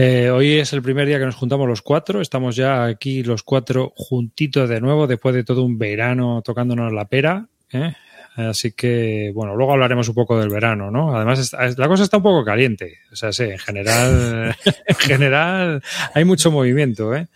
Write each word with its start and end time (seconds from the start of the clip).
Eh, 0.00 0.30
hoy 0.30 0.60
es 0.60 0.72
el 0.72 0.80
primer 0.80 1.08
día 1.08 1.18
que 1.18 1.24
nos 1.24 1.34
juntamos 1.34 1.66
los 1.66 1.82
cuatro. 1.82 2.20
Estamos 2.20 2.54
ya 2.54 2.84
aquí 2.84 3.24
los 3.24 3.42
cuatro 3.42 3.92
juntitos 3.96 4.68
de 4.68 4.80
nuevo 4.80 5.08
después 5.08 5.34
de 5.34 5.42
todo 5.42 5.64
un 5.64 5.76
verano 5.76 6.40
tocándonos 6.42 6.92
la 6.92 7.06
pera. 7.06 7.48
¿eh? 7.72 7.94
Así 8.36 8.70
que, 8.70 9.32
bueno, 9.34 9.56
luego 9.56 9.72
hablaremos 9.72 10.08
un 10.08 10.14
poco 10.14 10.38
del 10.38 10.50
verano, 10.50 10.92
¿no? 10.92 11.16
Además, 11.16 11.52
la 11.76 11.88
cosa 11.88 12.04
está 12.04 12.18
un 12.18 12.22
poco 12.22 12.44
caliente. 12.44 12.98
O 13.10 13.16
sea, 13.16 13.32
sí, 13.32 13.42
en 13.42 13.58
general, 13.58 14.54
en 14.86 14.96
general 14.96 15.82
hay 16.14 16.24
mucho 16.24 16.52
movimiento, 16.52 17.12
¿eh? 17.16 17.26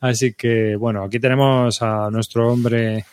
Así 0.00 0.32
que, 0.32 0.74
bueno, 0.76 1.04
aquí 1.04 1.20
tenemos 1.20 1.82
a 1.82 2.08
nuestro 2.10 2.50
hombre 2.50 3.04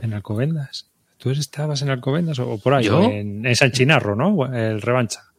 en 0.00 0.14
Alcobendas. 0.14 0.88
¿Tú 1.18 1.28
estabas 1.28 1.82
en 1.82 1.90
Alcobendas 1.90 2.38
o 2.38 2.56
por 2.56 2.72
ahí? 2.72 2.86
En, 2.86 3.44
en 3.44 3.54
San 3.54 3.70
Chinarro, 3.70 4.16
¿no? 4.16 4.46
El 4.50 4.80
revancha. 4.80 5.31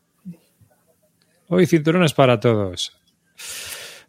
Hoy 1.54 1.68
cinturones 1.68 2.14
para 2.14 2.40
todos. 2.40 2.98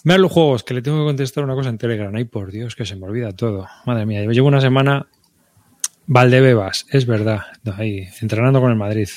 Los 0.02 0.32
juegos, 0.32 0.64
que 0.64 0.72
le 0.72 0.80
tengo 0.80 1.00
que 1.00 1.04
contestar 1.04 1.44
una 1.44 1.54
cosa 1.54 1.68
en 1.68 1.76
Telegram. 1.76 2.14
Ay, 2.14 2.24
por 2.24 2.50
Dios, 2.50 2.74
que 2.74 2.86
se 2.86 2.96
me 2.96 3.04
olvida 3.04 3.32
todo. 3.32 3.68
Madre 3.84 4.06
mía, 4.06 4.24
yo 4.24 4.30
llevo 4.30 4.48
una 4.48 4.62
semana. 4.62 5.08
Valdebebas, 6.06 6.86
es 6.90 7.04
verdad. 7.04 7.42
Ahí, 7.76 8.08
entrenando 8.22 8.62
con 8.62 8.70
el 8.70 8.78
Madrid. 8.78 9.10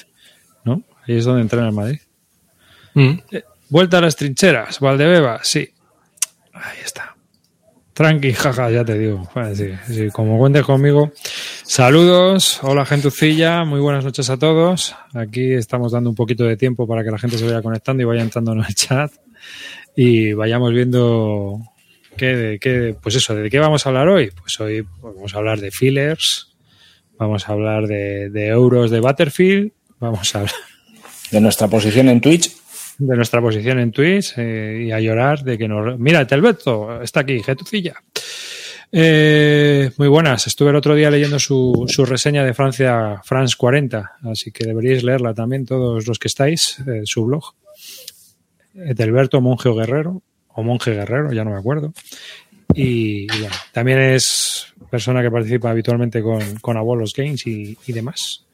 ¿No? 0.65 0.83
Ahí 1.07 1.15
es 1.15 1.23
donde 1.23 1.41
entrena 1.41 1.67
el 1.67 1.73
Madrid. 1.73 1.99
Mm. 2.95 3.19
Eh, 3.31 3.43
vuelta 3.69 3.99
a 3.99 4.01
las 4.01 4.17
trincheras, 4.17 4.81
Valdebebas, 4.81 5.47
sí. 5.47 5.73
Ahí 6.51 6.79
está. 6.83 7.15
Tranqui, 7.97 8.31
jaja, 8.31 8.69
ya 8.69 8.85
te 8.85 8.95
digo. 8.95 9.27
como 10.13 10.37
cuentes 10.37 10.63
conmigo. 10.63 11.11
Saludos, 11.63 12.59
hola 12.61 12.85
gentucilla, 12.85 13.65
muy 13.65 13.79
buenas 13.79 14.05
noches 14.05 14.29
a 14.29 14.37
todos. 14.37 14.95
Aquí 15.15 15.53
estamos 15.53 15.93
dando 15.93 16.11
un 16.11 16.15
poquito 16.15 16.43
de 16.43 16.57
tiempo 16.57 16.85
para 16.85 17.03
que 17.03 17.09
la 17.09 17.17
gente 17.17 17.39
se 17.39 17.45
vaya 17.45 17.63
conectando 17.63 18.03
y 18.03 18.05
vaya 18.05 18.21
entrando 18.21 18.51
en 18.53 18.59
el 18.59 18.75
chat 18.75 19.11
y 19.95 20.33
vayamos 20.33 20.73
viendo 20.73 21.59
qué, 22.15 22.59
qué, 22.61 22.95
pues 23.01 23.15
eso, 23.15 23.33
de 23.33 23.49
qué 23.49 23.57
vamos 23.57 23.83
a 23.83 23.89
hablar 23.89 24.09
hoy. 24.09 24.29
Pues 24.29 24.59
hoy 24.59 24.85
vamos 25.01 25.33
a 25.33 25.39
hablar 25.39 25.59
de 25.59 25.71
fillers, 25.71 26.55
vamos 27.17 27.49
a 27.49 27.53
hablar 27.53 27.87
de, 27.87 28.47
euros 28.47 28.91
de 28.91 28.99
Butterfield, 28.99 29.71
vamos 29.99 30.35
a 30.35 30.41
hablar 30.41 30.55
de 31.31 31.41
nuestra 31.41 31.67
posición 31.67 32.09
en 32.09 32.21
Twitch 32.21 32.51
de 32.97 33.15
nuestra 33.15 33.41
posición 33.41 33.79
en 33.79 33.91
Twitch 33.91 34.33
eh, 34.37 34.85
y 34.87 34.91
a 34.91 34.99
llorar 34.99 35.43
de 35.43 35.57
que 35.57 35.67
nos... 35.67 35.99
Mira, 35.99 36.25
Telberto 36.25 37.01
está 37.01 37.21
aquí, 37.21 37.41
Getucilla. 37.43 37.95
Eh, 38.91 39.91
muy 39.97 40.07
buenas. 40.07 40.47
Estuve 40.47 40.69
el 40.69 40.75
otro 40.75 40.95
día 40.95 41.11
leyendo 41.11 41.39
su, 41.39 41.85
su 41.87 42.05
reseña 42.05 42.43
de 42.43 42.53
Francia, 42.53 43.21
France 43.23 43.55
40, 43.57 44.13
así 44.31 44.51
que 44.51 44.65
deberíais 44.65 45.03
leerla 45.03 45.33
también 45.33 45.65
todos 45.65 46.07
los 46.07 46.17
que 46.19 46.27
estáis, 46.27 46.79
eh, 46.87 47.01
su 47.03 47.25
blog. 47.25 47.43
Etelberto 48.73 49.41
Monje 49.41 49.69
o 49.69 49.75
Guerrero, 49.75 50.21
o 50.49 50.63
Monje 50.63 50.91
Guerrero, 50.91 51.33
ya 51.33 51.43
no 51.43 51.51
me 51.51 51.57
acuerdo. 51.57 51.93
Y, 52.73 53.27
bueno, 53.27 53.55
también 53.71 53.99
es 53.99 54.73
persona 54.89 55.21
que 55.21 55.31
participa 55.31 55.69
habitualmente 55.69 56.21
con, 56.21 56.57
con 56.59 56.77
Abuelos 56.77 57.13
Games 57.13 57.45
y, 57.47 57.77
y 57.87 57.93
demás. 57.93 58.46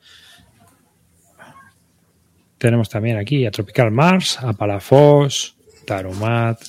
Tenemos 2.63 2.87
también 2.87 3.17
aquí 3.17 3.45
a 3.45 3.51
Tropical 3.51 3.91
Mars, 3.91 4.39
a 4.41 4.53
Palafos, 4.53 5.57
Taromat. 5.85 6.63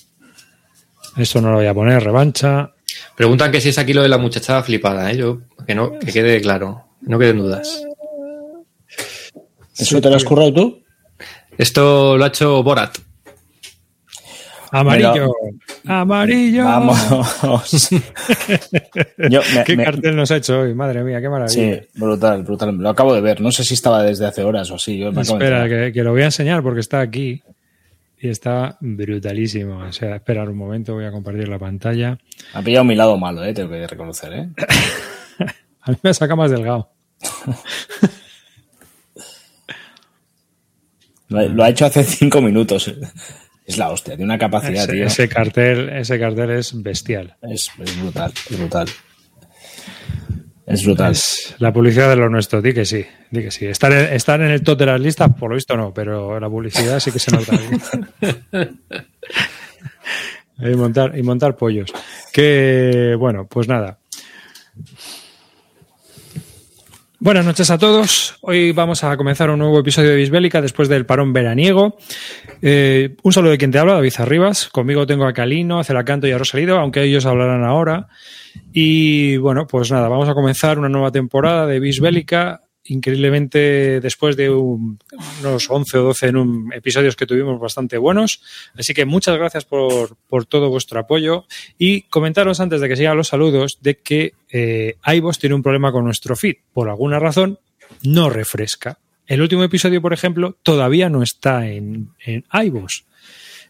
Esto 1.17 1.41
no 1.41 1.51
lo 1.53 1.59
voy 1.59 1.67
a 1.67 1.73
poner, 1.73 2.03
revancha. 2.03 2.73
Preguntan 3.17 3.53
que 3.53 3.61
si 3.61 3.69
es 3.69 3.79
aquí 3.79 3.93
lo 3.93 4.03
de 4.03 4.09
la 4.09 4.19
muchachada 4.19 4.65
flipada, 4.65 5.13
¿eh? 5.13 5.19
Yo, 5.19 5.43
que 5.65 5.77
no, 5.77 5.97
que 6.01 6.11
quede 6.11 6.41
claro, 6.41 6.89
no 7.03 7.17
queden 7.17 7.39
dudas. 7.39 7.85
¿Eso 9.79 10.01
te 10.01 10.11
lo 10.11 10.17
has 10.17 10.25
currado 10.25 10.53
tú? 10.53 10.83
Esto 11.57 12.17
lo 12.17 12.25
ha 12.25 12.27
hecho 12.27 12.65
Borat. 12.65 12.99
Amarillo. 14.75 15.31
Amarillo. 15.87 16.65
Vamos. 16.65 17.89
¿Qué 19.67 19.77
cartel 19.77 20.17
nos 20.17 20.33
ha 20.33 20.39
hecho 20.39 20.63
hoy? 20.63 20.75
Madre 20.75 21.05
mía, 21.05 21.21
qué 21.21 21.29
maravilla. 21.29 21.55
Sí, 21.55 21.79
brutal, 21.95 22.43
brutal. 22.43 22.77
Lo 22.77 22.89
acabo 22.89 23.15
de 23.15 23.21
ver. 23.21 23.41
No 23.41 23.53
sé 23.53 23.63
si 23.63 23.75
estaba 23.75 24.03
desde 24.03 24.27
hace 24.27 24.43
horas 24.43 24.69
o 24.73 24.75
así. 24.75 24.99
Yo 24.99 25.11
espera, 25.11 25.69
que, 25.69 25.93
lo 26.03 26.11
voy 26.11 26.23
a 26.23 26.27
enseñar 26.27 26.65
porque 26.65 26.81
está 26.81 26.99
aquí. 27.01 27.41
Y 28.21 28.29
está 28.29 28.77
brutalísimo. 28.81 29.79
O 29.79 29.93
sea, 29.93 30.17
esperar 30.17 30.49
un 30.49 30.57
momento, 30.57 30.95
voy 30.95 31.05
a 31.05 31.13
compartir 31.13 31.47
la 31.47 31.61
pantalla. 31.61 32.19
Ha 32.53 32.61
pillado 32.61 32.85
mi 32.85 32.97
lado 32.97 33.17
malo, 33.17 33.45
eh, 33.45 33.55
tengo 33.55 33.71
que 33.71 33.87
reconocer. 33.87 34.33
¿eh? 34.33 34.49
a 35.83 35.93
mí 35.93 35.97
me 36.03 36.13
saca 36.13 36.35
más 36.35 36.51
delgado. 36.51 36.91
lo 41.29 41.63
ha 41.63 41.69
hecho 41.69 41.87
hace 41.87 42.03
cinco 42.03 42.41
minutos. 42.41 42.93
Es 43.65 43.79
la 43.79 43.91
hostia, 43.91 44.15
tiene 44.15 44.25
una 44.25 44.39
capacidad, 44.39 44.85
ese, 44.85 44.93
tío. 44.93 45.07
Ese 45.07 45.29
cartel, 45.29 45.89
ese 45.89 46.19
cartel 46.19 46.51
es 46.51 46.83
bestial. 46.83 47.37
Es, 47.41 47.71
brutal, 47.99 48.33
es 48.51 48.59
brutal. 48.59 48.89
Es 50.67 50.85
brutal. 50.85 51.13
Es 51.13 51.55
la 51.59 51.73
publicidad 51.73 52.11
de 52.11 52.17
lo 52.17 52.29
nuestro, 52.29 52.61
di 52.61 52.75
que 52.75 52.85
sí, 52.85 53.07
di 53.31 53.43
que 53.43 53.51
sí. 53.51 53.67
Estar 53.67 53.91
en, 53.93 54.13
estar 54.13 54.41
en 54.43 54.51
el 54.51 54.63
top 54.63 54.79
de 54.79 54.87
las 54.87 55.01
listas, 55.01 55.31
por 55.39 55.49
lo 55.49 55.55
visto 55.55 55.77
no, 55.77 55.95
pero 55.95 56.39
la 56.39 56.49
publicidad 56.49 57.01
sí 57.01 57.11
que 57.11 57.19
se 57.19 57.31
nota. 57.31 57.59
y 60.59 60.77
montar, 60.77 61.17
y 61.19 61.23
montar 61.23 61.57
pollos. 61.57 61.91
Que, 62.33 63.17
bueno, 63.19 63.47
pues 63.47 63.67
nada. 63.67 63.99
Buenas 67.25 67.47
noches 67.47 67.71
a 67.71 67.79
todos. 67.79 68.37
Hoy 68.43 68.73
vamos 68.73 69.03
a 69.03 69.17
comenzar 69.17 69.49
un 69.49 69.59
nuevo 69.59 69.81
episodio 69.81 70.11
de 70.11 70.17
Bisbélica 70.17 70.61
después 70.61 70.91
del 70.91 71.07
parón 71.07 71.33
veraniego. 71.33 71.97
Eh, 72.61 73.17
un 73.23 73.33
saludo 73.33 73.53
de 73.53 73.57
quien 73.57 73.71
te 73.71 73.79
habla, 73.79 73.95
David 73.95 74.13
Arribas. 74.19 74.69
Conmigo 74.69 75.07
tengo 75.07 75.25
a 75.25 75.33
Calino, 75.33 75.79
a 75.79 75.85
Celacanto 75.85 76.27
y 76.27 76.33
a 76.33 76.37
Rosalido, 76.37 76.79
aunque 76.79 77.03
ellos 77.03 77.25
hablarán 77.25 77.65
ahora. 77.65 78.09
Y 78.75 79.39
bueno, 79.39 79.67
pues 79.67 79.91
nada, 79.91 80.07
vamos 80.09 80.29
a 80.29 80.35
comenzar 80.35 80.79
una 80.79 80.91
nueva 80.91 81.13
temporada 81.13 81.67
de 81.67 81.81
Bisbélica 81.81 82.64
increíblemente 82.87 84.01
después 84.01 84.37
de 84.37 84.51
unos 84.51 85.71
11 85.71 85.99
o 85.99 86.03
12 86.03 86.27
en 86.27 86.37
un, 86.37 86.73
episodios 86.73 87.17
que 87.17 87.27
tuvimos 87.27 87.59
bastante 87.59 87.99
buenos. 87.99 88.43
Así 88.77 88.95
que 88.95 89.05
muchas 89.05 89.37
gracias 89.37 89.65
por, 89.65 90.17
por, 90.29 90.47
todo 90.47 90.69
vuestro 90.69 91.01
apoyo 91.01 91.47
y 91.79 92.03
comentaros 92.03 92.61
antes 92.61 92.81
de 92.81 92.89
que 92.89 92.97
sigan 92.97 93.17
los 93.17 93.29
saludos 93.29 93.79
de 93.81 93.97
que 93.99 94.35
eh, 94.51 94.97
tiene 95.41 95.55
un 95.55 95.63
problema 95.63 95.93
con 95.93 96.05
nuestro 96.05 96.37
feed. 96.37 96.57
Por 96.73 96.89
alguna 96.89 97.19
razón 97.19 97.59
no 98.03 98.31
refresca. 98.31 98.99
El 99.27 99.41
último 99.41 99.65
episodio, 99.65 100.03
por 100.03 100.13
ejemplo, 100.13 100.59
todavía 100.63 101.09
no 101.09 101.23
está 101.23 101.67
en, 101.69 102.11
en. 102.25 102.45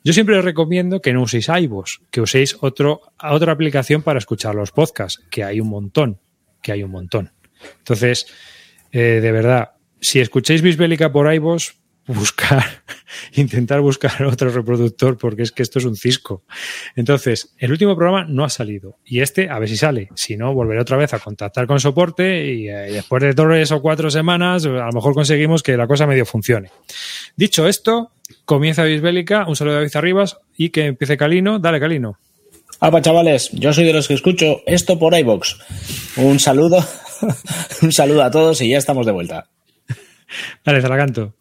Yo 0.02 0.12
siempre 0.12 0.36
os 0.36 0.44
recomiendo 0.44 1.00
que 1.00 1.12
no 1.12 1.22
uséis 1.22 1.48
iVoox, 1.48 2.00
que 2.10 2.20
uséis 2.20 2.56
otro, 2.60 3.00
otra 3.22 3.52
aplicación 3.52 4.02
para 4.02 4.18
escuchar 4.18 4.54
los 4.54 4.72
podcasts, 4.72 5.22
que 5.30 5.44
hay 5.44 5.60
un 5.60 5.68
montón, 5.68 6.18
que 6.60 6.72
hay 6.72 6.82
un 6.82 6.90
montón. 6.90 7.32
Entonces, 7.78 8.26
eh, 8.94 9.20
de 9.20 9.32
verdad, 9.32 9.72
si 10.00 10.20
escucháis 10.20 10.62
Bisbélica 10.62 11.10
por 11.10 11.32
iVoox, 11.34 11.72
buscar, 12.06 12.64
intentar 13.34 13.80
buscar 13.80 14.24
otro 14.24 14.50
reproductor 14.50 15.18
porque 15.18 15.42
es 15.42 15.50
que 15.50 15.64
esto 15.64 15.80
es 15.80 15.84
un 15.84 15.96
cisco. 15.96 16.44
Entonces, 16.94 17.54
el 17.58 17.72
último 17.72 17.96
programa 17.96 18.24
no 18.24 18.44
ha 18.44 18.50
salido 18.50 18.98
y 19.04 19.20
este 19.20 19.50
a 19.50 19.58
ver 19.58 19.68
si 19.68 19.76
sale. 19.76 20.10
Si 20.14 20.36
no, 20.36 20.54
volveré 20.54 20.80
otra 20.80 20.96
vez 20.96 21.12
a 21.12 21.18
contactar 21.18 21.66
con 21.66 21.80
soporte 21.80 22.46
y, 22.46 22.68
eh, 22.68 22.92
después 22.92 23.20
de 23.20 23.34
tres 23.34 23.72
o 23.72 23.82
cuatro 23.82 24.12
semanas 24.12 24.64
a 24.64 24.68
lo 24.68 24.92
mejor 24.92 25.12
conseguimos 25.12 25.64
que 25.64 25.76
la 25.76 25.88
cosa 25.88 26.06
medio 26.06 26.24
funcione. 26.24 26.70
Dicho 27.34 27.66
esto, 27.66 28.12
comienza 28.44 28.84
Bisbélica, 28.84 29.44
un 29.48 29.56
saludo 29.56 29.74
de 29.74 29.80
David 29.80 29.96
Arribas 29.96 30.38
y 30.56 30.68
que 30.68 30.86
empiece 30.86 31.16
Calino. 31.16 31.58
Dale, 31.58 31.80
Calino. 31.80 32.16
Apa, 32.78 33.02
chavales, 33.02 33.50
yo 33.52 33.72
soy 33.72 33.86
de 33.86 33.92
los 33.92 34.06
que 34.06 34.14
escucho 34.14 34.60
esto 34.66 35.00
por 35.00 35.18
iVox. 35.18 35.56
Un 36.16 36.38
saludo 36.38 36.84
Un 37.82 37.92
saludo 37.92 38.22
a 38.22 38.30
todos 38.30 38.60
y 38.60 38.70
ya 38.70 38.78
estamos 38.78 39.06
de 39.06 39.12
vuelta. 39.12 39.46
Dale, 40.64 40.80
se 40.80 40.88
la 40.88 40.96
canto. 40.96 41.34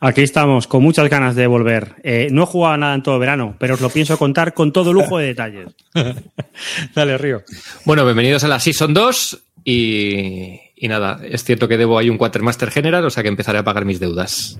Aquí 0.00 0.20
estamos, 0.20 0.66
con 0.66 0.82
muchas 0.82 1.08
ganas 1.08 1.34
de 1.34 1.46
volver. 1.46 1.94
Eh, 2.02 2.28
no 2.30 2.42
he 2.42 2.46
jugado 2.46 2.76
nada 2.76 2.94
en 2.94 3.02
todo 3.02 3.18
verano, 3.18 3.56
pero 3.58 3.74
os 3.74 3.80
lo 3.80 3.88
pienso 3.88 4.18
contar 4.18 4.52
con 4.52 4.72
todo 4.72 4.92
lujo 4.92 5.18
de 5.18 5.28
detalles. 5.28 5.68
Dale, 6.94 7.16
Río. 7.16 7.42
Bueno, 7.86 8.04
bienvenidos 8.04 8.44
a 8.44 8.48
la 8.48 8.60
Season 8.60 8.92
2 8.92 9.38
y, 9.64 10.60
y 10.76 10.88
nada, 10.88 11.20
es 11.24 11.44
cierto 11.44 11.68
que 11.68 11.78
debo 11.78 11.98
ahí 11.98 12.10
un 12.10 12.18
Quartermaster 12.18 12.70
General, 12.70 13.04
o 13.04 13.10
sea 13.10 13.22
que 13.22 13.30
empezaré 13.30 13.58
a 13.58 13.64
pagar 13.64 13.86
mis 13.86 14.00
deudas. 14.00 14.58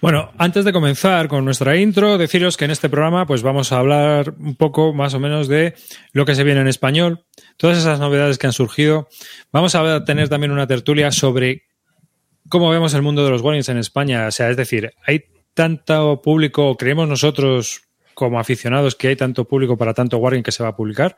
Bueno, 0.00 0.30
antes 0.36 0.64
de 0.64 0.72
comenzar 0.72 1.26
con 1.26 1.44
nuestra 1.44 1.76
intro, 1.76 2.18
deciros 2.18 2.56
que 2.56 2.66
en 2.66 2.70
este 2.70 2.88
programa 2.88 3.26
pues 3.26 3.42
vamos 3.42 3.72
a 3.72 3.78
hablar 3.78 4.34
un 4.38 4.54
poco 4.54 4.92
más 4.92 5.14
o 5.14 5.20
menos 5.20 5.48
de 5.48 5.74
lo 6.12 6.26
que 6.26 6.34
se 6.34 6.44
viene 6.44 6.60
en 6.60 6.68
español, 6.68 7.24
todas 7.56 7.78
esas 7.78 7.98
novedades 7.98 8.38
que 8.38 8.46
han 8.46 8.52
surgido. 8.52 9.08
Vamos 9.52 9.74
a 9.74 10.04
tener 10.04 10.28
también 10.28 10.52
una 10.52 10.66
tertulia 10.66 11.10
sobre 11.10 11.64
cómo 12.48 12.70
vemos 12.70 12.94
el 12.94 13.02
mundo 13.02 13.24
de 13.24 13.30
los 13.30 13.40
warnings 13.40 13.68
en 13.70 13.78
España. 13.78 14.26
O 14.26 14.30
sea, 14.30 14.50
es 14.50 14.56
decir, 14.56 14.92
hay 15.04 15.24
tanto 15.54 16.20
público, 16.22 16.76
creemos 16.76 17.08
nosotros 17.08 17.82
como 18.14 18.38
aficionados 18.38 18.94
que 18.94 19.08
hay 19.08 19.16
tanto 19.16 19.46
público 19.46 19.76
para 19.76 19.94
tanto 19.94 20.18
warning 20.18 20.42
que 20.42 20.52
se 20.52 20.62
va 20.62 20.70
a 20.70 20.76
publicar. 20.76 21.16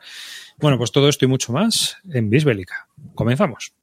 Bueno, 0.57 0.77
pues 0.77 0.91
todo 0.91 1.07
esto 1.07 1.25
y 1.25 1.27
mucho 1.27 1.53
más 1.53 1.97
en 2.11 2.29
Bisbélica. 2.29 2.87
Comenzamos. 3.15 3.73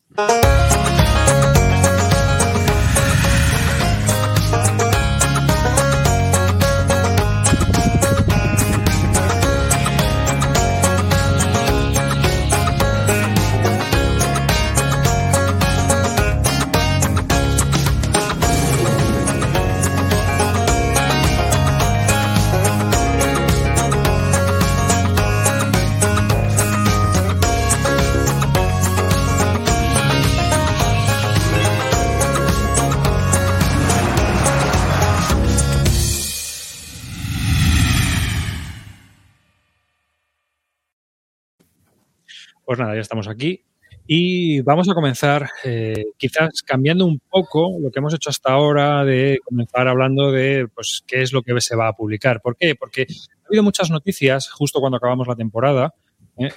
Pues 42.66 42.80
nada, 42.80 42.94
ya 42.94 43.00
estamos 43.00 43.28
aquí. 43.28 43.62
Y 44.08 44.60
vamos 44.62 44.88
a 44.88 44.94
comenzar, 44.94 45.48
eh, 45.64 46.06
quizás 46.16 46.62
cambiando 46.64 47.06
un 47.06 47.20
poco 47.30 47.78
lo 47.80 47.92
que 47.92 48.00
hemos 48.00 48.12
hecho 48.12 48.28
hasta 48.28 48.52
ahora, 48.52 49.04
de 49.04 49.38
comenzar 49.44 49.86
hablando 49.86 50.32
de 50.32 50.66
pues, 50.74 51.04
qué 51.06 51.22
es 51.22 51.32
lo 51.32 51.42
que 51.42 51.58
se 51.60 51.76
va 51.76 51.86
a 51.86 51.92
publicar. 51.92 52.40
¿Por 52.40 52.56
qué? 52.56 52.74
Porque 52.74 53.02
ha 53.02 53.46
habido 53.46 53.62
muchas 53.62 53.90
noticias 53.90 54.50
justo 54.50 54.80
cuando 54.80 54.96
acabamos 54.96 55.28
la 55.28 55.36
temporada. 55.36 55.94
¿eh? 56.38 56.50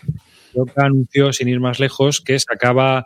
anunció, 0.77 1.31
sin 1.31 1.47
ir 1.47 1.59
más 1.59 1.79
lejos, 1.79 2.21
que 2.21 2.39
sacaba 2.39 3.05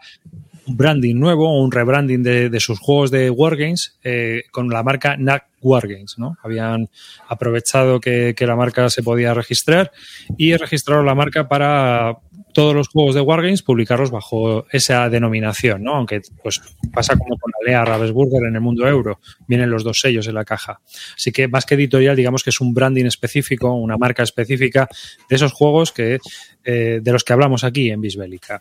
un 0.65 0.77
branding 0.77 1.15
nuevo, 1.15 1.61
un 1.61 1.73
rebranding 1.73 2.23
de, 2.23 2.59
sus 2.61 2.79
juegos 2.79 3.11
de 3.11 3.29
Wargames 3.29 3.99
eh, 4.01 4.43
con 4.51 4.69
la 4.69 4.81
marca 4.81 5.17
NAC 5.17 5.45
Wargames. 5.63 6.17
¿no? 6.17 6.37
Habían 6.43 6.89
aprovechado 7.27 7.99
que, 7.99 8.35
la 8.43 8.55
marca 8.57 8.89
se 8.89 9.03
podía 9.03 9.33
registrar 9.33 9.91
y 10.37 10.55
registraron 10.57 11.05
la 11.05 11.15
marca 11.15 11.47
para 11.47 12.17
todos 12.53 12.75
los 12.75 12.89
juegos 12.89 13.15
de 13.15 13.21
Wargames 13.21 13.63
publicarlos 13.63 14.11
bajo 14.11 14.65
esa 14.71 15.09
denominación, 15.09 15.81
¿no? 15.81 15.95
Aunque 15.95 16.21
pues 16.43 16.61
pasa 16.93 17.15
como 17.15 17.37
con 17.37 17.51
Alea 17.61 17.85
Ravensburger 17.85 18.43
en 18.47 18.55
el 18.55 18.61
mundo 18.61 18.87
euro, 18.87 19.19
vienen 19.47 19.69
los 19.69 19.83
dos 19.83 19.99
sellos 19.99 20.27
en 20.27 20.35
la 20.35 20.45
caja. 20.45 20.81
Así 21.15 21.31
que 21.31 21.47
más 21.47 21.65
que 21.65 21.75
editorial, 21.75 22.15
digamos 22.15 22.43
que 22.43 22.49
es 22.49 22.59
un 22.59 22.73
branding 22.73 23.05
específico, 23.05 23.73
una 23.73 23.97
marca 23.97 24.23
específica 24.23 24.87
de 25.29 25.35
esos 25.35 25.53
juegos 25.53 25.91
que 25.91 26.19
eh, 26.65 26.99
de 27.01 27.11
los 27.11 27.25
que 27.25 27.33
hablamos 27.33 27.63
aquí 27.63 27.89
en 27.89 27.99
Bisbélica. 27.99 28.57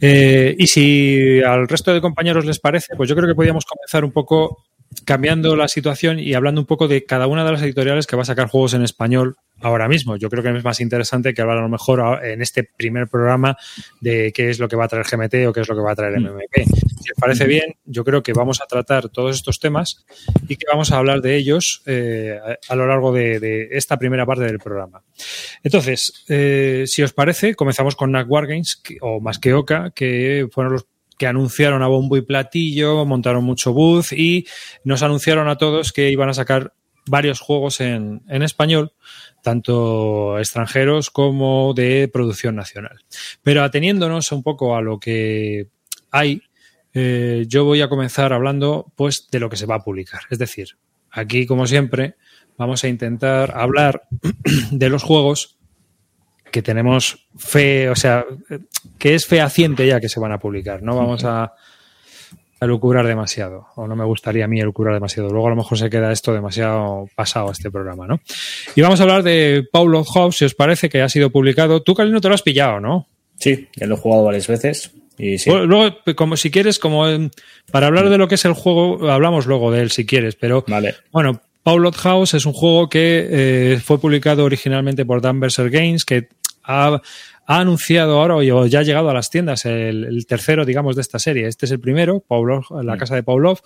Eh, 0.00 0.54
y 0.56 0.66
si 0.66 1.42
al 1.42 1.66
resto 1.66 1.92
de 1.92 2.00
compañeros 2.00 2.44
les 2.44 2.60
parece, 2.60 2.94
pues 2.96 3.08
yo 3.08 3.16
creo 3.16 3.28
que 3.28 3.34
podríamos 3.34 3.64
comenzar 3.64 4.04
un 4.04 4.12
poco 4.12 4.64
cambiando 5.04 5.56
la 5.56 5.68
situación 5.68 6.18
y 6.18 6.34
hablando 6.34 6.60
un 6.60 6.66
poco 6.66 6.88
de 6.88 7.04
cada 7.04 7.26
una 7.26 7.44
de 7.44 7.52
las 7.52 7.62
editoriales 7.62 8.06
que 8.06 8.16
va 8.16 8.22
a 8.22 8.26
sacar 8.26 8.48
juegos 8.48 8.74
en 8.74 8.82
español 8.82 9.36
ahora 9.60 9.88
mismo. 9.88 10.16
Yo 10.16 10.28
creo 10.28 10.42
que 10.42 10.56
es 10.56 10.64
más 10.64 10.80
interesante 10.80 11.32
que 11.32 11.42
hablar 11.42 11.58
a 11.58 11.62
lo 11.62 11.68
mejor 11.68 12.24
en 12.24 12.42
este 12.42 12.64
primer 12.64 13.08
programa 13.08 13.56
de 14.00 14.32
qué 14.32 14.50
es 14.50 14.58
lo 14.58 14.68
que 14.68 14.76
va 14.76 14.84
a 14.84 14.88
traer 14.88 15.06
GMT 15.06 15.48
o 15.48 15.52
qué 15.52 15.60
es 15.60 15.68
lo 15.68 15.74
que 15.74 15.82
va 15.82 15.92
a 15.92 15.96
traer 15.96 16.20
MMP. 16.20 16.64
Si 16.64 17.12
os 17.12 17.20
parece 17.20 17.46
bien, 17.46 17.74
yo 17.84 18.04
creo 18.04 18.22
que 18.22 18.32
vamos 18.32 18.60
a 18.60 18.66
tratar 18.66 19.08
todos 19.08 19.36
estos 19.36 19.58
temas 19.58 20.04
y 20.48 20.56
que 20.56 20.66
vamos 20.70 20.92
a 20.92 20.98
hablar 20.98 21.20
de 21.20 21.36
ellos 21.36 21.82
eh, 21.86 22.38
a 22.68 22.74
lo 22.74 22.86
largo 22.86 23.12
de, 23.12 23.68
esta 23.70 23.98
primera 23.98 24.26
parte 24.26 24.44
del 24.44 24.58
programa. 24.58 25.02
Entonces, 25.62 26.24
eh, 26.28 26.84
si 26.86 27.02
os 27.02 27.12
parece, 27.12 27.54
comenzamos 27.54 27.96
con 27.96 28.12
NAC 28.12 28.30
Wargames 28.30 28.82
o 29.00 29.20
más 29.20 29.38
que 29.38 29.54
Oca, 29.54 29.92
que 29.94 30.48
fueron 30.50 30.72
los 30.72 30.86
que 31.18 31.26
anunciaron 31.26 31.82
a 31.82 31.86
bombo 31.86 32.16
y 32.16 32.22
platillo, 32.22 33.04
montaron 33.04 33.44
mucho 33.44 33.72
booth 33.72 34.12
y 34.12 34.46
nos 34.84 35.02
anunciaron 35.02 35.48
a 35.48 35.56
todos 35.56 35.92
que 35.92 36.10
iban 36.10 36.28
a 36.28 36.34
sacar 36.34 36.74
varios 37.08 37.40
juegos 37.40 37.80
en, 37.80 38.22
en 38.28 38.42
español, 38.42 38.92
tanto 39.42 40.38
extranjeros 40.38 41.10
como 41.10 41.72
de 41.74 42.08
producción 42.12 42.56
nacional. 42.56 43.04
Pero 43.42 43.62
ateniéndonos 43.62 44.32
un 44.32 44.42
poco 44.42 44.76
a 44.76 44.82
lo 44.82 44.98
que 44.98 45.68
hay, 46.10 46.42
eh, 46.98 47.44
yo 47.46 47.64
voy 47.64 47.82
a 47.82 47.88
comenzar 47.88 48.32
hablando 48.32 48.92
pues 48.96 49.28
de 49.30 49.38
lo 49.38 49.50
que 49.50 49.56
se 49.56 49.66
va 49.66 49.76
a 49.76 49.84
publicar. 49.84 50.22
Es 50.30 50.38
decir, 50.38 50.78
aquí, 51.10 51.46
como 51.46 51.66
siempre, 51.66 52.16
vamos 52.56 52.82
a 52.84 52.88
intentar 52.88 53.52
hablar 53.56 54.08
de 54.70 54.88
los 54.88 55.02
juegos 55.02 55.58
que 56.56 56.62
tenemos 56.62 57.28
fe, 57.36 57.90
o 57.90 57.94
sea, 57.94 58.24
que 58.98 59.14
es 59.14 59.26
fehaciente 59.26 59.86
ya 59.86 60.00
que 60.00 60.08
se 60.08 60.18
van 60.18 60.32
a 60.32 60.38
publicar. 60.38 60.82
No 60.82 60.96
vamos 60.96 61.22
a, 61.22 61.52
a 62.60 62.66
lucubrar 62.66 63.06
demasiado, 63.06 63.66
o 63.74 63.86
no 63.86 63.94
me 63.94 64.06
gustaría 64.06 64.46
a 64.46 64.48
mí 64.48 64.58
lucubrar 64.62 64.94
demasiado. 64.94 65.28
Luego 65.28 65.48
a 65.48 65.50
lo 65.50 65.56
mejor 65.56 65.76
se 65.76 65.90
queda 65.90 66.10
esto 66.10 66.32
demasiado 66.32 67.10
pasado 67.14 67.50
a 67.50 67.52
este 67.52 67.70
programa, 67.70 68.06
¿no? 68.06 68.20
Y 68.74 68.80
vamos 68.80 69.00
a 69.00 69.02
hablar 69.02 69.22
de 69.22 69.68
Paulo 69.70 70.02
House, 70.02 70.38
si 70.38 70.46
os 70.46 70.54
parece 70.54 70.88
que 70.88 71.02
ha 71.02 71.10
sido 71.10 71.28
publicado. 71.28 71.82
Tú, 71.82 71.94
Calino, 71.94 72.22
te 72.22 72.28
lo 72.28 72.34
has 72.34 72.40
pillado, 72.40 72.80
¿no? 72.80 73.06
Sí, 73.38 73.68
ya 73.76 73.86
lo 73.86 73.96
he 73.96 73.98
jugado 73.98 74.24
varias 74.24 74.46
veces. 74.46 74.92
Y 75.18 75.36
sí. 75.36 75.50
Luego, 75.50 75.94
como 76.16 76.38
si 76.38 76.50
quieres, 76.50 76.78
como 76.78 77.04
para 77.70 77.88
hablar 77.88 78.08
de 78.08 78.16
lo 78.16 78.28
que 78.28 78.36
es 78.36 78.46
el 78.46 78.54
juego, 78.54 79.10
hablamos 79.10 79.44
luego 79.44 79.70
de 79.72 79.82
él 79.82 79.90
si 79.90 80.06
quieres, 80.06 80.36
pero 80.36 80.64
vale. 80.66 80.94
bueno, 81.12 81.42
Paulot 81.66 81.96
House 81.96 82.32
es 82.34 82.46
un 82.46 82.52
juego 82.52 82.88
que 82.88 83.26
eh, 83.28 83.80
fue 83.84 84.00
publicado 84.00 84.44
originalmente 84.44 85.04
por 85.04 85.20
Danverser 85.20 85.68
Games, 85.68 86.04
que 86.04 86.28
ha, 86.66 87.00
anunciado 87.46 88.20
ahora 88.20 88.36
o 88.36 88.66
ya 88.66 88.80
ha 88.80 88.82
llegado 88.82 89.08
a 89.08 89.14
las 89.14 89.30
tiendas 89.30 89.64
el, 89.66 90.26
tercero, 90.26 90.64
digamos, 90.64 90.96
de 90.96 91.02
esta 91.02 91.18
serie. 91.18 91.46
Este 91.46 91.66
es 91.66 91.72
el 91.72 91.80
primero, 91.80 92.24
la 92.82 92.96
mm. 92.96 92.98
casa 92.98 93.14
de 93.14 93.22
Pavlov. 93.22 93.60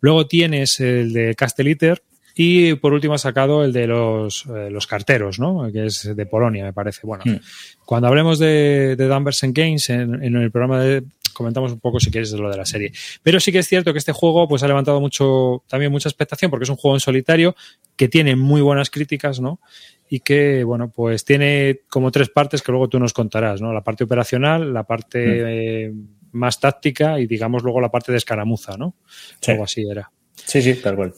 Luego 0.00 0.26
tienes 0.26 0.80
el 0.80 1.12
de 1.12 1.34
Castelliter, 1.34 2.02
y 2.34 2.74
por 2.74 2.92
último 2.92 3.14
ha 3.14 3.18
sacado 3.18 3.64
el 3.64 3.72
de 3.72 3.86
los, 3.86 4.46
eh, 4.46 4.70
los 4.70 4.86
carteros, 4.86 5.38
¿no? 5.38 5.70
Que 5.72 5.86
es 5.86 6.14
de 6.14 6.26
Polonia, 6.26 6.64
me 6.64 6.72
parece. 6.72 7.00
Bueno, 7.04 7.24
mm. 7.26 7.36
cuando 7.84 8.08
hablemos 8.08 8.38
de, 8.38 8.96
de 8.96 9.08
Danversen 9.08 9.52
Games 9.52 9.90
en, 9.90 10.22
en, 10.22 10.36
el 10.36 10.50
programa 10.50 10.80
de, 10.80 11.04
comentamos 11.32 11.72
un 11.72 11.80
poco 11.80 12.00
si 12.00 12.10
quieres 12.10 12.32
lo 12.32 12.50
de 12.50 12.56
la 12.56 12.64
serie. 12.64 12.92
Pero 13.22 13.40
sí 13.40 13.52
que 13.52 13.58
es 13.58 13.68
cierto 13.68 13.92
que 13.92 13.98
este 13.98 14.12
juego 14.12 14.48
pues 14.48 14.62
ha 14.62 14.68
levantado 14.68 15.00
mucho, 15.00 15.64
también 15.68 15.92
mucha 15.92 16.08
expectación 16.08 16.50
porque 16.50 16.64
es 16.64 16.70
un 16.70 16.76
juego 16.76 16.96
en 16.96 17.00
solitario 17.00 17.56
que 17.96 18.08
tiene 18.08 18.36
muy 18.36 18.60
buenas 18.60 18.90
críticas, 18.90 19.40
¿no? 19.40 19.60
Y 20.10 20.20
que, 20.20 20.64
bueno, 20.64 20.90
pues 20.90 21.24
tiene 21.24 21.82
como 21.88 22.10
tres 22.10 22.28
partes 22.28 22.62
que 22.62 22.72
luego 22.72 22.88
tú 22.88 22.98
nos 22.98 23.12
contarás, 23.12 23.62
¿no? 23.62 23.72
La 23.72 23.82
parte 23.82 24.04
operacional, 24.04 24.74
la 24.74 24.82
parte 24.82 25.24
mm. 25.24 25.44
eh, 25.46 25.92
más 26.32 26.58
táctica 26.58 27.18
y 27.20 27.26
digamos 27.26 27.62
luego 27.62 27.80
la 27.80 27.90
parte 27.90 28.10
de 28.12 28.18
escaramuza, 28.18 28.76
¿no? 28.76 28.96
Algo 29.46 29.64
así 29.64 29.88
era. 29.88 30.10
Sí, 30.34 30.60
sí, 30.60 30.74
tal 30.74 30.96
cual. 30.96 31.14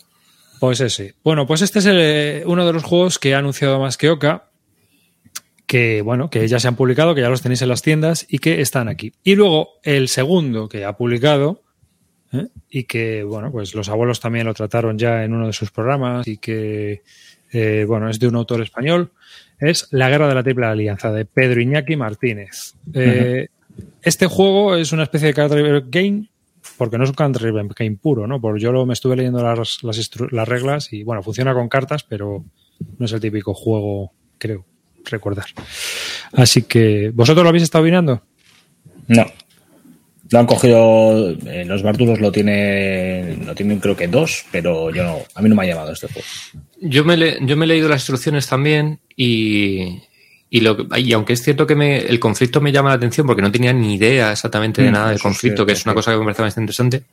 Pues 0.61 0.81
ese. 0.81 1.15
Bueno, 1.25 1.47
pues 1.47 1.63
este 1.63 1.79
es 1.79 1.87
eh, 1.89 2.43
uno 2.47 2.67
de 2.67 2.73
los 2.73 2.85
juegos 2.85 3.19
que 3.19 3.35
ha 3.35 3.39
anunciado 3.39 3.81
más 3.81 3.97
que 3.97 4.11
Oca 4.11 4.51
que 5.73 6.03
bueno, 6.03 6.29
que 6.29 6.47
ya 6.49 6.61
se 6.61 6.69
han 6.69 6.77
publicado, 6.77 7.15
que 7.15 7.23
ya 7.23 7.31
los 7.31 7.41
tenéis 7.41 7.63
en 7.63 7.69
las 7.71 7.81
tiendas 7.81 8.27
y 8.29 8.41
que 8.41 8.61
están 8.61 8.89
aquí. 8.89 9.15
Y 9.25 9.37
luego 9.37 9.81
el 9.83 10.09
segundo 10.09 10.69
que 10.69 10.85
ha 10.85 10.99
publicado 10.99 11.63
¿eh? 12.31 12.49
y 12.69 12.85
que 12.85 13.23
bueno, 13.23 13.51
pues 13.51 13.75
los 13.75 13.89
abuelos 13.89 14.21
también 14.21 14.45
lo 14.45 14.53
trataron 14.53 14.99
ya 14.99 15.25
en 15.25 15.33
uno 15.33 15.47
de 15.47 15.55
sus 15.55 15.71
programas 15.71 16.29
y 16.29 16.37
que 16.37 17.03
eh, 17.53 17.85
bueno, 17.87 18.09
es 18.09 18.19
de 18.19 18.29
un 18.29 18.37
autor 18.37 18.63
español, 18.63 19.13
es 19.59 19.89
La 19.91 20.09
Guerra 20.09 20.29
de 20.29 20.35
la 20.35 20.43
Triple 20.43 20.67
Alianza 20.67 21.13
de 21.13 21.25
Pedro 21.25 21.61
Iñaki 21.61 21.97
Martínez. 21.97 22.75
Eh, 22.95 23.49
este 24.03 24.27
juego 24.27 24.77
es 24.77 24.93
una 24.93 25.05
especie 25.05 25.29
de 25.29 25.35
card 25.35 25.85
game 25.89 26.29
porque 26.77 26.99
no 26.99 27.05
es 27.05 27.11
un 27.11 27.17
card 27.17 27.37
game 27.77 27.97
puro, 28.01 28.27
¿no? 28.27 28.41
Porque 28.41 28.61
yo 28.61 28.73
lo, 28.73 28.87
me 28.87 28.95
estuve 28.95 29.17
leyendo 29.17 29.43
las, 29.43 29.83
las, 29.83 30.11
las 30.31 30.49
reglas 30.49 30.93
y 30.93 31.03
bueno, 31.03 31.23
funciona 31.23 31.55
con 31.55 31.69
cartas, 31.69 32.05
pero 32.05 32.45
no 32.99 33.07
es 33.07 33.13
el 33.13 33.21
típico 33.21 33.55
juego, 33.55 34.13
creo 34.39 34.65
recordar. 35.05 35.47
Así 36.33 36.63
que, 36.63 37.11
¿vosotros 37.15 37.43
lo 37.43 37.49
habéis 37.49 37.65
estado 37.65 37.85
mirando? 37.85 38.23
No. 39.09 39.27
Lo 40.33 40.39
han 40.39 40.47
cogido, 40.47 41.31
en 41.31 41.69
los 41.69 41.83
Barturos 41.83 42.21
lo 42.21 42.33
tiene, 42.33 43.37
lo 43.45 43.55
tienen 43.55 43.79
creo 43.79 43.97
que 43.97 44.09
dos, 44.09 44.45
pero 44.51 44.91
yo 44.91 45.05
no, 45.05 45.19
a 45.35 45.43
mí 45.43 45.49
no 45.49 45.55
me 45.55 45.65
ha 45.65 45.67
llamado 45.67 45.93
este 45.93 46.09
juego. 46.09 46.27
Yo 46.81 47.05
me, 47.05 47.39
yo 47.47 47.57
me 47.57 47.65
he 47.65 47.69
leído 47.69 47.89
las 47.89 48.01
instrucciones 48.01 48.47
también 48.47 49.01
y, 49.17 50.01
y, 50.51 50.61
lo, 50.61 50.87
y 50.97 51.13
aunque 51.13 51.35
es 51.35 51.43
cierto 51.43 51.67
que 51.67 51.75
me, 51.75 51.99
el 51.99 52.19
conflicto 52.19 52.61
me 52.61 52.73
llama 52.73 52.89
la 52.89 52.97
atención 52.97 53.27
porque 53.27 53.43
no 53.43 53.53
tenía 53.53 53.73
ni 53.73 53.95
idea 53.95 54.33
exactamente 54.33 54.83
de 54.83 54.91
mm, 54.91 54.93
nada 54.93 55.11
del 55.11 55.21
conflicto, 55.21 55.67
que 55.67 55.73
es 55.73 55.85
una 55.85 55.95
cosa 55.95 56.13
que 56.13 56.19
me 56.19 56.25
parece 56.25 56.43
bastante 56.43 56.73
interesante, 56.73 57.05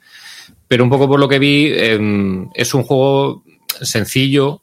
pero 0.67 0.83
un 0.83 0.89
poco 0.89 1.07
por 1.07 1.19
lo 1.19 1.27
que 1.27 1.39
vi, 1.39 1.71
em, 1.73 2.49
es 2.55 2.73
un 2.73 2.83
juego 2.83 3.43
sencillo 3.81 4.61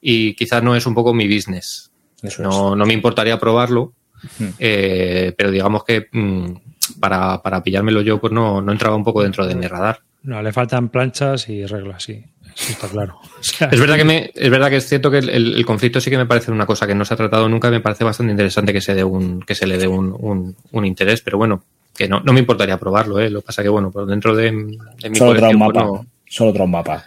y 0.00 0.34
quizás 0.34 0.62
no 0.62 0.74
es 0.74 0.86
un 0.86 0.94
poco 0.94 1.14
mi 1.14 1.32
business 1.32 1.92
no, 2.38 2.76
no, 2.76 2.86
me 2.86 2.94
importaría 2.94 3.38
probarlo, 3.38 3.94
hmm. 4.38 4.48
eh, 4.58 5.34
pero 5.36 5.50
digamos 5.50 5.84
que 5.84 6.08
mm, 6.12 6.52
para, 7.00 7.42
para, 7.42 7.62
pillármelo 7.62 8.02
yo, 8.02 8.20
pues 8.20 8.32
no, 8.32 8.60
no 8.60 8.72
entraba 8.72 8.96
un 8.96 9.04
poco 9.04 9.22
dentro 9.22 9.46
de 9.46 9.54
mi 9.54 9.66
radar. 9.66 10.00
No, 10.22 10.42
le 10.42 10.52
faltan 10.52 10.88
planchas 10.88 11.48
y 11.48 11.66
reglas, 11.66 12.04
sí. 12.04 12.24
Sí, 12.54 12.72
está 12.72 12.88
claro. 12.88 13.18
es 13.70 13.80
verdad 13.80 13.96
que 13.96 14.04
me, 14.04 14.30
es 14.34 14.50
verdad 14.50 14.68
que 14.68 14.76
es 14.76 14.88
cierto 14.88 15.10
que 15.10 15.18
el, 15.18 15.64
conflicto 15.64 16.00
sí 16.00 16.10
que 16.10 16.18
me 16.18 16.26
parece 16.26 16.50
una 16.50 16.66
cosa 16.66 16.86
que 16.86 16.94
no 16.94 17.04
se 17.04 17.14
ha 17.14 17.16
tratado 17.16 17.48
nunca, 17.48 17.70
me 17.70 17.80
parece 17.80 18.04
bastante 18.04 18.30
interesante 18.30 18.72
que 18.72 18.80
se 18.80 18.94
dé 18.94 19.04
un, 19.04 19.40
que 19.40 19.54
se 19.54 19.66
le 19.66 19.78
dé 19.78 19.88
un, 19.88 20.54
un, 20.70 20.84
interés, 20.84 21.22
pero 21.22 21.38
bueno, 21.38 21.64
que 21.96 22.08
no, 22.08 22.20
no 22.20 22.32
me 22.32 22.40
importaría 22.40 22.78
probarlo, 22.78 23.20
eh. 23.20 23.30
Lo 23.30 23.40
que 23.40 23.46
pasa 23.46 23.62
que 23.62 23.68
bueno, 23.68 23.90
por 23.90 24.06
dentro 24.06 24.36
de, 24.36 24.44
de 24.44 25.10
mi 25.10 25.16
Solo 25.16 25.38
pues 25.40 25.56
mapa. 25.56 26.02
Solo 26.28 26.50
otro 26.50 26.66
mapa 26.66 27.04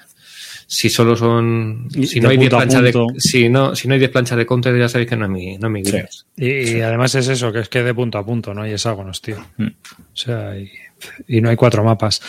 si 0.67 0.89
solo 0.89 1.15
son 1.15 1.88
si 1.89 2.19
no 2.19 2.29
hay 2.29 2.38
10 2.38 2.50
planchas 2.50 2.81
de 2.81 2.93
si 3.17 3.50
no 3.50 3.75
si 3.75 3.88
no 3.88 3.93
hay 3.93 4.00
10 4.00 4.12
planchas 4.12 4.38
de 4.38 4.45
counter 4.45 4.77
ya 4.77 4.89
sabéis 4.89 5.10
que 5.10 5.15
no 5.15 5.25
es 5.25 5.31
mi 5.31 5.57
no 5.57 5.67
es 5.67 5.74
mi 5.74 5.84
y, 6.38 6.81
además 6.81 7.13
es 7.15 7.27
eso 7.27 7.51
que 7.51 7.60
es 7.60 7.69
que 7.69 7.84
de 7.84 7.93
punto 7.93 8.17
a 8.17 8.25
punto 8.25 8.53
no 8.53 8.63
hay 8.63 8.74
hexágonos 8.74 9.22
tío. 9.22 9.38
Mm. 9.57 9.67
o 9.67 10.15
sea 10.15 10.55
y, 11.27 11.41
no 11.41 11.50
hay 11.50 11.57
cuatro 11.57 11.84
mapas. 11.84 12.22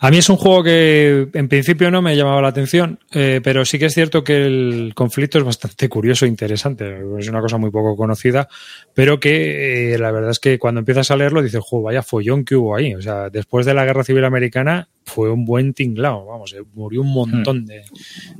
A 0.00 0.10
mí 0.10 0.18
es 0.18 0.28
un 0.28 0.36
juego 0.36 0.64
que 0.64 1.28
en 1.32 1.48
principio 1.48 1.90
no 1.90 2.02
me 2.02 2.16
llamaba 2.16 2.42
la 2.42 2.48
atención 2.48 2.98
eh, 3.12 3.40
pero 3.42 3.64
sí 3.64 3.78
que 3.78 3.86
es 3.86 3.94
cierto 3.94 4.22
que 4.22 4.44
el 4.44 4.92
conflicto 4.94 5.38
es 5.38 5.44
bastante 5.44 5.88
curioso 5.88 6.26
e 6.26 6.28
interesante. 6.28 6.98
Es 7.18 7.28
una 7.28 7.40
cosa 7.40 7.56
muy 7.56 7.70
poco 7.70 7.96
conocida 7.96 8.48
pero 8.92 9.18
que 9.18 9.94
eh, 9.94 9.98
la 9.98 10.10
verdad 10.10 10.32
es 10.32 10.40
que 10.40 10.58
cuando 10.58 10.80
empiezas 10.80 11.10
a 11.10 11.16
leerlo 11.16 11.42
dices 11.42 11.62
juego 11.62 11.86
vaya 11.86 12.02
follón 12.02 12.44
que 12.44 12.56
hubo 12.56 12.76
ahí 12.76 12.94
o 12.94 13.00
sea 13.00 13.30
después 13.30 13.64
de 13.64 13.74
la 13.74 13.84
guerra 13.84 14.04
civil 14.04 14.24
americana 14.24 14.88
fue 15.08 15.30
un 15.30 15.44
buen 15.44 15.74
tinglao, 15.74 16.26
vamos, 16.26 16.52
eh, 16.52 16.62
murió 16.74 17.00
un 17.00 17.12
montón 17.12 17.66
de... 17.66 17.82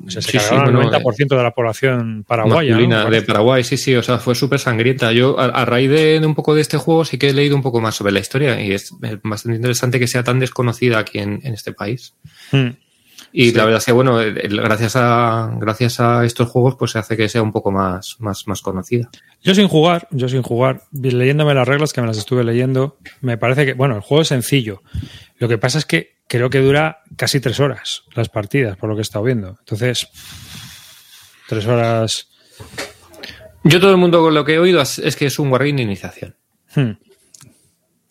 O 0.07 0.11
sea, 0.11 0.23
se 0.23 0.33
Sí, 0.33 0.39
sí, 0.39 0.55
bueno, 0.55 0.83
el 0.83 0.89
90% 0.89 1.37
de 1.37 1.43
la 1.43 1.51
población 1.53 2.25
paraguaya. 2.27 2.77
de 2.77 3.23
Paraguay, 3.23 3.65
sí, 3.65 3.77
sí, 3.77 3.95
o 3.97 4.03
sea, 4.03 4.19
fue 4.19 4.35
súper 4.35 4.61
sangrienta. 4.61 5.13
Yo, 5.13 5.39
a, 5.39 5.47
a 5.47 5.65
raíz 5.65 5.91
de, 5.91 6.21
de 6.21 6.27
un 6.27 6.35
poco 6.35 6.55
de 6.55 6.61
este 6.61 6.77
juego, 6.77 7.05
sí 7.05 7.19
que 7.19 7.31
he 7.31 7.33
leído 7.33 7.57
un 7.57 7.63
poco 7.63 7.81
más 7.81 7.95
sobre 7.95 8.13
la 8.13 8.21
historia 8.21 8.61
y 8.61 8.73
es 8.73 8.93
bastante 9.23 9.57
interesante 9.57 9.99
que 9.99 10.07
sea 10.07 10.23
tan 10.23 10.39
desconocida 10.39 10.99
aquí 10.99 11.19
en, 11.19 11.41
en 11.43 11.55
este 11.55 11.73
país. 11.73 12.15
Mm. 12.53 12.69
Y 13.33 13.53
la 13.53 13.65
verdad 13.65 13.79
es 13.79 13.85
que, 13.85 13.93
bueno, 13.93 14.17
gracias 14.17 14.97
a, 14.97 15.51
gracias 15.59 16.01
a 16.01 16.25
estos 16.25 16.49
juegos, 16.49 16.77
pues 16.77 16.93
se 16.93 16.99
hace 16.99 17.17
que 17.17 17.29
sea 17.29 17.43
un 17.43 17.53
poco 17.53 17.71
más, 17.71 18.17
más, 18.21 18.47
más 18.47 18.63
conocida. 18.63 19.11
Yo 19.43 19.55
sin 19.55 19.69
jugar, 19.69 20.09
yo 20.11 20.29
sin 20.29 20.43
jugar, 20.43 20.83
leyéndome 20.93 21.55
las 21.55 21.69
reglas 21.69 21.93
que 21.93 22.01
me 22.01 22.07
las 22.07 22.19
estuve 22.19 22.43
leyendo, 22.43 22.97
me 23.21 23.37
parece 23.37 23.67
que, 23.67 23.75
bueno, 23.75 23.97
el 23.97 24.01
juego 24.01 24.23
es 24.23 24.29
sencillo. 24.29 24.83
Lo 25.39 25.49
que 25.49 25.59
pasa 25.59 25.79
es 25.79 25.85
que 25.85 26.18
creo 26.29 26.51
que 26.51 26.61
dura 26.61 27.03
casi 27.17 27.41
tres 27.41 27.59
horas 27.59 28.05
las 28.15 28.29
partidas, 28.29 28.77
por 28.77 28.89
lo 28.89 28.95
que 28.95 29.01
he 29.01 29.03
estado 29.03 29.25
viendo. 29.25 29.57
Entonces, 29.59 30.09
tres 31.49 31.67
horas. 31.67 32.29
Yo 33.65 33.81
todo 33.81 33.91
el 33.91 33.97
mundo 33.97 34.23
con 34.23 34.35
lo 34.35 34.45
que 34.45 34.55
he 34.55 34.59
oído 34.59 34.81
es, 34.81 35.17
que 35.17 35.27
es 35.27 35.39
un 35.39 35.51
wargame 35.51 35.73
de 35.79 35.83
iniciación. 35.83 36.37
hmm. 36.77 36.91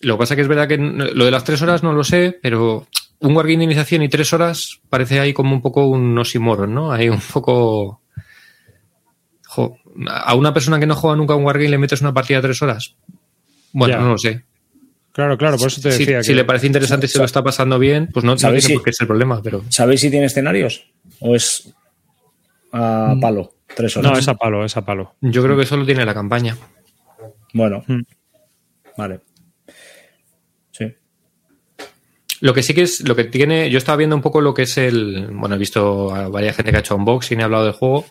Lo 0.01 0.15
que 0.15 0.19
pasa 0.19 0.35
que 0.35 0.41
es 0.41 0.47
verdad 0.47 0.67
que 0.67 0.77
lo 0.77 1.25
de 1.25 1.31
las 1.31 1.43
tres 1.43 1.61
horas 1.61 1.81
no 1.81 1.93
lo 1.93 2.03
sé, 2.03 2.37
pero 2.41 2.87
un 3.19 3.35
wargame 3.35 3.57
de 3.59 3.63
iniciación 3.63 4.03
y 4.03 4.09
tres 4.09 4.31
horas 4.33 4.79
parece 4.89 5.19
ahí 5.19 5.33
como 5.33 5.55
un 5.55 5.61
poco 5.61 5.87
un 5.87 6.17
oxímoron, 6.17 6.73
¿no? 6.73 6.91
Hay 6.91 7.09
un 7.09 7.19
poco... 7.33 8.01
Jo, 9.47 9.77
a 10.07 10.35
una 10.35 10.53
persona 10.53 10.79
que 10.79 10.85
no 10.85 10.95
juega 10.95 11.15
nunca 11.15 11.33
a 11.33 11.37
un 11.37 11.45
wargame 11.45 11.69
le 11.69 11.77
metes 11.79 12.01
una 12.01 12.13
partida 12.13 12.37
de 12.39 12.47
tres 12.49 12.61
horas. 12.61 12.95
Bueno, 13.73 13.95
Ya. 13.95 14.01
no 14.01 14.09
lo 14.09 14.17
sé. 14.17 14.45
Claro, 15.17 15.35
claro, 15.35 15.57
por 15.57 15.67
eso 15.67 15.81
te 15.81 15.91
Si, 15.91 16.05
decía 16.05 16.21
si 16.21 16.29
que. 16.29 16.35
le 16.35 16.45
parece 16.45 16.67
interesante 16.67 17.07
y 17.07 17.09
se 17.09 17.17
lo 17.17 17.25
está 17.25 17.43
pasando 17.43 17.79
bien, 17.79 18.07
pues 18.13 18.23
no, 18.23 18.33
no 18.33 18.37
¿Sabéis 18.37 18.65
tiene 18.65 18.73
si- 18.75 18.77
por 18.77 18.85
qué 18.85 18.93
ser 18.93 19.07
problema, 19.07 19.41
pero... 19.41 19.63
¿Sabéis 19.69 19.99
si 20.01 20.11
tiene 20.11 20.27
escenarios? 20.27 20.85
¿O 21.19 21.35
es 21.35 21.73
a 22.71 23.15
palo? 23.19 23.55
Tres 23.75 23.97
horas. 23.97 24.11
No, 24.11 24.17
es 24.19 24.27
a 24.27 24.35
palo, 24.35 24.63
es 24.63 24.77
a 24.77 24.85
palo. 24.85 25.15
Yo 25.21 25.41
creo 25.43 25.57
que 25.57 25.65
solo 25.65 25.85
tiene 25.87 26.05
la 26.05 26.13
campaña. 26.13 26.55
Bueno, 27.51 27.83
Hmm. 27.87 28.01
vale. 28.95 29.21
Sí. 30.69 30.93
Lo 32.41 32.53
que 32.53 32.61
sí 32.61 32.75
que 32.75 32.83
es, 32.83 33.01
lo 33.07 33.15
que 33.15 33.23
tiene, 33.23 33.71
yo 33.71 33.79
estaba 33.79 33.95
viendo 33.97 34.15
un 34.15 34.21
poco 34.21 34.39
lo 34.41 34.53
que 34.53 34.61
es 34.61 34.77
el, 34.77 35.29
bueno, 35.31 35.55
he 35.55 35.57
visto 35.57 36.13
a 36.13 36.27
varias 36.29 36.55
gente 36.55 36.69
que 36.71 36.77
ha 36.77 36.81
hecho 36.81 36.95
unboxing 36.95 37.39
y 37.39 37.41
ha 37.41 37.45
hablado 37.45 37.63
del 37.65 37.73
juego. 37.73 38.05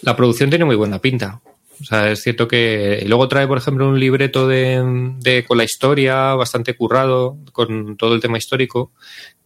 La 0.00 0.16
producción 0.16 0.48
tiene 0.48 0.64
muy 0.64 0.76
buena 0.76 0.98
pinta. 1.00 1.42
O 1.80 1.84
sea, 1.84 2.10
es 2.10 2.22
cierto 2.22 2.48
que 2.48 3.00
y 3.04 3.06
luego 3.08 3.28
trae, 3.28 3.46
por 3.46 3.58
ejemplo, 3.58 3.88
un 3.88 4.00
libreto 4.00 4.48
de, 4.48 4.82
de- 5.20 5.44
con 5.44 5.58
la 5.58 5.64
historia 5.64 6.34
bastante 6.34 6.74
currado, 6.74 7.38
con 7.52 7.96
todo 7.96 8.14
el 8.14 8.20
tema 8.20 8.38
histórico, 8.38 8.92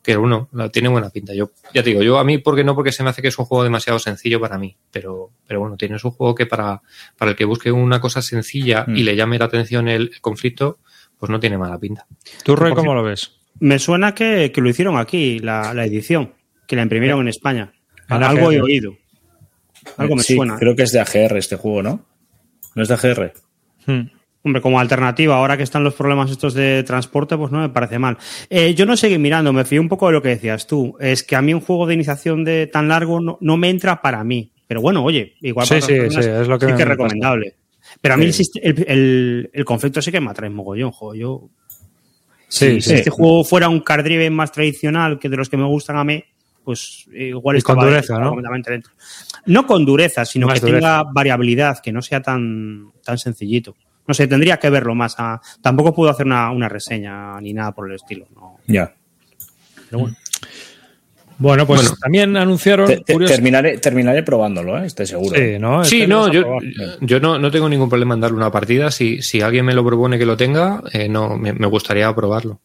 que 0.03 0.17
bueno, 0.17 0.49
la- 0.53 0.69
tiene 0.71 0.89
buena 0.89 1.11
pinta. 1.11 1.35
Yo, 1.35 1.51
ya 1.75 1.83
te 1.83 1.91
digo, 1.91 2.03
yo 2.03 2.19
a 2.19 2.25
mí, 2.25 2.39
porque 2.39 2.63
no? 2.65 2.75
Porque 2.75 2.93
se 2.93 3.03
me 3.03 3.11
hace 3.11 3.21
que 3.21 3.29
es 3.29 3.39
un 3.39 3.47
juego 3.47 3.65
demasiado 3.65 3.99
sencillo 3.99 4.41
para 4.41 4.59
mí. 4.59 4.77
Pero, 4.93 5.31
pero 5.47 5.61
bueno, 5.61 5.77
tienes 5.77 6.05
un 6.05 6.13
juego 6.13 6.35
que 6.35 6.47
para, 6.47 6.81
para 7.19 7.33
el 7.33 7.37
que 7.37 7.45
busque 7.45 7.73
una 7.73 8.01
cosa 8.01 8.23
sencilla 8.23 8.85
y 8.89 9.03
Mm. 9.03 9.05
le 9.05 9.17
llame 9.17 9.39
la 9.39 9.47
atención 9.47 9.89
el, 9.89 10.11
el 10.15 10.21
conflicto, 10.21 10.79
pues 11.19 11.31
no 11.31 11.41
tiene 11.41 11.59
mala 11.59 11.79
pinta. 11.79 12.07
¿Tú, 12.45 12.55
Roy, 12.57 12.73
cómo 12.75 12.95
lo 12.95 13.03
ves? 13.03 13.33
Me 13.59 13.79
suena 13.79 14.15
que, 14.15 14.53
que 14.55 14.61
lo 14.61 14.71
hicieron 14.71 14.97
aquí, 14.97 15.39
la, 15.41 15.75
la 15.75 15.85
edición, 15.85 16.33
que 16.69 16.77
la 16.77 16.83
imprimieron 16.83 17.21
en 17.23 17.29
España. 17.29 17.73
En 18.09 18.23
Algo 18.23 18.47
AGR. 18.47 18.55
he 18.55 18.61
oído. 18.63 18.95
Algo 19.97 20.17
me 20.17 20.23
Sí, 20.23 20.37
suena. 20.37 20.57
Creo 20.59 20.77
que 20.77 20.85
es 20.85 20.93
de 20.93 21.01
AGR 21.01 21.37
este 21.37 21.57
juego, 21.57 21.83
¿no? 21.83 22.07
¿No 22.75 22.83
es 22.83 22.89
de 22.89 22.95
AGR? 22.95 23.33
Hmm. 23.87 24.01
Hombre, 24.43 24.63
como 24.63 24.81
alternativa, 24.81 25.37
ahora 25.37 25.57
que 25.59 25.63
están 25.65 25.85
los 25.85 25.93
problemas 25.95 26.31
estos 26.31 26.55
de 26.55 26.83
transporte, 26.83 27.37
pues 27.37 27.53
no 27.53 27.61
me 27.61 27.69
parece 27.69 27.99
mal. 27.99 28.17
Eh, 28.49 28.75
yo 28.75 28.87
no 28.87 28.97
seguí 28.97 29.19
mirando, 29.19 29.53
me 29.53 29.65
fío 29.67 29.81
un 29.83 29.89
poco 29.89 30.07
de 30.07 30.13
lo 30.15 30.23
que 30.23 30.31
decías 30.31 30.67
tú. 30.67 30.97
Es 30.99 31.23
que 31.23 31.37
a 31.37 31.43
mí 31.43 31.53
un 31.53 31.61
juego 31.61 31.87
de 31.87 31.93
iniciación 31.95 32.43
de 32.45 32.67
tan 32.67 32.89
largo 32.89 33.21
no, 33.21 33.37
no 33.43 33.57
me 33.59 33.69
entra 33.69 34.01
para 34.01 34.25
mí. 34.25 34.51
Pero 34.67 34.81
bueno, 34.81 35.05
oye, 35.05 35.35
igual 35.43 35.67
Sí, 35.67 35.75
para 35.75 35.81
sí, 35.83 35.93
otras 35.93 36.05
personas 36.15 36.25
sí, 36.25 36.43
es 36.43 36.49
lo 36.49 36.59
que 36.59 36.67
sí 36.67 36.73
que 36.73 36.73
es 36.75 36.79
pasa. 36.79 36.89
recomendable. 36.91 37.55
Pero 38.01 38.15
a 38.15 38.17
mí 38.17 38.25
el, 38.27 38.33
Sí. 38.33 38.51
el, 38.63 38.85
el- 38.89 39.51
el 39.53 39.65
conflicto 39.65 40.01
sí 40.01 40.11
que 40.11 40.21
me 40.21 40.31
atrae 40.31 40.49
mogollón, 40.49 40.91
jo. 40.93 41.15
Yo, 41.15 41.49
Sí, 42.49 42.81
si 42.81 42.89
sí. 42.91 42.95
este 42.95 43.11
juego 43.11 43.45
fuera 43.45 43.69
un 43.69 43.81
card 43.81 44.05
driven 44.05 44.33
más 44.33 44.53
tradicional 44.53 45.19
que 45.19 45.29
de 45.29 45.37
los 45.37 45.49
que 45.51 45.57
me 45.57 45.67
gustan 45.67 45.97
a 45.99 46.05
mí, 46.05 46.25
pues 46.71 47.07
eh, 47.13 47.29
igual 47.29 47.63
con 47.63 47.79
dureza, 47.79 48.01
estaba 48.01 48.21
¿no? 48.21 48.29
completamente 48.31 48.71
dentro. 48.71 48.93
No 49.47 49.67
con 49.67 49.85
dureza, 49.85 50.25
sino 50.25 50.47
Más 50.47 50.61
que 50.61 50.67
dureza. 50.67 50.79
tenga 50.79 51.03
variabilidad, 51.13 51.79
que 51.83 51.93
no 51.93 52.01
sea 52.03 52.21
tan, 52.23 52.91
tan 53.05 53.19
sencillito. 53.19 53.75
No 54.07 54.15
sé, 54.15 54.27
tendría 54.27 54.59
que 54.59 54.71
verlo 54.71 54.95
más. 54.95 55.15
a- 55.19 55.41
tampoco 55.63 55.95
puedo 55.95 56.11
hacer 56.11 56.27
una, 56.27 56.51
una 56.51 56.69
reseña 56.69 57.41
ni 57.41 57.53
nada 57.53 57.73
por 57.73 57.89
el 57.89 57.97
estilo. 57.97 58.27
¿no? 58.35 58.59
Ya. 58.67 58.93
Pero 59.89 60.01
bueno. 60.01 60.17
Bueno, 61.39 61.67
pues 61.67 61.81
Bueno. 61.83 61.97
también 62.01 62.37
anunciaron. 62.37 62.87
Te- 62.87 62.99
te- 62.99 63.13
curioso- 63.15 63.33
terminaré, 63.35 63.79
terminaré 63.79 64.23
probándolo, 64.23 64.77
¿eh? 64.79 64.87
Estoy 64.87 65.07
seguro. 65.07 65.35
Sí, 65.39 65.59
¿no? 65.59 65.83
Sí, 65.85 65.97
Este 66.03 66.09
no, 66.09 66.31
yo, 66.31 66.43
probar. 66.43 66.63
yo 67.01 67.19
no, 67.21 67.39
no 67.39 67.51
tengo 67.51 67.67
ningún 67.69 67.89
problema 67.89 68.15
en 68.15 68.21
darle 68.21 68.37
una 68.37 68.51
partida. 68.53 68.91
Si, 68.91 69.23
si 69.23 69.41
alguien 69.41 69.65
me 69.65 69.73
lo 69.75 69.83
propone 69.85 70.19
que 70.19 70.27
lo 70.27 70.37
tenga, 70.37 70.83
eh, 70.93 71.09
no, 71.09 71.37
me, 71.39 71.55
me 71.55 71.67
gustaría 71.67 72.15
probarlo. 72.15 72.61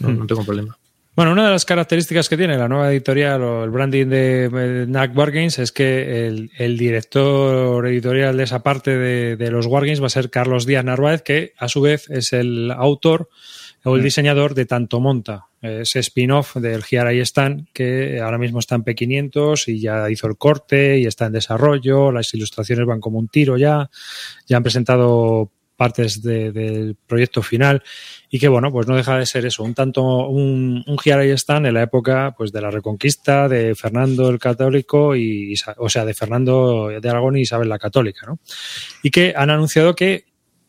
No, 0.00 0.08
no 0.10 0.26
tengo 0.26 0.44
problema. 0.44 0.78
Bueno, 1.16 1.32
una 1.32 1.46
de 1.46 1.50
las 1.52 1.64
características 1.64 2.28
que 2.28 2.36
tiene 2.36 2.58
la 2.58 2.68
nueva 2.68 2.92
editorial 2.92 3.42
o 3.42 3.64
el 3.64 3.70
branding 3.70 4.06
de 4.08 4.84
NAC 4.86 5.16
Wargames 5.16 5.58
es 5.58 5.72
que 5.72 6.26
el, 6.26 6.50
el 6.58 6.76
director 6.76 7.86
editorial 7.86 8.36
de 8.36 8.44
esa 8.44 8.62
parte 8.62 8.98
de, 8.98 9.36
de 9.36 9.50
los 9.50 9.64
Wargames 9.64 10.02
va 10.02 10.08
a 10.08 10.10
ser 10.10 10.28
Carlos 10.28 10.66
Díaz 10.66 10.84
Narváez, 10.84 11.22
que 11.22 11.54
a 11.56 11.68
su 11.68 11.80
vez 11.80 12.10
es 12.10 12.34
el 12.34 12.70
autor 12.70 13.30
o 13.84 13.96
el 13.96 14.02
diseñador 14.02 14.52
de 14.54 14.66
Tanto 14.66 15.00
Monta, 15.00 15.46
ese 15.62 16.00
spin-off 16.00 16.56
del 16.56 16.82
Giara 16.84 17.12
Stan, 17.12 17.66
que 17.72 18.20
ahora 18.20 18.36
mismo 18.36 18.58
está 18.58 18.74
en 18.74 18.84
P500 18.84 19.68
y 19.68 19.80
ya 19.80 20.10
hizo 20.10 20.26
el 20.26 20.36
corte 20.36 20.98
y 20.98 21.06
está 21.06 21.26
en 21.26 21.32
desarrollo, 21.32 22.12
las 22.12 22.34
ilustraciones 22.34 22.84
van 22.84 23.00
como 23.00 23.18
un 23.18 23.28
tiro 23.28 23.56
ya, 23.56 23.88
ya 24.46 24.58
han 24.58 24.62
presentado 24.62 25.50
partes 25.76 26.22
de- 26.22 26.52
del 26.52 26.96
proyecto 27.06 27.42
final 27.42 27.82
y 28.30 28.38
que 28.38 28.48
bueno 28.48 28.72
pues 28.72 28.86
no 28.86 28.96
deja 28.96 29.18
de 29.18 29.26
ser 29.26 29.46
eso 29.46 29.62
un 29.62 29.74
tanto 29.74 30.28
un, 30.28 30.84
un 30.86 30.98
Giara 30.98 31.24
y 31.24 31.30
Stan 31.30 31.64
en 31.64 31.74
la 31.74 31.82
época 31.82 32.34
pues 32.36 32.52
de 32.52 32.60
la 32.60 32.70
Reconquista 32.70 33.48
de 33.48 33.74
Fernando 33.74 34.28
el 34.28 34.38
Católico 34.38 35.14
y 35.14 35.54
o 35.76 35.88
sea 35.88 36.04
de 36.04 36.14
Fernando 36.14 36.88
de 36.88 37.08
Aragón 37.08 37.36
y 37.36 37.42
Isabel 37.42 37.68
la 37.68 37.78
Católica 37.78 38.26
¿no? 38.26 38.38
y 39.02 39.10
que 39.10 39.32
han 39.36 39.50
anunciado 39.50 39.94
que 39.94 40.24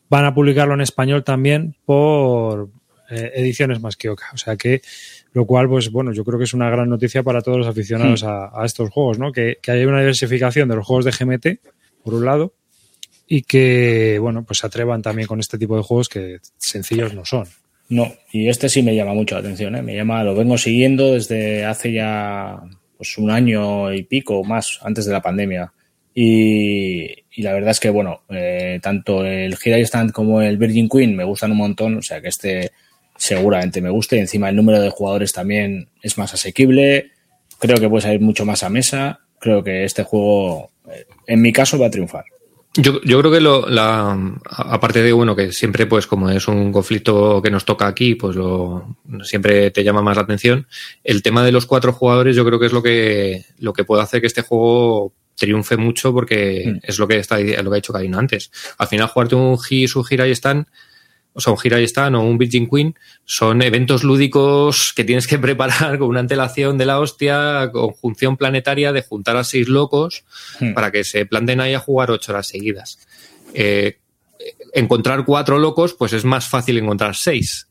van 0.08 0.24
a 0.24 0.34
publicarlo 0.34 0.74
en 0.74 0.80
español 0.80 1.24
también 1.24 1.76
por 1.84 2.70
eh, 3.10 3.32
ediciones 3.34 3.80
más 3.80 3.96
que 3.96 4.08
oca 4.08 4.26
o 4.32 4.36
sea 4.36 4.56
que 4.56 4.80
lo 5.32 5.44
cual 5.44 5.68
pues 5.68 5.90
bueno 5.90 6.12
yo 6.12 6.24
creo 6.24 6.38
que 6.38 6.44
es 6.44 6.54
una 6.54 6.70
gran 6.70 6.88
noticia 6.88 7.22
para 7.22 7.42
todos 7.42 7.58
los 7.58 7.66
aficionados 7.66 8.22
a, 8.22 8.50
a 8.54 8.64
estos 8.64 8.90
juegos 8.90 9.18
¿no? 9.18 9.32
que, 9.32 9.58
que 9.60 9.72
haya 9.72 9.86
una 9.88 10.00
diversificación 10.00 10.68
de 10.68 10.76
los 10.76 10.86
juegos 10.86 11.04
de 11.04 11.10
GMT 11.10 11.46
por 12.04 12.14
un 12.14 12.24
lado 12.24 12.54
y 13.30 13.42
que, 13.42 14.18
bueno, 14.18 14.42
pues 14.44 14.60
se 14.60 14.66
atrevan 14.66 15.02
también 15.02 15.28
con 15.28 15.38
este 15.38 15.58
tipo 15.58 15.76
de 15.76 15.82
juegos 15.82 16.08
que 16.08 16.38
sencillos 16.56 17.12
no 17.12 17.26
son. 17.26 17.46
No, 17.90 18.10
y 18.32 18.48
este 18.48 18.70
sí 18.70 18.82
me 18.82 18.96
llama 18.96 19.12
mucho 19.12 19.34
la 19.34 19.40
atención, 19.40 19.76
¿eh? 19.76 19.82
Me 19.82 19.94
llama, 19.94 20.24
lo 20.24 20.34
vengo 20.34 20.56
siguiendo 20.56 21.12
desde 21.12 21.64
hace 21.64 21.92
ya 21.92 22.58
pues 22.96 23.16
un 23.18 23.30
año 23.30 23.92
y 23.92 24.02
pico 24.02 24.42
más, 24.44 24.78
antes 24.82 25.04
de 25.04 25.12
la 25.12 25.22
pandemia. 25.22 25.72
Y, 26.14 27.06
la 27.42 27.52
verdad 27.52 27.70
es 27.70 27.80
que, 27.80 27.90
bueno, 27.90 28.22
eh, 28.30 28.80
tanto 28.82 29.24
el 29.24 29.56
Gira 29.56 29.78
Stand 29.78 30.10
como 30.12 30.42
el 30.42 30.56
Virgin 30.56 30.88
Queen 30.88 31.14
me 31.14 31.24
gustan 31.24 31.52
un 31.52 31.58
montón, 31.58 31.98
o 31.98 32.02
sea 32.02 32.20
que 32.20 32.28
este 32.28 32.72
seguramente 33.16 33.80
me 33.80 33.90
guste. 33.90 34.18
Encima 34.18 34.48
el 34.48 34.56
número 34.56 34.80
de 34.80 34.90
jugadores 34.90 35.32
también 35.32 35.90
es 36.02 36.16
más 36.18 36.32
asequible. 36.34 37.12
Creo 37.58 37.76
que 37.78 37.88
puede 37.88 38.02
salir 38.02 38.20
mucho 38.20 38.44
más 38.44 38.62
a 38.62 38.70
mesa. 38.70 39.20
Creo 39.38 39.62
que 39.62 39.84
este 39.84 40.02
juego, 40.02 40.70
eh, 40.90 41.06
en 41.26 41.42
mi 41.42 41.52
caso, 41.52 41.78
va 41.78 41.86
a 41.86 41.90
triunfar. 41.90 42.24
Yo, 42.74 43.00
yo 43.02 43.18
creo 43.18 43.32
que 43.32 43.40
lo, 43.40 43.68
la, 43.68 44.16
aparte 44.50 45.02
de 45.02 45.12
bueno 45.12 45.34
que 45.34 45.52
siempre 45.52 45.86
pues 45.86 46.06
como 46.06 46.30
es 46.30 46.46
un 46.46 46.70
conflicto 46.70 47.40
que 47.42 47.50
nos 47.50 47.64
toca 47.64 47.86
aquí 47.86 48.14
pues 48.14 48.36
lo 48.36 48.96
siempre 49.24 49.70
te 49.70 49.82
llama 49.82 50.02
más 50.02 50.16
la 50.16 50.22
atención 50.22 50.66
el 51.02 51.22
tema 51.22 51.42
de 51.42 51.50
los 51.50 51.66
cuatro 51.66 51.92
jugadores 51.92 52.36
yo 52.36 52.44
creo 52.44 52.60
que 52.60 52.66
es 52.66 52.72
lo 52.72 52.82
que 52.82 53.44
lo 53.58 53.72
que 53.72 53.84
puede 53.84 54.02
hacer 54.02 54.20
que 54.20 54.28
este 54.28 54.42
juego 54.42 55.12
triunfe 55.34 55.76
mucho 55.76 56.12
porque 56.12 56.64
Mm. 56.66 56.78
es 56.82 56.98
lo 56.98 57.08
que 57.08 57.18
está 57.18 57.38
lo 57.38 57.46
que 57.70 57.74
ha 57.74 57.82
dicho 57.82 57.92
Karina 57.92 58.18
antes 58.18 58.50
al 58.76 58.86
final 58.86 59.08
jugarte 59.08 59.34
un 59.34 59.58
Gi 59.58 59.88
su 59.88 60.04
gira 60.04 60.28
y 60.28 60.32
están 60.32 60.68
o 61.38 61.40
sea, 61.40 61.52
un 61.52 61.58
Gira 61.60 61.80
y 61.80 61.84
Stan 61.84 62.12
o 62.16 62.22
un 62.24 62.36
Virgin 62.36 62.68
Queen 62.68 62.96
son 63.24 63.62
eventos 63.62 64.02
lúdicos 64.02 64.92
que 64.92 65.04
tienes 65.04 65.28
que 65.28 65.38
preparar 65.46 65.96
con 65.98 66.08
una 66.08 66.18
antelación 66.18 66.76
de 66.78 66.84
la 66.86 66.98
hostia, 66.98 67.70
conjunción 67.72 68.36
planetaria 68.36 68.92
de 68.92 69.02
juntar 69.02 69.36
a 69.36 69.44
seis 69.44 69.68
locos 69.68 70.24
Hmm. 70.58 70.74
para 70.74 70.90
que 70.90 71.04
se 71.04 71.24
planten 71.26 71.60
ahí 71.60 71.74
a 71.74 71.78
jugar 71.78 72.10
ocho 72.10 72.32
horas 72.32 72.48
seguidas. 72.48 72.98
Eh, 73.54 73.98
encontrar 74.74 75.24
cuatro 75.24 75.58
locos, 75.58 75.94
pues 75.94 76.12
es 76.12 76.24
más 76.24 76.48
fácil 76.48 76.76
encontrar 76.78 77.14
seis. 77.14 77.68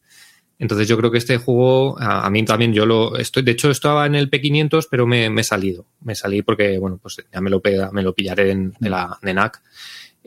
Entonces 0.59 0.87
yo 0.87 0.97
creo 0.97 1.11
que 1.11 1.17
este 1.19 1.37
juego, 1.37 1.99
a, 1.99 2.25
a 2.25 2.29
mí 2.29 2.43
también 2.45 2.73
yo 2.73 2.85
lo 2.85 3.17
estoy, 3.17 3.43
de 3.43 3.51
hecho 3.51 3.69
estaba 3.69 4.05
en 4.05 4.15
el 4.15 4.31
P500, 4.31 4.87
pero 4.89 5.05
me, 5.05 5.29
me 5.29 5.41
he 5.41 5.43
salido. 5.43 5.85
Me 6.01 6.15
salí 6.15 6.41
porque, 6.41 6.79
bueno, 6.79 6.97
pues 7.01 7.17
ya 7.31 7.41
me 7.41 7.49
lo, 7.49 7.61
me 7.91 8.01
lo 8.01 8.13
pillaré 8.15 8.51
en- 8.51 8.73
de 8.79 8.89
la 8.89 9.19
de 9.21 9.33
NAC. 9.33 9.61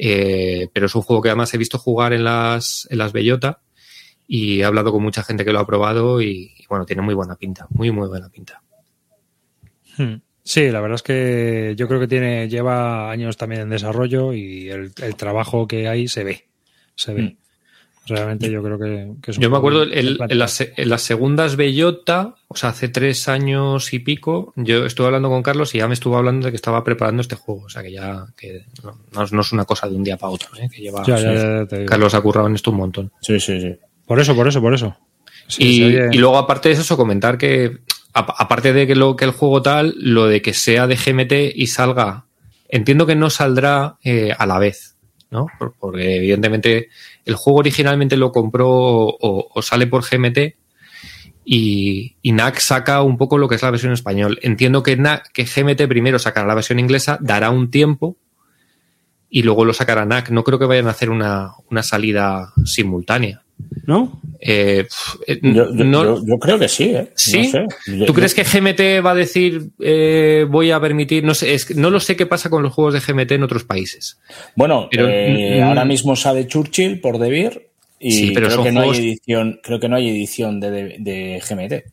Eh, 0.02 0.70
pero 0.72 0.86
es 0.86 0.94
un 0.94 1.02
juego 1.02 1.20
que 1.20 1.28
además 1.28 1.52
he 1.52 1.58
visto 1.58 1.76
jugar 1.76 2.14
en 2.14 2.24
las, 2.24 2.88
en 2.90 2.96
las 2.96 3.12
Bellota 3.12 3.60
y 4.26 4.60
he 4.60 4.64
hablado 4.64 4.92
con 4.92 5.02
mucha 5.02 5.22
gente 5.22 5.44
que 5.44 5.52
lo 5.52 5.58
ha 5.58 5.66
probado 5.66 6.22
y, 6.22 6.54
bueno, 6.70 6.86
tiene 6.86 7.02
muy 7.02 7.12
buena 7.12 7.36
pinta, 7.36 7.66
muy, 7.68 7.90
muy 7.90 8.08
buena 8.08 8.30
pinta. 8.30 8.62
Hmm. 9.98 10.22
Sí, 10.42 10.70
la 10.70 10.80
verdad 10.80 10.94
es 10.94 11.02
que 11.02 11.74
yo 11.76 11.86
creo 11.86 12.00
que 12.00 12.08
tiene 12.08 12.48
lleva 12.48 13.10
años 13.10 13.36
también 13.36 13.60
en 13.60 13.68
desarrollo 13.68 14.32
y 14.32 14.70
el, 14.70 14.94
trabajo 15.16 15.68
que 15.68 15.86
hay 15.86 16.08
se 16.08 16.24
ve, 16.24 16.48
se 16.94 17.12
ve. 17.12 17.22
Hmm. 17.22 17.36
Realmente 18.06 18.50
yo 18.50 18.62
creo 18.62 18.78
que, 18.78 19.30
es 19.30 19.38
Yo 19.38 19.50
me 19.50 19.56
acuerdo 19.56 19.84
en, 19.84 20.16
las, 20.38 20.60
en, 20.60 20.88
las, 20.88 21.02
segundas 21.02 21.56
Bellota, 21.56 22.34
o 22.48 22.56
sea, 22.56 22.70
hace 22.70 22.88
tres 22.88 23.28
años 23.28 23.92
y 23.92 24.00
pico, 24.00 24.52
yo 24.56 24.84
estuve 24.86 25.06
hablando 25.06 25.28
con 25.28 25.42
Carlos 25.42 25.74
y 25.74 25.78
ya 25.78 25.86
me 25.86 25.94
estuvo 25.94 26.16
hablando 26.16 26.46
de 26.46 26.52
que 26.52 26.56
estaba 26.56 26.82
preparando 26.82 27.20
este 27.20 27.36
juego. 27.36 27.62
O 27.62 27.68
sea, 27.68 27.82
que 27.82 27.92
ya 27.92 28.26
que 28.36 28.64
no, 29.12 29.22
es 29.22 29.52
una 29.52 29.64
cosa 29.64 29.88
de 29.88 29.94
un 29.94 30.02
día 30.02 30.16
para 30.16 30.32
otro, 30.32 30.48
¿eh? 30.58 30.68
que 30.74 30.82
lleva. 30.82 31.02
Carlos 31.86 32.14
ha 32.14 32.20
currado 32.20 32.48
en 32.48 32.54
esto 32.54 32.70
un 32.70 32.78
montón. 32.78 33.12
Sí, 33.20 33.38
sí, 33.38 33.60
sí. 33.60 33.76
Por 34.06 34.18
eso, 34.18 34.34
por 34.34 34.48
eso, 34.48 34.60
por 34.60 34.74
eso. 34.74 34.96
y, 35.58 36.16
luego, 36.16 36.36
aparte 36.36 36.70
de 36.70 36.74
eso, 36.74 36.96
comentar 36.96 37.38
que, 37.38 37.78
aparte 38.12 38.72
de 38.72 38.86
que, 38.86 38.96
lo, 38.96 39.14
que 39.14 39.24
el 39.24 39.30
juego 39.30 39.62
tal, 39.62 39.94
lo 39.98 40.26
de 40.26 40.42
que 40.42 40.54
sea 40.54 40.86
de 40.86 40.96
GMT 40.96 41.54
y 41.54 41.66
salga, 41.68 42.24
entiendo 42.68 43.06
que 43.06 43.14
no 43.14 43.30
saldrá 43.30 43.98
eh, 44.02 44.32
a 44.36 44.46
la 44.46 44.58
vez, 44.58 44.96
¿no? 45.30 45.46
Porque 45.78 46.16
evidentemente 46.16 46.88
el 47.30 47.36
juego 47.36 47.60
originalmente 47.60 48.16
lo 48.16 48.32
compró 48.32 48.68
o, 48.68 49.62
sale 49.62 49.86
por 49.86 50.02
GMT 50.02 50.56
y, 51.44 52.16
NAC 52.24 52.58
saca 52.58 53.02
un 53.02 53.16
poco 53.16 53.38
lo 53.38 53.48
que 53.48 53.54
es 53.54 53.62
la 53.62 53.70
versión 53.70 53.92
español. 53.92 54.38
Entiendo 54.42 54.82
que, 54.82 55.00
que 55.32 55.44
GMT 55.44 55.88
primero 55.88 56.18
sacará 56.18 56.46
la 56.46 56.54
versión 56.54 56.78
inglesa, 56.78 57.18
dará 57.20 57.50
un 57.50 57.70
tiempo 57.70 58.16
y 59.28 59.42
luego 59.42 59.64
lo 59.64 59.72
sacará 59.72 60.04
NAC. 60.04 60.30
No 60.30 60.44
creo 60.44 60.58
que 60.58 60.66
vayan 60.66 60.88
a 60.88 60.90
hacer 60.90 61.10
una 61.10 61.82
salida 61.82 62.52
simultánea. 62.64 63.42
¿No? 63.86 64.20
Eh, 64.40 64.86
eh, 65.26 65.40
yo, 65.42 66.38
creo 66.38 66.58
que 66.58 66.68
sí, 66.68 66.84
¿eh? 66.84 67.10
¿Sí? 67.14 67.52
¿Tú 68.06 68.14
crees 68.14 68.34
que 68.34 68.42
GMT 68.42 69.04
va 69.04 69.10
a 69.10 69.14
decir 69.14 69.70
voy 70.48 70.70
a 70.70 70.80
permitir? 70.80 71.24
No 71.24 71.34
sé, 71.34 71.54
es, 71.54 71.76
no 71.76 71.90
lo 71.90 72.00
sé 72.00 72.16
qué 72.16 72.26
pasa 72.26 72.48
con 72.48 72.62
los 72.62 72.72
juegos 72.72 72.94
de 72.94 73.00
GMT 73.00 73.32
en 73.32 73.42
otros 73.42 73.64
países. 73.64 74.18
Bueno, 74.56 74.88
pero, 74.90 75.08
mm, 75.08 75.62
ahora 75.62 75.84
mismo 75.84 76.16
sale 76.16 76.46
Churchill 76.46 77.00
por 77.00 77.18
Debir 77.18 77.70
y 77.98 78.32
creo, 78.32 78.62
que 78.62 78.72
no 78.72 78.80
hay 78.80 78.98
edición, 78.98 79.60
creo 79.62 79.78
que 79.78 79.88
no 79.88 79.96
hay 79.96 80.08
edición 80.08 80.58
de, 80.58 81.42
GMT. 81.46 81.92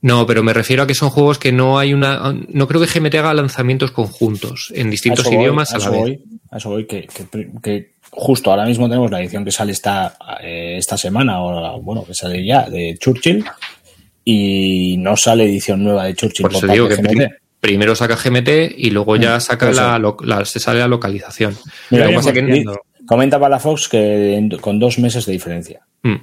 No, 0.00 0.26
pero 0.26 0.42
me 0.42 0.52
refiero 0.52 0.82
a 0.82 0.86
que 0.86 0.94
son 0.94 1.10
juegos 1.10 1.38
que 1.38 1.52
no 1.52 1.78
hay 1.78 1.92
una. 1.92 2.34
No 2.48 2.66
creo 2.66 2.80
que 2.80 2.86
GMT 2.86 3.14
haga 3.16 3.34
lanzamientos 3.34 3.92
conjuntos 3.92 4.72
en 4.74 4.90
distintos 4.90 5.30
idiomas 5.30 5.74
a, 5.74 5.78
la 5.78 5.90
vez. 5.90 6.18
a 6.50 6.56
eso 6.56 6.70
voy, 6.70 6.86
que, 6.86 7.06
que 7.62 7.91
justo 8.12 8.50
ahora 8.50 8.66
mismo 8.66 8.88
tenemos 8.88 9.10
la 9.10 9.20
edición 9.20 9.44
que 9.44 9.50
sale 9.50 9.72
esta, 9.72 10.16
eh, 10.40 10.76
esta 10.76 10.96
semana, 10.96 11.42
o 11.42 11.80
bueno, 11.80 12.04
que 12.04 12.14
sale 12.14 12.44
ya, 12.44 12.68
de 12.68 12.96
Churchill, 12.98 13.44
y 14.24 14.96
no 14.98 15.16
sale 15.16 15.44
edición 15.44 15.82
nueva 15.82 16.04
de 16.04 16.14
Churchill. 16.14 16.44
Por, 16.44 16.54
eso 16.54 16.66
digo 16.66 16.88
que 16.88 16.98
primero 17.60 17.94
saca 17.94 18.16
GMT 18.16 18.76
y 18.76 18.90
luego 18.90 19.16
ya 19.16 19.36
mm, 19.36 19.40
saca 19.40 19.70
la, 19.70 20.44
se 20.44 20.60
sale 20.60 20.80
la 20.80 20.88
localización. 20.88 21.56
comenta 23.06 23.40
Palafox 23.40 23.88
que 23.88 24.48
con 24.60 24.78
dos 24.78 24.98
meses 24.98 25.26
de 25.26 25.32
diferencia. 25.32 25.80
Mm. 26.02 26.16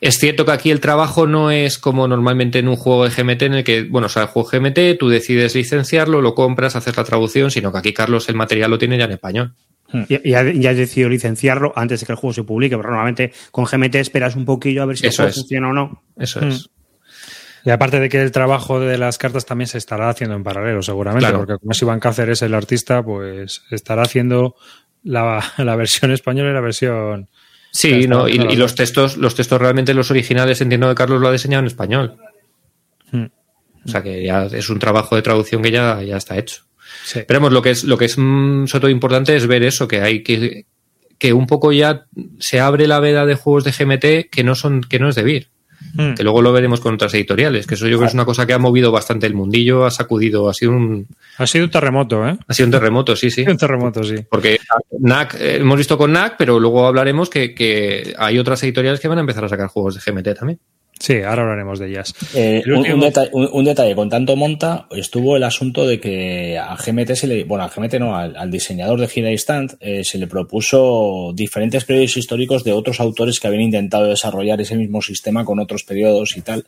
Es 0.00 0.18
cierto 0.18 0.46
que 0.46 0.52
aquí 0.52 0.70
el 0.70 0.80
trabajo 0.80 1.26
no 1.26 1.50
es 1.50 1.78
como 1.78 2.08
normalmente 2.08 2.60
en 2.60 2.68
un 2.68 2.76
juego 2.76 3.04
de 3.04 3.10
GMT 3.10 3.42
en 3.42 3.54
el 3.54 3.64
que, 3.64 3.82
bueno, 3.82 4.06
o 4.06 4.08
sea, 4.08 4.22
el 4.22 4.28
juego 4.28 4.48
GMT, 4.48 4.98
tú 4.98 5.10
decides 5.10 5.54
licenciarlo, 5.54 6.22
lo 6.22 6.34
compras, 6.34 6.76
haces 6.76 6.96
la 6.96 7.04
traducción, 7.04 7.50
sino 7.50 7.70
que 7.70 7.78
aquí 7.78 7.92
Carlos 7.92 8.28
el 8.30 8.36
material 8.36 8.70
lo 8.70 8.78
tiene 8.78 8.96
ya 8.96 9.04
en 9.04 9.12
español. 9.12 9.54
Hmm. 9.92 10.02
Y, 10.08 10.30
ya, 10.30 10.40
has 10.40 10.76
decidido 10.76 11.08
licenciarlo 11.08 11.72
antes 11.76 12.00
de 12.00 12.06
que 12.06 12.12
el 12.12 12.18
juego 12.18 12.32
se 12.32 12.44
publique, 12.44 12.76
pero 12.76 12.90
normalmente 12.90 13.32
con 13.50 13.64
GMT 13.64 13.96
esperas 13.96 14.36
un 14.36 14.44
poquillo 14.44 14.82
a 14.82 14.86
ver 14.86 14.96
si 14.96 15.06
eso 15.06 15.28
funciona 15.28 15.68
o 15.68 15.72
no. 15.72 16.02
Eso 16.16 16.40
es. 16.40 16.66
Hmm. 16.66 16.80
Y 17.64 17.70
aparte 17.70 18.00
de 18.00 18.08
que 18.08 18.22
el 18.22 18.32
trabajo 18.32 18.80
de 18.80 18.96
las 18.96 19.18
cartas 19.18 19.44
también 19.44 19.68
se 19.68 19.78
estará 19.78 20.08
haciendo 20.08 20.34
en 20.34 20.42
paralelo, 20.42 20.82
seguramente, 20.82 21.30
porque 21.32 21.58
como 21.58 21.74
si 21.74 21.84
Iván 21.84 22.00
Cáceres 22.00 22.38
es 22.38 22.42
el 22.42 22.54
artista, 22.54 23.02
pues 23.02 23.62
estará 23.70 24.02
haciendo 24.02 24.54
la, 25.02 25.42
versión 25.76 26.10
española 26.12 26.50
y 26.50 26.54
la 26.54 26.60
versión. 26.60 27.28
Sí, 27.72 28.08
no, 28.08 28.26
y, 28.28 28.38
los 28.56 28.74
textos, 28.74 29.16
los 29.16 29.34
textos 29.34 29.60
realmente 29.60 29.94
los 29.94 30.10
originales, 30.10 30.60
entiendo 30.60 30.88
que 30.88 30.94
Carlos 30.94 31.20
lo 31.20 31.28
ha 31.28 31.32
diseñado 31.32 31.60
en 31.60 31.66
español. 31.66 32.16
Hmm. 33.12 33.26
O 33.84 33.88
sea 33.88 34.02
que 34.02 34.24
ya 34.24 34.46
es 34.46 34.68
un 34.70 34.78
trabajo 34.78 35.16
de 35.16 35.22
traducción 35.22 35.62
que 35.62 35.70
ya, 35.70 36.02
ya 36.02 36.16
está 36.16 36.38
hecho. 36.38 36.64
Pero 37.26 37.50
lo 37.50 37.62
que 37.62 37.70
es, 37.70 37.84
lo 37.84 37.98
que 37.98 38.06
es 38.06 38.16
mm, 38.18 38.66
sobre 38.66 38.80
todo 38.80 38.90
importante 38.90 39.36
es 39.36 39.46
ver 39.46 39.62
eso, 39.62 39.88
que 39.88 40.00
hay 40.00 40.22
que, 40.22 40.66
que 41.18 41.32
un 41.32 41.46
poco 41.46 41.72
ya 41.72 42.06
se 42.38 42.60
abre 42.60 42.86
la 42.86 43.00
veda 43.00 43.26
de 43.26 43.34
juegos 43.34 43.64
de 43.64 43.72
GMT 43.72 44.30
que 44.30 44.44
no 44.44 44.54
son, 44.54 44.80
que 44.80 44.98
no 44.98 45.08
es 45.08 45.14
de 45.14 45.22
Vir. 45.22 45.48
Hmm. 45.94 46.14
Que 46.14 46.22
luego 46.22 46.42
lo 46.42 46.52
veremos 46.52 46.80
con 46.80 46.94
otras 46.94 47.14
editoriales, 47.14 47.66
que 47.66 47.74
eso 47.74 47.86
yo 47.86 47.96
creo 47.96 48.00
que 48.00 48.06
es 48.08 48.14
una 48.14 48.26
cosa 48.26 48.46
que 48.46 48.52
ha 48.52 48.58
movido 48.58 48.92
bastante 48.92 49.26
el 49.26 49.34
mundillo, 49.34 49.84
ha 49.86 49.90
sacudido, 49.90 50.48
ha 50.48 50.54
sido 50.54 50.72
un. 50.72 51.08
Ha 51.38 51.46
sido 51.46 51.64
un 51.64 51.70
terremoto, 51.70 52.28
¿eh? 52.28 52.36
Ha 52.46 52.54
sido 52.54 52.66
un 52.66 52.72
terremoto, 52.72 53.16
sí, 53.16 53.30
sí. 53.30 53.42
un 53.48 53.56
terremoto, 53.56 54.04
sí. 54.04 54.16
Porque 54.28 54.60
NAC, 54.98 55.34
eh, 55.34 55.56
hemos 55.56 55.78
visto 55.78 55.96
con 55.96 56.12
NAC, 56.12 56.36
pero 56.36 56.60
luego 56.60 56.86
hablaremos 56.86 57.30
que, 57.30 57.54
que 57.54 58.14
hay 58.18 58.38
otras 58.38 58.62
editoriales 58.62 59.00
que 59.00 59.08
van 59.08 59.18
a 59.18 59.22
empezar 59.22 59.44
a 59.44 59.48
sacar 59.48 59.68
juegos 59.68 59.94
de 59.94 60.12
GMT 60.12 60.38
también. 60.38 60.60
Sí, 61.00 61.22
ahora 61.22 61.42
hablaremos 61.42 61.78
de 61.78 61.88
ellas. 61.88 62.14
Eh, 62.34 62.62
un, 62.66 63.64
detalle, 63.64 63.94
con 63.94 64.10
tanto 64.10 64.36
monta, 64.36 64.86
estuvo 64.90 65.34
el 65.34 65.44
asunto 65.44 65.86
de 65.86 65.98
que 65.98 66.58
a 66.58 66.76
GMT 66.76 67.14
se 67.14 67.26
le, 67.26 67.44
bueno, 67.44 67.64
a 67.64 67.68
GMT 67.68 67.94
no, 67.94 68.14
al, 68.14 68.50
diseñador 68.50 69.00
de 69.00 69.08
Gira 69.08 69.30
Stand 69.30 69.78
eh, 69.80 70.04
se 70.04 70.18
le 70.18 70.26
propuso 70.26 71.32
diferentes 71.34 71.86
periodos 71.86 72.18
históricos 72.18 72.64
de 72.64 72.72
otros 72.72 73.00
autores 73.00 73.40
que 73.40 73.46
habían 73.46 73.62
intentado 73.62 74.08
desarrollar 74.08 74.60
ese 74.60 74.76
mismo 74.76 75.00
sistema 75.00 75.42
con 75.46 75.58
otros 75.58 75.84
periodos 75.84 76.36
y 76.36 76.42
tal. 76.42 76.66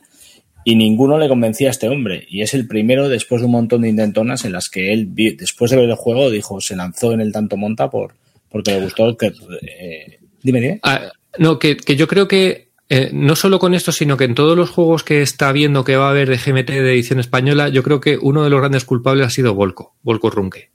Y 0.65 0.77
ninguno 0.77 1.19
le 1.19 1.29
convencía 1.29 1.67
a 1.67 1.71
este 1.71 1.87
hombre. 1.87 2.25
Y 2.27 2.41
es 2.41 2.55
el 2.55 2.67
primero 2.67 3.09
después 3.09 3.41
de 3.41 3.45
un 3.45 3.51
montón 3.51 3.83
de 3.83 3.89
intentonas 3.89 4.45
en 4.45 4.53
las 4.53 4.67
que 4.67 4.93
él, 4.93 5.13
después 5.13 5.69
de 5.69 5.77
ver 5.77 5.89
el 5.89 5.95
juego, 5.95 6.31
dijo, 6.31 6.59
se 6.59 6.75
lanzó 6.75 7.13
en 7.13 7.21
el 7.21 7.31
tanto 7.31 7.55
monta 7.55 7.87
por, 7.91 8.15
porque 8.49 8.71
le 8.71 8.81
gustó 8.81 9.15
que... 9.15 9.27
Eh, 9.27 10.19
dime, 10.41 10.59
dime. 10.59 10.79
Ah, 10.81 11.11
no, 11.37 11.59
que, 11.59 11.77
que 11.77 11.95
yo 11.95 12.07
creo 12.07 12.27
que 12.27 12.72
eh, 12.89 13.09
no 13.13 13.35
solo 13.35 13.59
con 13.59 13.73
esto, 13.73 13.91
sino 13.91 14.17
que 14.17 14.25
en 14.25 14.35
todos 14.35 14.57
los 14.57 14.69
juegos 14.69 15.03
que 15.03 15.21
está 15.21 15.51
viendo 15.51 15.83
que 15.83 15.95
va 15.95 16.07
a 16.07 16.09
haber 16.11 16.29
de 16.29 16.37
GMT 16.37 16.69
de 16.69 16.93
edición 16.93 17.19
española, 17.19 17.69
yo 17.69 17.83
creo 17.83 17.99
que 17.99 18.17
uno 18.21 18.43
de 18.43 18.49
los 18.49 18.59
grandes 18.59 18.85
culpables 18.85 19.27
ha 19.27 19.29
sido 19.29 19.53
Volco, 19.53 19.95
Volco 20.03 20.29
Runke. 20.29 20.73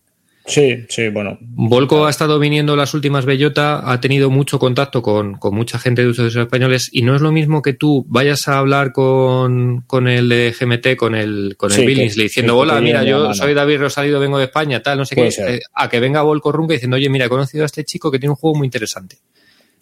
Sí, 0.48 0.86
sí, 0.88 1.08
bueno. 1.08 1.36
Volco 1.40 2.06
ha 2.06 2.10
estado 2.10 2.38
viniendo 2.38 2.74
las 2.74 2.94
últimas 2.94 3.26
Bellota, 3.26 3.92
ha 3.92 4.00
tenido 4.00 4.30
mucho 4.30 4.58
contacto 4.58 5.02
con, 5.02 5.38
mucha 5.52 5.78
gente 5.78 6.02
de 6.02 6.08
usuarios 6.08 6.36
españoles 6.36 6.88
y 6.90 7.02
no 7.02 7.14
es 7.14 7.20
lo 7.20 7.30
mismo 7.30 7.60
que 7.60 7.74
tú 7.74 8.06
vayas 8.08 8.48
a 8.48 8.58
hablar 8.58 8.92
con, 8.92 9.84
el 10.06 10.28
de 10.28 10.54
GMT, 10.58 10.96
con 10.96 11.14
el, 11.14 11.54
con 11.58 11.70
el 11.70 11.86
Billings, 11.86 12.16
diciendo, 12.16 12.56
hola, 12.56 12.80
mira, 12.80 13.04
yo 13.04 13.34
soy 13.34 13.52
David 13.52 13.80
Rosalido, 13.80 14.18
vengo 14.18 14.38
de 14.38 14.44
España, 14.44 14.82
tal, 14.82 14.98
no 14.98 15.04
sé 15.04 15.14
qué, 15.14 15.28
eh, 15.28 15.60
a 15.74 15.88
que 15.88 16.00
venga 16.00 16.22
Volco 16.22 16.50
Runke 16.50 16.72
diciendo, 16.72 16.96
oye, 16.96 17.10
mira, 17.10 17.26
he 17.26 17.28
conocido 17.28 17.64
a 17.64 17.66
este 17.66 17.84
chico 17.84 18.10
que 18.10 18.18
tiene 18.18 18.30
un 18.30 18.36
juego 18.36 18.56
muy 18.56 18.66
interesante. 18.66 19.18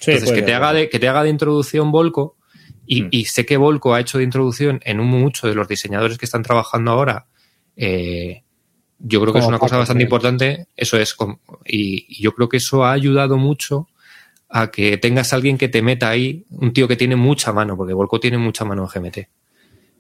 Entonces, 0.01 0.33
que 0.33 0.43
te, 0.43 0.55
haga 0.55 0.73
de, 0.73 0.89
que 0.89 0.99
te 0.99 1.09
haga 1.09 1.23
de 1.23 1.31
introducción 1.31 1.91
Volco, 1.91 2.37
mm. 2.89 3.09
y, 3.11 3.25
sé 3.25 3.47
que 3.47 3.57
Volco 3.57 3.95
ha 3.95 4.01
hecho 4.01 4.19
de 4.19 4.25
introducción 4.25 4.81
en 4.85 5.01
un 5.01 5.09
mucho 5.09 5.49
de 5.49 5.55
los 5.55 5.69
diseñadores 5.69 6.19
que 6.19 6.27
están 6.27 6.43
trabajando 6.43 6.91
ahora. 6.91 7.27
Eh, 7.77 8.43
yo 8.99 9.21
creo 9.21 9.33
que 9.33 9.41
es 9.41 9.47
una 9.47 9.59
cosa 9.59 9.77
bastante 9.77 10.05
importante. 10.05 10.69
Eso 10.77 10.99
es. 10.99 11.15
Y, 11.65 12.23
yo 12.23 12.35
creo 12.35 12.49
que 12.49 12.59
eso 12.59 12.85
ha 12.85 12.93
ayudado 12.93 13.37
mucho 13.37 13.89
a 14.49 14.71
que 14.71 14.97
tengas 14.97 15.33
alguien 15.33 15.59
que 15.59 15.69
te 15.69 15.83
meta 15.83 16.09
ahí, 16.09 16.45
un 16.51 16.73
tío 16.73 16.87
que 16.87 16.97
tiene 16.97 17.17
mucha 17.17 17.53
mano, 17.53 17.77
porque 17.77 17.93
Volco 17.93 18.21
tiene 18.21 18.39
mucha 18.39 18.65
mano 18.65 18.83
en 18.85 19.03
GMT. 19.03 19.19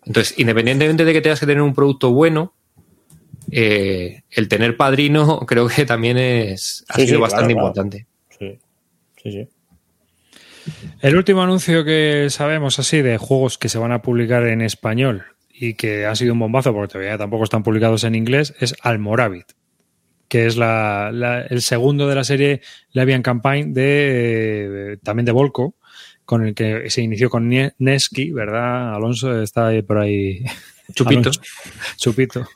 Entonces, 0.06 0.38
independientemente 0.38 1.04
de 1.04 1.12
que 1.12 1.20
tengas 1.20 1.40
que 1.40 1.46
tener 1.46 1.62
un 1.62 1.74
producto 1.74 2.12
bueno, 2.12 2.54
eh, 3.50 4.22
el 4.30 4.48
tener 4.48 4.76
padrino 4.76 5.40
creo 5.46 5.68
que 5.68 5.85
también 5.85 6.16
es, 6.18 6.85
ha 6.88 6.94
sido 6.94 7.20
bastante 7.20 7.52
importante. 7.52 8.06
Sí, 8.38 8.59
sí, 9.22 9.32
sí. 9.32 9.48
El 11.00 11.16
último 11.16 11.42
anuncio 11.42 11.85
que 11.85 12.29
sabemos 12.31 12.79
así 12.79 13.02
de 13.02 13.18
juegos 13.18 13.59
que 13.59 13.68
se 13.68 13.79
van 13.79 13.92
a 13.92 14.02
publicar 14.02 14.46
en 14.46 14.62
español 14.62 15.24
y 15.52 15.74
que 15.74 16.07
ha 16.07 16.14
sido 16.14 16.33
un 16.33 16.38
bombazo 16.38 16.72
porque 16.72 16.92
todavía 16.92 17.18
tampoco 17.18 17.44
están 17.44 17.62
publicados 17.62 18.05
en 18.05 18.14
inglés 18.14 18.55
es 18.61 18.74
Almoravit, 18.83 19.46
que 20.29 20.46
es 20.46 20.57
el 20.59 21.62
segundo 21.62 22.09
de 22.09 22.14
la 22.14 22.24
serie 22.24 22.61
Levian 22.92 23.22
Campaign 23.22 23.72
de 23.72 24.98
también 25.02 25.24
de 25.24 25.33
Volco, 25.33 25.76
con 26.26 26.44
el 26.44 26.55
que 26.55 26.90
se 26.90 27.02
inició 27.02 27.31
con 27.31 27.48
Neski, 27.48 28.33
¿verdad? 28.33 28.94
Alonso 28.94 29.40
está 29.40 29.68
ahí 29.68 29.83
por 29.83 29.98
ahí. 29.98 30.44
Chupito. 30.92 31.31
chupito. 31.96 32.46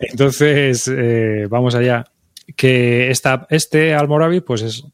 Entonces, 0.00 0.90
eh, 0.92 1.46
vamos 1.48 1.74
allá. 1.74 2.04
Que 2.56 3.10
esta, 3.10 3.46
este 3.50 3.94
Almoravit, 3.94 4.42
pues 4.44 4.62
es 4.62 4.84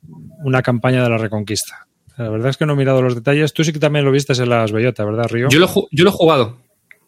una 0.42 0.60
campaña 0.60 1.02
de 1.02 1.08
la 1.08 1.18
Reconquista. 1.18 1.83
La 2.16 2.28
verdad 2.28 2.50
es 2.50 2.56
que 2.56 2.66
no 2.66 2.74
he 2.74 2.76
mirado 2.76 3.02
los 3.02 3.14
detalles. 3.14 3.52
Tú 3.52 3.64
sí 3.64 3.72
que 3.72 3.78
también 3.78 4.04
lo 4.04 4.12
viste 4.12 4.32
en 4.32 4.48
las 4.48 4.72
bellotas, 4.72 5.04
¿verdad, 5.04 5.26
Río? 5.28 5.48
Yo 5.48 5.58
lo, 5.58 5.68
yo 5.90 6.04
lo 6.04 6.10
he 6.10 6.12
jugado. 6.12 6.58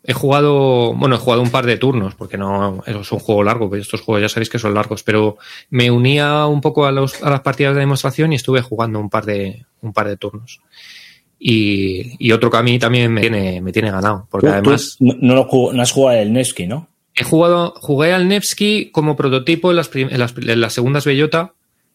He 0.08 0.12
jugado, 0.12 0.94
bueno, 0.94 1.16
he 1.16 1.18
jugado 1.18 1.42
un 1.42 1.50
par 1.50 1.66
de 1.66 1.76
turnos, 1.78 2.14
porque 2.14 2.38
no 2.38 2.82
es 2.86 3.10
un 3.10 3.18
juego 3.18 3.42
largo, 3.42 3.68
pues 3.68 3.82
estos 3.82 4.02
juegos 4.02 4.22
ya 4.22 4.28
sabéis 4.28 4.50
que 4.50 4.58
son 4.60 4.72
largos, 4.72 5.02
pero 5.02 5.36
me 5.70 5.90
unía 5.90 6.46
un 6.46 6.60
poco 6.60 6.86
a, 6.86 6.92
las 6.92 7.40
partidas 7.42 7.74
de 7.74 7.80
demostración 7.80 8.32
y 8.32 8.36
estuve 8.36 8.62
jugando 8.62 9.00
un 9.00 9.10
par 9.10 9.24
de, 9.24 9.66
un 9.82 9.92
par 9.92 10.06
de 10.06 10.16
turnos. 10.16 10.60
y, 11.40 12.30
otro 12.30 12.52
que 12.52 12.56
a 12.56 12.62
mí 12.62 12.78
también 12.78 13.12
me 13.12 13.20
tiene, 13.20 13.60
me 13.60 13.72
tiene 13.72 13.90
ganado. 13.90 14.28
Porque 14.30 14.48
además. 14.48 14.96
no, 15.00 15.34
lo 15.34 15.48
no 15.72 15.82
has 15.82 15.90
jugado 15.90 16.20
el 16.20 16.32
Nevsky, 16.32 16.68
¿no? 16.68 16.88
He 17.16 17.24
jugado, 17.24 17.74
jugué 17.80 18.12
al 18.12 18.28
Nevsky 18.28 18.90
como 18.92 19.16
prototipo 19.16 19.70
en 19.70 19.76
las, 19.76 19.90
en 19.94 20.60
las, 20.60 20.72
segundas 20.72 21.04
Bellota 21.04 21.54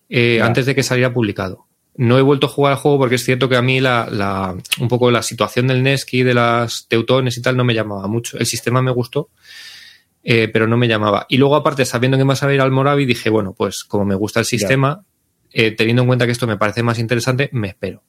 eh, 0.10 0.42
antes 0.42 0.66
de 0.66 0.76
que 0.76 0.84
saliera 0.84 1.14
publicado. 1.14 1.66
No 1.96 2.18
he 2.18 2.22
vuelto 2.22 2.48
a 2.48 2.50
jugar 2.50 2.74
al 2.74 2.80
juego 2.80 3.00
porque 3.00 3.16
es 3.16 3.24
cierto 3.26 3.50
que 3.50 3.58
a 3.58 3.62
mí 3.62 3.82
la, 3.82 4.08
la, 4.10 4.56
un 4.80 4.88
poco 4.88 5.12
la 5.12 5.22
situación 5.22 5.68
del 5.68 5.84
Nevsky, 5.84 6.24
de 6.24 6.34
las 6.34 6.88
teutones 6.88 7.38
y 7.38 7.42
tal, 7.42 7.58
no 7.58 7.64
me 7.64 7.74
llamaba 7.74 8.08
mucho. 8.08 8.38
El 8.38 8.46
sistema 8.46 8.82
me 8.82 8.92
gustó, 8.92 9.30
eh, 10.24 10.48
pero 10.48 10.68
no 10.68 10.78
me 10.78 10.88
llamaba. 10.88 11.26
Y 11.30 11.38
luego, 11.38 11.56
aparte, 11.56 11.86
sabiendo 11.86 12.18
que 12.18 12.24
vas 12.24 12.44
a 12.44 12.54
ir 12.54 12.62
al 12.62 12.72
Moravi, 12.72 13.06
dije, 13.06 13.30
bueno, 13.30 13.54
pues 13.54 13.84
como 13.84 14.06
me 14.06 14.16
gusta 14.16 14.40
el 14.40 14.46
sistema, 14.46 15.04
eh, 15.52 15.72
teniendo 15.72 16.04
en 16.04 16.08
cuenta 16.08 16.26
que 16.26 16.32
esto 16.32 16.48
me 16.48 16.58
parece 16.58 16.82
más 16.82 16.98
interesante, 16.98 17.50
me 17.52 17.68
espero. 17.68 18.04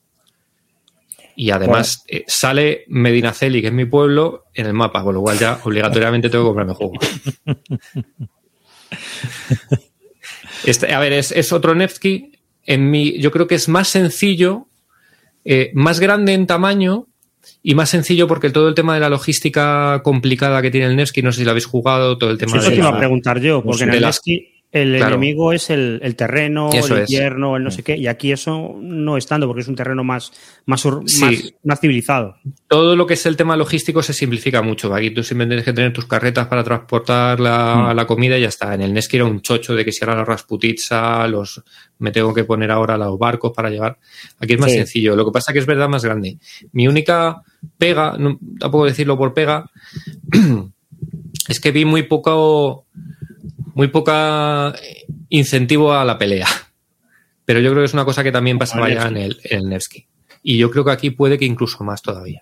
Y 1.35 1.51
además 1.51 2.05
eh, 2.09 2.25
sale 2.27 2.85
Medinaceli, 2.89 3.63
que 3.63 3.69
es 3.69 3.73
mi 3.73 3.87
pueblo, 3.87 4.45
en 4.55 4.67
el 4.67 4.75
mapa, 4.75 5.03
con 5.03 5.15
lo 5.15 5.23
cual 5.23 5.39
ya 5.39 5.59
obligatoriamente 5.65 6.31
tengo 6.31 6.45
que 6.45 6.49
comprarme 6.49 6.75
juego. 6.75 6.95
Este, 10.65 10.93
a 10.93 11.01
ver, 11.01 11.13
es, 11.13 11.53
otro 11.53 11.75
Nevsky. 11.75 12.32
En 12.67 12.91
mi, 12.91 13.19
yo 13.19 13.31
creo 13.31 13.47
que 13.47 13.55
es 13.55 13.69
más 13.69 13.89
sencillo, 13.89 14.67
eh, 15.45 15.71
más 15.75 16.01
grande 16.01 16.35
en 16.35 16.47
tamaño 16.47 17.07
y 17.63 17.75
más 17.75 17.91
sencillo 17.91 18.29
porque 18.29 18.51
todo 18.51 18.69
el 18.69 18.75
tema 18.75 18.95
de 18.95 19.01
la 19.01 19.09
logística 19.09 20.01
complicada 20.05 20.63
que 20.63 20.71
tiene 20.71 20.87
el 20.87 20.97
Nevsky, 20.97 21.23
no 21.23 21.33
sé 21.33 21.39
si 21.39 21.45
lo 21.45 21.51
habéis 21.51 21.67
jugado, 21.67 22.19
todo 22.19 22.31
el 22.31 22.39
tema 22.39 22.59
Eso 22.59 22.71
te 22.71 22.77
iba 22.77 22.89
a 22.89 22.99
preguntar 22.99 23.41
yo, 23.41 23.63
porque 23.63 23.85
en 23.85 23.95
el 23.95 24.01
Nevsky 24.03 24.52
el 24.73 24.95
enemigo 24.95 25.53
es 25.53 25.69
el, 25.69 26.01
terreno, 26.17 26.71
el 26.73 27.01
invierno, 27.01 27.59
el 27.59 27.63
no 27.63 27.71
sé 27.71 27.83
qué, 27.83 27.95
y 27.95 28.07
aquí 28.07 28.33
eso 28.33 28.75
no 28.81 29.19
es 29.19 29.27
tanto 29.27 29.47
porque 29.47 29.61
es 29.61 29.69
un 29.69 29.77
terreno 29.77 30.03
más, 30.03 30.33
más, 30.65 30.87
más, 31.63 31.81
civilizado. 31.81 32.37
Todo 32.69 32.97
lo 32.97 33.07
que 33.07 33.13
es 33.13 33.27
el 33.27 33.37
tema 33.37 33.55
logístico 33.55 34.03
se 34.03 34.15
simplifica 34.15 34.63
mucho. 34.63 34.95
Aquí 34.95 35.11
tú 35.11 35.23
simplemente 35.23 35.57
tienes 35.57 35.65
que 35.67 35.73
tener 35.75 35.93
tus 35.93 36.07
carretas 36.07 36.47
para 36.47 36.65
transportar 36.65 37.39
la, 37.39 37.95
mm. 37.95 38.07
comida 38.07 38.39
y 38.39 38.41
ya 38.41 38.49
está. 38.49 38.73
En 38.73 38.81
el 38.81 38.95
Neski 38.95 39.17
era 39.17 39.27
un 39.27 39.43
chocho 39.43 39.75
de 39.75 39.85
que 39.85 39.93
si 39.93 40.03
ahora 40.05 40.17
la 40.17 40.25
rasputitza, 40.25 41.27
los, 41.29 41.63
me 41.99 42.11
tengo 42.11 42.33
que 42.33 42.45
poner 42.45 42.71
ahora 42.71 42.97
los 42.97 43.19
barcos 43.19 43.53
para 43.55 43.69
llegar. 43.69 43.99
Aquí 44.41 44.55
es 44.55 44.59
más 44.59 44.73
sencillo. 44.73 45.15
Lo 45.15 45.27
que 45.27 45.33
pasa 45.33 45.51
es 45.51 45.53
que 45.53 45.59
es 45.59 45.67
verdad 45.67 45.91
más 45.91 46.03
grande. 46.03 46.39
Mi 46.73 46.89
única 46.89 47.43
pega, 47.77 48.17
no, 48.19 48.39
tampoco 48.59 48.87
decirlo 48.87 49.19
por 49.19 49.35
pega, 49.35 49.71
es 51.49 51.61
que 51.61 51.73
vi 51.73 51.85
muy 51.85 52.05
poco 52.05 52.87
muy 53.75 53.89
poca 53.89 54.75
incentivo 55.29 55.93
a 55.93 56.05
la 56.05 56.19
pelea. 56.19 56.47
Pero 57.45 57.61
yo 57.61 57.71
creo 57.71 57.83
que 57.83 57.87
es 57.87 57.95
una 57.95 58.05
cosa 58.05 58.23
que 58.23 58.33
también 58.33 58.59
pasaba 58.59 58.89
ya 58.89 59.09
en 59.09 59.17
el, 59.17 59.41
en 59.45 59.69
Nevsky. 59.69 60.07
Y 60.43 60.59
yo 60.59 60.71
creo 60.71 60.85
que 60.85 60.93
aquí 60.93 61.11
puede 61.11 61.39
que 61.39 61.45
incluso 61.45 61.83
más 61.85 62.03
todavía. 62.03 62.41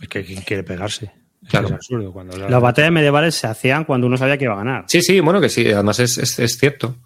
Es 0.00 0.08
que 0.08 0.24
quien 0.24 0.42
quiere 0.42 0.62
pegarse. 0.62 1.12
Claro. 1.48 1.68
Es 1.68 1.74
absurdo. 1.74 2.12
Cuando 2.12 2.36
Las 2.36 2.60
batallas 2.60 2.92
medievales 2.92 3.34
se 3.34 3.46
hacían 3.46 3.84
cuando 3.84 4.06
uno 4.06 4.16
sabía 4.16 4.36
que 4.36 4.44
iba 4.44 4.54
a 4.54 4.58
ganar. 4.58 4.84
Sí, 4.88 5.02
sí, 5.02 5.20
bueno 5.20 5.40
que 5.40 5.48
sí, 5.48 5.70
además 5.70 6.00
es, 6.00 6.18
es, 6.18 6.58
cierto. 6.58 6.96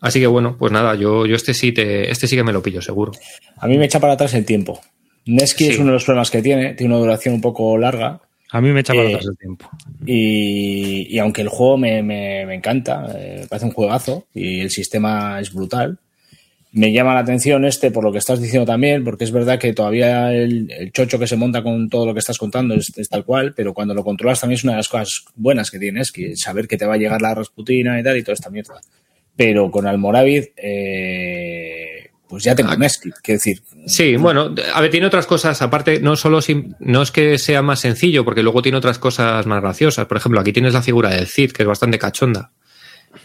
Así 0.00 0.18
que 0.18 0.26
bueno, 0.26 0.56
pues 0.56 0.72
nada, 0.72 0.94
yo, 0.94 1.26
yo 1.26 1.36
este 1.36 1.52
sí 1.52 1.72
te, 1.72 2.10
este 2.10 2.26
sí 2.26 2.36
que 2.36 2.44
me 2.44 2.52
lo 2.52 2.62
pillo, 2.62 2.80
seguro. 2.80 3.12
A 3.58 3.66
mí 3.66 3.76
me 3.76 3.84
echa 3.84 4.00
para 4.00 4.14
atrás 4.14 4.32
el 4.34 4.46
tiempo. 4.46 4.80
Nesky 5.26 5.68
es 5.68 5.78
uno 5.78 5.88
de 5.88 5.92
los 5.92 6.04
problemas 6.04 6.30
que 6.30 6.40
tiene, 6.40 6.74
tiene 6.74 6.94
una 6.94 7.02
duración 7.02 7.34
un 7.34 7.40
poco 7.42 7.76
larga 7.76 8.20
a 8.52 8.60
mí 8.60 8.70
me 8.70 8.80
echa 8.80 8.92
para 8.92 9.08
eh, 9.08 9.14
atrás 9.14 9.26
el 9.26 9.38
tiempo. 9.38 9.70
Y, 10.06 11.18
aunque 11.18 11.42
el 11.42 11.48
juego 11.48 11.78
me, 11.78 12.02
me, 12.02 12.54
encanta, 12.54 13.06
eh, 13.16 13.46
parece 13.48 13.66
un 13.66 13.72
juegazo 13.72 14.26
y 14.34 14.60
el 14.60 14.70
sistema 14.70 15.40
es 15.40 15.52
brutal, 15.52 15.98
me 16.72 16.92
llama 16.92 17.14
la 17.14 17.20
atención 17.20 17.64
este 17.64 17.90
por 17.90 18.04
lo 18.04 18.12
que 18.12 18.18
estás 18.18 18.40
diciendo 18.40 18.64
también, 18.64 19.02
porque 19.02 19.24
es 19.24 19.32
verdad 19.32 19.58
que 19.58 19.72
todavía 19.72 20.32
el, 20.32 20.90
chocho 20.92 21.18
que 21.18 21.26
se 21.26 21.36
monta 21.36 21.62
con 21.62 21.88
todo 21.88 22.06
lo 22.06 22.12
que 22.12 22.20
estás 22.20 22.38
contando 22.38 22.74
es, 22.74 22.92
tal 23.08 23.24
cual, 23.24 23.54
pero 23.54 23.74
cuando 23.74 23.94
lo 23.94 24.04
controlas 24.04 24.40
también 24.40 24.56
es 24.56 24.64
una 24.64 24.74
de 24.74 24.78
las 24.78 24.88
cosas 24.88 25.24
buenas 25.34 25.70
que 25.70 25.78
tienes, 25.78 26.12
que 26.12 26.36
saber 26.36 26.68
que 26.68 26.76
te 26.76 26.86
va 26.86 26.94
a 26.94 26.98
llegar 26.98 27.20
la 27.20 27.34
Rasputina 27.34 27.98
y 27.98 28.04
tal 28.04 28.16
y 28.16 28.22
toda 28.22 28.34
esta 28.34 28.50
mierda. 28.50 28.80
Pero 29.34 29.70
con 29.70 29.86
Almoravid, 29.86 30.44
eh, 30.56 31.69
pues 32.30 32.44
ya 32.44 32.54
tengo 32.54 32.72
Nesquik, 32.76 33.16
quiero 33.22 33.38
decir. 33.38 33.60
Sí, 33.86 34.14
bueno, 34.14 34.54
a 34.72 34.80
ver, 34.80 34.88
tiene 34.88 35.08
otras 35.08 35.26
cosas, 35.26 35.60
aparte, 35.62 35.98
no 36.00 36.14
solo 36.14 36.38
no 36.78 37.02
es 37.02 37.10
que 37.10 37.38
sea 37.38 37.60
más 37.60 37.80
sencillo, 37.80 38.24
porque 38.24 38.44
luego 38.44 38.62
tiene 38.62 38.78
otras 38.78 39.00
cosas 39.00 39.44
más 39.46 39.60
graciosas. 39.60 40.06
Por 40.06 40.16
ejemplo, 40.16 40.40
aquí 40.40 40.52
tienes 40.52 40.72
la 40.72 40.80
figura 40.80 41.10
del 41.10 41.26
Cid, 41.26 41.50
que 41.50 41.64
es 41.64 41.68
bastante 41.68 41.98
cachonda. 41.98 42.52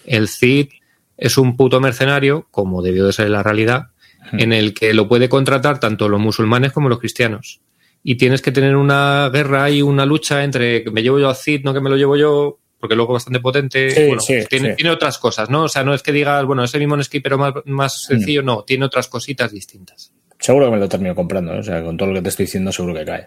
El 0.06 0.28
Cid 0.28 0.70
es 1.18 1.38
un 1.38 1.56
puto 1.56 1.80
mercenario, 1.80 2.48
como 2.50 2.82
debió 2.82 3.06
de 3.06 3.13
ser 3.13 3.30
la 3.30 3.44
realidad, 3.44 3.91
en 4.32 4.52
el 4.52 4.74
que 4.74 4.96
lo 4.96 5.08
puede 5.08 5.30
contratar 5.30 5.80
tanto 5.80 6.10
los 6.10 6.20
musulmanes 6.20 6.72
como 6.72 6.89
los 6.89 6.98
cristianos. 6.98 7.62
Y 8.02 8.15
tienes 8.15 8.41
que 8.41 8.52
tener 8.52 8.76
una 8.76 9.30
guerra 9.32 9.70
y 9.70 9.84
una 9.84 10.08
lucha 10.08 10.44
entre 10.44 10.84
que 10.84 10.89
me 10.89 11.04
llevo 11.04 11.20
yo 11.20 11.30
al 11.30 11.36
Cid, 11.36 11.63
no 11.63 11.76
que 11.76 11.82
me 11.82 11.91
lo 11.91 11.96
llevo 11.96 12.18
yo, 12.18 12.58
porque 12.79 12.95
luego 12.95 13.13
bastante 13.13 13.39
potente. 13.39 14.17
tiene, 14.49 14.89
otras 14.89 15.17
cosas, 15.17 15.49
¿no? 15.49 15.63
O 15.63 15.69
sea, 15.69 15.83
no 15.83 15.93
es 15.93 16.03
que 16.03 16.11
digas, 16.11 16.45
bueno, 16.45 16.63
ese 16.63 16.79
mismo 16.79 16.95
esquí, 16.97 17.19
pero 17.19 17.38
más, 17.38 17.53
más 17.65 18.03
sencillo, 18.03 18.41
no, 18.41 18.63
tiene 18.63 18.85
otras 18.85 19.07
cositas 19.07 19.51
distintas. 19.51 20.11
Seguro 20.39 20.65
que 20.65 20.71
me 20.71 20.77
lo 20.79 20.89
termino 20.89 21.15
comprando, 21.15 21.53
¿eh? 21.53 21.59
o 21.59 21.63
sea, 21.63 21.83
con 21.83 21.97
todo 21.97 22.09
lo 22.09 22.15
que 22.15 22.21
te 22.23 22.29
estoy 22.29 22.45
diciendo, 22.45 22.71
seguro 22.71 22.93
que 22.93 23.05
cae. 23.05 23.25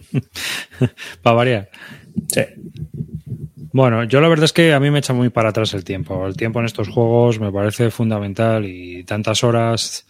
Para 1.22 1.36
variar. 1.36 1.70
Sí. 2.28 2.42
Bueno, 3.72 4.04
yo 4.04 4.20
la 4.20 4.28
verdad 4.28 4.44
es 4.44 4.52
que 4.52 4.74
a 4.74 4.80
mí 4.80 4.90
me 4.90 4.98
echa 4.98 5.14
muy 5.14 5.30
para 5.30 5.48
atrás 5.48 5.72
el 5.72 5.82
tiempo. 5.82 6.26
El 6.26 6.36
tiempo 6.36 6.60
en 6.60 6.66
estos 6.66 6.88
juegos 6.88 7.40
me 7.40 7.50
parece 7.50 7.90
fundamental 7.90 8.66
y 8.66 9.02
tantas 9.04 9.42
horas. 9.44 10.06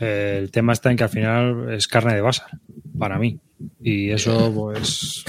Eh, 0.00 0.38
el 0.40 0.50
tema 0.50 0.72
está 0.72 0.90
en 0.90 0.96
que 0.96 1.04
al 1.04 1.10
final 1.10 1.72
es 1.72 1.86
carne 1.86 2.14
de 2.14 2.20
basa 2.20 2.48
para 2.98 3.18
mí. 3.18 3.38
Y 3.80 4.10
eso, 4.10 4.52
pues, 4.52 5.24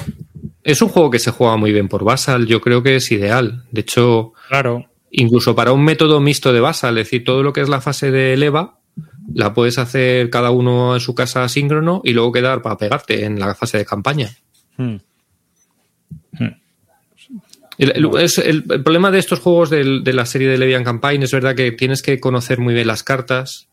es 0.67 0.81
un 0.81 0.89
juego 0.89 1.09
que 1.09 1.19
se 1.19 1.31
juega 1.31 1.55
muy 1.55 1.71
bien 1.71 1.87
por 1.87 2.03
Basal, 2.03 2.45
yo 2.45 2.59
creo 2.59 2.83
que 2.83 2.97
es 2.97 3.09
ideal. 3.13 3.63
De 3.71 3.81
hecho, 3.81 4.33
claro. 4.49 4.85
incluso 5.09 5.55
para 5.55 5.71
un 5.71 5.81
método 5.81 6.19
mixto 6.19 6.51
de 6.51 6.59
Basal, 6.59 6.97
es 6.97 7.05
decir, 7.05 7.23
todo 7.23 7.41
lo 7.41 7.53
que 7.53 7.61
es 7.61 7.69
la 7.69 7.79
fase 7.79 8.11
de 8.11 8.33
EVA, 8.33 8.77
la 9.33 9.53
puedes 9.53 9.77
hacer 9.77 10.29
cada 10.29 10.51
uno 10.51 10.93
en 10.93 10.99
su 10.99 11.15
casa 11.15 11.47
síncrono 11.47 12.01
y 12.03 12.11
luego 12.11 12.33
quedar 12.33 12.61
para 12.61 12.77
pegarte 12.77 13.23
en 13.23 13.39
la 13.39 13.55
fase 13.55 13.77
de 13.77 13.85
campaña. 13.85 14.29
Hmm. 14.75 14.97
Hmm. 16.33 16.55
El, 17.77 18.63
problema 18.83 19.09
de 19.09 19.19
estos 19.19 19.39
juegos 19.39 19.69
de, 19.69 20.01
de 20.03 20.13
la 20.13 20.25
serie 20.25 20.49
de 20.49 20.57
Levian 20.57 20.83
Campaign 20.83 21.23
es 21.23 21.31
verdad 21.31 21.55
que 21.55 21.71
tienes 21.71 22.01
que 22.01 22.19
conocer 22.19 22.59
muy 22.59 22.73
bien 22.73 22.87
las 22.87 23.03
cartas 23.03 23.69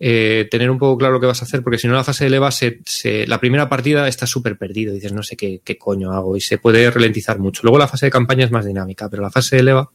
eh, 0.00 0.46
tener 0.50 0.70
un 0.70 0.78
poco 0.78 0.96
claro 0.96 1.14
lo 1.14 1.20
que 1.20 1.26
vas 1.26 1.42
a 1.42 1.44
hacer, 1.44 1.62
porque 1.62 1.78
si 1.78 1.88
no 1.88 1.94
la 1.94 2.04
fase 2.04 2.24
de 2.24 2.30
leva, 2.30 2.50
se, 2.50 2.80
la 3.26 3.40
primera 3.40 3.68
partida 3.68 4.06
está 4.06 4.26
súper 4.26 4.56
perdido, 4.56 4.94
dices 4.94 5.12
no 5.12 5.22
sé 5.22 5.36
qué, 5.36 5.60
coño 5.78 6.12
hago 6.12 6.36
y 6.36 6.40
se 6.40 6.58
puede 6.58 6.90
ralentizar 6.90 7.38
mucho. 7.38 7.62
Luego 7.64 7.78
la 7.78 7.88
fase 7.88 8.06
de 8.06 8.10
campaña 8.10 8.44
es 8.44 8.50
más 8.50 8.64
dinámica, 8.64 9.08
pero 9.08 9.22
la 9.22 9.30
fase 9.30 9.56
de 9.56 9.64
leva, 9.64 9.90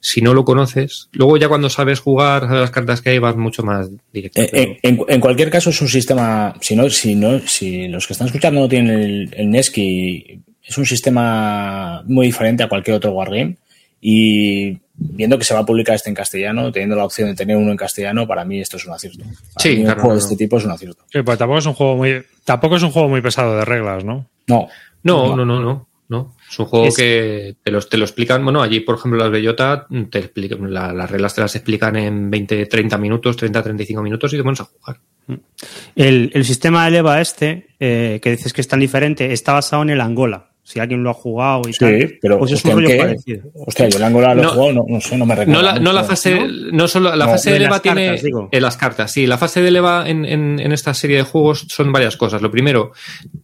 si 0.00 0.22
no 0.22 0.32
lo 0.32 0.44
conoces, 0.44 1.08
luego 1.12 1.36
ya 1.36 1.48
cuando 1.48 1.68
sabes 1.68 2.00
jugar, 2.00 2.42
sabes 2.42 2.60
las 2.60 2.70
cartas 2.70 3.02
que 3.02 3.10
hay, 3.10 3.18
vas 3.18 3.36
mucho 3.36 3.62
más 3.62 3.88
directo. 4.12 4.40
Eh, 4.40 4.78
en, 4.82 5.20
cualquier 5.20 5.50
caso 5.50 5.70
es 5.70 5.80
un 5.82 5.88
sistema, 5.88 6.54
si 6.60 6.74
no, 6.74 6.88
si 6.88 7.14
no, 7.14 7.38
si 7.40 7.88
los 7.88 8.06
que 8.06 8.14
están 8.14 8.28
escuchando 8.28 8.60
no 8.60 8.68
tienen 8.68 8.98
el, 8.98 9.34
el 9.36 9.50
Nesky, 9.50 10.40
es 10.64 10.78
un 10.78 10.86
sistema 10.86 12.02
muy 12.06 12.26
diferente 12.26 12.62
a 12.62 12.68
cualquier 12.68 12.96
otro 12.96 13.12
wargame 13.12 13.56
y 14.00 14.78
viendo 14.94 15.38
que 15.38 15.44
se 15.44 15.54
va 15.54 15.60
a 15.60 15.66
publicar 15.66 15.94
este 15.94 16.10
en 16.10 16.14
castellano, 16.14 16.70
teniendo 16.70 16.96
la 16.96 17.04
opción 17.04 17.28
de 17.28 17.34
tener 17.34 17.56
uno 17.56 17.70
en 17.70 17.76
castellano, 17.76 18.26
para 18.26 18.44
mí 18.44 18.60
esto 18.60 18.76
es 18.76 18.86
un 18.86 18.92
acierto. 18.92 19.24
sí, 19.58 19.82
un 19.84 19.94
juego 19.94 20.12
de 20.14 20.18
este 20.18 20.36
tipo 20.36 20.58
es 20.58 20.64
un 20.64 20.72
acierto. 20.72 21.04
Sí, 21.10 21.22
pues 21.22 21.38
tampoco 21.38 21.58
es 21.58 21.66
un 21.66 21.74
juego 21.74 21.96
muy, 21.96 22.22
tampoco 22.44 22.76
es 22.76 22.82
un 22.82 22.90
juego 22.90 23.08
muy 23.08 23.20
pesado 23.20 23.56
de 23.56 23.64
reglas, 23.64 24.04
¿no? 24.04 24.28
No. 24.46 24.68
No, 25.02 25.36
no, 25.36 25.44
no, 25.44 25.60
no. 25.60 25.88
no. 26.08 26.36
Es 26.48 26.58
un 26.58 26.66
juego 26.66 26.94
que 26.94 27.56
te, 27.62 27.72
te 27.72 27.96
lo 27.96 28.04
explican. 28.04 28.44
Bueno, 28.44 28.62
allí, 28.62 28.80
por 28.80 28.96
ejemplo, 28.96 29.18
las 29.18 29.30
Bellota, 29.30 29.86
te 30.10 30.18
explican, 30.20 30.72
las 30.72 31.10
reglas 31.10 31.34
te 31.34 31.40
las 31.40 31.56
explican 31.56 31.96
en 31.96 32.30
20, 32.30 32.66
30 32.66 32.98
minutos, 32.98 33.36
30, 33.36 33.62
35 33.62 34.02
minutos 34.02 34.32
y 34.32 34.36
te 34.36 34.42
pones 34.44 34.60
a 34.60 34.64
jugar. 34.64 34.98
El, 35.96 36.30
el 36.34 36.44
sistema 36.44 36.88
de 36.88 36.98
EVA 36.98 37.20
este, 37.20 37.68
eh, 37.80 38.20
que 38.22 38.30
dices 38.30 38.52
que 38.52 38.60
es 38.60 38.68
tan 38.68 38.80
diferente, 38.80 39.32
está 39.32 39.54
basado 39.54 39.82
en 39.82 39.90
el 39.90 40.00
Angola 40.00 40.51
si 40.64 40.78
alguien 40.78 41.02
lo 41.02 41.10
ha 41.10 41.14
jugado 41.14 41.62
y 41.68 41.72
sí, 41.72 42.18
pero 42.20 42.38
pues 42.38 42.52
es 42.52 42.64
un 42.64 42.72
rollo 42.72 42.96
parecido. 42.96 43.42
Hostia, 43.66 43.88
yo 43.88 43.98
el 43.98 44.04
Angola 44.04 44.34
lo 44.34 44.42
he 44.42 44.46
jugado, 44.46 44.84
no, 44.86 45.00
sé, 45.00 45.18
no 45.18 45.26
me 45.26 45.34
recuerdo. 45.34 45.60
No 45.60 45.66
la, 45.66 45.78
no 45.80 45.92
la 45.92 46.04
fase, 46.04 46.46
no 46.72 46.86
solo, 46.86 47.14
la 47.16 47.26
fase 47.26 47.50
de 47.50 47.64
EVA 47.64 47.80
tiene 47.80 48.20
en 48.50 48.62
las 48.62 48.76
cartas, 48.76 49.12
sí, 49.12 49.26
la 49.26 49.38
fase 49.38 49.60
de 49.60 49.76
EVA 49.76 50.08
en, 50.08 50.24
en, 50.24 50.60
en, 50.60 50.72
esta 50.72 50.94
serie 50.94 51.16
de 51.16 51.22
juegos 51.24 51.66
son 51.68 51.90
varias 51.90 52.16
cosas. 52.16 52.42
Lo 52.42 52.50
primero, 52.50 52.92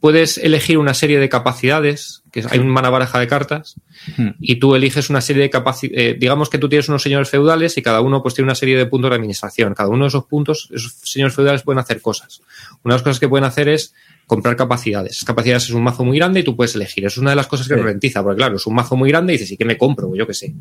puedes 0.00 0.38
elegir 0.38 0.78
una 0.78 0.94
serie 0.94 1.18
de 1.18 1.28
capacidades, 1.28 2.22
que 2.30 2.44
hay 2.48 2.60
una 2.60 2.88
baraja 2.88 3.18
de 3.18 3.26
cartas, 3.26 3.74
hmm. 4.16 4.28
y 4.40 4.56
tú 4.56 4.76
eliges 4.76 5.10
una 5.10 5.20
serie 5.20 5.42
de 5.42 5.50
capacidades, 5.50 5.98
eh, 6.00 6.16
digamos 6.18 6.48
que 6.48 6.58
tú 6.58 6.68
tienes 6.68 6.88
unos 6.88 7.02
señores 7.02 7.28
feudales 7.28 7.76
y 7.76 7.82
cada 7.82 8.00
uno 8.00 8.22
pues 8.22 8.34
tiene 8.34 8.46
una 8.46 8.54
serie 8.54 8.76
de 8.76 8.86
puntos 8.86 9.10
de 9.10 9.16
administración. 9.16 9.74
Cada 9.74 9.88
uno 9.88 10.04
de 10.04 10.08
esos 10.08 10.24
puntos, 10.26 10.68
esos 10.72 10.92
señores 11.02 11.34
feudales 11.34 11.62
pueden 11.62 11.80
hacer 11.80 12.00
cosas. 12.00 12.42
Una 12.84 12.94
de 12.94 12.98
las 12.98 13.02
cosas 13.02 13.18
que 13.18 13.28
pueden 13.28 13.44
hacer 13.44 13.68
es 13.68 13.94
comprar 14.28 14.56
capacidades. 14.56 15.24
Capacidades 15.24 15.64
es 15.64 15.70
un 15.70 15.82
mazo 15.82 16.04
muy 16.04 16.18
grande 16.18 16.40
y 16.40 16.42
tú 16.44 16.54
puedes 16.54 16.74
elegir. 16.74 17.06
Es 17.06 17.16
una 17.16 17.30
de 17.30 17.36
las 17.36 17.46
cosas 17.46 17.66
que 17.66 17.74
ralentiza, 17.74 18.22
porque 18.22 18.36
claro, 18.36 18.56
es 18.56 18.66
un 18.66 18.74
mazo 18.74 18.94
muy 18.94 19.08
grande 19.08 19.32
y 19.32 19.36
dices, 19.38 19.52
¿y 19.52 19.56
qué 19.56 19.64
me 19.64 19.78
compro? 19.78 20.14
Yo 20.14 20.26
qué 20.26 20.34
sé. 20.34 20.54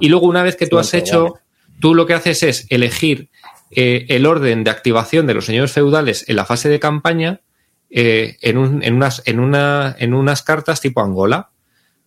Y 0.00 0.08
luego 0.08 0.26
una 0.26 0.42
vez 0.42 0.56
que 0.56 0.66
tú 0.66 0.78
has 0.78 0.92
hecho, 0.92 1.34
tú 1.80 1.94
lo 1.94 2.06
que 2.06 2.14
haces 2.14 2.42
es 2.42 2.66
elegir 2.70 3.28
eh, 3.70 4.04
el 4.08 4.26
orden 4.26 4.64
de 4.64 4.70
activación 4.70 5.28
de 5.28 5.34
los 5.34 5.44
señores 5.44 5.70
feudales 5.70 6.28
en 6.28 6.34
la 6.34 6.44
fase 6.44 6.68
de 6.68 6.80
campaña 6.80 7.40
eh, 7.88 8.36
en, 8.42 8.58
un, 8.58 8.82
en, 8.82 8.94
unas, 8.94 9.22
en, 9.26 9.38
una, 9.38 9.94
en 9.96 10.12
unas 10.12 10.42
cartas 10.42 10.80
tipo 10.80 11.00
Angola. 11.00 11.50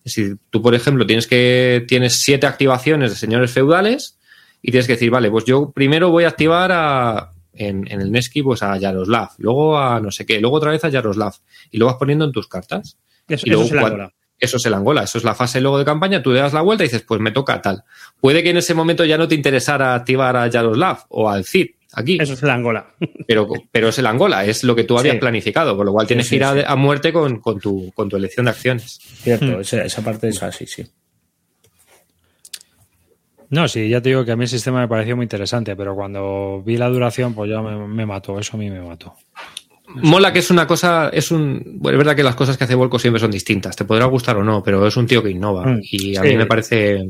Es 0.04 0.15
decir, 0.15 0.38
tú, 0.49 0.62
por 0.62 0.75
ejemplo, 0.75 1.06
tienes 1.06 1.25
que 1.25 1.86
tienes 1.88 2.19
siete 2.19 2.47
activaciones 2.47 3.12
de 3.12 3.15
señores 3.15 3.51
feudales 3.51 4.17
y 4.62 4.71
tienes 4.71 4.88
que 4.88 4.93
decir, 4.93 5.10
vale, 5.10 5.32
pues 5.32 5.45
yo 5.45 5.71
primero 5.71 6.10
voy 6.10 6.25
a 6.25 6.27
activar 6.27 6.71
a, 6.73 7.31
en, 7.54 7.86
en 7.92 8.02
el 8.02 8.12
Neski 8.12 8.42
pues 8.44 8.64
a 8.64 8.78
Yaroslav, 8.78 9.30
luego 9.38 9.78
a 9.78 10.00
no 10.00 10.12
sé 10.12 10.26
qué, 10.26 10.40
luego 10.40 10.58
otra 10.58 10.72
vez 10.72 10.84
a 10.86 10.90
Yaroslav 10.90 11.34
y 11.72 11.78
lo 11.78 11.86
vas 11.88 11.96
poniendo 11.96 12.26
en 12.26 12.32
tus 12.32 12.48
cartas. 12.48 12.98
Eso, 13.28 13.46
Y 13.46 13.50
luego 13.50 13.66
eso 13.66 13.76
es 13.76 13.80
el 13.80 13.86
Angola. 13.86 14.14
Eso 14.40 14.58
es 14.58 14.66
el 14.66 14.74
Angola, 14.74 15.04
eso 15.04 15.18
es 15.20 15.24
la 15.24 15.36
fase 15.36 15.62
luego 15.62 15.78
de 15.78 15.86
campaña, 15.86 16.24
tú 16.24 16.32
le 16.32 16.40
das 16.40 16.52
la 16.54 16.62
vuelta 16.62 16.84
y 16.84 16.88
dices, 16.88 17.04
pues 17.08 17.22
me 17.22 17.32
toca 17.32 17.62
tal. 17.62 17.84
Puede 18.20 18.42
que 18.42 18.50
en 18.50 18.58
ese 18.58 18.74
momento 18.74 19.06
ya 19.06 19.18
no 19.18 19.28
te 19.28 19.36
interesara 19.36 19.94
activar 19.94 20.36
a 20.36 20.48
Yaroslav 20.48 21.06
o 21.10 21.30
al 21.30 21.46
Cid 21.46 21.68
aquí, 21.94 22.18
Eso 22.20 22.34
es 22.34 22.42
el 22.42 22.50
Angola. 22.50 22.88
pero, 23.28 23.48
pero 23.72 23.90
es 23.90 24.00
el 24.00 24.08
Angola, 24.08 24.44
es 24.46 24.64
lo 24.64 24.76
que 24.76 24.84
tú 24.84 24.98
habías 24.98 25.14
Sí. 25.16 25.20
planificado, 25.20 25.78
con 25.78 25.86
lo 25.86 25.92
cual 25.92 26.08
tienes 26.08 26.26
Sí, 26.26 26.32
que 26.32 26.36
ir 26.38 26.44
a, 26.46 26.54
sí. 26.56 26.60
a 26.66 26.76
muerte 26.76 27.14
con, 27.14 27.40
con 27.40 27.60
tu, 27.60 27.92
con 27.94 28.10
tu 28.10 28.16
elección 28.16 28.46
de 28.46 28.52
acciones. 28.52 29.00
Cierto, 29.22 29.46
Hmm. 29.46 29.62
esa, 29.62 29.84
esa 29.86 30.02
parte 30.02 30.30
es 30.30 30.42
así, 30.42 30.66
sí. 30.66 30.84
No, 33.52 33.68
sí, 33.68 33.88
ya 33.90 34.02
te 34.02 34.10
digo 34.10 34.26
que 34.26 34.32
a 34.32 34.36
mí 34.36 34.44
el 34.44 34.50
sistema 34.50 34.80
me 34.82 34.88
pareció 34.88 35.16
muy 35.16 35.26
interesante, 35.26 35.76
pero 35.76 35.94
cuando 35.94 36.64
vi 36.66 36.78
la 36.78 36.90
duración, 36.90 37.34
pues 37.36 37.50
ya 37.52 37.62
me, 37.62 37.88
me 37.88 38.06
mató, 38.06 38.40
eso 38.40 38.56
a 38.56 38.60
mí 38.60 38.70
me 38.70 38.82
mató. 38.82 39.14
Mola 39.94 40.32
que 40.32 40.40
es 40.40 40.50
una 40.50 40.66
cosa, 40.66 41.10
es 41.10 41.32
un, 41.32 41.62
bueno, 41.80 41.98
es 41.98 42.00
verdad 42.06 42.16
que 42.16 42.24
las 42.24 42.36
cosas 42.36 42.58
que 42.58 42.64
hace 42.64 42.76
Volko 42.76 42.98
siempre 42.98 43.20
son 43.20 43.30
distintas, 43.32 43.76
te 43.76 43.84
podrá 43.84 44.06
gustar 44.06 44.38
o 44.38 44.44
no, 44.44 44.64
pero 44.64 44.88
es 44.88 44.96
un 44.96 45.06
tío 45.06 45.22
que 45.22 45.32
innova 45.32 45.66
Mm, 45.66 45.80
y 45.84 46.16
a 46.16 46.22
sí. 46.22 46.28
mí 46.30 46.38
me 46.38 46.46
parece 46.46 47.10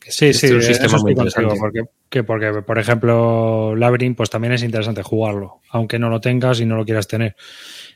que 0.00 0.10
Sí, 0.10 0.26
es 0.28 0.40
sí, 0.40 0.46
un 0.50 0.58
eso 0.58 0.66
sistema 0.68 0.96
muy 0.98 1.12
interesante. 1.12 1.56
porque, 1.60 1.82
que 2.08 2.24
porque, 2.24 2.62
por 2.66 2.78
ejemplo, 2.78 3.76
Labyrinth, 3.76 4.16
pues 4.16 4.30
también 4.30 4.54
es 4.54 4.62
interesante 4.62 5.02
jugarlo, 5.02 5.60
aunque 5.70 5.98
no 5.98 6.08
lo 6.08 6.20
tengas 6.20 6.58
y 6.60 6.64
no 6.64 6.76
lo 6.76 6.84
quieras 6.86 7.06
tener. 7.06 7.36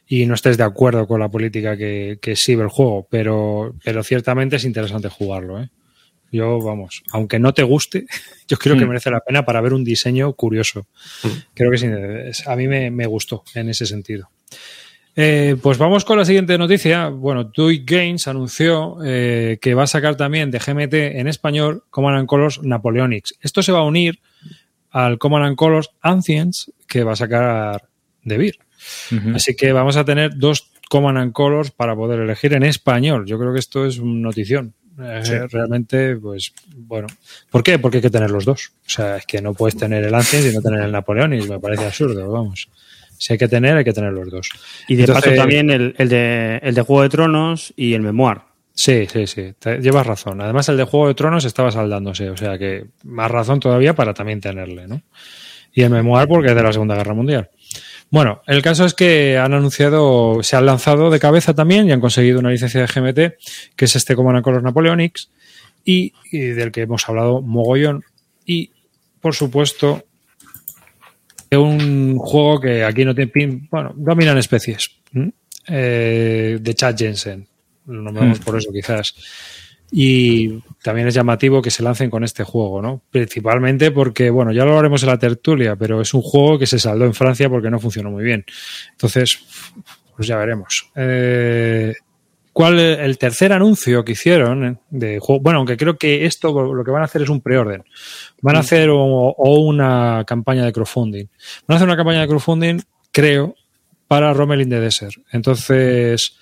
Y 0.06 0.26
no 0.26 0.34
estés 0.34 0.56
de 0.58 0.64
acuerdo 0.64 1.06
con 1.08 1.18
la 1.18 1.28
política 1.30 1.76
que, 1.76 2.18
que 2.20 2.32
exhibe 2.32 2.62
el 2.62 2.68
juego, 2.68 3.08
pero, 3.10 3.74
pero 3.82 4.04
ciertamente 4.04 4.56
es 4.56 4.64
interesante 4.66 5.08
jugarlo, 5.08 5.62
¿eh? 5.62 5.70
Yo, 6.32 6.60
vamos, 6.60 7.02
aunque 7.12 7.38
no 7.38 7.54
te 7.54 7.62
guste, 7.62 8.06
yo 8.48 8.56
creo 8.56 8.76
que 8.76 8.84
Mm. 8.84 8.88
merece 8.88 9.10
la 9.10 9.20
pena 9.20 9.44
para 9.44 9.60
ver 9.60 9.72
un 9.72 9.84
diseño 9.84 10.32
curioso. 10.34 10.86
Mm. 11.22 11.28
Creo 11.54 11.70
que 11.70 11.78
sí, 11.78 11.86
a 12.46 12.56
mí 12.56 12.68
me, 12.68 12.90
me 12.90 13.06
gustó 13.06 13.44
en 13.54 13.68
ese 13.68 13.86
sentido. 13.86 14.28
Eh, 15.18 15.56
pues 15.62 15.78
vamos 15.78 16.04
con 16.04 16.18
la 16.18 16.26
siguiente 16.26 16.58
noticia. 16.58 17.08
Bueno, 17.08 17.44
Dui 17.44 17.84
Games 17.86 18.28
anunció 18.28 18.98
eh, 19.02 19.56
que 19.62 19.72
va 19.72 19.84
a 19.84 19.86
sacar 19.86 20.14
también 20.16 20.50
de 20.50 20.58
GMT 20.58 20.92
en 20.92 21.26
español 21.26 21.84
Command 21.88 22.18
and 22.18 22.26
Colors 22.28 22.62
Napoleonics. 22.62 23.34
Esto 23.40 23.62
se 23.62 23.72
va 23.72 23.78
a 23.78 23.84
unir 23.84 24.20
al 24.90 25.16
Command 25.18 25.46
and 25.46 25.56
Colors 25.56 25.88
Ancients 26.02 26.70
que 26.86 27.02
va 27.02 27.12
a 27.12 27.16
sacar 27.16 27.88
de 28.24 28.36
Beer. 28.36 28.56
Así 29.34 29.56
que 29.56 29.72
vamos 29.72 29.96
a 29.96 30.04
tener 30.04 30.36
dos 30.36 30.70
Command 30.90 31.16
and 31.18 31.32
Colors 31.32 31.70
para 31.70 31.96
poder 31.96 32.20
elegir 32.20 32.52
en 32.52 32.62
español. 32.64 33.24
Yo 33.26 33.38
creo 33.38 33.54
que 33.54 33.58
esto 33.58 33.86
es 33.86 33.98
una 33.98 34.20
notición. 34.20 34.74
Eh, 34.98 35.46
Realmente, 35.50 36.16
pues, 36.16 36.52
bueno. 36.74 37.06
¿Por 37.50 37.62
qué? 37.62 37.78
Porque 37.78 37.98
hay 37.98 38.02
que 38.02 38.10
tener 38.10 38.30
los 38.30 38.44
dos. 38.44 38.72
O 38.86 38.90
sea, 38.90 39.16
es 39.18 39.26
que 39.26 39.42
no 39.42 39.52
puedes 39.54 39.76
tener 39.76 40.02
el 40.04 40.14
Ancients 40.14 40.50
y 40.50 40.54
no 40.54 40.62
tener 40.62 40.80
el 40.82 40.92
Napoleonics. 40.92 41.48
Me 41.48 41.60
parece 41.60 41.84
absurdo, 41.86 42.30
vamos. 42.30 42.68
Si 43.18 43.32
hay 43.32 43.38
que 43.38 43.48
tener, 43.48 43.76
hay 43.76 43.84
que 43.84 43.92
tener 43.92 44.12
los 44.12 44.30
dos. 44.30 44.48
Y 44.88 44.96
de 44.96 45.02
Entonces- 45.04 45.24
paso 45.24 45.36
también 45.36 45.70
el, 45.70 45.94
el 45.98 46.08
de, 46.08 46.60
el 46.62 46.74
de 46.74 46.82
Juego 46.82 47.02
de 47.02 47.08
Tronos 47.08 47.72
y 47.76 47.94
el 47.94 48.02
Memoir. 48.02 48.38
Sí, 48.74 49.06
sí, 49.10 49.26
sí. 49.26 49.54
Te- 49.58 49.78
llevas 49.78 50.06
razón. 50.06 50.40
Además, 50.42 50.68
el 50.68 50.76
de 50.76 50.84
Juego 50.84 51.08
de 51.08 51.14
Tronos 51.14 51.44
estaba 51.46 51.70
saldándose. 51.70 52.28
O 52.30 52.36
sea 52.36 52.58
que 52.58 52.86
más 53.04 53.30
razón 53.30 53.58
todavía 53.60 53.94
para 53.94 54.12
también 54.14 54.40
tenerle, 54.40 54.86
¿no? 54.86 55.00
Y 55.72 55.82
el 55.82 55.90
Memoir 55.90 56.26
porque 56.28 56.48
es 56.50 56.54
de 56.54 56.62
la 56.62 56.72
Segunda 56.72 56.94
Guerra 56.94 57.14
Mundial. 57.14 57.50
Bueno, 58.10 58.42
el 58.46 58.62
caso 58.62 58.84
es 58.84 58.94
que 58.94 59.36
han 59.36 59.52
anunciado, 59.52 60.42
se 60.42 60.56
han 60.56 60.66
lanzado 60.66 61.10
de 61.10 61.18
cabeza 61.18 61.54
también 61.54 61.88
y 61.88 61.92
han 61.92 62.00
conseguido 62.00 62.38
una 62.38 62.50
licencia 62.50 62.80
de 62.80 62.86
GMT, 62.86 63.74
que 63.74 63.84
es 63.84 63.96
este 63.96 64.14
Command 64.14 64.36
and 64.36 64.44
Colors 64.44 64.64
Napoleonics, 64.64 65.30
y, 65.84 66.12
y 66.30 66.38
del 66.38 66.70
que 66.70 66.82
hemos 66.82 67.08
hablado 67.08 67.42
mogollón. 67.42 68.04
Y, 68.44 68.70
por 69.20 69.34
supuesto, 69.34 70.04
de 71.50 71.56
un 71.56 72.18
juego 72.18 72.60
que 72.60 72.84
aquí 72.84 73.04
no 73.04 73.14
tiene 73.14 73.30
pin, 73.30 73.68
bueno, 73.70 73.92
dominan 73.96 74.38
especies. 74.38 74.90
Eh, 75.68 76.58
de 76.60 76.74
Chad 76.74 76.96
Jensen. 76.96 77.46
Lo 77.86 78.02
nombramos 78.02 78.38
por 78.40 78.56
eso, 78.56 78.70
quizás. 78.72 79.14
Y 79.90 80.60
también 80.82 81.08
es 81.08 81.14
llamativo 81.14 81.62
que 81.62 81.70
se 81.70 81.82
lancen 81.82 82.10
con 82.10 82.24
este 82.24 82.44
juego, 82.44 82.82
¿no? 82.82 83.02
Principalmente 83.10 83.90
porque, 83.90 84.30
bueno, 84.30 84.52
ya 84.52 84.64
lo 84.64 84.70
hablaremos 84.70 85.02
en 85.02 85.08
la 85.08 85.18
tertulia, 85.18 85.76
pero 85.76 86.00
es 86.00 86.12
un 86.12 86.22
juego 86.22 86.58
que 86.58 86.66
se 86.66 86.78
saldó 86.78 87.04
en 87.04 87.14
Francia 87.14 87.48
porque 87.48 87.70
no 87.70 87.78
funcionó 87.78 88.10
muy 88.10 88.24
bien. 88.24 88.44
Entonces, 88.92 89.38
pues 90.16 90.28
ya 90.28 90.36
veremos. 90.36 90.90
Eh, 90.96 91.94
¿Cuál 92.52 92.80
es 92.80 92.98
el 93.00 93.18
tercer 93.18 93.52
anuncio 93.52 94.02
que 94.02 94.12
hicieron 94.12 94.64
eh, 94.64 94.76
de 94.88 95.18
juego? 95.18 95.42
Bueno, 95.42 95.58
aunque 95.58 95.76
creo 95.76 95.98
que 95.98 96.24
esto 96.24 96.72
lo 96.72 96.84
que 96.84 96.90
van 96.90 97.02
a 97.02 97.04
hacer 97.04 97.22
es 97.22 97.28
un 97.28 97.42
preorden. 97.42 97.84
Van 98.40 98.56
a 98.56 98.60
hacer 98.60 98.88
o, 98.88 98.98
o 98.98 99.60
una 99.60 100.24
campaña 100.26 100.64
de 100.64 100.72
crowdfunding. 100.72 101.26
Van 101.68 101.74
a 101.74 101.76
hacer 101.76 101.86
una 101.86 101.98
campaña 101.98 102.22
de 102.22 102.28
crowdfunding, 102.28 102.80
creo, 103.12 103.54
para 104.08 104.32
Rommel 104.32 104.62
in 104.62 104.70
the 104.70 104.80
Desert. 104.80 105.14
Entonces, 105.32 106.38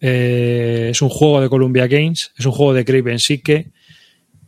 eh, 0.00 0.88
es 0.90 1.02
un 1.02 1.08
juego 1.08 1.40
de 1.40 1.48
Columbia 1.48 1.86
Games, 1.86 2.32
es 2.36 2.46
un 2.46 2.52
juego 2.52 2.74
de 2.74 2.84
Craven 2.84 3.18
Sique, 3.18 3.70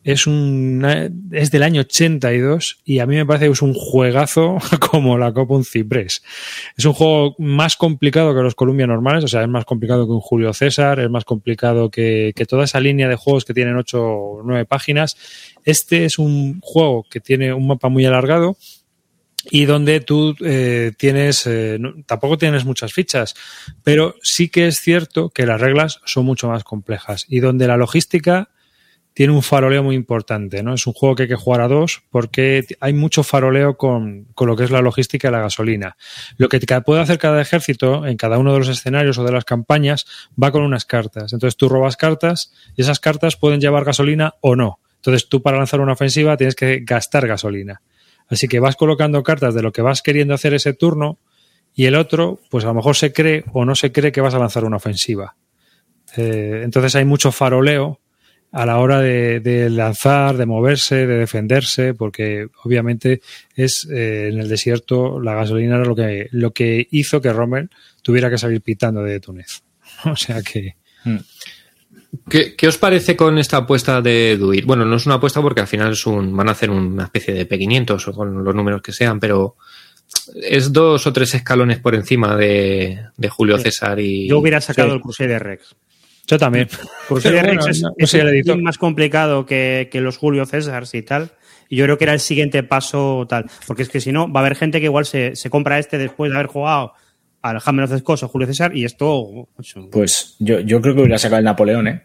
es, 0.02 0.26
un, 0.26 0.82
es 1.30 1.50
del 1.50 1.62
año 1.62 1.82
82 1.82 2.80
y 2.84 3.00
a 3.00 3.06
mí 3.06 3.16
me 3.16 3.26
parece 3.26 3.46
que 3.46 3.52
es 3.52 3.62
un 3.62 3.74
juegazo 3.74 4.56
como 4.90 5.18
la 5.18 5.32
Copa 5.32 5.54
un 5.54 5.64
ciprés. 5.64 6.22
Es 6.76 6.84
un 6.84 6.94
juego 6.94 7.34
más 7.38 7.76
complicado 7.76 8.34
que 8.34 8.42
los 8.42 8.54
Columbia 8.54 8.86
normales, 8.86 9.24
o 9.24 9.28
sea, 9.28 9.42
es 9.42 9.48
más 9.48 9.64
complicado 9.64 10.06
que 10.06 10.12
un 10.12 10.20
Julio 10.20 10.52
César, 10.54 11.00
es 11.00 11.10
más 11.10 11.24
complicado 11.24 11.90
que, 11.90 12.32
que 12.34 12.46
toda 12.46 12.64
esa 12.64 12.80
línea 12.80 13.08
de 13.08 13.16
juegos 13.16 13.44
que 13.44 13.54
tienen 13.54 13.76
8 13.76 14.02
o 14.02 14.42
9 14.44 14.64
páginas. 14.64 15.16
Este 15.64 16.06
es 16.06 16.18
un 16.18 16.60
juego 16.60 17.04
que 17.10 17.20
tiene 17.20 17.52
un 17.52 17.66
mapa 17.66 17.88
muy 17.88 18.06
alargado 18.06 18.56
y 19.50 19.64
donde 19.64 20.00
tú 20.00 20.34
eh, 20.44 20.92
tienes, 20.96 21.46
eh, 21.46 21.78
tampoco 22.06 22.38
tienes 22.38 22.64
muchas 22.64 22.92
fichas, 22.92 23.34
pero 23.82 24.14
sí 24.22 24.48
que 24.48 24.68
es 24.68 24.78
cierto 24.78 25.30
que 25.30 25.46
las 25.46 25.60
reglas 25.60 26.00
son 26.04 26.24
mucho 26.24 26.48
más 26.48 26.64
complejas 26.64 27.26
y 27.28 27.40
donde 27.40 27.66
la 27.66 27.76
logística 27.76 28.50
tiene 29.12 29.32
un 29.32 29.42
faroleo 29.42 29.82
muy 29.82 29.96
importante, 29.96 30.62
¿no? 30.62 30.74
Es 30.74 30.86
un 30.86 30.92
juego 30.92 31.16
que 31.16 31.24
hay 31.24 31.28
que 31.28 31.34
jugar 31.34 31.60
a 31.60 31.68
dos 31.68 32.02
porque 32.10 32.64
hay 32.80 32.92
mucho 32.92 33.22
faroleo 33.22 33.76
con, 33.76 34.26
con 34.34 34.46
lo 34.46 34.56
que 34.56 34.64
es 34.64 34.70
la 34.70 34.80
logística 34.80 35.28
y 35.28 35.30
la 35.32 35.40
gasolina. 35.40 35.96
Lo 36.36 36.48
que 36.48 36.60
puede 36.84 37.00
hacer 37.00 37.18
cada 37.18 37.42
ejército 37.42 38.06
en 38.06 38.16
cada 38.16 38.38
uno 38.38 38.52
de 38.52 38.60
los 38.60 38.68
escenarios 38.68 39.18
o 39.18 39.24
de 39.24 39.32
las 39.32 39.44
campañas 39.44 40.06
va 40.42 40.52
con 40.52 40.62
unas 40.62 40.84
cartas. 40.84 41.32
Entonces 41.32 41.56
tú 41.56 41.68
robas 41.68 41.96
cartas 41.96 42.52
y 42.76 42.82
esas 42.82 43.00
cartas 43.00 43.36
pueden 43.36 43.60
llevar 43.60 43.84
gasolina 43.84 44.34
o 44.40 44.54
no. 44.54 44.78
Entonces 44.96 45.28
tú 45.28 45.42
para 45.42 45.58
lanzar 45.58 45.80
una 45.80 45.94
ofensiva 45.94 46.36
tienes 46.36 46.54
que 46.54 46.80
gastar 46.82 47.26
gasolina. 47.26 47.82
Así 48.30 48.48
que 48.48 48.60
vas 48.60 48.76
colocando 48.76 49.22
cartas 49.22 49.54
de 49.54 49.62
lo 49.62 49.72
que 49.72 49.82
vas 49.82 50.02
queriendo 50.02 50.34
hacer 50.34 50.54
ese 50.54 50.72
turno 50.72 51.18
y 51.74 51.86
el 51.86 51.96
otro, 51.96 52.40
pues 52.50 52.64
a 52.64 52.68
lo 52.68 52.74
mejor 52.74 52.96
se 52.96 53.12
cree 53.12 53.44
o 53.52 53.64
no 53.64 53.74
se 53.74 53.92
cree 53.92 54.12
que 54.12 54.20
vas 54.20 54.34
a 54.34 54.38
lanzar 54.38 54.64
una 54.64 54.76
ofensiva. 54.76 55.36
Eh, 56.16 56.62
entonces 56.64 56.94
hay 56.96 57.04
mucho 57.04 57.32
faroleo 57.32 58.00
a 58.52 58.66
la 58.66 58.78
hora 58.78 59.00
de, 59.00 59.68
lanzar, 59.70 60.36
de 60.36 60.46
moverse, 60.46 61.06
de 61.06 61.18
defenderse, 61.18 61.94
porque 61.94 62.48
obviamente 62.64 63.20
es 63.54 63.88
eh, 63.90 64.28
en 64.32 64.40
el 64.40 64.48
desierto 64.48 65.20
la 65.20 65.34
gasolina 65.34 65.76
era 65.76 65.84
lo 65.84 65.94
que, 65.94 66.28
lo 66.32 66.52
que 66.52 66.88
hizo 66.90 67.20
que 67.20 67.32
Rommel 67.32 67.70
tuviera 68.02 68.28
que 68.30 68.38
salir 68.38 68.60
pitando 68.60 69.02
de 69.02 69.20
Túnez. 69.20 69.62
O 70.04 70.16
sea 70.16 70.40
que. 70.42 70.76
¿Qué, 72.28 72.56
¿Qué, 72.56 72.66
os 72.66 72.78
parece 72.78 73.16
con 73.16 73.38
esta 73.38 73.58
apuesta 73.58 74.00
de 74.00 74.36
Duit? 74.36 74.64
Bueno, 74.64 74.84
no 74.84 74.96
es 74.96 75.06
una 75.06 75.16
apuesta 75.16 75.40
porque 75.40 75.60
al 75.60 75.68
final 75.68 75.92
es 75.92 76.06
un, 76.06 76.36
van 76.36 76.48
a 76.48 76.52
hacer 76.52 76.70
una 76.70 77.04
especie 77.04 77.34
de 77.34 77.48
P500 77.48 78.08
o 78.08 78.12
con 78.12 78.44
los 78.44 78.54
números 78.54 78.82
que 78.82 78.92
sean, 78.92 79.20
pero 79.20 79.56
es 80.42 80.72
dos 80.72 81.06
o 81.06 81.12
tres 81.12 81.34
escalones 81.34 81.78
por 81.78 81.94
encima 81.94 82.36
de, 82.36 82.98
de 83.16 83.28
Julio 83.28 83.58
César 83.58 84.00
y. 84.00 84.28
Yo 84.28 84.38
hubiera 84.38 84.60
sacado 84.60 84.90
sí. 84.90 84.94
el 84.96 85.00
Crusader 85.00 85.42
Rex. 85.42 85.76
Yo 86.26 86.38
también. 86.38 86.68
Crusader 87.08 87.46
Rex 87.46 87.66
es, 87.66 87.82
no, 87.82 87.92
es 87.96 88.14
el 88.14 88.28
editor. 88.28 88.60
más 88.60 88.78
complicado 88.78 89.46
que, 89.46 89.88
que, 89.90 90.00
los 90.00 90.16
Julio 90.16 90.46
Césars 90.46 90.94
y 90.94 91.02
tal. 91.02 91.30
Y 91.68 91.76
yo 91.76 91.84
creo 91.84 91.98
que 91.98 92.04
era 92.04 92.14
el 92.14 92.20
siguiente 92.20 92.62
paso 92.64 93.26
tal. 93.28 93.46
Porque 93.66 93.82
es 93.82 93.88
que 93.88 94.00
si 94.00 94.10
no, 94.10 94.30
va 94.30 94.40
a 94.40 94.44
haber 94.44 94.56
gente 94.56 94.80
que 94.80 94.86
igual 94.86 95.06
se, 95.06 95.36
se 95.36 95.50
compra 95.50 95.78
este 95.78 95.98
después 95.98 96.30
de 96.30 96.36
haber 96.36 96.48
jugado 96.48 96.94
al 97.42 97.58
Hammer 97.64 97.84
of 97.84 97.90
the 97.90 97.98
Scott 97.98 98.22
o 98.22 98.28
Julio 98.28 98.46
César 98.46 98.76
y 98.76 98.84
esto. 98.84 99.48
Pues 99.90 100.36
yo, 100.38 100.60
yo 100.60 100.80
creo 100.80 100.94
que 100.94 101.00
hubiera 101.02 101.18
sacado 101.18 101.38
el 101.38 101.44
Napoleón, 101.44 101.88
¿eh? 101.88 102.02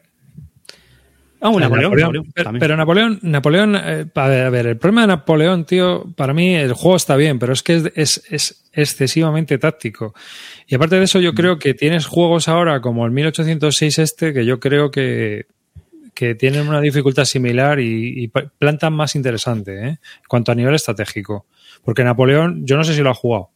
Ah, 1.41 1.49
un 1.49 1.59
Napoleón, 1.59 1.91
Napoleón, 1.91 2.13
Napoleón 2.13 2.31
pero, 2.33 2.51
pero, 2.59 2.77
Napoleón, 2.77 3.19
Napoleón 3.21 3.75
eh, 3.75 4.05
a, 4.15 4.27
ver, 4.27 4.45
a 4.45 4.49
ver, 4.49 4.67
el 4.67 4.77
problema 4.77 5.01
de 5.01 5.07
Napoleón, 5.07 5.65
tío, 5.65 6.05
para 6.15 6.33
mí 6.33 6.55
el 6.55 6.73
juego 6.73 6.95
está 6.95 7.15
bien, 7.15 7.37
pero 7.37 7.53
es 7.53 7.61
que 7.61 7.75
es, 7.75 7.91
es, 7.93 8.23
es 8.31 8.65
excesivamente 8.71 9.57
táctico. 9.57 10.15
Y 10.65 10.75
aparte 10.75 10.95
de 10.95 11.03
eso, 11.03 11.19
yo 11.19 11.33
creo 11.33 11.59
que 11.59 11.73
tienes 11.73 12.07
juegos 12.07 12.47
ahora 12.47 12.81
como 12.81 13.05
el 13.05 13.11
1806 13.11 13.99
este, 13.99 14.33
que 14.33 14.45
yo 14.45 14.59
creo 14.59 14.89
que, 14.89 15.45
que 16.15 16.33
tienen 16.33 16.67
una 16.67 16.81
dificultad 16.81 17.25
similar 17.25 17.79
y, 17.79 18.31
plantan 18.57 18.93
más 18.93 19.15
interesante, 19.15 19.73
¿eh? 19.73 19.89
En 19.89 20.27
cuanto 20.27 20.51
a 20.51 20.55
nivel 20.55 20.73
estratégico. 20.73 21.45
Porque 21.83 22.03
Napoleón, 22.03 22.65
yo 22.65 22.77
no 22.77 22.83
sé 22.83 22.95
si 22.95 23.01
lo 23.01 23.11
ha 23.11 23.13
jugado. 23.13 23.51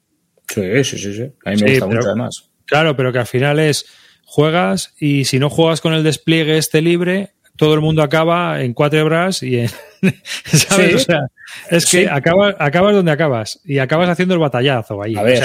Sí, 0.54 0.84
sí, 0.84 0.98
sí, 0.98 1.14
sí. 1.14 1.32
A 1.46 1.52
mí 1.52 1.62
me 1.62 1.72
gusta 1.72 1.86
mucho 1.88 2.08
además. 2.08 2.50
Claro, 2.66 2.96
pero 2.96 3.12
que 3.12 3.20
al 3.20 3.28
final 3.28 3.60
es 3.60 3.86
juegas 4.26 4.94
y 5.00 5.26
si 5.26 5.40
no 5.40 5.50
juegas 5.50 5.82
con 5.82 5.94
el 5.94 6.04
despliegue 6.04 6.58
este 6.58 6.82
libre, 6.82 7.32
todo 7.56 7.74
el 7.74 7.82
mundo 7.82 8.04
acaba 8.04 8.64
en 8.64 8.74
cuatro 8.74 9.00
hebras 9.00 9.44
y 9.44 9.60
en, 9.60 9.70
¿sabes? 10.46 10.96
o 10.96 11.00
sea, 11.00 11.28
es 11.70 11.86
que 11.86 12.08
acabas, 12.10 12.56
acabas 12.58 12.94
donde 12.96 13.12
acabas 13.12 13.60
y 13.66 13.80
acabas 13.80 14.10
haciendo 14.10 14.34
el 14.34 14.40
batallazo 14.40 15.04
ahí. 15.04 15.16
A 15.18 15.24
ver, 15.24 15.44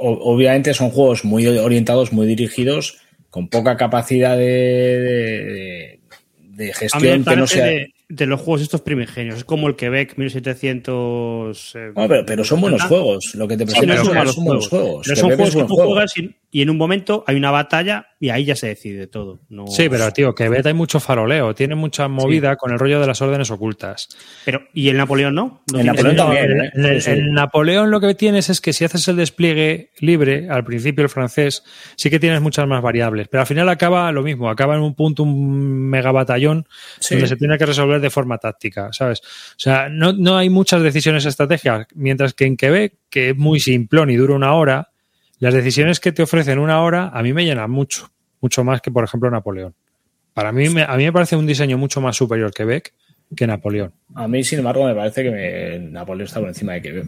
obviamente 0.00 0.74
son 0.74 0.90
juegos 0.90 1.24
muy 1.24 1.46
orientados, 1.46 2.12
muy 2.12 2.26
dirigidos, 2.26 2.98
con 3.30 3.48
poca 3.48 3.76
capacidad 3.76 4.36
de, 4.36 6.00
de, 6.38 6.72
gestión 6.72 7.24
que 7.24 7.36
no 7.36 7.46
sea 7.46 7.66
de 7.66 7.93
los 8.08 8.40
juegos 8.40 8.62
estos 8.62 8.82
primigenios. 8.82 9.38
Es 9.38 9.44
como 9.44 9.68
el 9.68 9.76
Quebec 9.76 10.16
1700. 10.16 11.72
Eh, 11.74 11.92
pero, 12.26 12.44
son 12.44 12.60
buenos 12.60 12.82
juegos. 12.82 13.34
Lo 13.34 13.48
que 13.48 13.56
te 13.56 13.64
presento 13.64 14.04
son, 14.04 14.44
buenos 14.44 14.68
juegos. 14.68 15.06
son 15.06 15.30
juegos 15.30 15.54
que 15.54 15.64
tú 15.64 15.76
juegas 15.76 16.14
y, 16.16 16.62
en 16.62 16.70
un 16.70 16.76
momento 16.76 17.24
hay 17.26 17.36
una 17.36 17.50
batalla 17.50 18.08
y 18.24 18.30
ahí 18.30 18.46
ya 18.46 18.56
se 18.56 18.68
decide 18.68 19.06
todo. 19.06 19.40
Sí, 19.66 19.90
pero 19.90 20.10
tío, 20.10 20.34
Quebec 20.34 20.64
hay 20.64 20.72
mucho 20.72 20.98
faroleo. 20.98 21.54
Tiene 21.54 21.74
mucha 21.74 22.08
movida 22.08 22.56
con 22.56 22.72
el 22.72 22.78
rollo 22.78 22.98
de 22.98 23.06
las 23.06 23.20
órdenes 23.20 23.50
ocultas. 23.50 24.08
Pero, 24.46 24.62
¿y 24.72 24.88
el 24.88 24.96
Napoleón 24.96 25.34
no? 25.34 25.62
el 25.74 25.84
Napoleón 25.84 26.16
también. 26.16 26.70
El, 26.74 27.34
Napoleón 27.34 27.90
lo 27.90 28.00
que 28.00 28.14
tienes 28.14 28.48
es 28.48 28.62
que 28.62 28.72
si 28.72 28.86
haces 28.86 29.06
el 29.08 29.16
despliegue 29.16 29.90
libre, 29.98 30.48
al 30.48 30.64
principio 30.64 31.04
el 31.04 31.10
francés, 31.10 31.64
sí 31.96 32.08
que 32.08 32.18
tienes 32.18 32.40
muchas 32.40 32.66
más 32.66 32.80
variables. 32.80 33.28
Pero 33.28 33.42
al 33.42 33.46
final 33.46 33.68
acaba 33.68 34.10
lo 34.10 34.22
mismo. 34.22 34.48
Acaba 34.48 34.74
en 34.74 34.80
un 34.80 34.94
punto, 34.94 35.22
un 35.22 35.90
mega 35.90 36.10
batallón 36.10 36.66
donde 37.10 37.26
se 37.26 37.36
tiene 37.36 37.58
que 37.58 37.66
resolver 37.66 38.00
de 38.00 38.08
forma 38.08 38.38
táctica, 38.38 38.88
¿sabes? 38.92 39.20
O 39.20 39.58
sea, 39.58 39.90
no, 39.90 40.14
no 40.14 40.38
hay 40.38 40.48
muchas 40.48 40.82
decisiones 40.82 41.26
estratégicas, 41.26 41.88
mientras 41.94 42.32
que 42.32 42.46
en 42.46 42.56
Quebec, 42.56 42.94
que 43.10 43.30
es 43.30 43.36
muy 43.36 43.60
simplón 43.60 44.08
y 44.08 44.16
dura 44.16 44.34
una 44.34 44.54
hora, 44.54 44.92
las 45.40 45.52
decisiones 45.52 46.00
que 46.00 46.10
te 46.10 46.22
ofrecen 46.22 46.58
una 46.58 46.80
hora 46.80 47.10
a 47.12 47.22
mí 47.22 47.34
me 47.34 47.44
llenan 47.44 47.70
mucho, 47.70 48.10
mucho 48.44 48.62
más 48.62 48.82
que, 48.82 48.90
por 48.90 49.04
ejemplo, 49.04 49.30
Napoleón. 49.30 49.74
Para 50.34 50.52
mí, 50.52 50.66
a 50.66 50.96
mí 50.98 51.04
me 51.04 51.12
parece 51.12 51.34
un 51.34 51.46
diseño 51.46 51.78
mucho 51.78 52.02
más 52.02 52.14
superior 52.14 52.52
Quebec 52.52 52.92
que 53.34 53.46
Napoleón. 53.46 53.90
A 54.14 54.28
mí, 54.28 54.44
sin 54.44 54.58
embargo, 54.58 54.84
me 54.84 54.94
parece 54.94 55.22
que 55.22 55.78
Napoleón 55.80 56.26
está 56.26 56.40
por 56.40 56.50
encima 56.50 56.74
de 56.74 56.82
Quebec. 56.82 57.06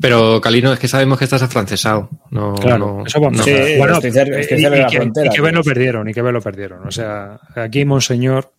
Pero, 0.00 0.40
Calino, 0.40 0.72
es 0.72 0.78
que 0.78 0.88
sabemos 0.88 1.18
que 1.18 1.24
estás 1.24 1.42
afrancesado. 1.42 2.08
No, 2.30 2.54
claro, 2.54 3.04
eso 3.06 3.20
bueno, 3.20 3.42
sí, 3.42 3.52
bueno, 3.76 3.98
y, 3.98 4.00
que, 4.00 5.52
lo 5.52 5.62
perdieron, 5.62 6.08
y 6.08 6.14
que 6.14 6.22
lo 6.22 6.40
perdieron. 6.40 6.86
O 6.86 6.90
sea, 6.90 7.38
aquí 7.54 7.84
Monseñor 7.84 8.54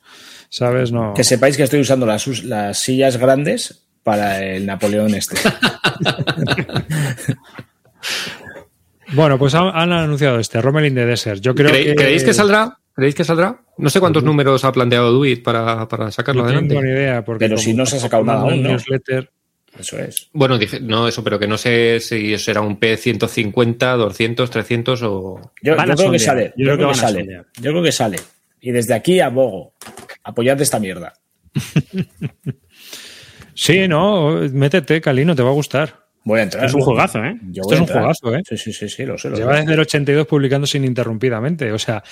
¿sabes? 0.49 0.91
No. 0.91 1.15
Que 1.15 1.23
sepáis 1.23 1.57
que 1.57 1.63
estoy 1.63 1.81
usando 1.81 2.05
las, 2.05 2.27
las 2.43 2.77
sillas 2.77 3.17
grandes 3.17 3.87
para 4.03 4.45
el 4.45 4.67
Napoleón 4.67 5.15
este. 5.15 5.35
bueno, 9.13 9.37
pues 9.37 9.55
han, 9.55 9.91
anunciado 9.91 10.39
este, 10.39 10.61
Romelin 10.61 10.95
de 10.95 11.05
Desert. 11.05 11.41
Yo 11.41 11.55
creo 11.55 11.71
que... 11.71 11.95
¿Creéis 11.95 12.23
que 12.23 12.33
saldrá? 12.33 12.77
¿Creéis 12.93 13.15
que 13.15 13.23
saldrá? 13.23 13.61
No 13.77 13.89
sé 13.89 13.99
cuántos 13.99 14.23
números 14.23 14.65
ha 14.65 14.71
planteado 14.71 15.11
Duit 15.11 15.41
para, 15.41 15.87
para 15.87 16.11
sacarlo 16.11 16.41
no 16.41 16.49
adelante. 16.49 16.73
No 16.73 16.81
tengo 16.81 16.93
ni 16.93 16.99
idea. 16.99 17.23
Porque 17.23 17.45
pero 17.45 17.57
si 17.57 17.73
no 17.73 17.85
se 17.85 17.95
ha 17.95 17.99
sacado 17.99 18.23
nada 18.25 18.41
aún, 18.41 18.61
¿no? 18.61 18.69
Newsletter, 18.69 19.31
eso 19.77 19.99
es. 19.99 20.29
Bueno, 20.33 20.57
dije, 20.57 20.79
no, 20.81 21.07
eso, 21.07 21.23
pero 21.23 21.39
que 21.39 21.47
no 21.47 21.57
sé 21.57 21.99
si 22.01 22.37
será 22.37 22.61
un 22.61 22.79
P150, 22.79 23.97
200, 23.97 24.49
300 24.49 25.03
o. 25.03 25.53
Yo, 25.61 25.77
creo 25.77 26.11
que 26.11 26.19
sale. 26.19 26.53
Yo, 26.57 26.75
creo 26.75 26.89
que 26.89 26.95
sale. 26.95 27.43
Yo 27.61 27.71
creo 27.71 27.83
que 27.83 27.91
sale. 27.91 28.19
Y 28.59 28.71
desde 28.71 28.93
aquí 28.93 29.19
abogo. 29.19 29.73
Apoyad 30.23 30.59
esta 30.61 30.79
mierda. 30.79 31.13
sí, 33.53 33.87
no, 33.87 34.41
métete, 34.51 34.99
Calino, 34.99 35.35
te 35.35 35.43
va 35.43 35.49
a 35.49 35.53
gustar. 35.53 36.08
Voy 36.23 36.39
a 36.39 36.43
entrar. 36.43 36.65
Es 36.65 36.73
un 36.73 36.82
juegazo, 36.82 37.23
¿eh? 37.23 37.38
Esto 37.55 37.73
es 37.73 37.79
un 37.79 37.88
juegazo, 37.88 38.36
¿eh? 38.36 38.41
Sí, 38.47 38.58
sí, 38.58 38.73
sí, 38.73 38.89
sí, 38.89 39.05
lo 39.05 39.17
sé. 39.17 39.29
Lleva 39.29 39.58
desde 39.58 39.73
el 39.73 39.79
82 39.79 40.27
publicando 40.27 40.67
sin 40.67 40.86
interrumpidamente. 40.86 41.71
O 41.71 41.79
sea, 41.79 42.03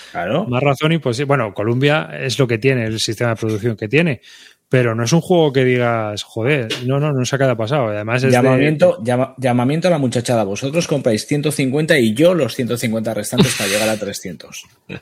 más 0.48 0.64
razón 0.64 0.94
y 0.94 0.98
pues 1.00 1.24
Bueno, 1.26 1.54
Columbia 1.54 2.10
es 2.20 2.40
lo 2.40 2.48
que 2.48 2.58
tiene, 2.58 2.86
el 2.86 3.00
sistema 3.00 3.32
de 3.32 3.36
producción 3.36 3.76
que 3.76 3.88
tiene. 3.88 4.22
Pero 4.70 4.94
no 4.94 5.04
es 5.04 5.14
un 5.14 5.22
juego 5.22 5.54
que 5.54 5.64
digas, 5.64 6.24
joder, 6.24 6.68
no, 6.86 7.00
no, 7.00 7.14
no 7.14 7.24
qué 7.24 7.44
ha 7.44 7.56
pasado. 7.56 7.88
Además 7.88 8.22
es 8.24 8.34
llamamiento, 8.34 9.02
llamamiento 9.38 9.88
a 9.88 9.92
la 9.92 9.98
muchachada. 9.98 10.44
Vosotros 10.44 10.88
compráis 10.88 11.26
150 11.26 11.98
y 12.00 12.14
yo 12.14 12.34
los 12.34 12.54
150 12.54 13.14
restantes 13.14 13.56
para 13.56 13.70
llegar 13.70 13.88
a 13.88 13.98
300. 13.98 14.66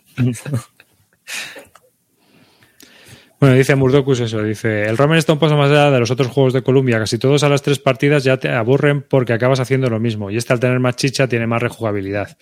Bueno, 3.40 3.56
dice 3.56 3.76
Murdocus 3.76 4.22
eso, 4.22 4.42
dice, 4.42 4.84
el 4.84 4.98
Roman 4.98 5.18
está 5.18 5.34
un 5.34 5.40
paso 5.40 5.58
más 5.58 5.70
allá 5.70 5.92
de 5.92 6.00
los 6.00 6.10
otros 6.10 6.30
juegos 6.30 6.54
de 6.54 6.62
Columbia, 6.62 7.00
casi 7.00 7.18
todos 7.18 7.44
a 7.44 7.50
las 7.50 7.62
tres 7.62 7.80
partidas 7.80 8.24
ya 8.24 8.38
te 8.38 8.50
aburren 8.50 9.02
porque 9.02 9.34
acabas 9.34 9.60
haciendo 9.60 9.90
lo 9.90 10.00
mismo, 10.00 10.32
y 10.32 10.38
este 10.38 10.54
al 10.54 10.60
tener 10.60 10.80
más 10.80 10.96
chicha 10.96 11.28
tiene 11.28 11.46
más 11.46 11.62
rejugabilidad. 11.62 12.38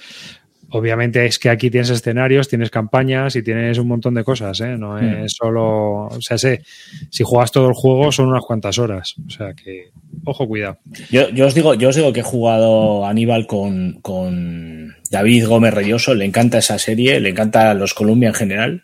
Obviamente 0.69 1.25
es 1.25 1.37
que 1.37 1.49
aquí 1.49 1.69
tienes 1.69 1.91
escenarios, 1.91 2.47
tienes 2.47 2.71
campañas 2.71 3.35
y 3.35 3.43
tienes 3.43 3.77
un 3.77 3.87
montón 3.87 4.15
de 4.15 4.23
cosas, 4.23 4.59
¿eh? 4.61 4.75
No 4.75 4.97
es 4.97 5.25
hmm. 5.25 5.27
solo, 5.27 6.05
o 6.07 6.21
sea, 6.21 6.37
sé, 6.37 6.63
si 7.11 7.23
juegas 7.23 7.51
todo 7.51 7.67
el 7.67 7.73
juego 7.75 8.11
son 8.11 8.29
unas 8.29 8.43
cuantas 8.43 8.79
horas, 8.79 9.15
o 9.25 9.29
sea 9.29 9.53
que, 9.53 9.91
ojo, 10.25 10.47
cuidado. 10.47 10.79
Yo, 11.11 11.29
yo 11.29 11.47
os 11.47 11.53
digo, 11.53 11.73
yo 11.75 11.89
os 11.89 11.95
digo 11.95 12.13
que 12.13 12.21
he 12.21 12.23
jugado 12.23 13.05
Aníbal 13.05 13.45
con, 13.45 13.99
con 14.01 14.95
David 15.11 15.47
Gómez 15.47 15.73
Reyoso, 15.73 16.15
le 16.15 16.25
encanta 16.25 16.59
esa 16.59 16.79
serie, 16.79 17.19
le 17.19 17.29
encanta 17.29 17.73
los 17.73 17.93
Columbia 17.93 18.29
en 18.29 18.35
general 18.35 18.83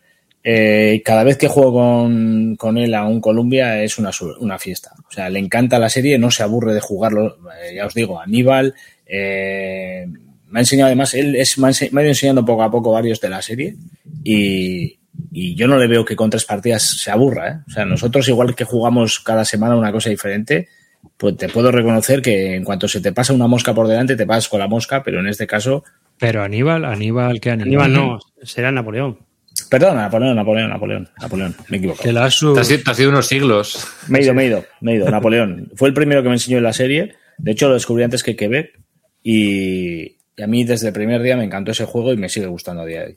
eh, 0.52 1.04
cada 1.06 1.24
vez 1.24 1.38
que 1.38 1.48
juego 1.48 2.10
con, 2.58 2.78
él 2.80 2.96
a 2.96 3.06
un 3.06 3.22
Columbia 3.22 3.84
es 3.84 4.00
una, 4.00 4.10
una, 4.40 4.58
fiesta. 4.58 4.94
O 5.08 5.12
sea, 5.12 5.30
le 5.30 5.38
encanta 5.38 5.78
la 5.78 5.90
serie, 5.90 6.18
no 6.18 6.32
se 6.32 6.42
aburre 6.42 6.74
de 6.74 6.80
jugarlo. 6.80 7.38
Eh, 7.62 7.76
ya 7.76 7.86
os 7.86 7.94
digo, 7.94 8.20
Aníbal. 8.20 8.74
Eh, 9.06 10.08
me 10.48 10.60
ha 10.60 10.62
enseñado 10.62 10.88
además, 10.88 11.14
él 11.14 11.36
es, 11.36 11.60
me, 11.60 11.68
ha, 11.68 11.72
ido 11.72 12.00
enseñando 12.02 12.44
poco 12.44 12.64
a 12.64 12.72
poco 12.72 12.92
varios 12.92 13.22
de 13.22 13.30
la 13.30 13.44
serie 13.44 13.76
y, 14.24 14.98
yo 15.32 15.68
no 15.68 15.78
le 15.78 15.86
veo 15.86 16.04
que 16.04 16.16
con 16.16 16.32
tres 16.32 16.46
partidas 16.46 16.98
se 17.00 17.12
aburra. 17.12 17.64
O 17.68 17.72
sea, 17.72 17.86
nosotros 17.86 18.28
igual 18.28 18.56
que 18.56 18.64
jugamos 18.64 19.20
cada 19.20 19.46
semana 19.46 19.76
una 19.76 19.92
cosa 19.92 20.10
diferente, 20.10 20.68
pues 21.16 21.38
te 21.38 21.50
puedo 21.50 21.72
reconocer 21.72 22.24
que 22.24 22.56
en 22.56 22.64
cuanto 22.64 22.88
se 22.88 23.02
te 23.02 23.12
pasa 23.12 23.34
una 23.34 23.46
mosca 23.46 23.76
por 23.76 23.88
delante, 23.88 24.16
te 24.16 24.26
pasas 24.26 24.50
con 24.50 24.60
la 24.60 24.68
mosca, 24.68 25.04
pero 25.04 25.20
en 25.20 25.28
este 25.28 25.46
caso... 25.46 25.84
Pero 26.18 26.42
Aníbal, 26.42 26.86
Aníbal, 26.86 27.40
¿qué 27.40 27.52
Aníbal? 27.52 27.84
Aníbal 27.84 27.94
no, 27.94 28.20
será 28.42 28.72
Napoleón. 28.72 29.29
Perdón, 29.70 29.98
Napoleón, 29.98 30.36
Napoleón, 30.36 30.70
Napoleón, 30.70 31.10
Napoleón, 31.22 31.56
me 31.70 31.78
he 31.78 31.80
equivocado. 31.80 32.12
Te, 32.12 32.20
has, 32.20 32.98
sido 32.98 33.10
unos 33.10 33.28
siglos. 33.28 33.88
Me 34.08 34.20
he 34.20 34.24
ido, 34.24 34.34
me 34.34 34.44
he 34.44 34.48
ido, 34.48 34.66
me 34.82 34.94
he 34.94 34.96
ido, 34.96 35.10
Napoleón. 35.10 35.72
Fue 35.76 35.88
el 35.90 35.94
primero 35.94 36.24
que 36.24 36.30
me 36.30 36.36
enseñó 36.36 36.58
en 36.58 36.64
la 36.64 36.74
serie. 36.74 37.16
De 37.38 37.52
hecho, 37.52 37.68
lo 37.68 37.76
descubrí 37.76 38.04
antes 38.04 38.24
que 38.24 38.36
Quebec. 38.36 38.80
Y, 39.22 40.18
y 40.36 40.42
a 40.42 40.48
mí 40.48 40.64
desde 40.64 40.88
el 40.88 40.94
primer 40.94 41.22
día 41.22 41.38
me 41.38 41.44
encantó 41.44 41.72
ese 41.72 41.86
juego 41.86 42.12
y 42.14 42.18
me 42.18 42.30
sigue 42.30 42.48
gustando 42.48 42.82
a 42.82 42.86
día 42.86 43.02
de 43.02 43.06
hoy. 43.08 43.16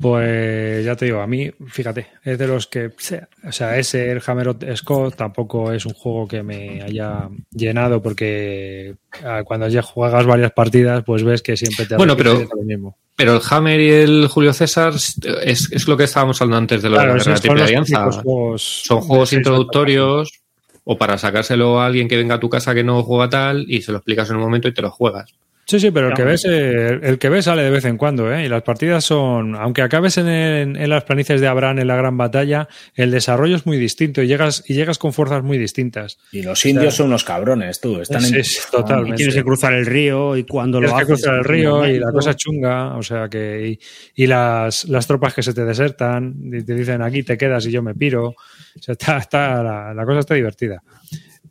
Pues 0.00 0.82
ya 0.82 0.96
te 0.96 1.04
digo, 1.04 1.20
a 1.20 1.26
mí, 1.26 1.50
fíjate, 1.66 2.06
es 2.24 2.38
de 2.38 2.46
los 2.46 2.66
que, 2.66 2.86
o 2.86 3.52
sea, 3.52 3.76
ese, 3.76 4.10
el 4.10 4.22
Hammer 4.26 4.56
Scott 4.74 5.14
tampoco 5.14 5.72
es 5.72 5.84
un 5.84 5.92
juego 5.92 6.26
que 6.26 6.42
me 6.42 6.80
haya 6.82 7.28
llenado 7.50 8.00
porque 8.00 8.94
ah, 9.22 9.42
cuando 9.44 9.68
ya 9.68 9.82
juegas 9.82 10.24
varias 10.24 10.52
partidas, 10.52 11.04
pues 11.04 11.22
ves 11.22 11.42
que 11.42 11.54
siempre 11.54 11.84
te 11.84 11.96
bueno, 11.96 12.16
pero, 12.16 12.32
lo 12.32 12.62
mismo. 12.62 12.96
Pero 13.20 13.34
el 13.34 13.42
Hammer 13.50 13.78
y 13.78 13.90
el 13.90 14.28
Julio 14.28 14.54
César 14.54 14.94
es, 14.94 15.86
lo 15.86 15.94
que 15.98 16.04
estábamos 16.04 16.40
hablando 16.40 16.56
antes 16.56 16.80
de 16.80 16.88
lo 16.88 16.98
de 16.98 17.06
la 17.06 17.34
Triple 17.34 17.64
Alianza. 17.64 18.08
Son 18.56 19.02
juegos 19.02 19.34
introductorios 19.34 20.40
o 20.84 20.96
para 20.96 21.18
sacárselo 21.18 21.78
a 21.82 21.84
alguien 21.84 22.08
que 22.08 22.16
venga 22.16 22.36
a 22.36 22.40
tu 22.40 22.48
casa 22.48 22.74
que 22.74 22.82
no 22.82 23.02
juega 23.02 23.28
tal 23.28 23.66
y 23.68 23.82
se 23.82 23.92
lo 23.92 23.98
explicas 23.98 24.30
en 24.30 24.36
un 24.36 24.42
momento 24.42 24.68
y 24.68 24.72
te 24.72 24.80
lo 24.80 24.90
juegas. 24.90 25.34
Sí, 25.66 25.78
sí, 25.78 25.90
pero 25.92 26.08
el 26.08 26.14
que 26.14 26.24
ves, 26.24 26.44
eh, 26.48 26.98
el, 27.00 27.18
que 27.18 27.28
ves 27.28 27.44
sale 27.44 27.62
de 27.62 27.70
vez 27.70 27.84
en 27.84 27.96
cuando, 27.96 28.32
¿eh? 28.34 28.44
Y 28.44 28.48
las 28.48 28.62
partidas 28.62 29.04
son, 29.04 29.54
aunque 29.54 29.82
acabes 29.82 30.18
en, 30.18 30.26
en, 30.28 30.90
las 30.90 31.04
planicies 31.04 31.40
de 31.40 31.46
Abraham 31.46 31.78
en 31.78 31.86
la 31.86 31.94
gran 31.94 32.16
batalla, 32.16 32.66
el 32.96 33.12
desarrollo 33.12 33.54
es 33.54 33.66
muy 33.66 33.78
distinto 33.78 34.20
y 34.20 34.26
llegas 34.26 34.64
y 34.66 34.74
llegas 34.74 34.98
con 34.98 35.12
fuerzas 35.12 35.44
muy 35.44 35.58
distintas. 35.58 36.18
Y 36.32 36.42
los 36.42 36.66
indios 36.66 36.96
son 36.96 37.06
unos 37.06 37.22
cabrones, 37.22 37.80
tú. 37.80 38.00
Están 38.00 38.24
en, 38.24 38.42
totalmente. 38.72 39.16
tienes 39.16 39.34
que 39.34 39.44
cruzar 39.44 39.72
el 39.74 39.86
río 39.86 40.36
y 40.36 40.42
cuando 40.42 40.80
lo 40.80 40.88
haces. 40.88 41.06
que 41.06 41.12
cruzar 41.12 41.34
el 41.36 41.44
río 41.44 41.86
y 41.86 42.00
la 42.00 42.10
cosa 42.10 42.34
chunga, 42.34 42.96
o 42.96 43.02
sea 43.02 43.28
que 43.28 43.78
y, 44.16 44.26
las, 44.26 44.86
las 44.86 45.06
tropas 45.06 45.34
que 45.34 45.42
se 45.44 45.54
te 45.54 45.64
desertan 45.64 46.34
y 46.52 46.62
te 46.62 46.74
dicen 46.74 47.00
aquí 47.00 47.22
te 47.22 47.38
quedas 47.38 47.64
y 47.66 47.70
yo 47.70 47.80
me 47.80 47.94
piro, 47.94 48.30
o 48.30 48.34
sea 48.80 48.92
está, 48.92 49.18
está 49.18 49.62
la, 49.62 49.94
la 49.94 50.04
cosa 50.04 50.18
está 50.18 50.34
divertida. 50.34 50.82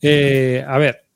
Eh, 0.01 0.63
a 0.67 0.77
ver, 0.77 1.08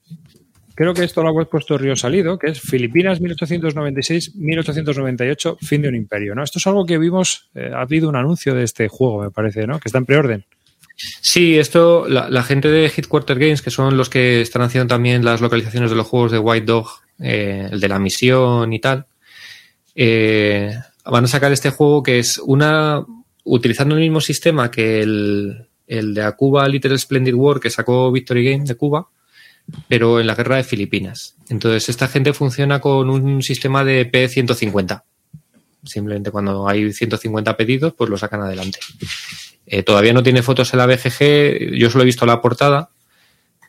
Creo 0.76 0.94
que 0.94 1.04
esto 1.04 1.22
lo 1.22 1.30
ha 1.30 1.46
puesto 1.46 1.78
Río 1.78 1.96
Salido, 1.96 2.40
que 2.40 2.48
es 2.48 2.60
Filipinas 2.60 3.22
1896-1898, 3.22 5.58
fin 5.60 5.84
de 5.84 5.90
un 5.90 5.96
imperio. 5.96 6.34
¿no? 6.34 6.42
Esto 6.44 6.58
es 6.60 6.68
algo 6.68 6.86
que 6.86 6.98
vimos, 6.98 7.50
eh, 7.54 7.70
ha 7.74 7.82
habido 7.82 8.10
un 8.10 8.16
anuncio 8.16 8.56
de 8.56 8.64
este 8.64 8.88
juego, 8.88 9.22
me 9.22 9.30
parece, 9.30 9.68
¿no? 9.68 9.80
que 9.80 9.90
está 9.90 10.00
en 10.00 10.06
preorden. 10.06 10.46
Sí, 10.96 11.58
esto, 11.58 12.08
la, 12.08 12.44
gente 12.44 12.70
de 12.70 12.86
Headquarter 12.86 13.38
Games, 13.38 13.62
que 13.62 13.72
son 13.72 13.98
los 13.98 14.10
que 14.10 14.42
están 14.42 14.62
haciendo 14.62 14.88
también 14.88 15.26
las 15.26 15.42
localizaciones 15.42 15.90
de 15.90 15.96
los 15.96 16.08
juegos 16.08 16.32
de 16.32 16.40
White 16.40 16.66
Dog, 16.66 16.88
eh, 17.20 17.68
el 17.72 17.80
de 17.80 17.88
la 17.88 18.00
misión 18.00 18.72
y 18.74 18.80
tal, 18.80 19.06
eh, 19.96 20.78
van 21.06 21.26
a 21.26 21.28
sacar 21.28 21.52
este 21.52 21.72
juego 21.72 22.04
que 22.04 22.20
es 22.20 22.38
una. 22.38 23.04
utilizando 23.44 23.96
el 23.96 24.02
mismo 24.02 24.22
sistema 24.22 24.72
que 24.72 25.02
el, 25.02 25.68
el 25.88 26.14
de 26.14 26.24
Acuba 26.24 26.68
Little 26.68 26.98
Splendid 26.98 27.34
War 27.34 27.60
que 27.60 27.70
sacó 27.70 28.12
Victory 28.12 28.52
Game 28.52 28.66
de 28.66 28.76
Cuba, 28.76 29.08
pero 29.88 30.20
en 30.20 30.28
la 30.28 30.36
guerra 30.36 30.58
de 30.58 30.64
Filipinas. 30.64 31.36
Entonces, 31.50 31.90
esta 31.90 32.08
gente 32.08 32.34
funciona 32.34 32.80
con 32.80 33.10
un 33.10 33.42
sistema 33.42 33.84
de 33.84 34.12
P150. 34.12 35.04
Simplemente 35.84 36.32
cuando 36.32 36.68
hay 36.68 36.94
150 36.94 37.58
pedidos, 37.58 37.94
pues 37.94 38.10
lo 38.10 38.18
sacan 38.18 38.42
adelante. 38.42 38.80
Eh, 39.66 39.84
todavía 39.84 40.14
no 40.14 40.24
tiene 40.24 40.42
fotos 40.42 40.74
en 40.74 40.80
la 40.80 40.86
BGG, 40.86 41.76
yo 41.76 41.90
solo 41.90 42.04
he 42.04 42.06
visto 42.06 42.26
la 42.26 42.42
portada, 42.42 42.90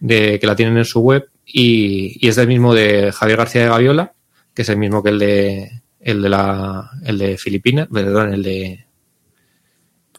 de 0.01 0.38
que 0.38 0.47
la 0.47 0.57
tienen 0.57 0.76
en 0.76 0.84
su 0.84 1.01
web, 1.01 1.28
y, 1.47 2.26
es 2.26 2.36
del 2.36 2.49
mismo 2.49 2.74
de 2.74 3.12
Javier 3.12 3.38
García 3.38 3.62
de 3.62 3.68
Gaviola, 3.68 4.12
que 4.55 4.62
es 4.62 4.68
el 4.68 4.76
mismo 4.76 5.03
que 5.03 5.11
el 5.11 5.18
de 5.18 5.82
el 6.01 6.20
de 6.20 6.28
la 6.28 6.90
el 7.05 7.18
de 7.18 7.38
Filipinas, 7.38 7.88
perdón, 7.92 8.34
el 8.34 8.42
de 8.42 8.86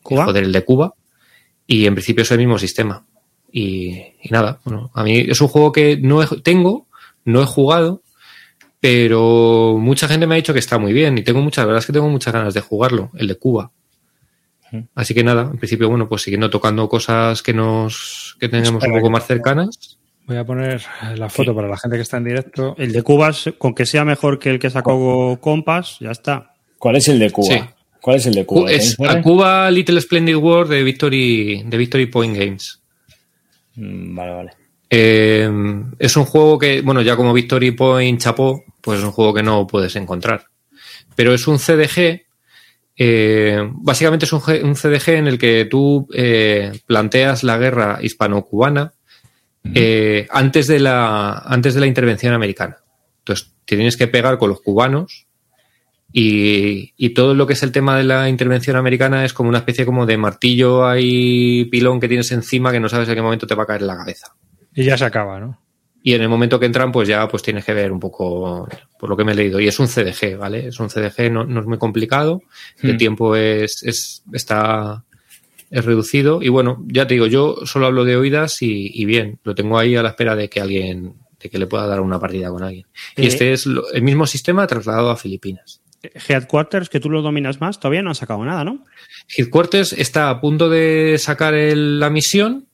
¿Cuba? 0.01 0.25
Joder, 0.25 0.43
el 0.43 0.51
de 0.51 0.63
Cuba. 0.63 0.93
Y 1.65 1.87
en 1.87 1.95
principio 1.95 2.21
es 2.21 2.31
el 2.31 2.37
mismo 2.37 2.59
sistema. 2.59 3.03
Y, 3.57 3.91
y 4.21 4.29
nada, 4.31 4.59
bueno, 4.65 4.91
a 4.93 5.01
mí 5.03 5.17
es 5.29 5.39
un 5.39 5.47
juego 5.47 5.71
que 5.71 5.95
no 5.95 6.21
he- 6.21 6.41
tengo, 6.43 6.87
no 7.23 7.41
he 7.41 7.45
jugado, 7.45 8.01
pero 8.79 9.77
mucha 9.79 10.07
gente 10.07 10.27
me 10.27 10.35
ha 10.35 10.37
dicho 10.37 10.51
que 10.53 10.59
está 10.59 10.77
muy 10.77 10.91
bien 10.93 11.17
y 11.17 11.23
tengo 11.23 11.41
muchas, 11.41 11.63
la 11.63 11.67
verdad 11.67 11.79
es 11.79 11.85
que 11.85 11.93
tengo 11.93 12.09
muchas 12.09 12.33
ganas 12.33 12.53
de 12.53 12.61
jugarlo, 12.61 13.11
el 13.15 13.27
de 13.27 13.35
Cuba. 13.35 13.71
Así 14.93 15.13
que 15.13 15.23
nada, 15.23 15.43
en 15.43 15.57
principio, 15.57 15.87
bueno, 15.87 16.09
pues 16.09 16.23
siguiendo 16.23 16.49
tocando 16.49 16.89
cosas 16.89 17.41
que 17.41 17.53
nos, 17.53 18.35
que 18.41 18.49
tengamos 18.49 18.83
Espera, 18.83 18.93
un 18.93 18.99
poco 18.99 19.09
más 19.09 19.25
cercanas. 19.25 19.97
Voy 20.27 20.35
a 20.35 20.43
poner 20.43 20.83
la 21.15 21.29
foto 21.29 21.55
para 21.55 21.69
la 21.69 21.77
gente 21.77 21.95
que 21.95 22.01
está 22.01 22.17
en 22.17 22.25
directo. 22.25 22.75
El 22.77 22.91
de 22.91 23.01
Cuba, 23.01 23.31
con 23.57 23.73
que 23.73 23.85
sea 23.85 24.03
mejor 24.03 24.37
que 24.37 24.49
el 24.49 24.59
que 24.59 24.69
sacó 24.69 25.39
Compass, 25.39 25.97
ya 26.01 26.11
está. 26.11 26.51
¿Cuál 26.77 26.97
es 26.97 27.07
el 27.07 27.19
de 27.19 27.31
Cuba? 27.31 27.53
Sí. 27.55 27.59
¿Cuál 28.01 28.17
es 28.17 28.25
el 28.25 28.33
de 28.33 28.45
Cuba? 28.45 28.61
Cu- 28.63 28.67
es 28.67 28.97
¿Tenéis 28.97 29.15
a 29.15 29.21
Cuba 29.21 29.71
Little 29.71 30.01
Splendid 30.01 30.35
World 30.35 30.69
de 30.71 30.83
Victory, 30.83 31.63
de 31.65 31.77
Victory 31.77 32.05
Point 32.07 32.37
Games. 32.37 32.81
Mm, 33.75 34.15
Vale, 34.15 34.31
vale. 34.31 34.51
Eh, 34.89 35.49
es 35.99 36.15
un 36.15 36.25
juego 36.25 36.59
que, 36.59 36.81
bueno, 36.81 37.01
ya 37.01 37.15
como 37.15 37.33
Victory 37.33 37.71
Point 37.71 38.21
chapó, 38.21 38.63
pues 38.81 38.99
es 38.99 39.05
un 39.05 39.11
juego 39.11 39.33
que 39.33 39.43
no 39.43 39.67
puedes 39.67 39.95
encontrar. 39.95 40.45
Pero 41.15 41.33
es 41.33 41.47
un 41.47 41.59
CDG, 41.59 42.25
eh, 42.97 43.69
básicamente 43.73 44.25
es 44.25 44.33
un, 44.33 44.41
CDG 44.41 45.09
en 45.09 45.27
el 45.27 45.37
que 45.37 45.65
tú 45.65 46.07
eh, 46.13 46.79
planteas 46.85 47.43
la 47.43 47.57
guerra 47.57 47.99
hispano-cubana 48.01 48.93
antes, 50.29 50.67
de 50.67 50.79
la, 50.79 51.39
antes 51.39 51.73
de 51.73 51.79
la 51.79 51.87
intervención 51.87 52.33
americana. 52.33 52.77
Entonces, 53.19 53.53
te 53.65 53.75
tienes 53.75 53.97
que 53.97 54.07
pegar 54.07 54.37
con 54.37 54.49
los 54.49 54.61
cubanos 54.61 55.24
y, 56.17 56.93
y 56.95 57.09
todo 57.09 57.33
lo 57.33 57.45
que 57.45 57.53
es 57.53 57.63
el 57.63 57.73
tema 57.73 57.97
de 57.97 58.05
la 58.05 58.29
intervención 58.29 58.77
americana 58.77 59.25
es 59.25 59.33
como 59.33 59.49
una 59.49 59.57
especie 59.57 59.85
como 59.85 60.05
de 60.05 60.17
martillo 60.17 60.85
ahí 60.87 61.65
pilón 61.65 61.99
que 61.99 62.07
tienes 62.07 62.31
encima 62.31 62.71
que 62.71 62.79
no 62.79 62.87
sabes 62.87 63.09
en 63.09 63.15
qué 63.15 63.21
momento 63.21 63.45
te 63.45 63.53
va 63.53 63.63
a 63.63 63.65
caer 63.65 63.81
en 63.81 63.87
la 63.87 63.97
cabeza. 63.97 64.33
Y 64.73 64.85
ya 64.85 64.97
se 64.97 65.03
acaba, 65.03 65.41
¿no? 65.41 65.61
Y 66.01 66.13
en 66.13 66.21
el 66.21 66.29
momento 66.29 66.57
que 66.57 66.67
entran, 66.67 66.91
pues 66.93 67.09
ya 67.09 67.27
pues 67.27 67.43
tienes 67.43 67.65
que 67.65 67.73
ver 67.73 67.91
un 67.91 67.99
poco 67.99 68.65
por 68.97 69.09
lo 69.09 69.17
que 69.17 69.25
me 69.25 69.33
he 69.33 69.35
leído. 69.35 69.59
Y 69.59 69.67
es 69.67 69.77
un 69.77 69.87
CDG, 69.87 70.37
¿vale? 70.37 70.67
Es 70.67 70.79
un 70.79 70.87
CDG, 70.89 71.29
no, 71.31 71.43
no 71.43 71.59
es 71.59 71.65
muy 71.65 71.77
complicado. 71.79 72.41
El 72.81 72.93
Mm. 72.93 72.97
tiempo 72.97 73.35
es, 73.35 73.83
es, 73.83 74.23
está, 74.31 75.03
es 75.69 75.83
reducido. 75.83 76.41
Y 76.41 76.47
bueno, 76.49 76.81
ya 76.87 77.07
te 77.07 77.15
digo, 77.15 77.25
yo 77.27 77.57
solo 77.65 77.87
hablo 77.87 78.05
de 78.05 78.15
oídas 78.15 78.61
y, 78.61 78.89
y 78.93 79.03
bien, 79.03 79.39
lo 79.43 79.53
tengo 79.53 79.77
ahí 79.79 79.95
a 79.97 80.03
la 80.03 80.09
espera 80.09 80.35
de 80.35 80.47
que 80.47 80.61
alguien, 80.61 81.15
de 81.41 81.49
que 81.49 81.57
le 81.57 81.67
pueda 81.67 81.87
dar 81.87 81.99
una 82.01 82.19
partida 82.19 82.49
con 82.51 82.63
alguien. 82.63 82.85
Y 83.17 83.25
este 83.25 83.51
es 83.51 83.65
lo- 83.65 83.91
el 83.91 84.03
mismo 84.03 84.27
sistema 84.27 84.65
trasladado 84.67 85.09
a 85.09 85.17
Filipinas. 85.17 85.81
Headquarters, 86.27 86.89
que 86.89 86.99
tú 86.99 87.09
lo 87.09 87.21
dominas 87.21 87.59
más, 87.61 87.79
todavía 87.79 88.01
no 88.01 88.09
han 88.09 88.15
sacado 88.15 88.43
nada, 88.45 88.63
¿no? 88.63 88.83
Headquarters 89.35 89.93
está 89.93 90.29
a 90.29 90.39
punto 90.41 90.69
de 90.69 91.17
sacar 91.17 91.53
el- 91.53 91.99
la 91.99 92.09
misión. 92.09 92.65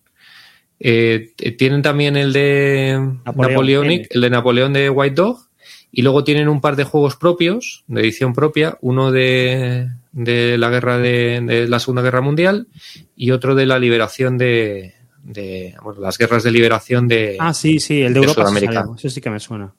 Eh, 0.79 1.33
tienen 1.57 1.81
también 1.81 2.15
el 2.17 2.33
de 2.33 2.97
Napoleón, 3.25 3.51
Napoleonic, 3.51 4.07
el 4.09 4.21
de 4.21 4.29
Napoleón 4.29 4.73
de 4.73 4.89
White 4.89 5.15
Dog. 5.15 5.39
Y 5.91 6.01
luego 6.03 6.23
tienen 6.23 6.47
un 6.47 6.61
par 6.61 6.75
de 6.77 6.85
juegos 6.85 7.17
propios, 7.17 7.83
de 7.87 8.01
edición 8.01 8.33
propia, 8.33 8.77
uno 8.81 9.11
de, 9.11 9.89
de 10.13 10.57
la 10.57 10.69
guerra 10.69 10.97
de, 10.97 11.41
de 11.41 11.67
la 11.67 11.79
Segunda 11.79 12.01
Guerra 12.01 12.21
Mundial 12.21 12.67
y 13.15 13.31
otro 13.31 13.55
de 13.55 13.65
la 13.65 13.77
liberación 13.77 14.37
de, 14.37 14.93
de 15.21 15.75
bueno, 15.83 15.99
las 15.99 16.17
guerras 16.17 16.43
de 16.43 16.51
liberación 16.51 17.09
de, 17.09 17.35
Ah, 17.39 17.53
sí, 17.53 17.79
sí, 17.81 18.01
el 18.01 18.13
de 18.13 18.19
Europa. 18.21 18.41
Sudamérica. 18.41 18.85
Ese 18.97 19.09
sí 19.09 19.19
que 19.19 19.29
me 19.29 19.39
suena. 19.41 19.73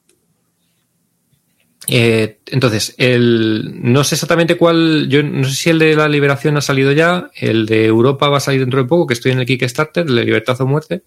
Eh, 1.87 2.39
entonces, 2.47 2.95
el, 2.97 3.71
no 3.91 4.03
sé 4.05 4.15
exactamente 4.15 4.55
cuál, 4.55 5.07
yo 5.09 5.21
no 5.21 5.43
sé 5.43 5.53
si 5.55 5.69
el 5.69 5.79
de 5.79 5.95
la 5.95 6.07
liberación 6.07 6.55
ha 6.55 6.61
salido 6.61 6.91
ya, 6.93 7.29
el 7.35 7.65
de 7.65 7.85
Europa 7.85 8.29
va 8.29 8.37
a 8.37 8.41
salir 8.41 8.61
dentro 8.61 8.81
de 8.81 8.87
poco, 8.87 9.05
que 9.07 9.13
estoy 9.15 9.33
en 9.33 9.39
el 9.39 9.45
Kickstarter, 9.45 10.05
el 10.07 10.15
de 10.15 10.23
Libertad 10.23 10.59
o 10.61 10.65
Muerte, 10.65 11.03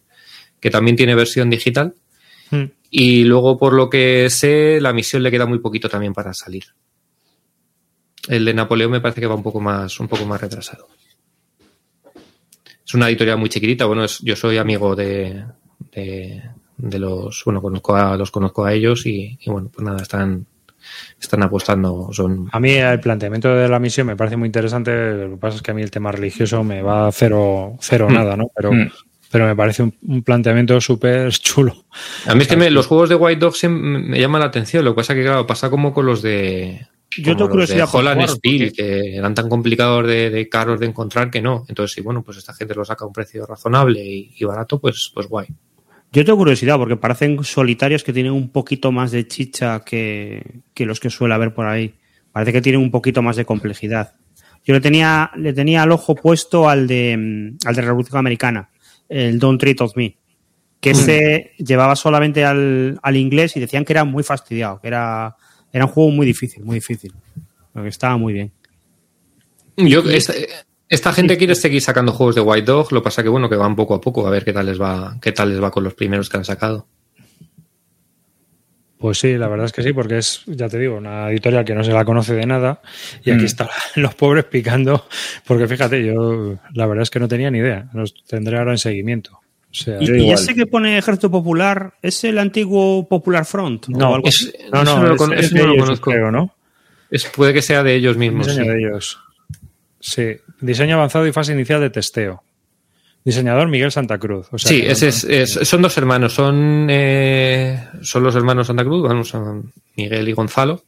que 0.61 0.71
también 0.71 0.97
tiene 0.97 1.15
versión 1.15 1.49
digital. 1.49 1.95
Hmm. 2.51 2.65
Y 2.91 3.25
luego, 3.25 3.57
por 3.59 3.73
lo 3.73 3.89
que 3.91 4.29
sé, 4.31 4.79
la 4.81 4.93
misión 4.93 5.23
le 5.23 5.31
queda 5.31 5.47
muy 5.47 5.59
poquito 5.61 5.89
también 5.89 6.13
para 6.13 6.35
salir. 6.35 6.65
El 8.29 8.45
de 8.45 8.55
Napoleón 8.55 8.91
me 8.91 9.01
parece 9.01 9.21
que 9.21 9.27
va 9.27 9.35
un 9.35 9.43
poco 9.43 9.61
más, 9.61 9.99
un 9.99 10.09
poco 10.09 10.27
más 10.27 10.41
retrasado. 10.41 10.89
Es 12.87 12.95
una 12.95 13.09
editorial 13.09 13.39
muy 13.39 13.49
chiquitita. 13.49 13.87
Bueno, 13.87 14.05
es- 14.05 14.21
yo 14.21 14.37
soy 14.37 14.59
amigo 14.59 14.95
de, 14.95 15.45
de, 15.93 16.43
de 16.77 16.99
los, 16.99 17.43
bueno, 17.45 17.61
conozco 17.63 17.97
a, 17.97 18.17
los 18.17 18.31
conozco 18.31 18.65
a 18.65 18.73
ellos 18.73 19.07
y, 19.07 19.39
y 19.41 19.51
bueno, 19.51 19.71
pues 19.73 19.85
nada, 19.85 20.03
están, 20.03 20.47
están 21.21 21.43
apostando, 21.43 22.09
son 22.13 22.49
A 22.53 22.61
mí 22.61 22.73
el 22.73 23.01
planteamiento 23.01 23.55
de 23.55 23.69
la 23.69 23.79
misión 23.79 24.07
me 24.07 24.17
parece 24.17 24.37
muy 24.37 24.47
interesante. 24.47 24.91
Lo 25.15 25.31
que 25.31 25.37
pasa 25.37 25.57
es 25.57 25.63
que 25.63 25.71
a 25.71 25.75
mí 25.75 25.83
el 25.83 25.91
tema 25.91 26.13
religioso 26.13 26.63
me 26.65 26.83
va 26.83 27.09
a 27.09 27.13
cero, 27.13 27.77
cero 27.81 28.07
Mm. 28.11 28.13
nada, 28.15 28.37
¿no? 28.37 28.49
Pero, 28.55 28.73
Mm. 28.73 28.91
pero 29.31 29.47
me 29.47 29.57
parece 29.57 29.83
un, 29.83 29.95
un 30.07 30.23
planteamiento 30.23 30.81
súper 30.81 31.31
chulo. 31.41 31.85
A 32.27 32.35
mí 32.35 32.43
es 32.43 32.49
que 32.49 32.57
me- 32.57 32.71
los 32.71 32.87
juegos 32.87 33.09
de 33.09 33.15
White 33.15 33.41
Dog 33.41 33.57
siempre 33.57 34.01
me 34.01 34.21
llaman 34.21 34.41
la 34.41 34.47
atención. 34.49 34.85
Lo 34.85 34.93
que 34.93 34.97
pasa 34.97 35.13
es 35.13 35.19
que, 35.19 35.25
claro, 35.25 35.47
pasa 35.47 35.71
como 35.71 35.93
con 35.95 36.07
los 36.07 36.23
de. 36.23 36.87
Yo 37.19 37.35
tengo 37.37 37.49
curiosidad 37.49 37.89
por 37.91 38.01
Holland 38.01 38.27
porque- 38.27 38.73
que 38.77 39.17
eran 39.17 39.35
tan 39.35 39.49
complicados 39.49 40.07
de, 40.07 40.29
de 40.29 40.49
caros 40.51 40.79
de 40.81 40.87
encontrar 40.87 41.31
que 41.31 41.41
no. 41.41 41.65
Entonces, 41.69 41.95
sí, 41.95 42.03
bueno, 42.03 42.23
pues 42.23 42.37
esta 42.37 42.53
gente 42.53 42.75
lo 42.75 42.85
saca 42.85 43.05
a 43.05 43.09
un 43.09 43.13
precio 43.15 43.47
razonable 43.47 44.05
y, 44.05 44.35
y 44.39 44.45
barato, 44.45 44.79
pues, 44.79 45.11
pues 45.15 45.27
guay. 45.27 45.47
Yo 46.13 46.25
tengo 46.25 46.39
curiosidad 46.39 46.79
porque 46.79 46.97
parecen 46.97 47.43
solitarios 47.45 48.05
que 48.05 48.13
tienen 48.13 48.33
un 48.33 48.51
poquito 48.51 48.93
más 48.93 49.11
de 49.11 49.27
chicha 49.27 49.83
que, 49.85 50.63
que 50.73 50.87
los 50.87 51.01
que 51.01 51.11
suele 51.11 51.35
haber 51.35 51.53
por 51.53 51.67
ahí. 51.67 51.95
Parece 52.33 52.53
que 52.53 52.61
tienen 52.61 52.81
un 52.81 52.91
poquito 52.91 53.23
más 53.23 53.37
de 53.37 53.45
complejidad. 53.45 54.15
Yo 54.65 54.75
le 54.75 54.81
tenía, 54.81 55.31
le 55.37 55.53
tenía 55.53 55.85
el 55.85 55.93
ojo 55.93 56.15
puesto 56.15 56.69
al 56.69 56.87
de, 56.87 57.17
mm, 57.17 57.69
al 57.69 57.75
de 57.75 57.83
Revolución 57.83 58.19
Americana, 58.19 58.71
el 59.09 59.39
Don't 59.39 59.61
Treat 59.61 59.81
of 59.81 59.97
Me, 59.97 60.17
que 60.81 60.91
ese 60.91 61.53
llevaba 61.59 61.95
solamente 61.95 62.45
al, 62.45 62.99
al 63.01 63.17
inglés 63.17 63.57
y 63.57 63.61
decían 63.61 63.85
que 63.85 63.93
era 63.93 64.05
muy 64.05 64.25
fastidiado, 64.25 64.81
que 64.81 64.89
era, 64.89 65.37
era 65.73 65.85
un 65.85 65.91
juego 65.91 66.11
muy 66.11 66.27
difícil, 66.27 66.65
muy 66.65 66.77
difícil. 66.77 67.13
Pero 67.73 67.85
que 67.85 67.91
estaba 67.91 68.17
muy 68.17 68.33
bien. 68.33 68.53
Yo, 69.77 70.01
esta, 70.11 70.33
esta 70.89 71.13
gente 71.13 71.37
quiere 71.37 71.55
seguir 71.55 71.81
sacando 71.83 72.13
juegos 72.13 72.35
de 72.35 72.41
White 72.41 72.67
Dog, 72.67 72.93
lo 72.93 73.01
que 73.01 73.05
pasa 73.05 73.23
que 73.23 73.29
bueno, 73.29 73.49
que 73.49 73.57
van 73.57 73.75
poco 73.77 73.95
a 73.95 74.01
poco, 74.01 74.27
a 74.27 74.31
ver 74.31 74.45
qué 74.45 74.53
tal 74.53 74.67
les 74.67 74.81
va, 74.81 75.17
qué 75.21 75.33
tal 75.33 75.51
les 75.51 75.63
va 75.63 75.71
con 75.71 75.83
los 75.85 75.95
primeros 75.95 76.29
que 76.29 76.37
han 76.37 76.45
sacado. 76.45 76.87
Pues 78.99 79.19
sí, 79.19 79.35
la 79.37 79.47
verdad 79.49 79.67
es 79.67 79.73
que 79.73 79.83
sí, 79.83 79.93
porque 79.93 80.17
es, 80.19 80.43
ya 80.47 80.69
te 80.71 80.79
digo, 80.79 80.97
una 80.97 81.31
editorial 81.31 81.65
que 81.67 81.75
no 81.75 81.85
se 81.85 81.93
la 81.93 82.05
conoce 82.07 82.35
de 82.35 82.47
nada 82.47 82.81
y 83.23 83.31
aquí 83.31 83.43
Mm. 83.43 83.47
están 83.47 83.69
los 83.97 84.15
pobres 84.15 84.45
picando, 84.45 85.05
porque 85.47 85.69
fíjate, 85.69 86.05
yo 86.05 86.57
la 86.73 86.87
verdad 86.87 87.03
es 87.03 87.11
que 87.11 87.21
no 87.21 87.29
tenía 87.29 87.51
ni 87.51 87.59
idea, 87.59 87.89
los 87.93 88.15
tendré 88.27 88.57
ahora 88.59 88.73
en 88.73 88.79
seguimiento. 88.79 89.33
O 89.71 89.75
sea, 89.79 89.99
Y, 90.01 90.11
y 90.23 90.31
ese 90.31 90.55
que 90.55 90.65
pone 90.65 90.97
Ejército 90.97 91.31
Popular, 91.31 91.93
¿es 92.01 92.25
el 92.25 92.39
antiguo 92.39 93.07
Popular 93.07 93.45
Front? 93.45 93.89
o 93.89 93.91
no, 93.99 94.15
algo 94.15 94.29
es- 94.29 94.51
así? 94.55 94.65
no, 94.73 94.83
no, 94.85 94.97
no 94.97 95.03
lo 95.03 95.09
no 95.11 95.17
conozco. 95.85 96.11
creo, 96.11 96.31
¿no? 96.31 96.55
Es, 97.11 97.27
puede 97.27 97.53
que 97.53 97.61
sea 97.61 97.83
de 97.83 97.95
ellos 97.95 98.17
mismos. 98.17 98.47
Sí. 98.47 98.59
de 98.67 98.79
ellos. 98.79 99.19
Sí, 100.09 100.37
diseño 100.61 100.95
avanzado 100.97 101.27
y 101.27 101.33
fase 101.33 101.53
inicial 101.53 101.81
de 101.81 101.91
testeo. 101.91 102.43
Diseñador 103.25 103.67
Miguel 103.69 103.91
Santa 103.91 104.19
Cruz. 104.19 104.47
O 104.53 104.59
sea, 104.59 104.69
Sí, 104.71 104.83
ese 104.87 105.09
es, 105.09 105.25
es- 105.25 105.69
son 105.69 105.83
dos 105.83 105.97
hermanos, 105.99 106.33
son, 106.33 106.87
eh, 106.89 107.89
son 108.03 108.23
los 108.23 108.37
hermanos 108.37 108.69
Santa 108.69 108.85
Cruz, 108.85 109.03
vamos, 109.09 109.29
son 109.29 109.73
Miguel 109.97 110.29
y 110.29 110.33
Gonzalo. 110.33 110.85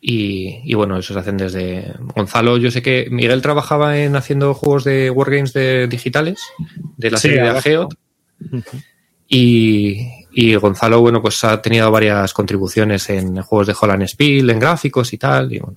Y, 0.00 0.60
y 0.64 0.74
bueno, 0.74 0.96
esos 0.96 1.16
hacen 1.16 1.36
desde. 1.36 1.92
Gonzalo, 2.14 2.56
yo 2.56 2.70
sé 2.70 2.80
que 2.80 3.08
Miguel 3.10 3.42
trabajaba 3.42 3.98
en 3.98 4.16
haciendo 4.16 4.54
juegos 4.54 4.84
de 4.84 5.10
Wargames 5.10 5.52
de, 5.52 5.88
digitales, 5.88 6.40
de 6.96 7.10
la 7.10 7.18
Sí, 7.18 7.22
serie 7.28 7.42
de 7.42 7.48
abajo. 7.48 7.58
Ageot. 7.58 7.94
Y, 9.28 10.06
y 10.32 10.54
Gonzalo, 10.54 11.00
bueno, 11.00 11.20
pues 11.20 11.42
ha 11.44 11.60
tenido 11.60 11.90
varias 11.90 12.32
contribuciones 12.32 13.10
en 13.10 13.42
juegos 13.42 13.66
de 13.66 13.76
Holland 13.78 14.04
Spiel, 14.08 14.48
en 14.50 14.58
gráficos 14.58 15.12
y 15.12 15.18
tal. 15.18 15.52
Y 15.52 15.58
bueno, 15.58 15.76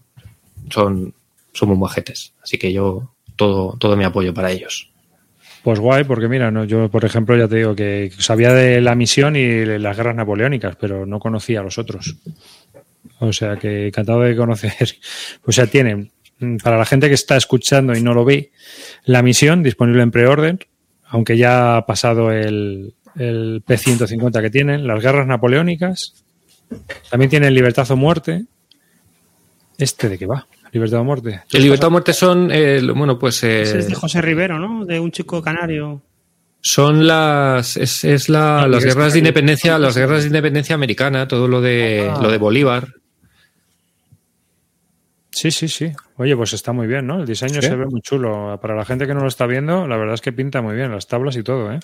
son, 0.69 1.13
son 1.53 1.69
muy 1.69 1.77
majetes. 1.77 2.33
Así 2.41 2.57
que 2.57 2.71
yo, 2.71 3.13
todo, 3.35 3.77
todo 3.79 3.95
mi 3.95 4.03
apoyo 4.03 4.33
para 4.33 4.51
ellos. 4.51 4.91
Pues 5.63 5.79
guay, 5.79 6.03
porque 6.05 6.27
mira, 6.27 6.49
no, 6.49 6.65
yo 6.65 6.89
por 6.89 7.05
ejemplo 7.05 7.37
ya 7.37 7.47
te 7.47 7.57
digo 7.57 7.75
que 7.75 8.11
sabía 8.17 8.51
de 8.51 8.81
la 8.81 8.95
misión 8.95 9.35
y 9.35 9.65
las 9.65 9.95
guerras 9.95 10.15
napoleónicas, 10.15 10.75
pero 10.75 11.05
no 11.05 11.19
conocía 11.19 11.59
a 11.59 11.63
los 11.63 11.77
otros. 11.77 12.15
O 13.19 13.31
sea 13.31 13.57
que 13.57 13.87
encantado 13.87 14.21
de 14.21 14.35
conocer. 14.35 14.73
O 15.45 15.51
sea, 15.51 15.67
tienen, 15.67 16.11
mm, 16.39 16.57
para 16.57 16.77
la 16.77 16.85
gente 16.85 17.07
que 17.07 17.13
está 17.13 17.37
escuchando 17.37 17.95
y 17.95 18.01
no 18.01 18.13
lo 18.13 18.25
ve, 18.25 18.51
la 19.05 19.21
misión 19.21 19.61
disponible 19.61 20.01
en 20.01 20.11
pre-order, 20.11 20.67
aunque 21.05 21.37
ya 21.37 21.77
ha 21.77 21.85
pasado 21.85 22.31
el, 22.31 22.95
el 23.15 23.63
P-150 23.65 24.41
que 24.41 24.49
tienen, 24.49 24.87
las 24.87 25.01
guerras 25.03 25.27
napoleónicas, 25.27 26.23
también 27.09 27.29
tienen 27.29 27.53
Libertad 27.53 27.89
o 27.91 27.95
Muerte. 27.95 28.45
¿Este 29.77 30.09
de 30.09 30.17
qué 30.17 30.25
va? 30.25 30.47
Libertad 30.71 30.99
o 31.01 31.03
Muerte. 31.03 31.41
El 31.51 31.63
Libertad 31.63 31.87
o 31.87 31.91
Muerte 31.91 32.13
son, 32.13 32.49
eh, 32.51 32.81
bueno, 32.95 33.19
pues... 33.19 33.43
Eh, 33.43 33.61
Ese 33.63 33.79
es 33.79 33.87
de 33.89 33.95
José 33.95 34.21
Rivero, 34.21 34.57
¿no? 34.59 34.85
De 34.85 34.99
un 34.99 35.11
chico 35.11 35.41
canario. 35.41 36.01
Son 36.61 37.07
las 37.07 37.75
es, 37.77 38.03
es 38.03 38.29
la, 38.29 38.67
las 38.67 38.85
guerras 38.85 39.13
de 39.13 39.19
independencia, 39.19 39.79
las 39.79 39.97
guerras 39.97 40.21
de 40.21 40.27
independencia 40.27 40.75
americana, 40.75 41.27
todo 41.27 41.47
lo 41.47 41.59
de 41.59 42.07
Ah. 42.09 42.19
lo 42.21 42.29
de 42.31 42.37
Bolívar. 42.37 42.87
Sí, 45.31 45.49
sí, 45.49 45.67
sí. 45.69 45.91
Oye, 46.17 46.35
pues 46.35 46.53
está 46.53 46.71
muy 46.73 46.87
bien, 46.87 47.07
¿no? 47.07 47.21
El 47.21 47.25
diseño 47.25 47.61
Sí. 47.61 47.67
se 47.67 47.75
ve 47.75 47.85
muy 47.87 48.01
chulo. 48.01 48.59
Para 48.61 48.75
la 48.75 48.85
gente 48.85 49.07
que 49.07 49.13
no 49.13 49.21
lo 49.21 49.27
está 49.27 49.47
viendo, 49.47 49.87
la 49.87 49.97
verdad 49.97 50.13
es 50.15 50.21
que 50.21 50.33
pinta 50.33 50.61
muy 50.61 50.75
bien 50.75 50.91
las 50.91 51.07
tablas 51.07 51.35
y 51.37 51.43
todo, 51.43 51.71
¿eh? 51.71 51.79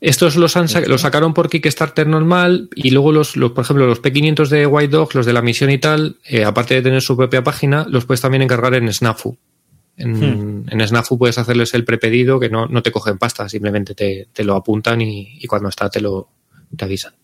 Estos 0.00 0.36
los, 0.36 0.56
han, 0.56 0.66
los 0.86 1.00
sacaron 1.00 1.32
por 1.32 1.48
Kickstarter 1.48 2.06
normal 2.06 2.68
y 2.74 2.90
luego 2.90 3.12
los, 3.12 3.36
los 3.36 3.52
por 3.52 3.64
ejemplo, 3.64 3.86
los 3.86 4.02
P500 4.02 4.48
de 4.48 4.66
White 4.66 4.92
Dog, 4.92 5.14
los 5.14 5.26
de 5.26 5.32
la 5.32 5.42
misión 5.42 5.70
y 5.70 5.78
tal, 5.78 6.18
eh, 6.24 6.44
aparte 6.44 6.74
de 6.74 6.82
tener 6.82 7.02
su 7.02 7.16
propia 7.16 7.42
página, 7.42 7.86
los 7.88 8.04
puedes 8.04 8.20
también 8.20 8.42
encargar 8.42 8.74
en 8.74 8.92
Snafu. 8.92 9.36
En, 9.98 10.66
en 10.68 10.86
Snafu 10.86 11.16
puedes 11.16 11.38
hacerles 11.38 11.72
el 11.72 11.84
prepedido 11.84 12.38
que 12.38 12.50
no, 12.50 12.66
no 12.66 12.82
te 12.82 12.92
cogen 12.92 13.16
pasta, 13.16 13.48
simplemente 13.48 13.94
te, 13.94 14.28
te 14.30 14.44
lo 14.44 14.54
apuntan 14.54 15.00
y, 15.00 15.38
y 15.40 15.46
cuando 15.46 15.70
está 15.70 15.88
te 15.88 16.00
lo 16.00 16.28
te 16.76 16.84
avisan. 16.84 17.14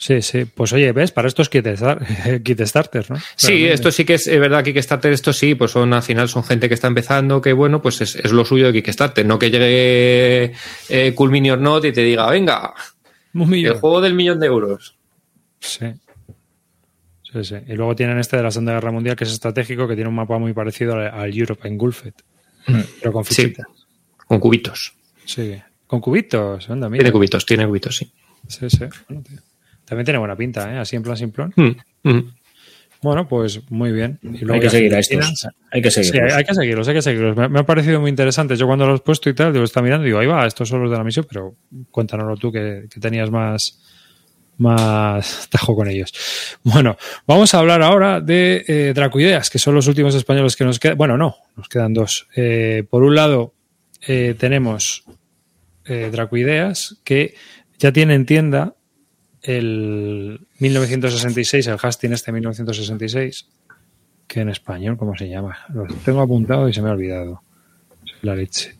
Sí, 0.00 0.22
sí. 0.22 0.44
Pues 0.44 0.72
oye, 0.72 0.92
¿ves? 0.92 1.10
Para 1.10 1.26
esto 1.26 1.42
es 1.42 1.48
Kit, 1.50 1.66
Starter, 1.66 3.10
¿no? 3.10 3.16
Sí, 3.36 3.48
Realmente. 3.48 3.74
esto 3.74 3.90
sí 3.90 4.04
que 4.04 4.14
es, 4.14 4.28
es 4.28 4.38
verdad, 4.40 4.62
Kickstarter, 4.62 5.12
esto 5.12 5.32
sí, 5.32 5.56
pues 5.56 5.72
son 5.72 5.92
al 5.92 6.02
final 6.04 6.28
son 6.28 6.44
gente 6.44 6.68
que 6.68 6.74
está 6.74 6.86
empezando, 6.86 7.40
que 7.42 7.52
bueno, 7.52 7.82
pues 7.82 8.00
es, 8.00 8.14
es 8.14 8.30
lo 8.32 8.44
suyo 8.44 8.66
de 8.66 8.72
Kickstarter, 8.74 9.26
no 9.26 9.38
que 9.40 9.50
llegue 9.50 10.52
eh, 10.88 11.12
Cool 11.16 11.42
Not 11.60 11.84
y 11.84 11.92
te 11.92 12.02
diga, 12.02 12.30
venga, 12.30 12.72
el 13.34 13.72
juego 13.74 14.00
del 14.00 14.14
millón 14.14 14.38
de 14.38 14.46
euros. 14.46 14.96
Sí. 15.58 15.86
Sí, 17.32 17.44
sí. 17.44 17.56
Y 17.66 17.74
luego 17.74 17.94
tienen 17.96 18.18
este 18.18 18.36
de 18.36 18.42
la 18.44 18.50
Segunda 18.52 18.72
Guerra 18.74 18.92
Mundial, 18.92 19.16
que 19.16 19.24
es 19.24 19.32
estratégico, 19.32 19.86
que 19.88 19.94
tiene 19.96 20.08
un 20.08 20.14
mapa 20.14 20.38
muy 20.38 20.52
parecido 20.54 20.94
al, 20.94 21.08
al 21.08 21.36
Europe 21.36 21.66
Engulfed. 21.68 22.14
Pero 23.00 23.12
con 23.12 23.24
Sí. 23.24 23.34
fichitas. 23.34 23.66
Con 24.26 24.38
cubitos. 24.38 24.94
Sí. 25.24 25.60
Con 25.86 26.00
cubitos. 26.00 26.70
Anda, 26.70 26.88
mira. 26.88 27.02
Tiene 27.02 27.12
cubitos, 27.12 27.44
tiene 27.44 27.66
cubitos, 27.66 27.96
sí. 27.96 28.10
Sí, 28.46 28.70
sí. 28.70 28.84
Bueno, 29.08 29.22
tío. 29.28 29.38
También 29.88 30.04
tiene 30.04 30.18
buena 30.18 30.36
pinta, 30.36 30.72
¿eh? 30.72 30.78
Así 30.78 30.96
en 30.96 31.02
plan 31.02 31.16
simplón. 31.16 31.52
Mm, 31.56 32.08
mm. 32.08 32.32
Bueno, 33.00 33.28
pues 33.28 33.60
muy 33.70 33.92
bien. 33.92 34.18
Y 34.22 34.38
luego 34.38 34.54
Hay 34.54 34.60
que 34.60 34.70
seguir 34.70 34.94
a 34.94 34.98
estos. 34.98 35.46
Hay 35.70 35.82
que 35.82 35.90
seguirlos. 35.90 36.32
hay, 36.32 36.38
hay 36.38 36.44
que 36.44 36.54
seguirlos, 36.54 36.88
hay 36.88 36.94
que 36.94 37.02
seguirlos. 37.02 37.36
Me, 37.36 37.48
me 37.48 37.60
ha 37.60 37.62
parecido 37.66 38.00
muy 38.00 38.10
interesante. 38.10 38.56
Yo 38.56 38.66
cuando 38.66 38.86
los 38.86 39.00
he 39.00 39.02
puesto 39.02 39.30
y 39.30 39.34
tal, 39.34 39.52
digo, 39.52 39.64
está 39.64 39.80
mirando 39.82 40.04
y 40.04 40.08
digo, 40.08 40.18
ahí 40.18 40.26
va, 40.26 40.46
estos 40.46 40.68
son 40.68 40.82
los 40.82 40.90
de 40.90 40.96
la 40.96 41.04
misión, 41.04 41.26
pero 41.28 41.54
cuéntanoslo 41.90 42.36
tú 42.36 42.50
que, 42.50 42.86
que 42.90 42.98
tenías 42.98 43.30
más, 43.30 43.80
más 44.58 45.48
tajo 45.50 45.74
con 45.76 45.88
ellos. 45.88 46.12
Bueno, 46.64 46.98
vamos 47.26 47.54
a 47.54 47.60
hablar 47.60 47.82
ahora 47.82 48.20
de 48.20 48.64
eh, 48.66 48.92
Dracoideas, 48.94 49.48
que 49.48 49.58
son 49.58 49.74
los 49.74 49.86
últimos 49.86 50.14
españoles 50.14 50.56
que 50.56 50.64
nos 50.64 50.78
quedan. 50.78 50.98
Bueno, 50.98 51.16
no, 51.16 51.36
nos 51.56 51.68
quedan 51.68 51.94
dos. 51.94 52.28
Eh, 52.36 52.84
por 52.90 53.04
un 53.04 53.14
lado, 53.14 53.54
eh, 54.06 54.34
tenemos 54.38 55.04
Dracoideas, 55.86 56.98
que 57.02 57.34
ya 57.78 57.92
tiene 57.92 58.14
en 58.14 58.26
tienda 58.26 58.74
el 59.42 60.40
1966, 60.58 61.66
el 61.68 61.76
Hastings 61.82 62.14
este 62.14 62.32
1966, 62.32 63.46
que 64.26 64.40
en 64.40 64.48
español, 64.50 64.96
¿cómo 64.96 65.16
se 65.16 65.28
llama? 65.28 65.58
Lo 65.72 65.86
tengo 66.04 66.20
apuntado 66.20 66.68
y 66.68 66.72
se 66.72 66.82
me 66.82 66.88
ha 66.88 66.92
olvidado. 66.92 67.42
La 68.22 68.34
leche. 68.34 68.74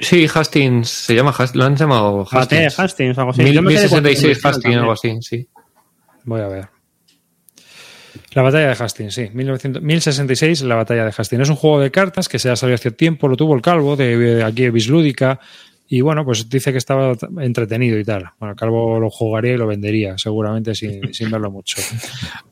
Sí, 0.00 0.26
Hastings, 0.32 0.88
se 0.88 1.14
llama 1.14 1.30
Hastings, 1.30 1.54
lo 1.56 1.64
han 1.64 1.76
llamado 1.76 2.26
Hastings. 2.30 2.78
Hastings, 2.78 3.18
algo 3.18 3.30
así. 3.30 3.42
Mil- 3.42 3.52
Yo 3.54 3.62
me 3.62 3.74
quedé 3.74 3.88
con 3.88 4.02
1066 4.02 4.22
el 4.22 4.30
original 4.30 4.54
Hastings, 4.54 4.76
algo 4.76 4.92
así, 4.92 5.18
sí. 5.22 5.48
Voy 6.24 6.40
a 6.40 6.48
ver. 6.48 6.68
La 8.34 8.42
batalla 8.42 8.68
de 8.68 8.72
Hastings, 8.84 9.14
sí. 9.14 9.30
1900 9.32 9.82
1066, 9.82 10.62
la 10.62 10.74
batalla 10.76 11.04
de 11.04 11.12
Hastings. 11.16 11.42
Es 11.42 11.48
un 11.50 11.56
juego 11.56 11.80
de 11.80 11.90
cartas 11.90 12.28
que 12.28 12.38
se 12.38 12.50
ha 12.50 12.56
salido 12.56 12.74
hace 12.74 12.90
tiempo, 12.90 13.28
lo 13.28 13.36
tuvo 13.36 13.54
el 13.54 13.62
Calvo, 13.62 13.94
de, 13.96 14.16
de 14.16 14.42
aquí 14.44 14.62
de 14.62 14.70
Bislúdica. 14.70 15.38
Y 15.94 16.00
bueno, 16.00 16.24
pues 16.24 16.48
dice 16.48 16.72
que 16.72 16.78
estaba 16.78 17.12
entretenido 17.40 17.98
y 17.98 18.04
tal. 18.04 18.30
Bueno, 18.40 18.56
Calvo 18.56 18.98
lo 18.98 19.10
jugaría 19.10 19.52
y 19.52 19.56
lo 19.58 19.66
vendería, 19.66 20.16
seguramente 20.16 20.74
sin, 20.74 21.02
sin 21.12 21.30
verlo 21.30 21.50
mucho. 21.50 21.82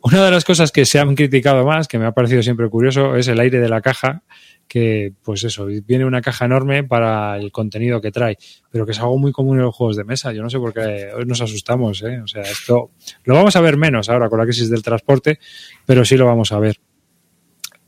Una 0.02 0.22
de 0.26 0.30
las 0.30 0.44
cosas 0.44 0.70
que 0.70 0.84
se 0.84 0.98
han 0.98 1.14
criticado 1.14 1.64
más, 1.64 1.88
que 1.88 1.98
me 1.98 2.04
ha 2.04 2.12
parecido 2.12 2.42
siempre 2.42 2.68
curioso, 2.68 3.16
es 3.16 3.28
el 3.28 3.40
aire 3.40 3.58
de 3.58 3.70
la 3.70 3.80
caja, 3.80 4.24
que 4.68 5.14
pues 5.22 5.42
eso, 5.44 5.64
viene 5.64 6.04
una 6.04 6.20
caja 6.20 6.44
enorme 6.44 6.84
para 6.84 7.38
el 7.38 7.50
contenido 7.50 8.02
que 8.02 8.12
trae, 8.12 8.36
pero 8.70 8.84
que 8.84 8.92
es 8.92 9.00
algo 9.00 9.16
muy 9.16 9.32
común 9.32 9.56
en 9.56 9.62
los 9.62 9.74
juegos 9.74 9.96
de 9.96 10.04
mesa. 10.04 10.34
Yo 10.34 10.42
no 10.42 10.50
sé 10.50 10.58
por 10.58 10.74
qué 10.74 11.08
hoy 11.16 11.24
nos 11.24 11.40
asustamos, 11.40 12.02
¿eh? 12.02 12.20
O 12.20 12.26
sea, 12.26 12.42
esto 12.42 12.90
lo 13.24 13.34
vamos 13.34 13.56
a 13.56 13.62
ver 13.62 13.78
menos 13.78 14.10
ahora 14.10 14.28
con 14.28 14.38
la 14.38 14.44
crisis 14.44 14.68
del 14.68 14.82
transporte, 14.82 15.38
pero 15.86 16.04
sí 16.04 16.18
lo 16.18 16.26
vamos 16.26 16.52
a 16.52 16.58
ver. 16.58 16.76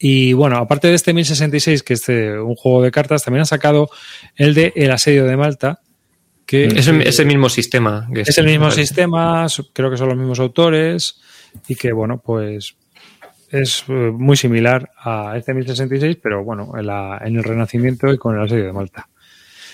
Y 0.05 0.32
bueno, 0.32 0.57
aparte 0.57 0.88
de 0.88 0.94
este 0.94 1.14
1066, 1.14 1.82
que 1.84 1.94
es 1.94 2.09
eh, 2.09 2.36
un 2.36 2.57
juego 2.57 2.82
de 2.82 2.90
cartas, 2.90 3.22
también 3.22 3.40
han 3.42 3.46
sacado 3.46 3.88
el 4.34 4.53
de 4.53 4.72
El 4.74 4.90
Asedio 4.90 5.24
de 5.26 5.36
Malta, 5.36 5.78
que 6.44 6.64
Es 6.64 6.88
el, 6.88 7.03
es 7.03 7.20
el 7.20 7.26
mismo 7.26 7.48
sistema. 7.48 8.09
que 8.12 8.22
es 8.22 8.36
el 8.36 8.46
mismo 8.46 8.70
sistema, 8.72 9.46
creo 9.72 9.90
que 9.92 9.96
son 9.96 10.09
los 10.09 10.16
mismos 10.18 10.40
autores 10.40 11.20
y 11.68 11.76
que, 11.76 11.92
bueno, 11.92 12.20
pues 12.24 12.74
es 13.50 13.84
eh, 13.88 13.92
muy 14.12 14.36
similar 14.36 14.90
a 15.05 15.34
este 15.36 15.55
1066, 15.55 16.16
pero 16.20 16.42
bueno, 16.42 16.72
en, 16.76 16.86
la- 16.86 17.22
en 17.24 17.36
el 17.36 17.44
Renacimiento 17.44 18.12
y 18.12 18.18
con 18.18 18.34
el 18.36 18.42
asedio 18.42 18.64
de 18.66 18.72
Malta. 18.72 19.09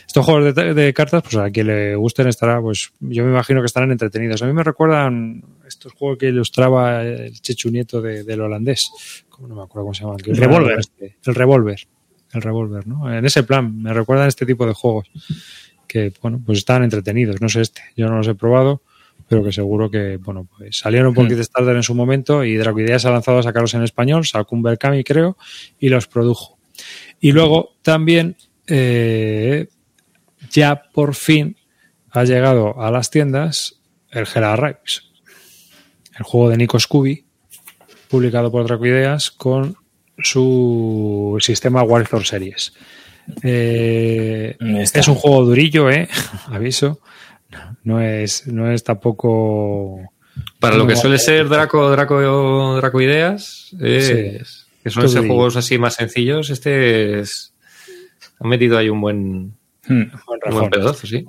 Estos 0.07 0.24
juegos 0.26 0.55
de, 0.55 0.74
de 0.74 0.93
cartas, 0.95 1.22
pues 1.22 1.37
a 1.37 1.51
quien 1.51 1.68
le 1.68 1.95
gusten 1.95 2.29
estará, 2.29 2.61
pues 2.61 2.91
yo 3.01 3.24
me 3.24 3.31
imagino 3.31 3.61
que 3.61 3.66
estarán 3.66 3.93
entretenidos. 3.93 4.43
A 4.43 4.47
mí 4.47 4.53
me 4.53 4.64
recuerdan 4.64 5.43
estos 5.79 5.93
juegos 5.93 6.18
que 6.18 6.26
ilustraba 6.29 7.03
el 7.05 7.33
Chechu 7.41 7.70
Nieto 7.70 8.03
de- 8.03 8.24
del 8.24 8.41
holandés. 8.41 8.91
¿Cómo 9.29 9.47
no 9.49 9.55
me 9.55 9.62
acuerdo 9.62 9.85
cómo 9.85 9.95
se 9.95 10.03
llama? 10.03 10.16
El 10.24 10.37
Revolver. 10.37 10.81
El 11.22 11.35
Revolver. 11.35 11.81
El 12.33 12.43
Revolver, 12.43 12.87
¿no? 12.87 13.12
En 13.14 13.24
ese 13.24 13.45
plan, 13.45 13.81
me 13.81 13.93
recuerdan 13.93 14.29
este 14.29 14.45
tipo 14.45 14.66
de 14.66 14.74
juegos 14.74 15.09
que, 15.87 16.12
bueno, 16.20 16.43
pues 16.45 16.59
están 16.59 16.83
entretenidos. 16.83 17.41
No 17.41 17.49
sé 17.49 17.61
este, 17.62 17.81
yo 17.97 18.09
no 18.09 18.16
los 18.18 18.26
he 18.29 18.35
probado, 18.35 18.83
pero 19.29 19.43
que 19.45 19.53
seguro 19.53 19.91
que, 19.91 20.16
bueno, 20.18 20.47
pues 20.59 20.79
salieron 20.79 21.14
por 21.14 21.24
Hmm. 21.24 21.29
Kickstarter 21.29 21.76
en 21.76 21.83
su 21.83 21.95
momento 21.95 22.45
y 22.45 22.57
Dracoideas 22.57 23.05
ha 23.07 23.11
lanzado 23.11 23.39
a 23.39 23.43
sacarlos 23.45 23.72
en 23.74 23.83
español, 23.85 24.26
sacó 24.26 24.57
un 24.57 24.62
Berkami, 24.62 25.05
creo, 25.05 25.37
y 25.79 25.89
los 25.89 26.07
produjo. 26.09 26.59
Y 27.20 27.33
luego 27.33 27.76
también, 27.83 28.37
eh, 28.66 29.68
ya 30.51 30.83
por 30.93 31.14
fin 31.14 31.57
ha 32.11 32.24
llegado 32.24 32.81
a 32.83 32.91
las 32.91 33.11
tiendas 33.11 33.81
el 34.11 34.26
Hela 34.35 34.57
Rives, 34.57 35.07
el 36.19 36.25
juego 36.25 36.51
de 36.51 36.57
Nico 36.57 36.79
Scooby, 36.79 37.25
publicado 38.09 38.51
por 38.51 38.66
Dracoideas 38.66 39.31
con 39.31 39.77
su 40.19 41.37
sistema 41.41 41.83
Warthog 41.83 42.25
Series. 42.27 42.73
Eh, 43.43 44.57
Está. 44.79 45.01
es 45.01 45.09
un 45.09 45.14
juego 45.14 45.45
durillo, 45.45 45.91
¿eh? 45.91 46.09
Aviso. 46.47 47.01
No 47.85 48.01
es, 48.01 48.47
no 48.47 48.71
es 48.71 48.85
tampoco. 48.85 50.01
Para 50.61 50.77
lo 50.77 50.87
que 50.87 50.97
suele 50.97 51.19
ser 51.19 51.49
Draco, 51.49 51.91
Draco, 51.91 52.77
Draco 52.77 53.01
Ideas, 53.01 53.69
Sí. 53.71 53.77
que 54.83 54.91
suelen 54.91 55.11
ser 55.11 55.27
juegos 55.27 55.57
así 55.57 55.79
más 55.79 55.95
sencillos, 55.95 56.51
este 56.51 57.21
es. 57.21 57.53
Han 58.41 58.49
metido 58.49 58.77
ahí 58.79 58.89
un 58.89 59.01
buen, 59.01 59.55
Hmm. 59.87 60.03
Un 60.47 60.53
buen 60.55 60.69
pedazo, 60.71 61.07
sí. 61.07 61.25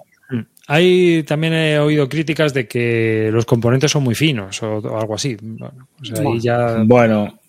Hay 0.72 1.24
también 1.24 1.53
he 1.53 1.80
oído 1.80 2.07
críticas 2.07 2.53
de 2.53 2.67
que 2.67 3.30
los 3.32 3.43
componentes 3.45 3.89
son 3.89 4.03
muy 4.03 4.13
finos 4.13 4.61
o, 4.61 4.78
o 4.78 4.99
algo 4.99 5.15
así. 5.15 5.36
Bueno, 5.41 5.88
pues 5.97 6.20
ahí 6.20 6.39
ya. 6.39 6.84
Bueno, 6.86 7.39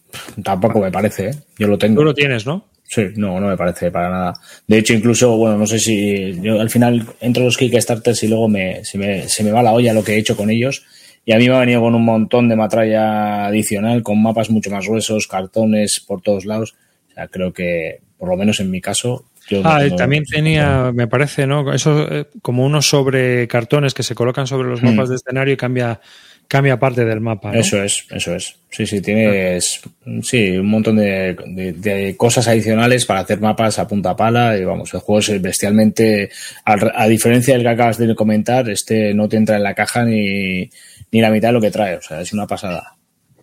tampoco 0.43 0.81
me 0.81 0.91
parece, 0.91 1.29
¿eh? 1.29 1.35
Yo 1.59 1.69
lo 1.69 1.77
tengo. 1.77 2.01
Tú 2.01 2.05
lo 2.05 2.15
tienes, 2.15 2.47
¿no? 2.47 2.65
Sí, 2.83 3.03
no, 3.17 3.39
no 3.39 3.49
me 3.49 3.59
parece 3.59 3.91
para 3.91 4.09
nada. 4.09 4.33
De 4.67 4.79
hecho, 4.79 4.95
incluso, 4.95 5.37
bueno, 5.37 5.59
no 5.59 5.67
sé 5.67 5.79
si 5.79 6.41
yo 6.41 6.59
al 6.59 6.71
final 6.71 7.07
entro 7.21 7.43
a 7.43 7.45
los 7.45 7.59
Kickstarters 7.59 8.23
y 8.23 8.29
luego 8.29 8.49
me, 8.49 8.87
se, 8.87 8.97
me, 8.97 9.29
se 9.29 9.45
me 9.45 9.53
va 9.53 9.63
la 9.63 9.73
olla 9.73 9.93
lo 9.93 10.03
que 10.03 10.15
he 10.15 10.19
hecho 10.19 10.35
con 10.35 10.49
ellos. 10.49 10.87
Y 11.27 11.33
a 11.33 11.37
mí 11.37 11.47
me 11.47 11.57
ha 11.57 11.61
venido 11.61 11.83
con 11.83 11.95
un 11.95 12.05
montón 12.07 12.49
de 12.49 12.57
metralla 12.57 13.45
adicional, 13.49 14.03
con 14.03 14.23
mapas 14.23 14.49
mucho 14.49 14.71
más 14.71 14.89
gruesos, 14.89 15.29
cartones 15.29 16.01
por 16.01 16.23
todos 16.23 16.47
lados. 16.47 16.75
O 17.11 17.13
sea, 17.13 17.29
creo 17.29 17.53
que, 17.53 18.01
por 18.17 18.31
lo 18.31 18.37
menos 18.39 18.61
en 18.61 18.71
mi 18.71 18.81
caso, 18.81 19.27
yo 19.51 19.63
no 19.63 19.69
Ah, 19.69 19.81
tengo- 19.81 19.97
también 19.97 20.25
tenía, 20.25 20.91
me 20.95 21.07
parece, 21.09 21.47
¿no? 21.47 21.73
Eso 21.75 22.07
eh, 22.11 22.27
como 22.41 22.65
unos 22.65 22.89
sobre 22.89 23.47
cartones 23.49 23.93
que 23.93 24.03
se 24.03 24.15
colocan 24.15 24.47
sobre 24.47 24.69
los 24.69 24.83
mapas 24.83 25.09
de 25.11 25.17
escenario 25.17 25.53
y 25.55 25.57
cambia, 25.57 26.01
cambia 26.49 26.79
parte 26.79 27.05
del 27.05 27.21
mapa. 27.21 27.53
¿no? 27.53 27.59
Eso 27.59 27.83
es, 27.83 28.07
eso 28.11 28.35
es. 28.35 28.57
Sí, 28.71 28.87
sí, 28.87 29.01
tienes 29.01 29.81
sí, 30.23 30.51
un 30.57 30.67
montón 30.67 30.97
de, 30.97 31.37
de- 31.47 31.73
de 31.73 32.17
cosas 32.17 32.47
adicionales 32.49 33.05
para 33.07 33.21
hacer 33.21 33.41
mapas 33.41 33.79
a 33.79 33.87
punta 33.89 34.15
pala. 34.17 34.57
Y 34.57 34.65
vamos, 34.65 34.95
el 34.95 35.01
juego 35.01 35.19
es 35.19 35.43
bestialmente. 35.43 36.31
al- 36.65 36.93
A, 36.95 37.07
diferencia 37.09 37.55
del 37.55 37.63
que 37.65 37.69
acabas 37.69 37.99
de 37.99 38.15
comentar, 38.15 38.69
este 38.71 39.13
no 39.15 39.29
te 39.29 39.37
entra 39.37 39.57
en 39.57 39.63
la 39.65 39.75
caja 39.75 40.05
ni, 40.05 40.71
ni 41.13 41.21
la 41.21 41.31
mitad 41.31 41.49
de 41.49 41.53
lo 41.55 41.61
que 41.61 41.71
trae. 41.73 41.97
O 41.97 42.03
sea, 42.03 42.21
es 42.21 42.33
una 42.33 42.47
pasada. 42.47 42.97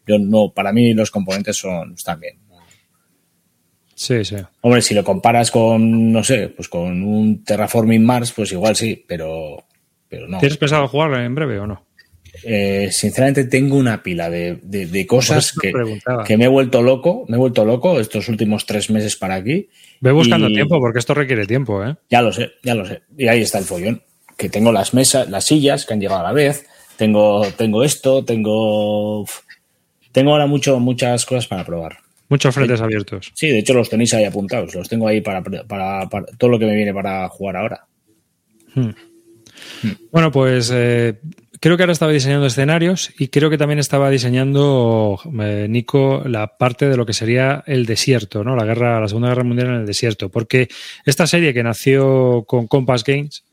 Yo 0.06 0.18
no, 0.20 0.54
para 0.56 0.72
mí 0.72 0.94
los 0.94 1.12
componentes 1.12 1.58
son, 1.58 1.94
están 1.94 2.20
bien. 2.22 2.36
Sí, 3.98 4.24
sí. 4.24 4.36
Hombre, 4.62 4.84
si 4.84 4.94
lo 4.94 5.04
comparas 5.04 5.50
con, 5.50 6.12
no 6.12 6.24
sé, 6.24 6.50
pues 6.50 6.70
con 6.70 7.02
un 7.02 7.44
Terraforming 7.44 8.06
Mars, 8.06 8.32
pues 8.32 8.52
igual 8.52 8.76
sí, 8.76 9.04
pero, 9.08 9.66
pero 10.08 10.28
no. 10.28 10.38
¿Tienes 10.38 10.60
pensado 10.60 10.88
jugarlo 10.88 11.20
en 11.20 11.34
breve 11.34 11.58
o 11.58 11.66
no? 11.66 11.84
Eh, 12.44 12.90
sinceramente 12.92 13.46
tengo 13.46 13.76
una 13.76 14.04
pila 14.04 14.30
de, 14.30 14.60
de, 14.62 15.08
cosas 15.08 15.52
que, 15.52 15.74
que, 16.28 16.38
me 16.38 16.46
he 16.46 16.48
vuelto 16.48 16.84
loco, 16.84 17.26
me 17.28 17.38
he 17.38 17.40
vuelto 17.40 17.66
loco 17.66 18.00
estos 18.00 18.30
últimos 18.30 18.68
tres 18.68 18.92
meses 18.92 19.16
para 19.16 19.34
aquí. 19.34 19.68
Ve 20.00 20.12
buscando 20.12 20.48
tiempo, 20.48 20.80
porque 20.80 21.00
esto 21.00 21.16
requiere 21.16 21.48
tiempo, 21.48 21.84
¿eh? 21.84 21.96
Ya 22.08 22.22
lo 22.22 22.32
sé, 22.32 22.52
ya 22.64 22.76
lo 22.76 22.86
sé. 22.86 23.02
Y 23.18 23.28
ahí 23.28 23.42
está 23.42 23.58
el 23.58 23.66
follón. 23.66 24.04
Que 24.38 24.50
tengo 24.50 24.72
las 24.72 24.94
mesas, 24.94 25.28
las 25.28 25.46
sillas 25.46 25.88
que 25.88 25.96
han 25.96 26.02
llegado 26.02 26.20
a 26.22 26.26
la 26.26 26.34
vez, 26.34 26.68
tengo, 26.98 27.48
tengo 27.58 27.84
esto, 27.84 28.24
tengo. 28.24 29.26
Tengo 30.12 30.34
ahora 30.34 30.46
mucho, 30.46 30.80
muchas 30.80 31.26
cosas 31.26 31.48
para 31.48 31.66
probar. 31.66 31.98
Muchos 32.30 32.54
frentes 32.54 32.82
abiertos. 32.82 33.32
Sí, 33.34 33.48
de 33.48 33.60
hecho 33.60 33.74
los 33.74 33.90
tenéis 33.90 34.14
ahí 34.14 34.26
apuntados. 34.26 34.76
Los 34.76 34.90
tengo 34.90 35.08
ahí 35.08 35.22
para, 35.22 35.42
para, 35.42 36.08
todo 36.38 36.50
lo 36.50 36.60
que 36.60 36.66
me 36.66 36.76
viene 36.76 36.94
para 36.94 37.28
jugar 37.30 37.58
ahora. 37.58 37.86
Hmm. 38.76 38.90
Hmm. 39.82 39.92
Bueno, 40.12 40.32
pues 40.32 40.72
eh, 40.74 41.20
creo 41.60 41.78
que 41.78 41.84
ahora 41.84 41.94
estaba 41.94 42.12
diseñando 42.12 42.46
escenarios 42.46 43.12
y 43.18 43.30
creo 43.30 43.50
que 43.50 43.58
también 43.58 43.80
estaba 43.80 44.10
diseñando 44.10 45.20
eh, 45.42 45.68
Nico 45.70 46.24
la 46.26 46.58
parte 46.58 46.90
de 46.90 46.98
lo 46.98 47.06
que 47.06 47.14
sería 47.14 47.64
el 47.66 47.86
desierto, 47.86 48.44
¿no? 48.44 48.56
La 48.56 48.66
guerra, 48.66 49.00
la 49.00 49.08
Segunda 49.08 49.30
Guerra 49.30 49.44
Mundial 49.44 49.70
en 49.70 49.76
el 49.76 49.86
desierto. 49.86 50.30
Porque 50.30 50.68
esta 51.06 51.28
serie 51.28 51.54
que 51.54 51.64
nació 51.64 52.44
con 52.46 52.68
Compass 52.68 53.04
Games 53.04 53.46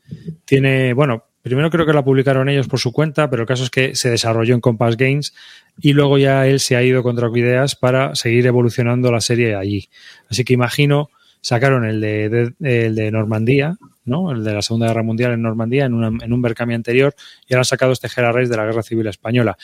tiene, 0.45 0.93
bueno, 0.95 1.25
primero 1.45 1.71
creo 1.71 1.85
que 1.87 1.93
la 1.93 2.03
publicaron 2.03 2.49
ellos 2.49 2.67
por 2.67 2.81
su 2.81 2.91
cuenta, 2.91 3.29
pero 3.29 3.43
el 3.43 3.49
caso 3.49 3.65
es 3.65 3.71
que 3.71 3.95
se 3.95 4.11
desarrolló 4.11 4.55
en 4.55 4.61
Compass 4.61 4.97
Games 4.97 5.35
y 5.79 5.93
luego 5.93 6.17
ya 6.17 6.47
él 6.47 6.59
se 6.59 6.75
ha 6.75 6.83
ido 6.83 7.03
con 7.03 7.17
Ideas 7.37 7.77
para 7.77 8.15
seguir 8.15 8.47
evolucionando 8.47 9.13
la 9.13 9.21
serie 9.21 9.55
allí. 9.55 9.89
Así 10.31 10.43
que 10.43 10.55
imagino, 10.55 11.11
sacaron 11.43 11.85
el 11.85 12.01
de, 12.01 12.55
el 12.61 12.95
de 12.95 13.11
Normandía, 13.11 13.77
¿no? 14.07 14.33
El 14.33 14.43
de 14.43 14.55
la 14.55 14.63
Segunda 14.63 14.87
Guerra 14.89 15.03
Mundial 15.03 15.33
en 15.33 15.43
Normandía, 15.43 15.85
en, 15.85 16.03
en 16.23 16.33
un 16.33 16.43
Berkami 16.43 16.75
anterior, 16.75 17.15
y 17.47 17.53
ahora 17.53 17.61
han 17.61 17.67
sacado 17.67 17.93
este 17.93 18.09
Gera 18.09 18.33
Reis 18.33 18.49
de 18.49 18.57
la 18.57 18.65
Guerra 18.65 18.83
Civil 18.83 19.07
Española. 19.07 19.57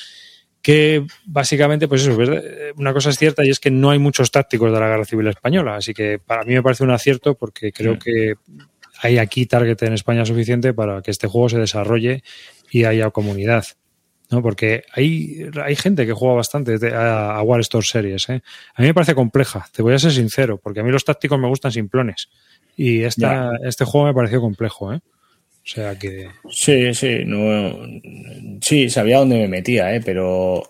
Que 0.60 1.06
básicamente, 1.24 1.88
pues 1.88 2.06
eso, 2.06 2.18
una 2.76 2.92
cosa 2.92 3.08
es 3.08 3.16
cierta 3.16 3.42
y 3.42 3.48
es 3.48 3.58
que 3.58 3.70
no 3.70 3.88
hay 3.88 3.98
muchos 3.98 4.30
tácticos 4.30 4.70
de 4.70 4.78
la 4.78 4.88
Guerra 4.88 5.06
Civil 5.06 5.28
Española. 5.28 5.76
Así 5.76 5.94
que 5.94 6.18
para 6.18 6.44
mí 6.44 6.52
me 6.52 6.62
parece 6.62 6.84
un 6.84 6.90
acierto 6.90 7.34
porque 7.34 7.72
creo 7.72 7.98
que 7.98 8.34
hay 9.00 9.18
aquí 9.18 9.46
target 9.46 9.82
en 9.82 9.94
España 9.94 10.24
suficiente 10.24 10.72
para 10.74 11.02
que 11.02 11.10
este 11.10 11.26
juego 11.26 11.48
se 11.48 11.58
desarrolle 11.58 12.22
y 12.70 12.84
haya 12.84 13.10
comunidad. 13.10 13.64
¿no? 14.30 14.42
Porque 14.42 14.84
hay, 14.92 15.50
hay 15.62 15.76
gente 15.76 16.06
que 16.06 16.12
juega 16.12 16.34
bastante 16.34 16.78
a, 16.94 17.36
a 17.36 17.42
War 17.42 17.60
Store 17.60 17.84
Series. 17.84 18.28
¿eh? 18.28 18.42
A 18.74 18.82
mí 18.82 18.88
me 18.88 18.94
parece 18.94 19.14
compleja, 19.14 19.66
te 19.72 19.82
voy 19.82 19.94
a 19.94 19.98
ser 19.98 20.12
sincero, 20.12 20.58
porque 20.58 20.80
a 20.80 20.82
mí 20.82 20.90
los 20.90 21.04
tácticos 21.04 21.38
me 21.38 21.48
gustan 21.48 21.72
simplones. 21.72 22.28
Y 22.76 23.02
esta, 23.02 23.52
este 23.64 23.84
juego 23.84 24.06
me 24.06 24.14
pareció 24.14 24.40
complejo, 24.40 24.92
¿eh? 24.92 25.00
O 25.62 25.72
sea 25.72 25.98
que. 25.98 26.28
Sí, 26.48 26.94
sí, 26.94 27.18
no, 27.26 27.76
sí, 28.62 28.88
sabía 28.88 29.18
dónde 29.18 29.36
me 29.36 29.48
metía, 29.48 29.94
¿eh? 29.94 30.00
Pero, 30.02 30.62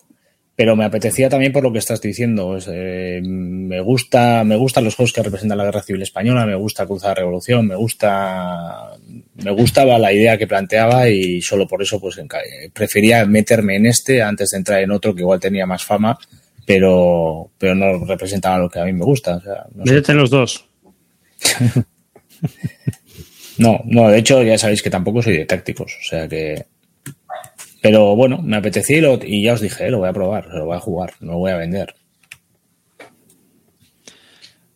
pero 0.61 0.77
me 0.77 0.85
apetecía 0.85 1.31
también 1.31 1.53
por 1.53 1.63
lo 1.63 1.73
que 1.73 1.79
estás 1.79 2.03
diciendo. 2.03 2.59
Eh, 2.69 3.23
me 3.25 3.81
gusta, 3.81 4.45
me 4.45 4.57
gustan 4.57 4.85
los 4.85 4.95
juegos 4.95 5.15
que 5.15 5.23
representan 5.23 5.57
la 5.57 5.65
guerra 5.65 5.81
civil 5.81 6.03
española, 6.03 6.45
me 6.45 6.55
gusta 6.55 6.85
Cruzada 6.85 7.15
Revolución, 7.15 7.67
me 7.67 7.77
gusta, 7.77 8.91
me 9.37 9.53
gustaba 9.53 9.99
la 9.99 10.13
idea 10.13 10.37
que 10.37 10.47
planteaba 10.47 11.09
y 11.09 11.41
solo 11.41 11.67
por 11.67 11.81
eso, 11.81 11.99
pues, 11.99 12.21
prefería 12.75 13.25
meterme 13.25 13.77
en 13.77 13.87
este 13.87 14.21
antes 14.21 14.51
de 14.51 14.59
entrar 14.59 14.83
en 14.83 14.91
otro 14.91 15.15
que 15.15 15.23
igual 15.23 15.41
tenía 15.41 15.65
más 15.65 15.83
fama, 15.83 16.19
pero, 16.67 17.51
pero 17.57 17.75
no 17.75 18.05
representaba 18.05 18.59
lo 18.59 18.69
que 18.69 18.81
a 18.81 18.85
mí 18.85 18.93
me 18.93 19.07
gusta. 19.07 19.37
O 19.37 19.41
sea, 19.41 19.65
no 19.75 19.85
Métete 19.87 20.13
en 20.13 20.19
los 20.19 20.29
dos. 20.29 20.67
no, 23.57 23.81
no, 23.87 24.11
de 24.11 24.19
hecho 24.19 24.43
ya 24.43 24.59
sabéis 24.59 24.83
que 24.83 24.91
tampoco 24.91 25.23
soy 25.23 25.39
de 25.39 25.47
tácticos, 25.47 25.97
o 25.99 26.05
sea 26.05 26.29
que... 26.29 26.67
Pero 27.83 28.15
bueno, 28.15 28.43
me 28.43 28.57
apetecía 28.57 29.19
y, 29.23 29.45
ya 29.45 29.55
os 29.55 29.61
dije, 29.61 29.91
lo 29.91 29.99
voy 29.99 30.09
a 30.09 30.13
probar, 30.13 30.47
lo 30.49 30.67
voy 30.67 30.77
a 30.77 30.81
jugar, 30.81 31.15
no 31.21 31.33
lo 31.33 31.39
voy 31.39 31.53
a 31.53 31.57
vender. 31.57 31.95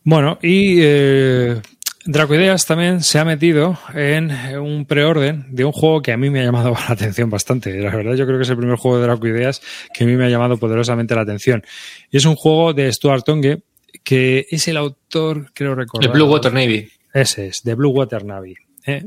Bueno, 0.03 0.37
y 0.41 0.77
eh, 0.81 1.61
Dracoideas 2.05 2.67
también 2.67 3.01
se 3.01 3.17
ha 3.17 3.25
metido 3.25 3.77
en 3.95 4.31
un 4.59 4.85
preorden 4.85 5.47
de 5.49 5.65
un 5.65 5.71
juego 5.71 6.03
que 6.03 6.11
a 6.11 6.17
mí 6.17 6.29
me 6.29 6.41
ha 6.41 6.43
llamado 6.43 6.71
la 6.87 6.93
atención 6.93 7.29
bastante. 7.29 7.75
La 7.79 7.95
verdad, 7.95 8.13
yo 8.13 8.25
creo 8.25 8.37
que 8.37 8.43
es 8.43 8.49
el 8.49 8.57
primer 8.57 8.77
juego 8.77 8.99
de 8.99 9.05
Dracoideas 9.05 9.61
que 9.93 10.03
a 10.03 10.07
mí 10.07 10.15
me 10.15 10.25
ha 10.25 10.29
llamado 10.29 10.57
poderosamente 10.57 11.15
la 11.15 11.21
atención. 11.21 11.63
Y 12.11 12.17
es 12.17 12.25
un 12.25 12.35
juego 12.35 12.73
de 12.73 12.91
Stuart 12.93 13.23
Tongue, 13.23 13.63
que 14.03 14.45
es 14.49 14.67
el 14.67 14.77
autor, 14.77 15.51
creo 15.53 15.73
recordar. 15.73 16.07
De 16.07 16.13
Blue 16.13 16.29
Water 16.29 16.53
Navy. 16.53 16.87
Ese 17.11 17.47
es, 17.47 17.63
de 17.63 17.73
Blue 17.73 17.89
Water 17.89 18.23
Navy. 18.23 18.55
¿eh? 18.85 19.05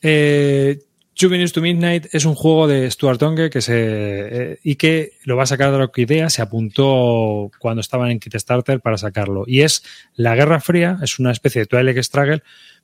Eh, 0.00 0.78
Two 1.18 1.30
to 1.30 1.62
Midnight 1.62 2.08
es 2.12 2.26
un 2.26 2.34
juego 2.34 2.68
de 2.68 2.90
Stuart 2.90 3.18
Tongue 3.18 3.48
que 3.48 3.62
se, 3.62 3.72
eh, 3.74 4.58
y 4.62 4.74
que 4.76 5.12
lo 5.24 5.34
va 5.34 5.44
a 5.44 5.46
sacar 5.46 5.72
de 5.72 5.78
la 5.78 5.90
idea, 5.96 6.28
se 6.28 6.42
apuntó 6.42 7.50
cuando 7.58 7.80
estaban 7.80 8.10
en 8.10 8.20
Kickstarter 8.20 8.80
para 8.80 8.98
sacarlo. 8.98 9.44
Y 9.46 9.62
es 9.62 9.82
la 10.14 10.34
Guerra 10.34 10.60
Fría, 10.60 10.98
es 11.02 11.18
una 11.18 11.32
especie 11.32 11.62
de 11.62 11.66
Twilight 11.66 12.02
Struggle, 12.02 12.42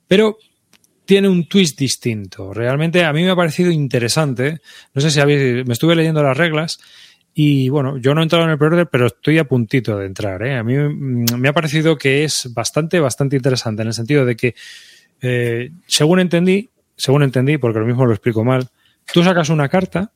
pero 0.08 0.38
tiene 1.04 1.28
un 1.28 1.46
twist 1.46 1.78
distinto. 1.78 2.54
Realmente 2.54 3.04
a 3.04 3.12
mí 3.12 3.22
me 3.22 3.28
ha 3.28 3.36
parecido 3.36 3.70
interesante. 3.70 4.60
No 4.94 5.02
sé 5.02 5.10
si 5.10 5.20
habéis, 5.20 5.66
me 5.66 5.74
estuve 5.74 5.94
leyendo 5.94 6.22
las 6.22 6.36
reglas 6.36 6.80
y 7.34 7.68
bueno, 7.68 7.98
yo 7.98 8.14
no 8.14 8.22
he 8.22 8.24
entrado 8.24 8.44
en 8.44 8.52
el 8.52 8.58
pre 8.58 8.86
pero 8.86 9.08
estoy 9.08 9.38
a 9.40 9.44
puntito 9.44 9.98
de 9.98 10.06
entrar. 10.06 10.42
¿eh? 10.42 10.56
A 10.56 10.62
mí 10.62 10.74
mm, 10.74 11.38
me 11.38 11.48
ha 11.50 11.52
parecido 11.52 11.98
que 11.98 12.24
es 12.24 12.48
bastante, 12.54 12.98
bastante 12.98 13.36
interesante 13.36 13.82
en 13.82 13.88
el 13.88 13.94
sentido 13.94 14.24
de 14.24 14.36
que, 14.36 14.54
eh, 15.20 15.70
según 15.86 16.20
entendí, 16.20 16.70
según 17.02 17.24
entendí, 17.24 17.58
porque 17.58 17.80
lo 17.80 17.84
mismo 17.84 18.06
lo 18.06 18.12
explico 18.12 18.44
mal, 18.44 18.68
tú 19.12 19.24
sacas 19.24 19.48
una 19.48 19.68
carta 19.68 20.12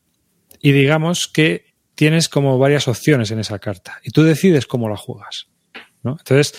y 0.60 0.70
digamos 0.70 1.26
que 1.26 1.74
tienes 1.96 2.28
como 2.28 2.60
varias 2.60 2.86
opciones 2.86 3.32
en 3.32 3.40
esa 3.40 3.58
carta 3.58 3.98
y 4.04 4.12
tú 4.12 4.22
decides 4.22 4.68
cómo 4.68 4.88
la 4.88 4.96
juegas. 4.96 5.48
Entonces, 6.04 6.54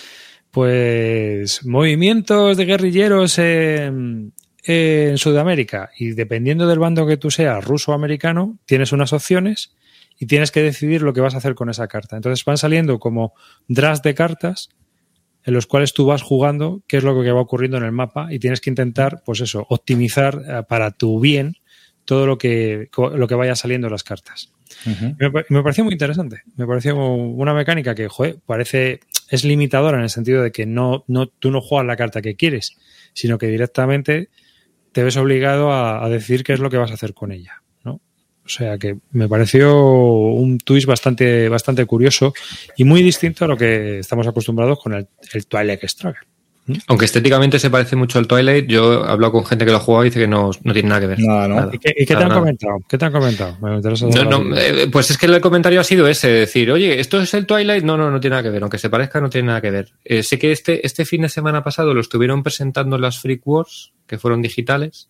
pues 0.51 1.65
movimientos 1.65 2.57
de 2.57 2.65
guerrilleros 2.65 3.39
en, 3.39 4.33
en 4.65 5.17
Sudamérica 5.17 5.91
y 5.97 6.09
dependiendo 6.09 6.67
del 6.67 6.79
bando 6.79 7.07
que 7.07 7.15
tú 7.15 7.31
seas, 7.31 7.63
ruso 7.63 7.93
o 7.93 7.95
americano, 7.95 8.59
tienes 8.65 8.91
unas 8.91 9.13
opciones 9.13 9.77
y 10.19 10.25
tienes 10.25 10.51
que 10.51 10.61
decidir 10.61 11.03
lo 11.03 11.13
que 11.13 11.21
vas 11.21 11.35
a 11.35 11.37
hacer 11.37 11.55
con 11.55 11.69
esa 11.69 11.87
carta. 11.87 12.17
Entonces 12.17 12.43
van 12.43 12.57
saliendo 12.57 12.99
como 12.99 13.31
drafts 13.69 14.03
de 14.03 14.13
cartas 14.13 14.71
en 15.47 15.53
los 15.53 15.65
cuales 15.65 15.93
tú 15.93 16.05
vas 16.05 16.21
jugando 16.21 16.83
qué 16.87 16.97
es 16.97 17.05
lo 17.05 17.23
que 17.23 17.31
va 17.31 17.39
ocurriendo 17.39 17.77
en 17.77 17.85
el 17.85 17.93
mapa 17.93 18.27
y 18.33 18.37
tienes 18.37 18.59
que 18.59 18.69
intentar, 18.69 19.23
pues 19.25 19.39
eso, 19.39 19.65
optimizar 19.69 20.41
eh, 20.45 20.63
para 20.67 20.91
tu 20.91 21.21
bien 21.21 21.55
todo 22.03 22.27
lo 22.27 22.37
que, 22.37 22.89
lo 22.97 23.27
que 23.27 23.35
vaya 23.35 23.55
saliendo 23.55 23.87
en 23.87 23.93
las 23.93 24.03
cartas. 24.03 24.51
me, 24.85 25.63
pareció 25.63 25.85
muy 25.85 25.93
interesante. 25.93 26.41
Me 26.57 26.67
pareció 26.67 26.97
una 26.97 27.53
mecánica 27.53 27.95
que, 27.95 28.09
joder, 28.09 28.39
parece, 28.45 28.99
es 29.29 29.45
limitadora 29.45 29.97
en 29.97 30.03
el 30.03 30.09
sentido 30.09 30.43
de 30.43 30.51
que 30.51 30.65
no, 30.65 31.05
no, 31.07 31.27
tú 31.27 31.49
no 31.49 31.61
juegas 31.61 31.87
la 31.87 31.95
carta 31.95 32.21
que 32.21 32.35
quieres, 32.35 32.75
sino 33.13 33.37
que 33.37 33.47
directamente 33.47 34.29
te 34.91 35.01
ves 35.01 35.15
obligado 35.15 35.71
a, 35.71 36.03
a 36.03 36.09
decir 36.09 36.43
qué 36.43 36.51
es 36.51 36.59
lo 36.59 36.69
que 36.69 36.77
vas 36.77 36.91
a 36.91 36.95
hacer 36.95 37.13
con 37.13 37.31
ella. 37.31 37.63
O 38.47 38.49
sea 38.49 38.77
que 38.77 38.97
me 39.11 39.27
pareció 39.27 39.77
un 39.77 40.57
twist 40.57 40.87
bastante, 40.87 41.49
bastante 41.49 41.85
curioso 41.85 42.33
y 42.77 42.85
muy 42.85 43.03
distinto 43.03 43.43
a 43.43 43.47
lo 43.49 43.57
que 43.57 43.99
estamos 43.99 44.25
acostumbrados 44.25 44.79
con 44.81 44.93
el, 44.93 45.07
Twilight 45.47 45.83
Struggle. 45.83 46.21
Aunque 46.87 47.05
estéticamente 47.05 47.59
se 47.59 47.69
parece 47.69 47.97
mucho 47.97 48.19
al 48.19 48.27
Twilight, 48.27 48.67
yo 48.67 49.05
he 49.05 49.11
hablado 49.11 49.33
con 49.33 49.45
gente 49.45 49.65
que 49.65 49.71
lo 49.71 49.77
ha 49.77 49.81
jugado 49.81 50.05
y 50.05 50.09
dice 50.09 50.19
que 50.21 50.27
no, 50.27 50.51
tiene 50.51 50.83
nada 50.83 51.01
que 51.01 51.07
ver. 51.07 51.19
¿Y 51.19 52.05
qué, 52.05 52.05
te 52.05 52.13
han 52.15 52.29
comentado? 52.29 52.77
¿Qué 52.87 52.97
te 52.97 53.05
han 53.05 53.11
comentado? 53.11 53.57
Eh, 54.55 54.87
pues 54.91 55.11
es 55.11 55.17
que 55.17 55.25
el 55.25 55.41
comentario 55.41 55.81
ha 55.81 55.85
sido 55.85 56.07
ese, 56.07 56.29
decir, 56.29 56.71
oye, 56.71 56.99
¿esto 56.99 57.21
es 57.21 57.33
el 57.33 57.45
Twilight? 57.45 57.83
No, 57.83 57.97
no, 57.97 58.09
no 58.09 58.19
tiene 58.19 58.35
nada 58.35 58.43
que 58.43 58.49
ver. 58.49 58.63
Aunque 58.63 58.77
se 58.77 58.89
parezca, 58.89 59.19
no 59.19 59.29
tiene 59.29 59.47
nada 59.47 59.61
que 59.61 59.71
ver. 59.71 59.93
Eh, 60.03 60.23
sé 60.23 60.39
que 60.39 60.51
este, 60.53 60.85
este 60.85 61.05
fin 61.05 61.21
de 61.21 61.29
semana 61.29 61.63
pasado 61.63 61.93
lo 61.93 62.01
estuvieron 62.01 62.43
presentando 62.43 62.95
en 62.95 63.01
las 63.01 63.19
Freak 63.19 63.45
Wars, 63.45 63.93
que 64.05 64.17
fueron 64.17 64.41
digitales, 64.41 65.09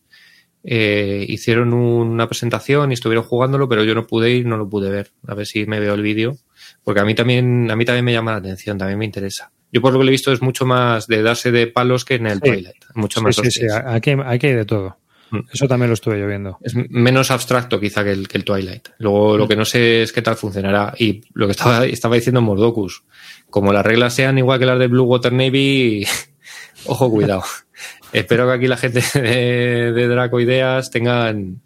eh, 0.70 1.26
hicieron 1.30 1.74
una 1.74 2.28
presentación 2.28 2.92
y 2.92 2.94
estuvieron 2.94 3.24
jugándolo, 3.24 3.70
pero 3.70 3.86
yo 3.86 3.96
no 3.96 4.06
pude 4.06 4.32
ir, 4.32 4.46
no 4.46 4.58
lo 4.58 4.68
pude 4.68 4.90
ver. 4.90 5.12
A 5.26 5.34
ver 5.34 5.48
si 5.48 5.66
me 5.66 5.80
veo 5.80 5.94
el 5.94 6.02
vídeo, 6.02 6.38
porque 6.84 7.00
a 7.00 7.06
mí 7.06 7.16
también, 7.16 7.72
a 7.72 7.78
mí 7.78 7.86
también 7.86 8.04
me 8.04 8.12
llama 8.12 8.32
la 8.32 8.38
atención, 8.40 8.78
también 8.78 9.00
me 9.00 9.06
interesa. 9.06 9.50
Yo 9.72 9.82
por 9.82 9.94
lo 9.94 10.00
que 10.00 10.08
he 10.08 10.12
visto 10.12 10.34
es 10.34 10.42
mucho 10.42 10.66
más 10.66 11.08
de 11.08 11.22
darse 11.22 11.52
de 11.52 11.68
palos 11.68 12.04
que 12.04 12.16
en 12.16 12.28
el 12.28 12.42
Twilight. 12.42 12.84
Mucho 12.96 13.22
más. 13.22 13.38
Sí, 13.38 13.50
sí, 13.50 13.66
aquí, 13.72 14.12
hay 14.12 14.40
de 14.40 14.66
todo. 14.66 14.98
Mm. 15.32 15.40
Eso 15.54 15.70
también 15.70 15.90
lo 15.90 15.94
estuve 15.94 16.20
yo 16.20 16.28
viendo. 16.28 16.58
Es 16.62 16.74
menos 16.76 17.32
abstracto 17.32 17.80
quizá 17.80 18.04
que 18.04 18.12
el, 18.12 18.28
que 18.28 18.38
el 18.38 18.44
Twilight. 18.44 18.90
Luego 18.98 19.38
lo 19.38 19.46
mm. 19.46 19.48
que 19.48 19.56
no 19.56 19.64
sé 19.64 20.04
es 20.04 20.12
qué 20.12 20.22
tal 20.22 20.36
funcionará. 20.36 20.94
Y 21.00 21.22
lo 21.34 21.48
que 21.48 21.52
estaba, 21.52 21.86
estaba 21.86 22.16
diciendo 22.16 22.42
Mordocus, 22.42 23.04
como 23.50 23.72
las 23.72 23.86
reglas 23.86 24.14
sean 24.14 24.38
igual 24.38 24.60
que 24.60 24.66
las 24.66 24.80
de 24.80 24.88
Blue 24.88 25.06
Water 25.06 25.32
Navy, 25.32 26.06
ojo 26.88 27.10
cuidado. 27.10 27.44
Espero 28.14 28.48
que 28.48 28.54
aquí 28.54 28.68
la 28.68 28.78
gente 28.78 29.02
de, 29.20 30.08
Draco 30.08 30.40
Ideas 30.40 30.90
tengan 30.90 31.62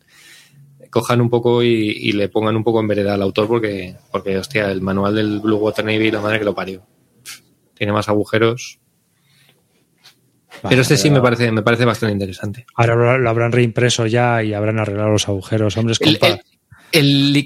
cojan 0.89 1.21
un 1.21 1.29
poco 1.29 1.63
y, 1.63 2.11
le 2.11 2.27
pongan 2.27 2.57
un 2.57 2.63
poco 2.63 2.81
en 2.81 2.87
vereda 2.87 3.13
al 3.13 3.21
autor 3.21 3.47
porque, 3.47 3.95
porque, 4.11 4.37
hostia, 4.37 4.69
el 4.71 4.81
manual 4.81 5.15
del 5.15 5.39
Blue 5.39 5.57
Water 5.57 5.85
Navy, 5.85 6.11
la 6.11 6.19
madre 6.19 6.39
que 6.39 6.45
lo 6.45 6.53
parió. 6.53 6.85
Tiene 7.75 7.93
más 7.93 8.09
agujeros. 8.09 8.79
pero 10.67 10.81
este 10.81 10.97
sí 10.97 11.09
me 11.09 11.21
parece, 11.21 11.49
me 11.51 11.61
parece 11.61 11.85
bastante 11.85 12.11
interesante. 12.11 12.65
Ahora 12.75 13.17
lo, 13.17 13.29
habrán 13.29 13.53
reimpreso 13.53 14.05
ya 14.05 14.43
y 14.43 14.53
habrán 14.53 14.79
arreglado 14.79 15.11
los 15.11 15.29
agujeros. 15.29 15.77
Hombres, 15.77 15.99
el 16.01 16.19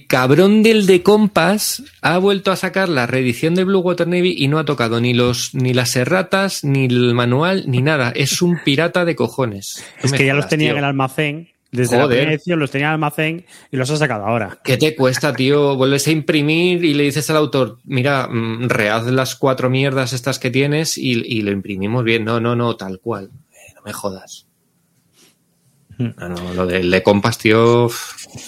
cabrón 0.08 0.64
del 0.64 0.86
de 0.86 1.04
Compass 1.04 1.84
ha 2.02 2.18
vuelto 2.18 2.52
a 2.52 2.56
sacar 2.56 2.90
la 2.90 3.08
reedición 3.08 3.56
de 3.56 3.64
Blue 3.64 3.80
Water 3.80 4.08
Navy 4.08 4.36
y 4.38 4.48
no 4.48 4.60
ha 4.60 4.66
tocado 4.66 5.00
ni 5.00 5.14
los 5.14 5.54
ni 5.54 5.74
las 5.74 5.96
erratas, 5.96 6.64
ni 6.64 6.86
el 6.86 7.14
manual, 7.14 7.66
ni 7.68 7.82
nada. 7.82 8.12
Es 8.16 8.42
un 8.42 8.60
pirata 8.64 9.06
de 9.06 9.16
cojones. 9.16 9.84
es 10.02 10.12
que 10.12 10.26
ya 10.26 10.34
los 10.34 10.48
tenía 10.48 10.72
en 10.72 10.78
el 10.78 10.84
almacén. 10.84 11.50
Desde 11.72 11.98
la 11.98 12.08
primera 12.08 12.32
edición 12.32 12.60
los 12.60 12.72
tenía 12.72 12.88
en 12.88 12.92
el 12.92 12.94
almacén 12.94 13.46
y 13.72 13.78
los 13.78 13.90
ha 13.92 13.98
sacado 13.98 14.26
ahora. 14.26 14.60
¿Qué 14.64 14.78
te 14.78 14.96
cuesta, 14.96 15.34
tío? 15.34 15.76
Vuelves 15.76 16.08
a 16.08 16.12
imprimir 16.12 16.86
y 16.86 16.94
le 16.94 17.04
dices 17.04 17.30
al 17.30 17.38
autor, 17.38 17.80
mira, 17.84 18.28
mm, 18.28 18.70
rehaz 18.70 19.06
las 19.08 19.36
cuatro 19.36 19.70
mierdas 19.70 20.14
estas 20.14 20.40
que 20.40 20.52
tienes 20.52 20.98
y, 20.98 21.12
y 21.12 21.42
lo 21.42 21.52
imprimimos 21.52 22.04
bien. 22.04 22.24
No, 22.24 22.40
no, 22.40 22.56
no, 22.56 22.78
tal 22.78 23.00
cual. 23.00 23.30
Eh, 23.52 23.74
no 23.76 23.82
me 23.84 23.92
jodas. 23.92 24.45
No, 25.98 26.30
no, 26.30 26.54
lo 26.54 26.66
del 26.66 26.92
de 26.92 27.04
Compass, 27.04 27.38
tío. 27.38 27.90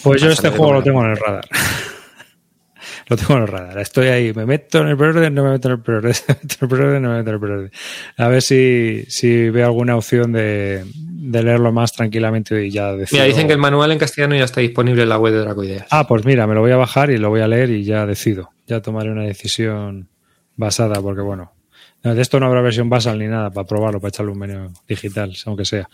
Pues 0.04 0.22
yo 0.22 0.30
este 0.30 0.50
juego 0.50 0.74
lo 0.74 0.84
tengo 0.84 1.04
en 1.04 1.12
el 1.12 1.18
radar. 1.18 1.48
lo 3.08 3.16
tengo 3.18 3.36
en 3.36 3.42
el 3.42 3.48
radar. 3.48 3.78
Estoy 3.80 4.08
ahí, 4.08 4.34
me 4.34 4.46
meto 4.46 4.80
en 4.80 4.88
el 4.88 4.98
preorden, 4.98 5.34
no 5.34 5.44
me 5.44 5.52
meto 5.52 5.70
en 5.70 5.76
el 5.76 5.82
preorden, 5.82 6.14
no 6.62 6.68
me 6.68 7.00
meto 7.00 7.30
en 7.30 7.36
el 7.36 7.40
preorden. 7.40 7.72
A 8.18 8.28
ver 8.28 8.42
si, 8.42 9.06
si 9.08 9.50
veo 9.50 9.66
alguna 9.66 9.96
opción 9.96 10.32
de, 10.34 10.84
de 11.28 11.44
leerlo 11.44 11.72
más 11.72 11.94
tranquilamente 11.94 12.66
y 12.66 12.72
ya 12.72 12.94
decido. 12.94 13.22
Mira, 13.22 13.26
dicen 13.26 13.48
que 13.48 13.54
el 13.54 13.60
manual 13.60 13.92
en 13.92 14.00
castellano 14.00 14.36
ya 14.36 14.46
está 14.46 14.62
disponible 14.62 15.04
en 15.04 15.10
la 15.10 15.18
web 15.18 15.34
de 15.34 15.40
Dracoideas. 15.40 15.88
Ah, 15.90 16.08
pues 16.08 16.26
mira, 16.26 16.48
me 16.48 16.56
lo 16.56 16.62
voy 16.62 16.72
a 16.72 16.78
bajar 16.78 17.12
y 17.12 17.18
lo 17.18 17.30
voy 17.30 17.42
a 17.42 17.48
leer 17.48 17.70
y 17.70 17.84
ya 17.84 18.06
decido. 18.06 18.52
Ya 18.66 18.82
tomaré 18.82 19.12
una 19.12 19.24
decisión 19.24 20.10
basada, 20.56 21.02
porque 21.02 21.22
bueno, 21.22 21.54
de 22.14 22.22
esto 22.22 22.40
no 22.40 22.46
habrá 22.48 22.62
versión 22.62 22.90
basal 22.90 23.20
ni 23.20 23.28
nada 23.28 23.50
para 23.50 23.68
probarlo, 23.68 24.00
para 24.00 24.10
echarle 24.10 24.32
un 24.32 24.40
menú 24.40 24.74
digital, 24.88 25.36
aunque 25.46 25.66
sea. 25.66 25.90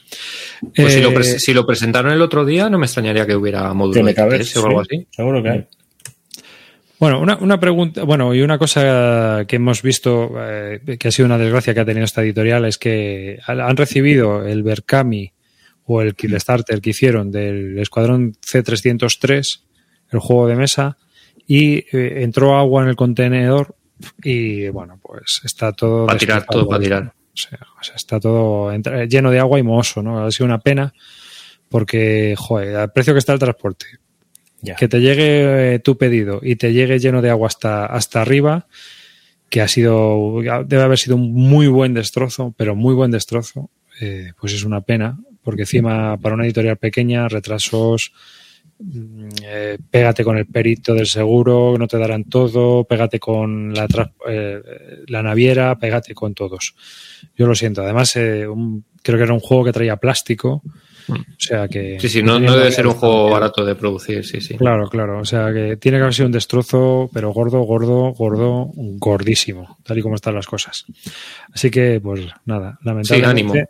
Pues 0.75 0.95
eh, 0.95 1.39
si, 1.39 1.53
lo 1.53 1.65
presentaron 1.65 2.11
el 2.11 2.21
otro 2.21 2.45
día, 2.45 2.69
no 2.69 2.77
me 2.77 2.85
extrañaría 2.85 3.25
que 3.25 3.35
hubiera 3.35 3.73
módulo 3.73 4.05
de 4.05 4.21
o 4.21 4.65
algo 4.65 4.81
así. 4.81 5.07
Seguro 5.11 5.43
que 5.43 5.49
hay. 5.49 5.67
Bueno, 6.99 7.19
una, 7.19 7.59
pregunta, 7.59 8.03
bueno, 8.03 8.33
y 8.33 8.41
una 8.41 8.57
cosa 8.57 9.43
que 9.45 9.57
hemos 9.57 9.81
visto 9.81 10.31
eh, 10.39 10.79
que 10.97 11.07
ha 11.09 11.11
sido 11.11 11.25
una 11.25 11.37
desgracia 11.37 11.73
que 11.73 11.81
ha 11.81 11.85
tenido 11.85 12.05
esta 12.05 12.21
editorial 12.21 12.63
es 12.63 12.77
que 12.77 13.39
han 13.45 13.75
recibido 13.75 14.45
el 14.45 14.63
Berkami 14.63 15.33
o 15.85 16.01
el 16.01 16.15
Killstarter 16.15 16.79
que 16.79 16.91
hicieron 16.91 17.29
del 17.29 17.77
Escuadrón 17.77 18.33
C303, 18.35 19.61
el 20.11 20.19
juego 20.19 20.47
de 20.47 20.55
mesa, 20.55 20.97
y 21.45 21.79
eh, 21.91 22.21
entró 22.23 22.55
agua 22.57 22.83
en 22.83 22.89
el 22.89 22.95
contenedor 22.95 23.75
y 24.23 24.69
bueno, 24.69 24.99
pues 25.01 25.41
está 25.43 25.71
todo... 25.71 26.05
Para 26.05 26.19
tirar, 26.19 26.45
todo 26.45 26.67
para 26.67 26.83
tirar. 26.83 27.13
O 27.79 27.83
sea, 27.83 27.95
está 27.95 28.19
todo 28.19 28.71
lleno 29.07 29.31
de 29.31 29.39
agua 29.39 29.59
y 29.59 29.63
mohoso, 29.63 30.03
¿no? 30.03 30.25
Ha 30.25 30.31
sido 30.31 30.45
una 30.45 30.59
pena 30.59 30.93
porque, 31.69 32.35
joder, 32.37 32.75
al 32.75 32.91
precio 32.91 33.13
que 33.13 33.19
está 33.19 33.33
el 33.33 33.39
transporte, 33.39 33.87
que 34.77 34.87
te 34.87 35.01
llegue 35.01 35.75
eh, 35.75 35.79
tu 35.79 35.97
pedido 35.97 36.39
y 36.43 36.55
te 36.55 36.71
llegue 36.71 36.99
lleno 36.99 37.21
de 37.21 37.31
agua 37.31 37.47
hasta, 37.47 37.85
hasta 37.87 38.21
arriba, 38.21 38.67
que 39.49 39.61
ha 39.61 39.67
sido, 39.67 40.39
debe 40.65 40.83
haber 40.83 40.97
sido 40.99 41.15
un 41.15 41.33
muy 41.33 41.67
buen 41.67 41.93
destrozo, 41.93 42.53
pero 42.57 42.75
muy 42.75 42.93
buen 42.93 43.11
destrozo, 43.11 43.71
eh, 43.99 44.33
pues 44.39 44.53
es 44.53 44.63
una 44.63 44.81
pena, 44.81 45.17
porque 45.43 45.63
encima 45.63 46.17
para 46.17 46.35
una 46.35 46.45
editorial 46.45 46.77
pequeña, 46.77 47.27
retrasos, 47.27 48.13
eh, 49.43 49.77
pégate 49.89 50.23
con 50.23 50.37
el 50.37 50.45
perito 50.45 50.93
del 50.93 51.07
seguro, 51.07 51.75
no 51.77 51.87
te 51.87 51.97
darán 51.97 52.25
todo, 52.25 52.83
pégate 52.83 53.19
con 53.19 53.73
la, 53.73 53.87
eh, 54.27 54.61
la 55.07 55.23
naviera, 55.23 55.77
pégate 55.77 56.13
con 56.13 56.33
todos. 56.33 56.75
Yo 57.35 57.47
lo 57.47 57.55
siento. 57.55 57.81
Además, 57.81 58.15
eh, 58.15 58.45
creo 59.01 59.17
que 59.17 59.23
era 59.23 59.33
un 59.33 59.39
juego 59.39 59.65
que 59.65 59.73
traía 59.73 59.97
plástico. 59.97 60.61
O 61.09 61.15
sea 61.37 61.67
que. 61.67 61.99
Sí, 61.99 62.07
sí, 62.07 62.23
no, 62.23 62.39
debe 62.39 62.71
ser 62.71 62.87
un 62.87 62.93
juego 62.93 63.29
barato 63.29 63.65
de 63.65 63.75
producir, 63.75 64.25
sí, 64.25 64.39
sí. 64.39 64.55
Claro, 64.55 64.87
claro. 64.89 65.19
O 65.19 65.25
sea 65.25 65.51
que 65.51 65.77
tiene 65.77 65.97
que 65.97 66.03
haber 66.03 66.13
sido 66.13 66.27
un 66.27 66.31
destrozo, 66.31 67.09
pero 67.13 67.33
gordo, 67.33 67.61
gordo, 67.61 68.13
gordo, 68.13 68.71
gordísimo, 68.73 69.77
tal 69.83 69.97
y 69.97 70.01
como 70.01 70.15
están 70.15 70.35
las 70.35 70.47
cosas. 70.47 70.85
Así 71.53 71.69
que, 71.69 71.99
pues 72.01 72.21
nada, 72.45 72.79
lamentablemente. 72.83 73.67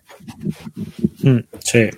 Sí, 1.17 1.25
ánimo. 1.25 1.37
Mm. 1.37 1.43
Sí, 1.59 1.89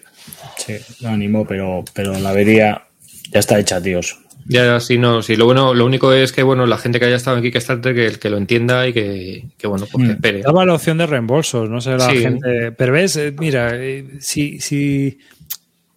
sí, 0.57 1.05
ánimo, 1.05 1.45
pero, 1.45 1.83
pero 1.93 2.17
la 2.17 2.31
vería 2.31 2.85
ya 3.31 3.39
está 3.39 3.59
hecha, 3.59 3.81
tíos. 3.81 4.19
Ya, 4.47 4.79
sí, 4.79 4.99
no, 4.99 5.23
sí. 5.23 5.35
Lo 5.35 5.45
bueno, 5.45 5.73
lo 5.73 5.85
único 5.85 6.13
es 6.13 6.31
que, 6.31 6.43
bueno, 6.43 6.67
la 6.67 6.77
gente 6.77 6.99
que 6.99 7.05
haya 7.05 7.15
estado 7.15 7.37
en 7.37 7.43
Kickstarter 7.43 7.95
que, 7.95 8.19
que 8.19 8.29
lo 8.29 8.37
entienda 8.37 8.87
y 8.87 8.93
que, 8.93 9.45
que 9.57 9.67
bueno, 9.67 9.87
pues 9.91 10.05
que 10.05 10.11
mm. 10.11 10.15
espere. 10.15 10.41
Daba 10.43 10.65
la 10.65 10.75
opción 10.75 10.99
de 10.99 11.07
reembolsos, 11.07 11.67
no 11.69 11.81
sé, 11.81 11.97
la 11.97 12.11
gente. 12.11 12.71
Pero 12.71 12.93
ves, 12.93 13.15
eh, 13.15 13.33
mira, 13.37 13.71
eh, 13.73 14.05
sí, 14.19 14.59
sí, 14.59 15.17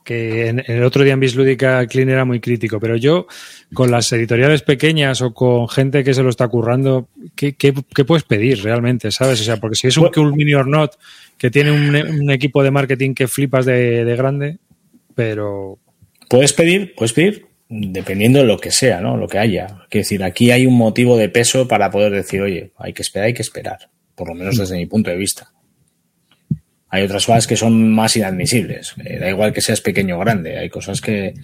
que 0.02 0.48
en, 0.48 0.64
el 0.66 0.82
otro 0.82 1.04
día 1.04 1.12
en 1.12 1.20
Bislúdica 1.20 1.86
Clean 1.86 2.08
era 2.08 2.24
muy 2.24 2.40
crítico, 2.40 2.80
pero 2.80 2.96
yo, 2.96 3.26
con 3.74 3.90
las 3.90 4.10
editoriales 4.12 4.62
pequeñas 4.62 5.20
o 5.20 5.34
con 5.34 5.68
gente 5.68 6.02
que 6.02 6.14
se 6.14 6.22
lo 6.22 6.30
está 6.30 6.48
currando, 6.48 7.10
¿qué, 7.36 7.54
qué, 7.54 7.74
qué 7.94 8.06
puedes 8.06 8.24
pedir 8.24 8.62
realmente, 8.62 9.10
sabes? 9.10 9.42
O 9.42 9.44
sea, 9.44 9.58
porque 9.58 9.76
si 9.76 9.88
es 9.88 9.98
un 9.98 10.08
Cool 10.08 10.34
Mini 10.34 10.54
or 10.54 10.66
Not 10.66 10.92
que 11.36 11.50
tiene 11.50 11.70
un, 11.70 11.94
un, 11.94 12.30
equipo 12.30 12.62
de 12.62 12.70
marketing 12.70 13.12
que 13.12 13.28
flipas 13.28 13.66
de, 13.66 14.06
de 14.06 14.16
grande, 14.16 14.56
pero 15.14 15.78
Puedes 16.28 16.52
pedir, 16.52 16.94
puedes 16.94 17.12
pedir 17.12 17.46
dependiendo 17.68 18.38
de 18.38 18.46
lo 18.46 18.58
que 18.58 18.70
sea, 18.70 19.00
¿no? 19.00 19.16
Lo 19.16 19.28
que 19.28 19.38
haya. 19.38 19.66
Quiero 19.90 20.04
decir, 20.04 20.24
aquí 20.24 20.50
hay 20.50 20.66
un 20.66 20.74
motivo 20.74 21.16
de 21.16 21.28
peso 21.28 21.68
para 21.68 21.90
poder 21.90 22.12
decir, 22.12 22.40
oye, 22.40 22.72
hay 22.76 22.92
que 22.92 23.02
esperar, 23.02 23.26
hay 23.26 23.34
que 23.34 23.42
esperar. 23.42 23.90
Por 24.14 24.28
lo 24.28 24.34
menos 24.34 24.56
desde 24.56 24.76
mi 24.76 24.86
punto 24.86 25.10
de 25.10 25.16
vista. 25.16 25.52
Hay 26.90 27.02
otras 27.02 27.26
cosas 27.26 27.46
que 27.46 27.56
son 27.56 27.92
más 27.92 28.16
inadmisibles. 28.16 28.94
Eh, 29.04 29.18
da 29.18 29.28
igual 29.28 29.52
que 29.52 29.60
seas 29.60 29.82
pequeño 29.82 30.16
o 30.16 30.20
grande. 30.20 30.56
Hay 30.56 30.70
cosas 30.70 31.02
que, 31.02 31.34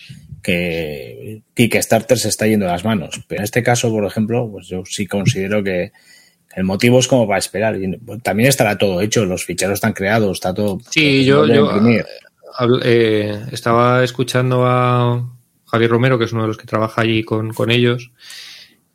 que 0.43 1.43
Kickstarter 1.55 2.19
se 2.19 2.29
está 2.29 2.47
yendo 2.47 2.65
de 2.65 2.73
las 2.73 2.85
manos. 2.85 3.23
Pero 3.29 3.41
en 3.41 3.45
este 3.45 3.63
caso, 3.63 3.91
por 3.91 4.07
ejemplo, 4.07 4.51
pues 4.51 4.69
yo 4.69 4.83
sí 4.87 5.07
considero 5.07 5.63
que 5.63 5.93
el 6.57 6.65
motivo 6.65 6.99
es 6.99 7.09
como 7.09 7.27
para 7.27 7.39
esperar. 7.39 7.77
También 8.23 8.49
estará 8.49 8.79
todo 8.79 9.03
hecho, 9.03 9.27
los 9.27 9.45
ficheros 9.45 9.75
están 9.75 9.93
creados, 9.93 10.39
está 10.39 10.55
todo. 10.55 10.79
Sí, 10.91 11.25
yo, 11.27 11.47
yo 11.47 11.69
eh, 12.83 13.47
estaba 13.53 14.05
escuchando 14.05 14.67
a 14.67 15.29
Javier 15.67 15.91
Romero, 15.91 16.19
que 16.19 16.25
es 16.25 16.33
uno 16.33 16.43
de 16.43 16.49
los 16.49 16.57
que 16.57 16.67
trabaja 16.67 17.03
allí 17.03 17.25
con, 17.25 17.71
ellos, 17.71 18.13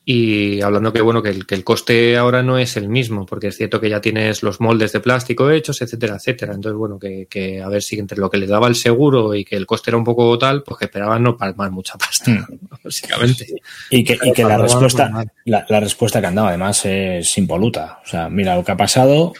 y 0.05 0.61
hablando 0.61 0.93
que 0.93 1.01
bueno 1.01 1.21
que 1.21 1.29
el, 1.29 1.45
que 1.45 1.55
el, 1.55 1.63
coste 1.63 2.17
ahora 2.17 2.41
no 2.41 2.57
es 2.57 2.77
el 2.77 2.87
mismo, 2.87 3.25
porque 3.25 3.47
es 3.47 3.57
cierto 3.57 3.81
que 3.81 3.89
ya 3.89 3.99
tienes 3.99 4.43
los 4.43 4.61
moldes 4.61 4.93
de 4.93 5.01
plástico 5.01 5.51
hechos, 5.51 5.81
etcétera, 5.81 6.15
etcétera. 6.15 6.53
Entonces, 6.53 6.77
bueno, 6.77 6.97
que, 6.97 7.61
a 7.61 7.67
ver 7.67 7.83
si 7.83 7.99
entre 7.99 8.17
lo 8.17 8.29
que 8.29 8.37
le 8.37 8.47
daba 8.47 8.67
el 8.67 8.75
seguro 8.75 9.35
y 9.35 9.43
que 9.43 9.57
el 9.57 9.65
coste 9.65 9.89
era 9.89 9.97
un 9.97 10.05
poco 10.05 10.37
tal, 10.37 10.63
pues 10.63 10.79
que 10.79 10.85
esperaban 10.85 11.21
no 11.23 11.35
palmar 11.35 11.69
mucha 11.69 11.97
pasta, 11.97 12.31
hmm. 12.31 12.59
básicamente. 12.83 13.47
Y 13.89 14.03
que, 14.03 14.17
y 14.23 14.31
que 14.31 14.43
la 14.43 14.57
respuesta, 14.57 15.25
la, 15.45 15.79
respuesta 15.81 16.21
que 16.21 16.27
han 16.27 16.35
dado 16.35 16.47
además 16.47 16.85
es 16.85 17.37
impoluta. 17.37 17.99
O 18.05 18.07
sea, 18.07 18.29
mira 18.29 18.55
lo 18.55 18.63
que 18.63 18.71
ha 18.71 18.77
pasado, 18.77 19.33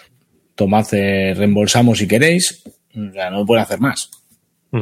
tomad, 0.56 0.86
eh, 0.94 1.34
reembolsamos 1.36 2.00
si 2.00 2.08
queréis, 2.08 2.64
o 2.96 3.14
sea, 3.14 3.30
no 3.30 3.46
puede 3.46 3.62
hacer 3.62 3.80
más. 3.80 4.10
Mm. 4.72 4.82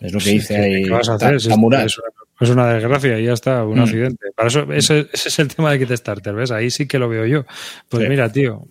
Es 0.00 0.12
lo 0.12 0.20
que 0.20 0.30
dice 0.30 0.56
ahí. 0.56 0.84
¿Qué 0.84 0.90
vas 0.90 1.08
a 1.08 1.14
hacer? 1.14 1.36
Es, 1.36 2.50
una 2.50 2.74
desgracia 2.74 3.18
y 3.18 3.24
ya 3.24 3.32
está, 3.32 3.64
un 3.64 3.78
mm. 3.78 3.82
accidente. 3.82 4.26
Para 4.34 4.48
eso, 4.48 4.70
ese, 4.72 5.08
es 5.12 5.38
el 5.38 5.48
tema 5.48 5.72
de 5.72 5.78
Kickstarter, 5.78 6.34
¿ves? 6.34 6.50
Ahí 6.50 6.70
sí 6.70 6.86
que 6.86 6.98
lo 6.98 7.08
veo 7.08 7.24
yo. 7.24 7.44
Pues 7.88 8.08
mira, 8.08 8.30
tío, 8.30 8.66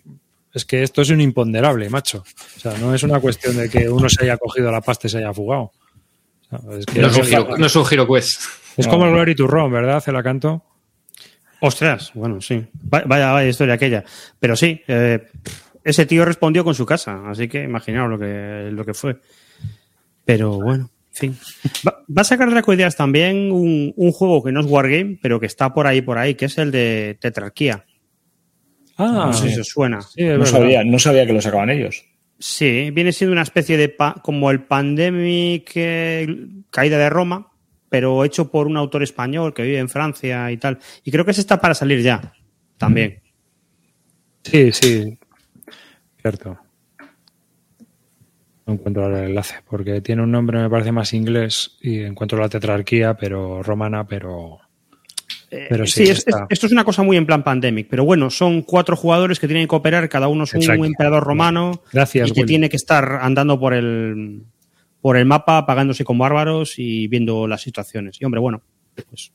es 0.53 0.65
que 0.65 0.83
esto 0.83 1.01
es 1.01 1.09
un 1.09 1.19
imponderable, 1.19 1.89
macho. 1.89 2.23
O 2.57 2.59
sea, 2.59 2.77
no 2.77 2.93
es 2.93 3.03
una 3.03 3.19
cuestión 3.19 3.57
de 3.57 3.69
que 3.69 3.89
uno 3.89 4.07
se 4.07 4.23
haya 4.23 4.37
cogido 4.37 4.71
la 4.71 4.81
pasta 4.81 5.07
y 5.07 5.09
se 5.09 5.17
haya 5.17 5.33
fugado. 5.33 5.71
es 6.77 6.85
que 6.85 7.01
no, 7.01 7.07
es 7.07 7.17
un 7.17 7.23
giro, 7.23 7.57
no, 7.57 7.65
es 7.65 7.75
un 7.75 7.85
giro, 7.85 8.07
quest. 8.07 8.41
Es 8.77 8.87
como 8.87 9.05
el 9.05 9.11
Glory 9.11 9.35
to 9.35 9.47
Ron, 9.47 9.71
¿verdad? 9.71 9.97
Hace 9.97 10.11
la 10.11 10.21
canto. 10.21 10.63
Ostras, 11.59 12.11
bueno, 12.13 12.39
sí. 12.41 12.65
Vaya, 12.73 13.31
vaya 13.31 13.49
historia 13.49 13.73
aquella. 13.73 14.03
Pero 14.39 14.55
sí, 14.55 14.81
eh, 14.87 15.27
ese 15.85 16.07
tío 16.07 16.25
respondió 16.25 16.63
con 16.63 16.73
su 16.73 16.85
casa, 16.85 17.29
así 17.29 17.47
que 17.47 17.63
imaginaos 17.63 18.09
lo 18.09 18.19
que, 18.19 18.69
lo 18.71 18.83
que 18.83 18.95
fue. 18.95 19.17
Pero 20.25 20.59
bueno, 20.59 20.89
en 21.11 21.15
fin. 21.15 21.37
Va, 21.87 22.21
a 22.21 22.23
sacar 22.23 22.49
Ideas 22.49 22.95
también 22.97 23.51
un, 23.51 23.93
un, 23.95 24.11
juego 24.11 24.43
que 24.43 24.51
no 24.51 24.61
es 24.61 24.65
Wargame, 24.65 25.19
pero 25.21 25.39
que 25.39 25.45
está 25.45 25.73
por 25.73 25.85
ahí, 25.85 26.01
por 26.01 26.17
ahí, 26.17 26.33
que 26.33 26.45
es 26.45 26.57
el 26.57 26.71
de 26.71 27.17
Tetrarquía. 27.21 27.85
Ah, 28.97 29.25
no 29.27 29.33
sé 29.33 29.51
si 29.51 29.59
os 29.59 29.67
suena. 29.67 29.99
no, 30.17 30.45
sabía, 30.47 30.83
no 30.83 30.97
sabía 30.97 31.27
que 31.27 31.33
lo 31.33 31.41
sacaban 31.41 31.69
ellos. 31.69 32.03
Sí, 32.39 32.89
viene 32.91 33.13
siendo 33.13 33.33
una 33.33 33.43
especie 33.43 33.77
de 33.77 33.95
como 34.23 34.49
el 34.49 34.63
Pandemic 34.63 35.71
eh, 35.75 36.47
Caída 36.71 36.97
de 36.97 37.09
Roma, 37.11 37.51
pero 37.89 38.25
hecho 38.25 38.49
por 38.49 38.65
un 38.65 38.75
autor 38.75 39.03
español 39.03 39.53
que 39.53 39.61
vive 39.61 39.77
en 39.77 39.89
Francia 39.89 40.51
y 40.51 40.57
tal. 40.57 40.79
Y 41.03 41.11
creo 41.11 41.23
que 41.25 41.31
ese 41.31 41.41
está 41.41 41.61
para 41.61 41.75
salir 41.75 42.01
ya, 42.01 42.33
también. 42.77 43.21
Sí, 44.43 44.71
sí. 44.71 45.19
Cierto. 46.25 46.57
No 48.65 48.73
encuentro 48.73 49.05
el 49.05 49.25
enlace, 49.25 49.57
porque 49.69 50.01
tiene 50.01 50.23
un 50.23 50.31
nombre, 50.31 50.59
me 50.59 50.71
parece 50.71 50.91
más 50.91 51.13
inglés, 51.13 51.77
y 51.81 52.01
encuentro 52.01 52.39
la 52.39 52.49
tetrarquía, 52.49 53.13
pero 53.13 53.61
romana, 53.61 54.07
pero. 54.07 54.57
Eh, 55.51 55.67
pero 55.69 55.85
sí, 55.85 56.01
esto 56.09 56.47
es 56.49 56.71
una 56.71 56.83
cosa 56.83 57.03
muy 57.03 57.15
en 57.15 57.27
plan 57.27 57.43
pandemic, 57.43 57.87
pero 57.87 58.05
bueno, 58.05 58.31
son 58.31 58.63
cuatro 58.63 58.95
jugadores 58.95 59.39
que 59.39 59.45
tienen 59.45 59.65
que 59.65 59.67
cooperar, 59.67 60.09
cada 60.09 60.27
uno 60.27 60.45
es 60.45 60.53
un 60.55 60.85
emperador 60.85 61.23
romano 61.23 61.83
Gracias, 61.93 62.31
y 62.31 62.33
que 62.33 62.43
tiene 62.43 62.69
que 62.69 62.77
estar 62.77 63.19
andando 63.21 63.59
por 63.59 63.75
el, 63.75 64.45
por 65.01 65.17
el 65.17 65.25
mapa, 65.25 65.67
pagándose 65.67 66.03
como 66.03 66.23
bárbaros 66.23 66.79
y 66.79 67.07
viendo 67.07 67.47
las 67.47 67.61
situaciones. 67.61 68.17
Y 68.19 68.25
hombre, 68.25 68.41
bueno, 68.41 68.63
pues 69.07 69.31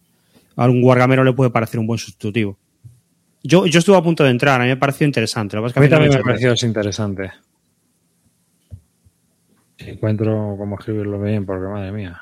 a 0.56 0.64
algún 0.64 0.82
guargamero 0.82 1.22
le 1.22 1.34
puede 1.34 1.50
parecer 1.50 1.78
un 1.78 1.86
buen 1.86 1.98
sustitutivo. 1.98 2.58
Yo, 3.42 3.66
yo 3.66 3.78
estuve 3.78 3.96
a 3.96 4.02
punto 4.02 4.22
de 4.22 4.30
entrar, 4.30 4.60
a 4.60 4.64
mí 4.64 4.70
me 4.70 4.76
pareció 4.76 5.06
interesante. 5.06 5.56
a 5.56 5.60
mí 5.60 5.88
también 5.88 6.12
me 6.12 6.22
pareció 6.22 6.54
interesante. 6.62 7.32
Si 9.78 9.90
encuentro 9.90 10.56
cómo 10.58 10.78
escribirlo 10.78 11.20
bien, 11.20 11.46
porque 11.46 11.66
madre 11.66 11.90
mía. 11.90 12.20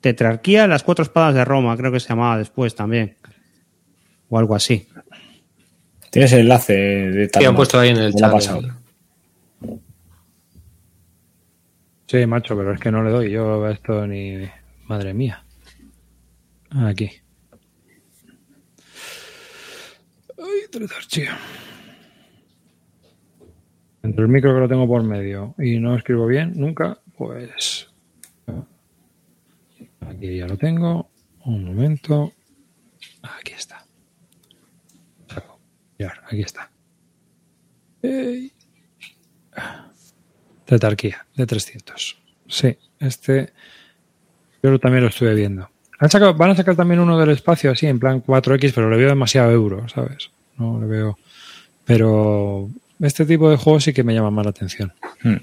Tetrarquía, 0.00 0.66
las 0.66 0.82
cuatro 0.82 1.04
espadas 1.04 1.34
de 1.34 1.44
Roma, 1.44 1.76
creo 1.76 1.92
que 1.92 2.00
se 2.00 2.08
llamaba 2.08 2.38
después 2.38 2.74
también. 2.74 3.16
O 4.28 4.38
algo 4.38 4.56
así. 4.56 4.88
Tienes 6.10 6.32
el 6.32 6.40
enlace 6.40 6.72
de 6.72 7.28
tal. 7.28 7.46
han 7.46 7.54
puesto 7.54 7.78
ahí 7.78 7.90
en 7.90 7.98
el 7.98 8.14
chat. 8.14 8.32
Sí, 12.06 12.24
macho, 12.26 12.56
pero 12.56 12.72
es 12.72 12.80
que 12.80 12.90
no 12.90 13.02
le 13.02 13.10
doy 13.10 13.30
yo 13.30 13.68
esto 13.68 14.06
ni. 14.06 14.48
Madre 14.86 15.12
mía. 15.12 15.44
Aquí. 16.70 17.10
Ay, 20.56 20.68
tetrarquía. 20.70 21.38
Entre 24.02 24.22
el 24.22 24.28
micro 24.28 24.54
que 24.54 24.60
lo 24.60 24.68
tengo 24.68 24.86
por 24.86 25.02
medio 25.02 25.54
y 25.58 25.78
no 25.78 25.96
escribo 25.96 26.26
bien 26.26 26.52
nunca, 26.54 26.98
pues 27.16 27.88
aquí 30.00 30.36
ya 30.36 30.46
lo 30.46 30.56
tengo. 30.56 31.10
Un 31.44 31.64
momento. 31.64 32.32
Aquí 33.22 33.52
está. 33.52 33.84
Aquí 36.28 36.42
está. 36.42 36.70
Tetarquía 40.64 41.26
de 41.34 41.46
300. 41.46 42.22
Sí, 42.48 42.78
este 43.00 43.52
yo 44.62 44.78
también 44.78 45.04
lo 45.04 45.10
estuve 45.10 45.34
viendo. 45.34 45.70
van 46.36 46.50
a 46.50 46.54
sacar 46.54 46.76
también 46.76 47.00
uno 47.00 47.18
del 47.18 47.30
espacio 47.30 47.70
así, 47.70 47.86
en 47.86 47.98
plan 47.98 48.22
4X, 48.22 48.72
pero 48.74 48.90
le 48.90 48.96
veo 48.96 49.08
demasiado 49.08 49.50
euro, 49.52 49.88
¿sabes? 49.88 50.30
No 50.58 50.80
le 50.80 50.86
veo. 50.86 51.18
Pero 51.84 52.68
este 53.00 53.24
tipo 53.24 53.50
de 53.50 53.56
juegos 53.56 53.84
sí 53.84 53.92
que 53.92 54.02
me 54.02 54.14
llama 54.14 54.30
más 54.30 54.46
la 54.46 54.50
atención. 54.50 54.92
Hmm. 55.22 55.36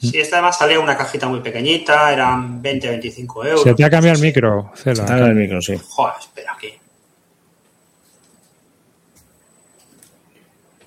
Sí, 0.00 0.18
esta 0.18 0.36
además 0.36 0.58
salía 0.58 0.80
una 0.80 0.96
cajita 0.96 1.28
muy 1.28 1.40
pequeñita, 1.40 2.12
eran 2.12 2.60
20, 2.60 2.88
25 2.88 3.46
euros. 3.46 3.62
Se 3.62 3.74
te 3.74 3.84
ha 3.84 3.90
cambiado 3.90 4.16
el 4.16 4.22
micro, 4.22 4.72
Cela. 4.74 4.96
Se 4.96 5.02
te 5.02 5.04
ha 5.04 5.06
cambiado 5.06 5.30
el 5.30 5.36
micro, 5.36 5.62
sí. 5.62 5.74
Joder, 5.80 6.14
espera 6.18 6.52
aquí. 6.54 6.72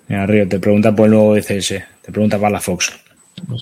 Mira, 0.08 0.26
Río, 0.26 0.47
te 0.49 0.60
pregunta 0.60 0.93
por 0.93 1.06
el 1.06 1.12
nuevo 1.12 1.34
DCS, 1.34 1.70
te 2.01 2.12
pregunta 2.12 2.38
para 2.38 2.51
la 2.51 2.60
Fox. 2.60 2.91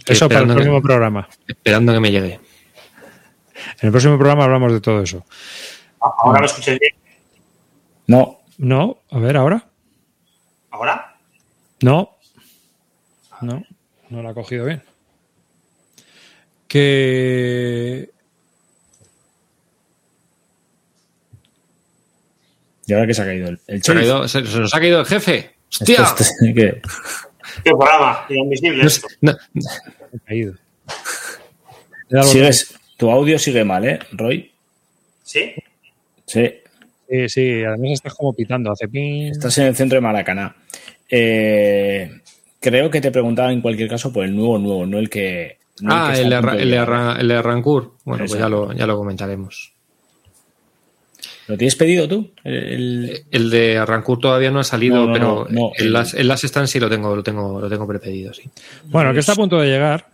Eso 0.08 0.28
para 0.28 0.42
el 0.42 0.48
próximo 0.48 0.82
programa. 0.82 1.30
Esperando 1.48 1.94
que 1.94 2.00
me 2.00 2.12
llegue. 2.12 2.34
En 2.34 3.88
el 3.88 3.92
próximo 3.92 4.18
programa 4.18 4.46
hablamos 4.46 4.74
de 4.74 4.82
todo 4.82 5.02
eso. 5.04 5.24
¿Ahora 6.00 6.40
lo 6.40 6.46
escuché 6.48 6.78
bien? 6.80 6.94
No. 8.08 8.40
No, 8.64 9.02
a 9.12 9.20
ver, 9.20 9.36
¿ahora? 9.36 9.68
¿Ahora? 10.72 11.18
No. 11.82 12.16
No, 13.42 13.62
no 14.10 14.22
lo 14.22 14.30
ha 14.30 14.34
cogido 14.34 14.64
bien. 14.64 14.82
Que. 16.70 18.10
¿Y 22.88 22.94
ahora 22.94 23.06
que 23.06 23.14
se 23.14 23.22
ha 23.22 23.26
caído? 23.26 23.50
El, 23.68 23.84
se, 23.84 23.94
nos 23.94 24.74
ha 24.74 24.80
caído 24.80 25.02
el 25.02 25.06
jefe. 25.08 25.56
¡Hostia! 25.70 26.06
¿qué? 26.56 26.82
programa? 27.66 28.26
Invisible 28.30 28.86
esto. 28.86 29.08
No, 29.20 29.32
Ha 29.34 30.20
caído. 30.26 30.54
Sigues, 32.24 32.80
tu 32.96 33.12
audio 33.12 33.38
sigue 33.38 33.66
mal, 33.66 33.86
¿eh, 33.86 34.00
Roy? 34.14 34.54
¿Sí? 35.22 35.54
Sí. 36.26 36.63
Sí, 37.14 37.30
sí, 37.30 37.64
además 37.64 37.92
estás 37.92 38.16
como 38.16 38.34
pitando, 38.34 38.72
hace 38.72 38.88
pin. 38.88 39.28
Estás 39.28 39.56
en 39.60 39.68
el 39.68 39.76
centro 39.76 39.98
de 39.98 40.02
Maracaná. 40.02 40.56
Eh, 41.08 42.10
creo 42.60 42.90
que 42.90 43.02
te 43.02 43.12
preguntaba 43.12 43.52
en 43.52 43.62
cualquier 43.62 43.88
caso 43.88 44.12
por 44.12 44.26
el 44.26 44.36
nuevo 44.36 44.58
nuevo, 44.58 44.88
no 44.88 44.98
el 44.98 45.12
que. 45.12 45.60
ah, 45.86 46.12
el, 46.18 46.32
de, 46.32 46.38
el, 46.60 47.28
de 47.28 47.42
Rancourt. 47.44 47.94
Bueno, 48.04 48.26
pues 48.28 48.40
ya 48.40 48.50
lo, 48.50 48.74
ya 48.74 48.88
lo 48.88 48.98
comentaremos. 48.98 49.74
¿Lo 51.48 51.56
tienes 51.56 51.76
pedido 51.76 52.08
tú? 52.08 52.32
El, 52.44 53.50
de 53.52 53.78
Arrancourt 53.78 54.22
todavía 54.22 54.50
no 54.50 54.62
ha 54.62 54.64
salido, 54.64 55.12
pero 55.14 55.46
en, 55.50 55.94
las, 55.94 56.16
en 56.16 56.28
las 56.28 56.42
stands 56.42 56.72
sí 56.72 56.80
lo 56.80 56.90
tengo, 56.90 57.16
lo 57.16 57.22
tengo, 57.22 57.62
lo 57.62 57.70
tengo 57.70 57.86
prepedido, 57.86 58.34
sí. 58.34 58.50
Bueno, 58.86 59.14
que 59.14 59.20
está 59.20 59.34
a 59.34 59.36
punto 59.36 59.60
de 59.60 59.68
llegar. 59.68 60.08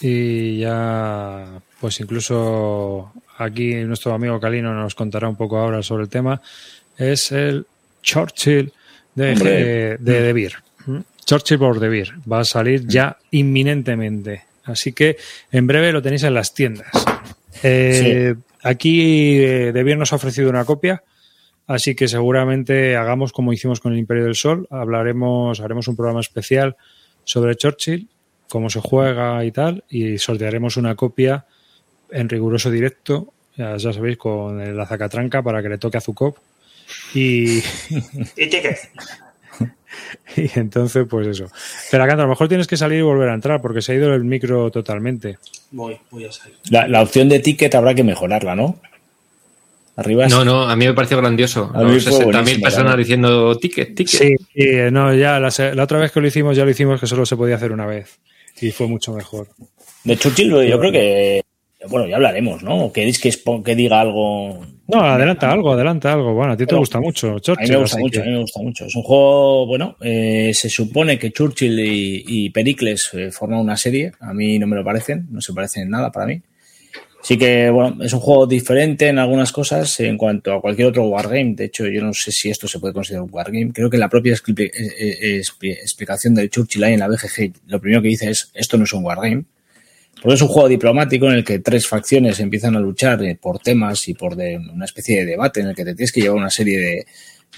Y 0.00 0.60
ya, 0.60 1.60
pues 1.80 2.00
incluso 2.00 3.12
aquí 3.38 3.74
nuestro 3.84 4.12
amigo 4.12 4.40
Calino 4.40 4.74
nos 4.74 4.94
contará 4.94 5.28
un 5.28 5.36
poco 5.36 5.58
ahora 5.58 5.82
sobre 5.82 6.04
el 6.04 6.08
tema. 6.08 6.40
Es 6.96 7.32
el 7.32 7.66
Churchill 8.02 8.72
de, 9.14 9.96
de, 9.98 10.32
Beer. 10.32 10.54
Churchill 11.24 11.58
por 11.58 11.80
De 11.80 11.88
Beer. 11.88 12.14
Va 12.30 12.40
a 12.40 12.44
salir 12.44 12.84
mm. 12.84 12.88
ya 12.88 13.16
inminentemente. 13.30 14.44
Así 14.64 14.92
que 14.92 15.16
en 15.52 15.66
breve 15.66 15.92
lo 15.92 16.02
tenéis 16.02 16.24
en 16.24 16.34
las 16.34 16.54
tiendas. 16.54 16.88
Eh, 17.62 18.34
aquí 18.62 19.38
eh, 19.38 19.72
De 19.72 19.82
Beer 19.82 19.96
nos 19.96 20.12
ha 20.12 20.16
ofrecido 20.16 20.50
una 20.50 20.64
copia. 20.64 21.02
Así 21.66 21.94
que 21.96 22.06
seguramente 22.06 22.96
hagamos 22.96 23.32
como 23.32 23.52
hicimos 23.52 23.80
con 23.80 23.92
el 23.92 23.98
Imperio 23.98 24.24
del 24.24 24.36
Sol. 24.36 24.68
Hablaremos, 24.70 25.60
haremos 25.60 25.88
un 25.88 25.96
programa 25.96 26.20
especial 26.20 26.76
sobre 27.24 27.56
Churchill, 27.56 28.08
cómo 28.48 28.70
se 28.70 28.80
juega 28.80 29.44
y 29.44 29.50
tal, 29.50 29.82
y 29.88 30.18
sortearemos 30.18 30.76
una 30.76 30.94
copia 30.94 31.46
en 32.10 32.28
riguroso 32.28 32.70
directo, 32.70 33.32
ya, 33.56 33.78
sabéis, 33.78 34.18
con 34.18 34.76
la 34.76 34.86
zacatranca 34.86 35.42
para 35.42 35.62
que 35.62 35.68
le 35.68 35.78
toque 35.78 35.98
a 35.98 36.00
Zukov 36.00 36.34
y. 37.14 37.58
¿Y 38.36 38.50
qué? 38.50 38.76
y 40.36 40.58
entonces, 40.58 41.06
pues 41.08 41.26
eso. 41.26 41.50
Pero 41.90 42.04
acá 42.04 42.14
a 42.14 42.16
lo 42.16 42.28
mejor 42.28 42.48
tienes 42.48 42.66
que 42.66 42.76
salir 42.76 42.98
y 42.98 43.02
volver 43.02 43.28
a 43.28 43.34
entrar 43.34 43.60
porque 43.60 43.82
se 43.82 43.92
ha 43.92 43.94
ido 43.94 44.14
el 44.14 44.24
micro 44.24 44.70
totalmente. 44.70 45.38
Voy, 45.70 45.98
voy 46.10 46.26
a 46.26 46.32
salir. 46.32 46.56
La, 46.70 47.02
opción 47.02 47.28
de 47.28 47.40
ticket 47.40 47.74
habrá 47.74 47.94
que 47.94 48.04
mejorarla, 48.04 48.54
¿no? 48.54 48.80
Arriba. 49.96 50.28
No, 50.28 50.44
no, 50.44 50.68
a 50.68 50.76
mí 50.76 50.86
me 50.86 50.92
pareció 50.92 51.16
grandioso. 51.16 51.70
A 51.74 51.80
60.000 51.80 52.62
personas 52.62 52.96
diciendo 52.98 53.56
ticket, 53.56 53.94
ticket. 53.94 54.20
Sí, 54.20 54.36
no, 54.92 55.14
ya 55.14 55.40
la, 55.40 55.48
otra 55.82 55.98
vez 55.98 56.12
que 56.12 56.20
lo 56.20 56.26
hicimos, 56.26 56.54
ya 56.54 56.64
lo 56.64 56.70
hicimos 56.70 57.00
que 57.00 57.06
solo 57.06 57.24
se 57.24 57.36
podía 57.36 57.56
hacer 57.56 57.72
una 57.72 57.86
vez. 57.86 58.18
Y 58.60 58.72
fue 58.72 58.86
mucho 58.86 59.14
mejor. 59.14 59.48
De 60.04 60.16
Churchill, 60.18 60.50
yo 60.68 60.78
creo 60.78 60.92
que 60.92 61.42
bueno, 61.88 62.06
ya 62.06 62.16
hablaremos, 62.16 62.62
¿no? 62.62 62.92
Que, 62.92 63.10
que, 63.12 63.32
que 63.64 63.74
diga 63.74 64.00
algo. 64.00 64.60
No, 64.88 65.00
adelanta 65.00 65.50
algo, 65.50 65.72
adelanta 65.72 66.12
algo. 66.12 66.34
Bueno, 66.34 66.52
a 66.52 66.56
ti 66.56 66.66
te 66.66 66.76
gusta 66.76 67.00
mucho. 67.00 67.38
Churchill, 67.38 67.64
a 67.64 67.68
mí 67.68 67.70
me 67.70 67.82
gusta 67.82 67.98
mucho, 67.98 68.22
a 68.22 68.24
mí 68.24 68.30
me 68.30 68.40
gusta 68.40 68.62
mucho. 68.62 68.84
Es 68.86 68.94
un 68.94 69.02
juego, 69.02 69.66
bueno, 69.66 69.96
eh, 70.00 70.52
se 70.54 70.68
supone 70.68 71.18
que 71.18 71.32
Churchill 71.32 71.78
y, 71.78 72.50
Pericles 72.50 73.10
eh, 73.14 73.30
forman 73.30 73.60
una 73.60 73.76
serie. 73.76 74.12
A 74.20 74.32
mí 74.32 74.58
no 74.58 74.66
me 74.66 74.76
lo 74.76 74.84
parecen, 74.84 75.26
no 75.30 75.40
se 75.40 75.52
parecen 75.52 75.84
en 75.84 75.90
nada 75.90 76.12
para 76.12 76.26
mí. 76.26 76.40
Así 77.20 77.36
que, 77.36 77.70
bueno, 77.70 78.04
es 78.04 78.12
un 78.12 78.20
juego 78.20 78.46
diferente 78.46 79.08
en 79.08 79.18
algunas 79.18 79.50
cosas 79.50 79.98
en 79.98 80.16
cuanto 80.16 80.52
a 80.52 80.60
cualquier 80.60 80.88
otro 80.88 81.08
wargame. 81.08 81.54
De 81.56 81.64
hecho, 81.64 81.88
yo 81.88 82.00
no 82.00 82.14
sé 82.14 82.30
si 82.30 82.50
esto 82.50 82.68
se 82.68 82.78
puede 82.78 82.94
considerar 82.94 83.24
un 83.24 83.30
wargame. 83.32 83.72
Creo 83.72 83.90
que 83.90 83.98
la 83.98 84.08
propia 84.08 84.32
eh, 84.34 85.42
explicación 85.62 86.34
de 86.34 86.48
Churchill 86.48 86.84
ahí 86.84 86.92
en 86.92 87.00
la 87.00 87.08
BGG, 87.08 87.52
lo 87.66 87.80
primero 87.80 88.00
que 88.02 88.08
dice 88.08 88.30
es, 88.30 88.52
esto 88.54 88.78
no 88.78 88.84
es 88.84 88.92
un 88.92 89.04
wargame 89.04 89.44
porque 90.20 90.34
es 90.34 90.42
un 90.42 90.48
juego 90.48 90.68
diplomático 90.68 91.26
en 91.26 91.34
el 91.34 91.44
que 91.44 91.58
tres 91.58 91.86
facciones 91.86 92.40
empiezan 92.40 92.74
a 92.76 92.80
luchar 92.80 93.22
eh, 93.22 93.36
por 93.40 93.58
temas 93.58 94.08
y 94.08 94.14
por 94.14 94.34
una 94.34 94.84
especie 94.84 95.20
de 95.20 95.26
debate 95.26 95.60
en 95.60 95.68
el 95.68 95.74
que 95.74 95.84
te 95.84 95.94
tienes 95.94 96.12
que 96.12 96.22
llevar 96.22 96.38
una 96.38 96.50
serie 96.50 97.06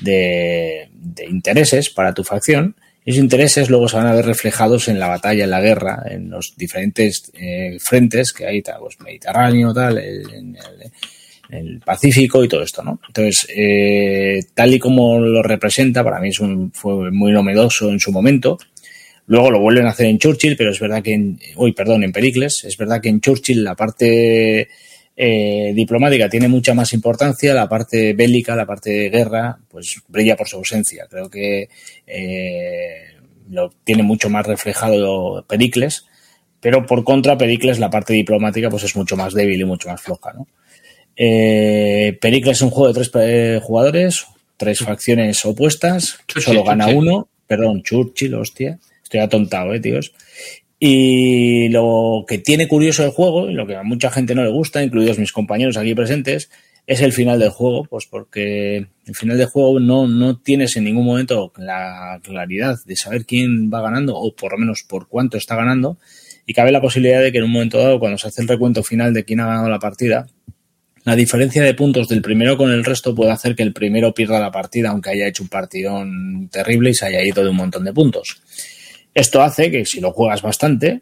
de, 0.00 0.88
intereses 1.28 1.90
para 1.90 2.12
tu 2.12 2.24
facción. 2.24 2.74
Y 3.04 3.12
esos 3.12 3.22
intereses 3.22 3.70
luego 3.70 3.88
se 3.88 3.96
van 3.96 4.06
a 4.06 4.14
ver 4.14 4.26
reflejados 4.26 4.88
en 4.88 4.98
la 4.98 5.08
batalla, 5.08 5.44
en 5.44 5.50
la 5.50 5.60
guerra, 5.60 6.02
en 6.10 6.28
los 6.28 6.54
diferentes 6.56 7.30
eh, 7.34 7.78
frentes 7.80 8.32
que 8.32 8.46
hay, 8.46 8.60
pues, 8.60 9.00
Mediterráneo, 9.00 9.72
tal, 9.72 9.98
en 9.98 10.56
el, 11.50 11.80
Pacífico 11.80 12.44
y 12.44 12.48
todo 12.48 12.62
esto, 12.62 12.82
¿no? 12.82 13.00
Entonces, 13.06 13.46
eh, 13.56 14.40
tal 14.52 14.74
y 14.74 14.78
como 14.78 15.18
lo 15.18 15.42
representa, 15.42 16.04
para 16.04 16.20
mí 16.20 16.28
es 16.28 16.40
un, 16.40 16.70
fue 16.72 17.10
muy 17.10 17.32
novedoso 17.32 17.88
en 17.88 17.98
su 17.98 18.12
momento 18.12 18.58
Luego 19.28 19.50
lo 19.50 19.60
vuelven 19.60 19.86
a 19.86 19.90
hacer 19.90 20.06
en 20.06 20.18
Churchill, 20.18 20.56
pero 20.56 20.70
es 20.70 20.80
verdad 20.80 21.02
que 21.02 21.12
en, 21.12 21.38
uy, 21.56 21.72
perdón, 21.72 22.02
en 22.02 22.12
Pericles, 22.12 22.64
es 22.64 22.76
verdad 22.78 23.00
que 23.00 23.10
en 23.10 23.20
Churchill 23.20 23.62
la 23.62 23.74
parte 23.74 24.68
eh, 25.16 25.72
diplomática 25.74 26.30
tiene 26.30 26.48
mucha 26.48 26.72
más 26.72 26.94
importancia, 26.94 27.52
la 27.52 27.68
parte 27.68 28.14
bélica, 28.14 28.56
la 28.56 28.64
parte 28.64 28.90
de 28.90 29.10
guerra, 29.10 29.58
pues 29.68 30.00
brilla 30.08 30.34
por 30.34 30.48
su 30.48 30.56
ausencia. 30.56 31.06
Creo 31.10 31.28
que 31.28 31.68
eh, 32.06 33.16
lo 33.50 33.70
tiene 33.84 34.02
mucho 34.02 34.30
más 34.30 34.46
reflejado 34.46 35.44
Pericles, 35.46 36.06
pero 36.60 36.86
por 36.86 37.04
contra 37.04 37.36
Pericles 37.36 37.78
la 37.78 37.90
parte 37.90 38.14
diplomática 38.14 38.70
pues 38.70 38.84
es 38.84 38.96
mucho 38.96 39.14
más 39.14 39.34
débil 39.34 39.60
y 39.60 39.64
mucho 39.66 39.90
más 39.90 40.00
floja, 40.00 40.32
¿no? 40.32 40.46
Eh, 41.16 42.16
Pericles 42.18 42.58
es 42.58 42.62
un 42.62 42.70
juego 42.70 42.94
de 42.94 43.04
tres 43.10 43.62
jugadores, 43.62 44.26
tres 44.56 44.78
facciones 44.78 45.44
opuestas, 45.44 46.18
solo 46.38 46.64
gana 46.64 46.86
uno, 46.86 47.28
perdón, 47.46 47.82
Churchill, 47.82 48.34
hostia, 48.34 48.78
estoy 49.08 49.20
atontado, 49.20 49.74
eh, 49.74 49.80
tíos. 49.80 50.12
Y 50.78 51.68
lo 51.70 52.24
que 52.28 52.38
tiene 52.38 52.68
curioso 52.68 53.04
el 53.04 53.10
juego, 53.10 53.50
y 53.50 53.54
lo 53.54 53.66
que 53.66 53.74
a 53.74 53.82
mucha 53.82 54.10
gente 54.10 54.34
no 54.34 54.44
le 54.44 54.52
gusta, 54.52 54.82
incluidos 54.82 55.18
mis 55.18 55.32
compañeros 55.32 55.76
aquí 55.76 55.94
presentes, 55.94 56.50
es 56.86 57.00
el 57.00 57.12
final 57.12 57.38
del 57.38 57.50
juego, 57.50 57.84
pues 57.84 58.06
porque 58.06 58.76
el 58.76 59.14
final 59.14 59.36
del 59.36 59.48
juego 59.48 59.80
no, 59.80 60.06
no 60.06 60.38
tienes 60.38 60.76
en 60.76 60.84
ningún 60.84 61.04
momento 61.04 61.52
la 61.58 62.20
claridad 62.22 62.76
de 62.86 62.96
saber 62.96 63.26
quién 63.26 63.70
va 63.72 63.82
ganando 63.82 64.16
o 64.16 64.34
por 64.34 64.52
lo 64.52 64.58
menos 64.58 64.84
por 64.88 65.08
cuánto 65.08 65.36
está 65.36 65.54
ganando 65.56 65.98
y 66.46 66.54
cabe 66.54 66.72
la 66.72 66.80
posibilidad 66.80 67.20
de 67.20 67.30
que 67.30 67.38
en 67.38 67.44
un 67.44 67.52
momento 67.52 67.76
dado, 67.76 67.98
cuando 67.98 68.16
se 68.16 68.28
hace 68.28 68.40
el 68.40 68.48
recuento 68.48 68.82
final 68.82 69.12
de 69.12 69.24
quién 69.24 69.40
ha 69.40 69.46
ganado 69.46 69.68
la 69.68 69.78
partida, 69.78 70.28
la 71.04 71.14
diferencia 71.16 71.62
de 71.62 71.74
puntos 71.74 72.08
del 72.08 72.22
primero 72.22 72.56
con 72.56 72.70
el 72.70 72.84
resto 72.84 73.14
puede 73.14 73.32
hacer 73.32 73.54
que 73.54 73.62
el 73.62 73.74
primero 73.74 74.14
pierda 74.14 74.40
la 74.40 74.50
partida, 74.50 74.90
aunque 74.90 75.10
haya 75.10 75.26
hecho 75.26 75.42
un 75.42 75.50
partidón 75.50 76.48
terrible 76.50 76.90
y 76.90 76.94
se 76.94 77.06
haya 77.06 77.22
ido 77.22 77.44
de 77.44 77.50
un 77.50 77.56
montón 77.56 77.84
de 77.84 77.92
puntos. 77.92 78.40
Esto 79.14 79.42
hace 79.42 79.70
que 79.70 79.84
si 79.84 80.00
lo 80.00 80.12
juegas 80.12 80.42
bastante, 80.42 81.00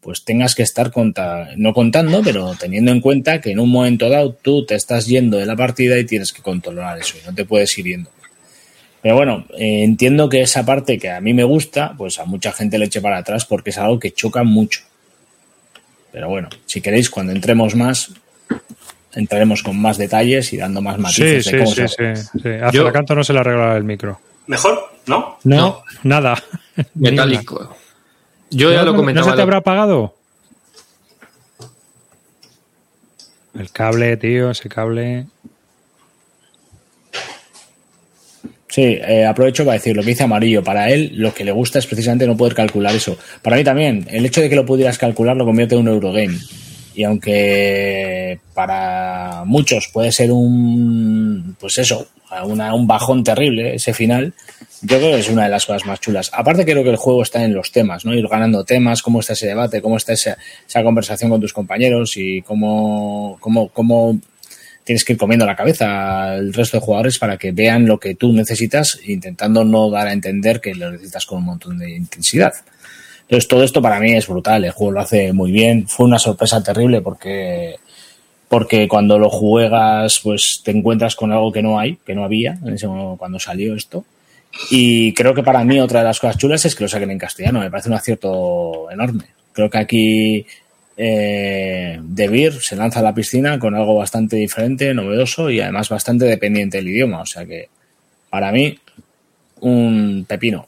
pues 0.00 0.24
tengas 0.24 0.54
que 0.54 0.62
estar 0.62 0.90
no 1.56 1.74
contando, 1.74 2.22
pero 2.22 2.54
teniendo 2.54 2.90
en 2.90 3.00
cuenta 3.00 3.40
que 3.40 3.50
en 3.50 3.60
un 3.60 3.70
momento 3.70 4.08
dado 4.08 4.32
tú 4.32 4.64
te 4.64 4.74
estás 4.74 5.06
yendo 5.06 5.36
de 5.36 5.46
la 5.46 5.56
partida 5.56 5.98
y 5.98 6.04
tienes 6.04 6.32
que 6.32 6.42
controlar 6.42 6.98
eso 6.98 7.16
y 7.22 7.26
no 7.26 7.34
te 7.34 7.44
puedes 7.44 7.76
ir 7.78 7.86
yendo. 7.86 8.10
Pero 9.02 9.14
bueno, 9.14 9.46
eh, 9.56 9.82
entiendo 9.82 10.28
que 10.28 10.42
esa 10.42 10.64
parte 10.64 10.98
que 10.98 11.10
a 11.10 11.20
mí 11.20 11.32
me 11.32 11.44
gusta, 11.44 11.94
pues 11.96 12.18
a 12.18 12.24
mucha 12.24 12.52
gente 12.52 12.78
le 12.78 12.86
eche 12.86 13.00
para 13.00 13.18
atrás 13.18 13.46
porque 13.46 13.70
es 13.70 13.78
algo 13.78 13.98
que 13.98 14.12
choca 14.12 14.42
mucho. 14.42 14.82
Pero 16.12 16.28
bueno, 16.28 16.48
si 16.66 16.80
queréis, 16.80 17.08
cuando 17.08 17.32
entremos 17.32 17.74
más, 17.74 18.12
entraremos 19.14 19.62
con 19.62 19.80
más 19.80 19.96
detalles 19.96 20.52
y 20.52 20.56
dando 20.56 20.82
más 20.82 20.98
matices. 20.98 21.44
Sí, 21.44 21.50
sí, 21.66 21.88
sí, 21.88 22.38
sí, 22.42 22.48
A 22.62 22.70
Yo... 22.70 22.92
canto 22.92 23.14
no 23.14 23.24
se 23.24 23.32
le 23.32 23.40
arregla 23.40 23.76
el 23.76 23.84
micro. 23.84 24.20
¿Mejor? 24.46 24.90
¿No? 25.06 25.38
No, 25.44 25.82
nada. 26.02 26.42
Metálico. 26.94 27.76
Yo 28.50 28.72
ya 28.72 28.82
lo 28.82 28.94
comentaba. 28.94 29.26
¿No 29.26 29.32
se 29.32 29.36
te 29.36 29.42
habrá 29.42 29.58
apagado? 29.58 30.14
El 33.54 33.70
cable, 33.70 34.16
tío, 34.16 34.50
ese 34.50 34.68
cable. 34.68 35.26
Sí, 38.68 38.82
eh, 38.82 39.26
aprovecho 39.26 39.64
para 39.64 39.74
decir 39.74 39.96
lo 39.96 40.02
que 40.02 40.10
dice 40.10 40.22
Amarillo. 40.22 40.62
Para 40.62 40.90
él, 40.90 41.12
lo 41.16 41.34
que 41.34 41.44
le 41.44 41.50
gusta 41.50 41.80
es 41.80 41.86
precisamente 41.86 42.26
no 42.26 42.36
poder 42.36 42.54
calcular 42.54 42.94
eso. 42.94 43.18
Para 43.42 43.56
mí 43.56 43.64
también, 43.64 44.06
el 44.10 44.24
hecho 44.24 44.40
de 44.40 44.48
que 44.48 44.54
lo 44.54 44.64
pudieras 44.64 44.96
calcular 44.96 45.36
lo 45.36 45.44
convierte 45.44 45.74
en 45.74 45.82
un 45.82 45.88
Eurogame. 45.88 46.38
Y 46.94 47.04
aunque 47.04 48.40
para 48.54 49.44
muchos 49.44 49.88
puede 49.92 50.12
ser 50.12 50.32
un, 50.32 51.56
pues 51.58 51.78
eso, 51.78 52.08
un 52.44 52.86
bajón 52.86 53.24
terrible 53.24 53.74
ese 53.74 53.94
final, 53.94 54.34
yo 54.82 54.98
creo 54.98 55.12
que 55.12 55.20
es 55.20 55.28
una 55.28 55.44
de 55.44 55.50
las 55.50 55.66
cosas 55.66 55.86
más 55.86 56.00
chulas. 56.00 56.30
Aparte 56.32 56.64
creo 56.64 56.82
que 56.82 56.90
el 56.90 56.96
juego 56.96 57.22
está 57.22 57.44
en 57.44 57.54
los 57.54 57.70
temas, 57.70 58.04
¿no? 58.04 58.14
Ir 58.14 58.26
ganando 58.28 58.64
temas, 58.64 59.02
cómo 59.02 59.20
está 59.20 59.34
ese 59.34 59.46
debate, 59.46 59.82
cómo 59.82 59.96
está 59.96 60.14
esa, 60.14 60.38
esa 60.66 60.82
conversación 60.82 61.30
con 61.30 61.40
tus 61.40 61.52
compañeros 61.52 62.16
y 62.16 62.42
cómo, 62.42 63.36
cómo, 63.40 63.68
cómo 63.68 64.18
tienes 64.84 65.04
que 65.04 65.12
ir 65.12 65.18
comiendo 65.18 65.46
la 65.46 65.56
cabeza 65.56 66.32
al 66.32 66.52
resto 66.52 66.78
de 66.78 66.82
jugadores 66.82 67.18
para 67.18 67.36
que 67.36 67.52
vean 67.52 67.86
lo 67.86 68.00
que 68.00 68.14
tú 68.14 68.32
necesitas, 68.32 68.98
intentando 69.06 69.64
no 69.64 69.90
dar 69.90 70.08
a 70.08 70.12
entender 70.12 70.60
que 70.60 70.74
lo 70.74 70.90
necesitas 70.90 71.26
con 71.26 71.38
un 71.38 71.44
montón 71.44 71.78
de 71.78 71.90
intensidad. 71.90 72.52
Entonces, 73.30 73.46
todo 73.46 73.62
esto 73.62 73.80
para 73.80 74.00
mí 74.00 74.12
es 74.12 74.26
brutal. 74.26 74.64
El 74.64 74.72
juego 74.72 74.90
lo 74.90 75.00
hace 75.00 75.32
muy 75.32 75.52
bien. 75.52 75.86
Fue 75.86 76.04
una 76.04 76.18
sorpresa 76.18 76.60
terrible 76.64 77.00
porque, 77.00 77.76
porque 78.48 78.88
cuando 78.88 79.20
lo 79.20 79.30
juegas, 79.30 80.18
pues 80.20 80.62
te 80.64 80.72
encuentras 80.72 81.14
con 81.14 81.30
algo 81.30 81.52
que 81.52 81.62
no 81.62 81.78
hay, 81.78 81.96
que 82.04 82.16
no 82.16 82.24
había 82.24 82.58
en 82.64 82.74
ese 82.74 82.88
momento 82.88 83.16
cuando 83.16 83.38
salió 83.38 83.76
esto. 83.76 84.04
Y 84.72 85.14
creo 85.14 85.32
que 85.32 85.44
para 85.44 85.62
mí 85.62 85.78
otra 85.78 86.00
de 86.00 86.06
las 86.06 86.18
cosas 86.18 86.38
chulas 86.38 86.64
es 86.64 86.74
que 86.74 86.82
lo 86.82 86.88
saquen 86.88 87.12
en 87.12 87.18
castellano. 87.18 87.60
Me 87.60 87.70
parece 87.70 87.88
un 87.88 87.94
acierto 87.94 88.90
enorme. 88.90 89.26
Creo 89.52 89.70
que 89.70 89.78
aquí 89.78 90.46
eh, 90.96 92.00
De 92.02 92.28
Beer 92.28 92.54
se 92.54 92.74
lanza 92.74 92.98
a 92.98 93.04
la 93.04 93.14
piscina 93.14 93.60
con 93.60 93.76
algo 93.76 93.94
bastante 93.94 94.34
diferente, 94.34 94.92
novedoso 94.92 95.50
y 95.50 95.60
además 95.60 95.88
bastante 95.88 96.24
dependiente 96.24 96.78
del 96.78 96.88
idioma. 96.88 97.20
O 97.20 97.26
sea 97.26 97.46
que 97.46 97.68
para 98.28 98.50
mí, 98.50 98.76
un 99.60 100.24
pepino. 100.26 100.66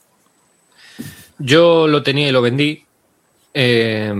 Yo 1.43 1.87
lo 1.87 2.03
tenía 2.03 2.29
y 2.29 2.31
lo 2.31 2.41
vendí. 2.41 2.83
Eh, 3.53 4.13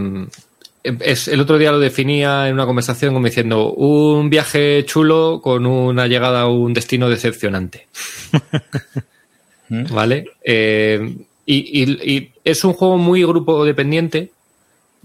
es, 0.83 1.29
el 1.29 1.39
otro 1.39 1.57
día 1.57 1.71
lo 1.71 1.79
definía 1.79 2.49
en 2.49 2.55
una 2.55 2.65
conversación 2.65 3.13
como 3.13 3.25
diciendo 3.25 3.71
un 3.71 4.29
viaje 4.29 4.83
chulo 4.85 5.39
con 5.41 5.65
una 5.65 6.07
llegada 6.07 6.41
a 6.41 6.47
un 6.47 6.73
destino 6.73 7.09
decepcionante. 7.09 7.87
¿Vale? 9.69 10.25
Eh, 10.43 11.15
y, 11.45 12.29
es 12.43 12.63
un 12.65 12.73
juego 12.73 12.97
muy 12.97 13.23
grupo 13.23 13.63
dependiente, 13.63 14.31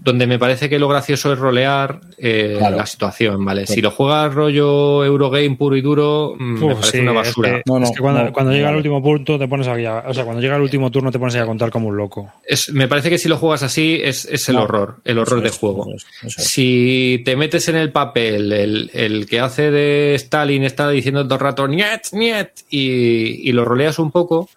donde 0.01 0.25
me 0.27 0.39
parece 0.39 0.69
que 0.69 0.79
lo 0.79 0.87
gracioso 0.87 1.33
es 1.33 1.39
rolear 1.39 1.99
eh, 2.17 2.57
la 2.57 2.85
situación, 2.85 3.43
¿vale? 3.43 3.67
Si 3.67 3.81
lo 3.81 3.91
juegas 3.91 4.33
rollo 4.33 5.03
Eurogame 5.03 5.57
puro 5.57 5.75
y 5.75 5.81
duro, 5.81 6.35
mm, 6.39 6.65
me 6.65 6.75
parece 6.75 7.01
una 7.01 7.11
basura. 7.11 7.57
Es 7.57 7.91
que, 7.91 8.01
cuando, 8.01 8.51
llega 8.51 8.69
el 8.69 8.77
último 8.77 9.03
punto 9.03 9.37
te 9.37 9.49
pones 9.49 9.67
aquí, 9.67 9.85
o 9.85 10.13
sea, 10.13 10.23
cuando 10.23 10.41
llega 10.41 10.55
el 10.55 10.61
último 10.61 10.89
turno 10.89 11.11
te 11.11 11.19
pones 11.19 11.35
a 11.35 11.45
contar 11.45 11.69
como 11.69 11.89
un 11.89 11.97
loco. 11.97 12.31
Es, 12.45 12.71
me 12.71 12.87
parece 12.87 13.09
que 13.09 13.17
si 13.17 13.27
lo 13.27 13.37
juegas 13.37 13.61
así 13.63 13.99
es, 14.01 14.47
el 14.47 14.55
horror, 14.55 14.97
el 15.03 15.19
horror 15.19 15.41
de 15.41 15.49
juego. 15.49 15.85
si 16.25 17.21
te 17.25 17.35
metes 17.35 17.67
en 17.67 17.75
el 17.75 17.91
papel, 17.91 18.53
el, 18.53 19.27
que 19.29 19.41
hace 19.41 19.69
de 19.69 20.15
Stalin 20.15 20.63
está 20.63 20.89
diciendo 20.89 21.25
todo 21.25 21.35
el 21.35 21.41
rato 21.41 21.67
niet, 21.67 22.13
niet, 22.13 22.49
y, 22.69 23.49
y 23.49 23.51
lo 23.51 23.65
roleas 23.65 23.99
un 23.99 24.11
poco, 24.11 24.49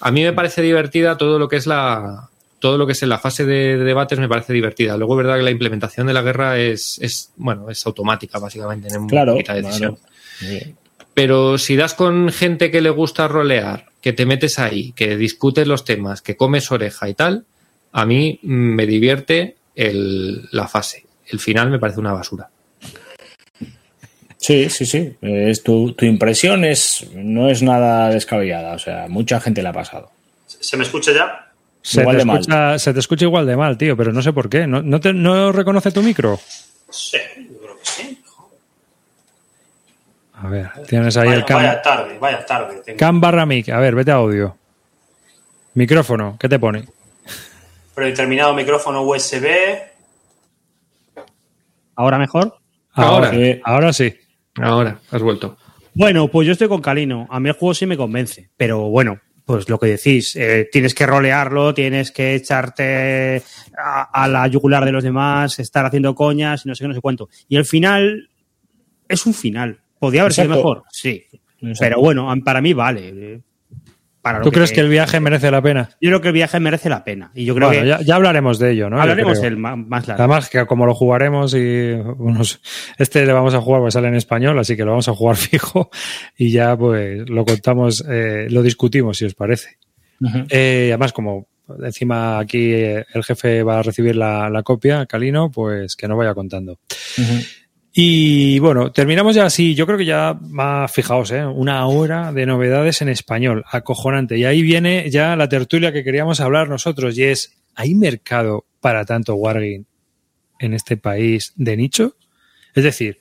a 0.00 0.10
mí 0.10 0.22
me 0.22 0.34
parece 0.34 0.60
divertida 0.60 1.16
todo 1.16 1.38
lo 1.38 1.48
que 1.48 1.56
es 1.56 1.66
la, 1.66 2.29
todo 2.60 2.78
lo 2.78 2.86
que 2.86 2.92
es 2.92 3.02
en 3.02 3.08
la 3.08 3.18
fase 3.18 3.44
de, 3.44 3.76
debates 3.78 4.18
me 4.18 4.28
parece 4.28 4.52
divertida. 4.52 4.96
Luego 4.96 5.14
es 5.14 5.24
verdad 5.24 5.38
que 5.38 5.42
la 5.42 5.50
implementación 5.50 6.06
de 6.06 6.12
la 6.12 6.22
guerra 6.22 6.58
es, 6.58 6.98
es 7.00 7.32
bueno, 7.36 7.70
es 7.70 7.84
automática, 7.86 8.38
básicamente, 8.38 8.88
en 8.94 9.08
claro, 9.08 9.34
decisión. 9.34 9.98
Pero 11.14 11.58
si 11.58 11.74
das 11.74 11.94
con 11.94 12.30
gente 12.30 12.70
que 12.70 12.80
le 12.80 12.90
gusta 12.90 13.26
rolear, 13.26 13.86
que 14.00 14.12
te 14.12 14.26
metes 14.26 14.58
ahí, 14.58 14.92
que 14.92 15.16
discutes 15.16 15.66
los 15.66 15.84
temas, 15.84 16.22
que 16.22 16.36
comes 16.36 16.70
oreja 16.70 17.08
y 17.08 17.14
tal, 17.14 17.44
a 17.92 18.06
mí 18.06 18.38
me 18.42 18.86
divierte 18.86 19.56
el, 19.74 20.48
la 20.52 20.68
fase. 20.68 21.06
El 21.26 21.40
final 21.40 21.70
me 21.70 21.78
parece 21.78 22.00
una 22.00 22.12
basura. 22.12 22.48
Sí, 24.36 24.70
sí, 24.70 24.86
sí. 24.86 25.16
Es 25.20 25.62
tu, 25.62 25.92
tu 25.92 26.06
impresión 26.06 26.64
es, 26.64 27.06
no 27.14 27.50
es 27.50 27.62
nada 27.62 28.08
descabellada. 28.08 28.74
O 28.74 28.78
sea, 28.78 29.06
mucha 29.08 29.40
gente 29.40 29.62
le 29.62 29.68
ha 29.68 29.72
pasado. 29.72 30.10
¿Se 30.46 30.76
me 30.76 30.84
escucha 30.84 31.12
ya? 31.12 31.49
Se 31.82 32.04
te, 32.04 32.16
escucha, 32.18 32.78
se 32.78 32.92
te, 32.92 33.00
escucha, 33.00 33.24
igual 33.24 33.46
de 33.46 33.56
mal, 33.56 33.78
tío, 33.78 33.96
pero 33.96 34.12
no 34.12 34.20
sé 34.20 34.32
por 34.32 34.48
qué. 34.48 34.66
¿No, 34.66 34.82
no, 34.82 35.00
te, 35.00 35.12
no 35.12 35.50
reconoce 35.50 35.90
tu 35.90 36.02
micro? 36.02 36.38
Sí, 36.90 37.16
yo 37.50 37.58
creo 37.58 37.76
que 37.78 37.84
sí. 37.84 38.22
A 40.34 40.48
ver, 40.48 40.70
tienes 40.86 41.16
ahí 41.16 41.30
el 41.30 41.44
cam. 41.44 41.58
Vaya 41.58 41.82
tarde, 41.82 42.18
vaya 42.18 42.44
tarde. 42.44 42.82
Tengo. 42.84 42.98
Cam 42.98 43.20
barra 43.20 43.46
mic. 43.46 43.68
A 43.70 43.78
ver, 43.78 43.94
vete 43.94 44.10
a 44.10 44.16
audio. 44.16 44.56
Micrófono, 45.74 46.36
¿qué 46.38 46.48
te 46.48 46.58
pone? 46.58 46.86
Predeterminado 47.94 48.54
micrófono 48.54 49.02
USB. 49.02 49.46
¿Ahora 51.94 52.18
mejor? 52.18 52.56
Ahora, 52.92 53.32
ahora 53.64 53.92
sí. 53.92 54.14
Ahora, 54.56 54.98
has 55.10 55.22
vuelto. 55.22 55.56
Bueno, 55.94 56.28
pues 56.28 56.46
yo 56.46 56.52
estoy 56.52 56.68
con 56.68 56.80
Calino. 56.80 57.26
A 57.30 57.40
mí 57.40 57.48
el 57.48 57.54
juego 57.54 57.74
sí 57.74 57.86
me 57.86 57.96
convence. 57.96 58.50
Pero 58.56 58.88
bueno, 58.88 59.18
pues 59.50 59.68
lo 59.68 59.80
que 59.80 59.88
decís, 59.88 60.36
eh, 60.36 60.68
tienes 60.70 60.94
que 60.94 61.06
rolearlo, 61.06 61.74
tienes 61.74 62.12
que 62.12 62.36
echarte 62.36 63.42
a, 63.76 64.28
la 64.28 64.46
yugular 64.46 64.84
de 64.84 64.92
los 64.92 65.02
demás, 65.02 65.58
estar 65.58 65.84
haciendo 65.84 66.14
coñas 66.14 66.64
y 66.64 66.68
no 66.68 66.74
sé 66.76 66.84
qué, 66.84 66.88
no 66.88 66.94
sé 66.94 67.00
cuánto. 67.00 67.28
Y 67.48 67.56
el 67.56 67.64
final 67.64 68.30
es 69.08 69.26
un 69.26 69.34
final. 69.34 69.80
¿Podría 69.98 70.20
haber 70.20 70.34
sido 70.34 70.50
mejor? 70.50 70.84
Sí. 70.92 71.24
Pero 71.80 71.98
bueno, 71.98 72.32
para 72.44 72.60
mí 72.60 72.72
vale. 72.74 73.42
¿Tú 74.42 74.52
crees 74.52 74.72
que 74.72 74.80
el 74.80 74.88
viaje 74.88 75.18
merece 75.18 75.50
la 75.50 75.62
pena? 75.62 75.90
Yo 76.00 76.10
creo 76.10 76.20
que 76.20 76.28
el 76.28 76.34
viaje 76.34 76.60
merece 76.60 76.90
la 76.90 77.04
pena. 77.04 77.30
Y 77.34 77.46
yo 77.46 77.54
creo 77.54 77.70
que... 77.70 77.86
ya, 78.04 78.14
hablaremos 78.14 78.58
de 78.58 78.72
ello, 78.72 78.90
¿no? 78.90 79.00
Hablaremos 79.00 79.42
el 79.42 79.56
más, 79.56 80.06
largo. 80.06 80.22
Además, 80.22 80.50
que 80.50 80.66
como 80.66 80.84
lo 80.84 80.94
jugaremos 80.94 81.54
y 81.54 81.96
este 82.98 83.24
le 83.24 83.32
vamos 83.32 83.54
a 83.54 83.60
jugar, 83.60 83.80
pues 83.80 83.94
sale 83.94 84.08
en 84.08 84.16
español, 84.16 84.58
así 84.58 84.76
que 84.76 84.84
lo 84.84 84.90
vamos 84.90 85.08
a 85.08 85.14
jugar 85.14 85.36
fijo 85.36 85.90
y 86.36 86.50
ya 86.52 86.76
pues 86.76 87.28
lo 87.28 87.44
contamos, 87.44 88.04
eh, 88.08 88.46
lo 88.50 88.62
discutimos, 88.62 89.16
si 89.16 89.24
os 89.24 89.34
parece. 89.34 89.78
Eh, 90.50 90.88
además, 90.90 91.14
como 91.14 91.48
encima 91.82 92.38
aquí 92.38 92.72
eh, 92.74 93.06
el 93.14 93.24
jefe 93.24 93.62
va 93.62 93.78
a 93.78 93.82
recibir 93.82 94.16
la, 94.16 94.62
copia, 94.64 95.06
Calino, 95.06 95.50
pues 95.50 95.96
que 95.96 96.08
nos 96.08 96.18
vaya 96.18 96.34
contando. 96.34 96.78
Y 97.92 98.58
bueno, 98.60 98.92
terminamos 98.92 99.34
ya 99.34 99.46
así. 99.46 99.74
Yo 99.74 99.86
creo 99.86 99.98
que 99.98 100.04
ya 100.04 100.32
va, 100.32 100.86
fijaos, 100.86 101.32
¿eh? 101.32 101.44
una 101.44 101.86
hora 101.86 102.32
de 102.32 102.46
novedades 102.46 103.02
en 103.02 103.08
español, 103.08 103.64
acojonante. 103.70 104.38
Y 104.38 104.44
ahí 104.44 104.62
viene 104.62 105.10
ya 105.10 105.34
la 105.36 105.48
tertulia 105.48 105.92
que 105.92 106.04
queríamos 106.04 106.40
hablar 106.40 106.68
nosotros, 106.68 107.18
y 107.18 107.24
es, 107.24 107.60
¿hay 107.74 107.94
mercado 107.94 108.66
para 108.80 109.04
tanto 109.04 109.34
Wargame 109.34 109.84
en 110.60 110.74
este 110.74 110.96
país 110.96 111.52
de 111.56 111.76
nicho? 111.76 112.16
Es 112.74 112.84
decir, 112.84 113.18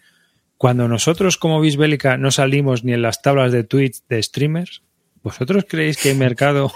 cuando 0.57 0.87
nosotros 0.87 1.37
como 1.37 1.61
Bisbélica 1.61 2.17
no 2.17 2.29
salimos 2.29 2.83
ni 2.83 2.93
en 2.93 3.01
las 3.01 3.21
tablas 3.21 3.51
de 3.51 3.63
Twitch 3.63 4.03
de 4.07 4.21
streamers, 4.21 4.83
¿vosotros 5.23 5.65
creéis 5.67 5.97
que 5.97 6.09
hay 6.09 6.15
mercado? 6.15 6.71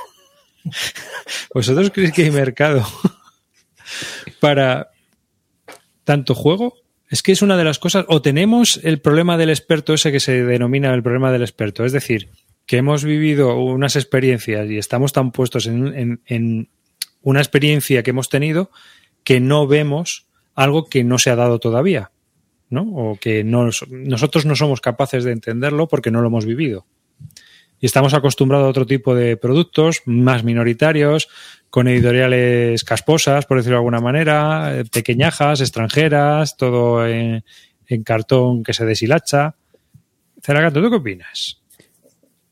¿Vosotros 1.54 1.92
creéis 1.94 2.14
que 2.14 2.24
hay 2.24 2.32
mercado 2.32 2.88
para 4.40 4.90
tanto 6.06 6.34
juego? 6.34 6.83
Es 7.14 7.22
que 7.22 7.32
es 7.32 7.44
una 7.44 7.58
de 7.58 7.64
las 7.64 7.78
cosas, 7.78 8.06
o 8.08 8.24
tenemos 8.24 8.80
el 8.82 9.00
problema 9.00 9.38
del 9.38 9.52
experto 9.52 9.94
ese 9.94 10.12
que 10.12 10.20
se 10.20 10.44
denomina 10.44 10.92
el 10.96 11.04
problema 11.04 11.32
del 11.32 11.44
experto, 11.44 11.86
es 11.86 11.92
decir, 11.92 12.32
que 12.66 12.78
hemos 12.78 13.04
vivido 13.04 13.56
unas 13.56 13.96
experiencias 13.96 14.68
y 14.68 14.80
estamos 14.80 15.14
tan 15.14 15.32
puestos 15.32 15.68
en, 15.68 16.70
una 17.22 17.40
experiencia 17.40 18.02
que 18.02 18.10
hemos 18.10 18.30
tenido 18.30 18.72
que 19.24 19.40
no 19.40 19.68
vemos 19.68 20.26
algo 20.56 20.86
que 20.86 21.04
no 21.04 21.20
se 21.20 21.30
ha 21.30 21.36
dado 21.36 21.60
todavía, 21.60 22.10
¿no? 22.72 22.82
O 22.82 23.16
que 23.20 23.44
nosotros 23.44 24.48
no 24.48 24.56
somos 24.56 24.82
capaces 24.82 25.24
de 25.24 25.34
entenderlo 25.34 25.88
porque 25.88 26.10
no 26.10 26.20
lo 26.22 26.30
hemos 26.30 26.48
vivido. 26.48 26.88
Y 27.84 27.86
estamos 27.86 28.14
acostumbrados 28.14 28.66
a 28.66 28.70
otro 28.70 28.86
tipo 28.86 29.14
de 29.14 29.36
productos 29.36 30.04
más 30.06 30.46
minoritarios, 30.46 31.28
con 31.70 31.90
editoriales 31.90 32.86
casposas, 32.86 33.46
por 33.46 33.58
decirlo 33.58 33.76
de 33.76 33.80
alguna 33.80 34.00
manera, 34.00 34.80
eh, 34.80 34.86
pequeñajas, 34.86 35.60
extranjeras, 35.60 36.56
todo 36.56 37.06
en, 37.06 37.44
cartón 38.06 38.64
que 38.64 38.72
se 38.72 38.86
deshilacha. 38.86 39.56
Ceragato, 40.42 40.82
¿tú 40.82 40.92
qué 40.92 40.96
opinas? 40.96 41.62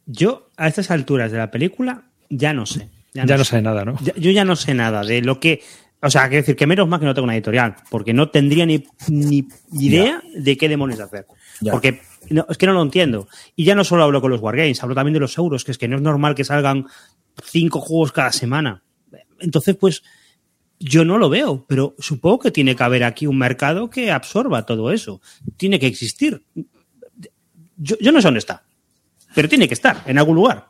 Yo, 0.06 0.50
a 0.58 0.68
estas 0.68 0.92
alturas 0.92 1.32
de 1.32 1.38
la 1.38 1.50
película, 1.50 2.02
ya 2.30 2.52
no 2.52 2.66
sé. 2.66 2.90
Ya 3.14 3.24
no, 3.24 3.46
sé. 3.46 3.62
nada, 3.62 3.86
¿no? 3.86 3.98
yo 4.18 4.32
ya 4.32 4.44
no 4.44 4.58
sé 4.58 4.74
nada 4.74 5.06
de 5.06 5.22
lo 5.22 5.40
que. 5.40 5.62
O 6.02 6.10
sea, 6.10 6.24
quiero 6.24 6.42
decir 6.42 6.58
que 6.58 6.68
menos 6.68 6.90
mal 6.90 7.00
que 7.00 7.06
no 7.06 7.14
tengo 7.14 7.24
una 7.24 7.36
editorial, 7.36 7.78
porque 7.90 8.14
no 8.14 8.30
tendría 8.32 8.66
ni, 8.66 8.84
ni 9.08 9.48
idea 9.72 10.22
de 10.36 10.58
qué 10.58 10.68
demonios 10.68 11.00
hacer. 11.00 11.26
Porque 11.70 12.02
es 12.50 12.58
que 12.58 12.66
no 12.66 12.74
lo 12.74 12.82
entiendo. 12.82 13.28
Y 13.56 13.66
ya 13.66 13.76
no 13.76 13.84
solo 13.84 14.04
hablo 14.04 14.22
con 14.22 14.32
los 14.32 14.42
Wargames, 14.42 14.82
hablo 14.82 14.96
también 14.96 15.14
de 15.14 15.20
los 15.20 15.38
euros, 15.38 15.64
que 15.64 15.72
es 15.72 15.78
que 15.78 15.88
no 15.88 15.98
es 15.98 16.02
normal 16.02 16.36
que 16.36 16.44
salgan 16.44 16.88
cinco 17.44 17.82
juegos 17.82 18.12
cada 18.12 18.32
semana. 18.32 18.84
Entonces, 19.40 19.76
pues 19.76 20.04
yo 20.80 21.06
no 21.06 21.18
lo 21.18 21.30
veo, 21.30 21.66
pero 21.68 21.96
supongo 22.00 22.40
que 22.40 22.52
tiene 22.52 22.76
que 22.76 22.84
haber 22.84 23.04
aquí 23.04 23.28
un 23.28 23.38
mercado 23.38 23.90
que 23.90 24.12
absorba 24.12 24.66
todo 24.66 24.92
eso. 24.92 25.22
Tiene 25.58 25.80
que 25.80 25.88
existir. 25.88 26.44
Yo, 27.78 28.12
no 28.12 28.22
sé 28.22 28.28
dónde 28.28 28.40
está, 28.40 28.64
pero 29.34 29.50
tiene 29.50 29.68
que 29.68 29.74
estar 29.74 30.04
en 30.06 30.18
algún 30.18 30.36
lugar. 30.36 30.70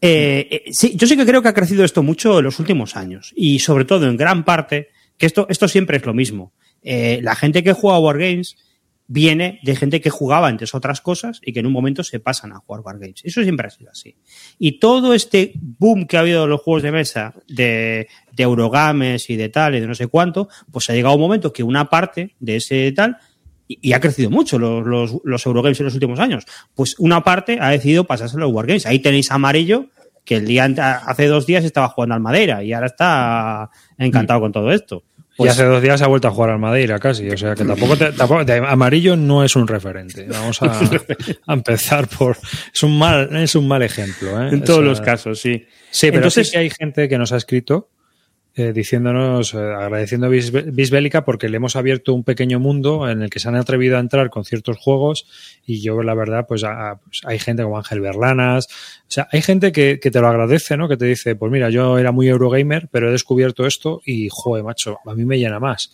Eh, 0.00 0.48
eh, 0.50 0.64
sí, 0.72 0.94
yo 0.96 1.06
sí 1.06 1.16
que 1.16 1.24
creo 1.24 1.42
que 1.42 1.48
ha 1.48 1.54
crecido 1.54 1.84
esto 1.84 2.02
mucho 2.02 2.38
en 2.38 2.44
los 2.44 2.58
últimos 2.58 2.96
años 2.96 3.32
y 3.34 3.60
sobre 3.60 3.84
todo 3.84 4.06
en 4.06 4.16
gran 4.16 4.44
parte 4.44 4.88
que 5.16 5.26
esto, 5.26 5.46
esto 5.48 5.68
siempre 5.68 5.96
es 5.96 6.04
lo 6.04 6.14
mismo. 6.14 6.52
Eh, 6.82 7.20
la 7.22 7.34
gente 7.34 7.62
que 7.62 7.72
juega 7.72 7.96
a 7.96 8.00
Wargames 8.00 8.56
viene 9.08 9.60
de 9.62 9.76
gente 9.76 10.00
que 10.00 10.10
jugaba 10.10 10.48
antes 10.48 10.74
otras 10.74 11.00
cosas 11.00 11.40
y 11.44 11.52
que 11.52 11.60
en 11.60 11.66
un 11.66 11.72
momento 11.72 12.02
se 12.02 12.20
pasan 12.20 12.52
a 12.52 12.58
jugar 12.58 12.82
Wargames. 12.82 13.22
Eso 13.24 13.42
siempre 13.42 13.68
ha 13.68 13.70
sido 13.70 13.90
así. 13.90 14.16
Y 14.58 14.78
todo 14.78 15.14
este 15.14 15.52
boom 15.54 16.06
que 16.06 16.16
ha 16.16 16.20
habido 16.20 16.44
en 16.44 16.50
los 16.50 16.60
juegos 16.60 16.82
de 16.82 16.92
mesa 16.92 17.34
de, 17.48 18.08
de 18.32 18.42
Eurogames 18.42 19.30
y 19.30 19.36
de 19.36 19.48
tal 19.48 19.74
y 19.74 19.80
de 19.80 19.86
no 19.86 19.94
sé 19.94 20.08
cuánto, 20.08 20.48
pues 20.70 20.90
ha 20.90 20.94
llegado 20.94 21.14
un 21.14 21.20
momento 21.20 21.52
que 21.52 21.62
una 21.62 21.88
parte 21.88 22.34
de 22.40 22.56
ese 22.56 22.92
tal 22.92 23.18
y, 23.68 23.92
ha 23.92 24.00
crecido 24.00 24.30
mucho 24.30 24.58
los, 24.58 24.86
los, 24.86 25.16
los, 25.24 25.46
Eurogames 25.46 25.80
en 25.80 25.86
los 25.86 25.94
últimos 25.94 26.20
años. 26.20 26.44
Pues 26.74 26.94
una 26.98 27.24
parte 27.24 27.58
ha 27.60 27.70
decidido 27.70 28.04
pasarse 28.04 28.36
a 28.36 28.40
los 28.40 28.52
Wargames. 28.52 28.86
Ahí 28.86 29.00
tenéis 29.00 29.30
Amarillo, 29.30 29.86
que 30.24 30.36
el 30.36 30.46
día 30.46 30.64
hace 31.06 31.26
dos 31.26 31.46
días 31.46 31.64
estaba 31.64 31.88
jugando 31.88 32.14
al 32.14 32.20
Madera 32.20 32.62
y 32.62 32.72
ahora 32.72 32.86
está 32.86 33.70
encantado 33.96 34.40
con 34.40 34.52
todo 34.52 34.72
esto. 34.72 35.04
Pues, 35.36 35.48
y 35.48 35.52
hace 35.52 35.64
dos 35.64 35.82
días 35.82 36.00
ha 36.00 36.06
vuelto 36.06 36.28
a 36.28 36.30
jugar 36.30 36.50
al 36.50 36.58
Madeira 36.58 36.98
casi, 36.98 37.28
o 37.28 37.36
sea 37.36 37.54
que 37.54 37.64
tampoco, 37.64 37.94
amarillo 38.66 39.16
no 39.16 39.44
es 39.44 39.54
un 39.54 39.68
referente. 39.68 40.26
Vamos 40.30 40.62
a, 40.62 40.80
empezar 41.52 42.08
por 42.08 42.38
es 42.72 42.82
un 42.82 42.98
mal 42.98 43.36
es 43.36 43.54
un 43.54 43.68
mal 43.68 43.82
ejemplo. 43.82 44.42
¿eh? 44.42 44.48
En 44.52 44.64
todos 44.64 44.82
los 44.82 45.00
casos, 45.00 45.40
sí. 45.40 45.66
Sí, 45.90 46.06
pero 46.06 46.18
Entonces, 46.18 46.48
sí 46.48 46.52
que 46.52 46.58
hay 46.58 46.70
gente 46.70 47.08
que 47.08 47.18
nos 47.18 47.32
ha 47.32 47.36
escrito 47.36 47.90
eh, 48.58 48.72
diciéndonos, 48.72 49.52
eh, 49.52 49.58
agradeciendo 49.58 50.28
a 50.28 50.30
Bisbélica 50.30 51.26
porque 51.26 51.50
le 51.50 51.58
hemos 51.58 51.76
abierto 51.76 52.14
un 52.14 52.24
pequeño 52.24 52.58
mundo 52.58 53.06
en 53.06 53.20
el 53.20 53.28
que 53.28 53.38
se 53.38 53.48
han 53.48 53.54
atrevido 53.54 53.98
a 53.98 54.00
entrar 54.00 54.30
con 54.30 54.46
ciertos 54.46 54.78
juegos 54.78 55.26
y 55.66 55.82
yo 55.82 56.02
la 56.02 56.14
verdad 56.14 56.46
pues, 56.48 56.64
pues 57.04 57.20
hay 57.26 57.38
gente 57.38 57.64
como 57.64 57.76
Ángel 57.76 58.00
Berlanas, 58.00 58.66
o 58.66 59.10
sea, 59.10 59.28
hay 59.30 59.42
gente 59.42 59.72
que, 59.72 59.98
te 59.98 60.20
lo 60.20 60.28
agradece, 60.28 60.78
¿no? 60.78 60.88
Que 60.88 60.96
te 60.96 61.04
dice, 61.04 61.36
pues 61.36 61.52
mira, 61.52 61.68
yo 61.68 61.98
era 61.98 62.12
muy 62.12 62.28
Eurogamer, 62.28 62.88
pero 62.90 63.10
he 63.10 63.12
descubierto 63.12 63.66
esto 63.66 64.00
y, 64.06 64.28
joder, 64.30 64.64
macho, 64.64 65.00
a 65.04 65.14
mí 65.14 65.26
me 65.26 65.38
llena 65.38 65.60
más. 65.60 65.92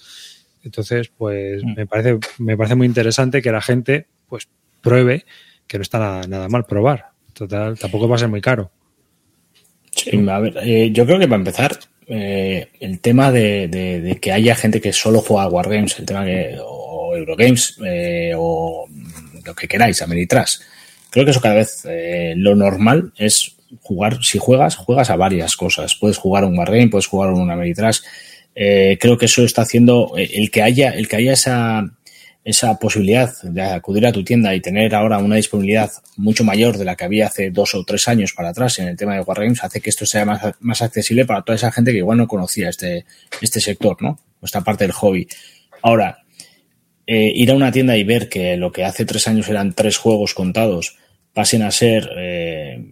Entonces, 0.62 1.08
pues 1.08 1.64
mm. 1.64 1.74
me 1.76 1.86
parece, 1.88 2.18
me 2.38 2.56
parece 2.56 2.76
muy 2.76 2.86
interesante 2.86 3.42
que 3.42 3.50
la 3.50 3.60
gente 3.60 4.06
pues 4.28 4.48
pruebe 4.80 5.24
que 5.66 5.78
no 5.78 5.82
está 5.82 5.98
nada, 5.98 6.28
nada 6.28 6.48
mal 6.48 6.64
probar. 6.64 7.10
Total, 7.32 7.76
tampoco 7.76 8.08
va 8.08 8.14
a 8.14 8.18
ser 8.20 8.28
muy 8.28 8.40
caro. 8.40 8.70
Sí, 9.90 10.28
a 10.28 10.38
ver, 10.38 10.58
eh, 10.62 10.90
yo 10.92 11.04
creo 11.06 11.18
que 11.18 11.26
para 11.26 11.38
empezar, 11.38 11.78
eh, 12.14 12.68
el 12.80 13.00
tema 13.00 13.32
de, 13.32 14.18
que 14.20 14.32
haya 14.32 14.54
gente 14.54 14.82
que 14.82 14.92
solo 14.92 15.22
juega 15.22 15.44
a 15.44 15.48
Wargames, 15.48 15.98
el 15.98 16.04
tema 16.04 16.26
que, 16.26 16.58
o 16.62 17.16
Eurogames, 17.16 17.78
eh, 17.82 18.34
o 18.36 18.86
lo 19.42 19.54
que 19.54 19.66
queráis, 19.66 20.02
Ameritrash. 20.02 20.56
Creo 21.08 21.24
que 21.24 21.30
eso 21.30 21.40
cada 21.40 21.54
vez 21.54 21.86
eh, 21.88 22.34
lo 22.36 22.54
normal 22.54 23.14
es 23.16 23.56
jugar, 23.80 24.22
si 24.22 24.38
juegas, 24.38 24.76
juegas 24.76 25.08
a 25.08 25.16
varias 25.16 25.56
cosas. 25.56 25.96
Puedes 25.98 26.18
jugar 26.18 26.44
un 26.44 26.58
Wargame, 26.58 26.88
puedes 26.88 27.06
jugar 27.06 27.30
un 27.30 27.50
Ameritrash. 27.50 28.00
creo 28.54 29.16
que 29.16 29.24
eso 29.24 29.42
está 29.42 29.62
haciendo 29.62 30.12
el 30.16 30.50
que 30.50 30.60
haya, 30.60 30.90
el 30.90 31.08
que 31.08 31.16
haya 31.16 31.32
esa, 31.32 31.94
esa 32.44 32.76
posibilidad 32.76 33.32
de 33.42 33.62
acudir 33.62 34.06
a 34.06 34.12
tu 34.12 34.24
tienda 34.24 34.54
y 34.54 34.60
tener 34.60 34.94
ahora 34.94 35.18
una 35.18 35.36
disponibilidad 35.36 35.90
mucho 36.16 36.42
mayor 36.42 36.76
de 36.76 36.84
la 36.84 36.96
que 36.96 37.04
había 37.04 37.26
hace 37.26 37.50
dos 37.50 37.74
o 37.74 37.84
tres 37.84 38.08
años 38.08 38.32
para 38.32 38.48
atrás 38.48 38.80
en 38.80 38.88
el 38.88 38.96
tema 38.96 39.14
de 39.14 39.20
Wargames 39.20 39.62
hace 39.62 39.80
que 39.80 39.90
esto 39.90 40.04
sea 40.06 40.24
más, 40.24 40.42
más 40.60 40.82
accesible 40.82 41.24
para 41.24 41.42
toda 41.42 41.54
esa 41.54 41.70
gente 41.70 41.92
que 41.92 41.98
igual 41.98 42.18
no 42.18 42.26
conocía 42.26 42.68
este, 42.68 43.04
este 43.40 43.60
sector, 43.60 44.02
¿no? 44.02 44.18
Esta 44.42 44.60
parte 44.62 44.84
del 44.84 44.92
hobby. 44.92 45.28
Ahora, 45.82 46.18
eh, 47.06 47.30
ir 47.32 47.50
a 47.52 47.54
una 47.54 47.70
tienda 47.70 47.96
y 47.96 48.02
ver 48.02 48.28
que 48.28 48.56
lo 48.56 48.72
que 48.72 48.84
hace 48.84 49.04
tres 49.04 49.28
años 49.28 49.48
eran 49.48 49.72
tres 49.72 49.96
juegos 49.96 50.34
contados 50.34 50.98
pasen 51.32 51.62
a 51.62 51.70
ser 51.70 52.10
eh, 52.16 52.84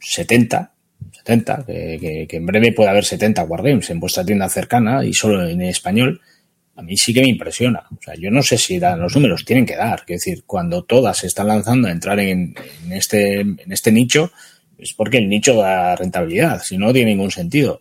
70, 0.00 0.70
70, 1.12 1.64
que, 1.66 2.26
que 2.28 2.36
en 2.36 2.46
breve 2.46 2.72
puede 2.72 2.90
haber 2.90 3.04
70 3.04 3.44
Wargames 3.44 3.88
en 3.88 4.00
vuestra 4.00 4.24
tienda 4.24 4.50
cercana 4.50 5.02
y 5.02 5.14
solo 5.14 5.48
en 5.48 5.62
español, 5.62 6.20
a 6.74 6.82
mí 6.82 6.96
sí 6.96 7.12
que 7.12 7.20
me 7.20 7.28
impresiona. 7.28 7.84
O 7.90 8.02
sea, 8.02 8.14
yo 8.14 8.30
no 8.30 8.42
sé 8.42 8.56
si 8.58 8.78
dan 8.78 9.00
los 9.00 9.14
números, 9.14 9.44
tienen 9.44 9.66
que 9.66 9.76
dar. 9.76 10.00
Es 10.00 10.24
decir, 10.24 10.44
cuando 10.46 10.84
todas 10.84 11.18
se 11.18 11.26
están 11.26 11.48
lanzando 11.48 11.88
a 11.88 11.92
entrar 11.92 12.18
en, 12.20 12.54
este, 12.90 13.40
en 13.40 13.70
este 13.70 13.92
nicho, 13.92 14.32
es 14.78 14.94
porque 14.94 15.18
el 15.18 15.28
nicho 15.28 15.54
da 15.54 15.94
rentabilidad, 15.96 16.62
si 16.62 16.78
no, 16.78 16.92
tiene 16.92 17.10
ningún 17.10 17.30
sentido. 17.30 17.80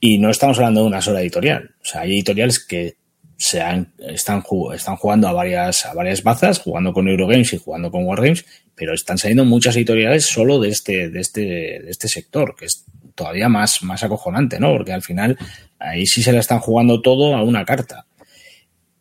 Y 0.00 0.18
no 0.18 0.30
estamos 0.30 0.58
hablando 0.58 0.82
de 0.82 0.86
una 0.86 1.00
sola 1.00 1.20
editorial. 1.20 1.74
O 1.82 1.84
sea, 1.84 2.02
hay 2.02 2.12
editoriales 2.12 2.64
que 2.64 2.96
se 3.36 3.60
han, 3.60 3.92
están, 3.98 4.42
están 4.74 4.96
jugando 4.96 5.28
a 5.28 5.32
varias, 5.32 5.86
a 5.86 5.94
varias 5.94 6.22
bazas, 6.22 6.60
jugando 6.60 6.92
con 6.92 7.08
Eurogames 7.08 7.52
y 7.52 7.58
jugando 7.58 7.90
con 7.90 8.04
Wargames, 8.04 8.44
pero 8.74 8.94
están 8.94 9.16
saliendo 9.16 9.44
muchas 9.44 9.76
editoriales 9.76 10.26
solo 10.26 10.60
de 10.60 10.68
este, 10.68 11.08
de 11.08 11.20
este, 11.20 11.40
de 11.40 11.90
este 11.90 12.08
sector, 12.08 12.54
que 12.56 12.66
es 12.66 12.84
todavía 13.14 13.48
más, 13.48 13.82
más 13.82 14.02
acojonante, 14.04 14.60
¿no? 14.60 14.72
Porque 14.76 14.92
al 14.92 15.02
final 15.02 15.36
ahí 15.78 16.06
sí 16.06 16.22
se 16.22 16.32
le 16.32 16.38
están 16.38 16.58
jugando 16.60 17.00
todo 17.00 17.34
a 17.34 17.42
una 17.42 17.64
carta 17.64 18.07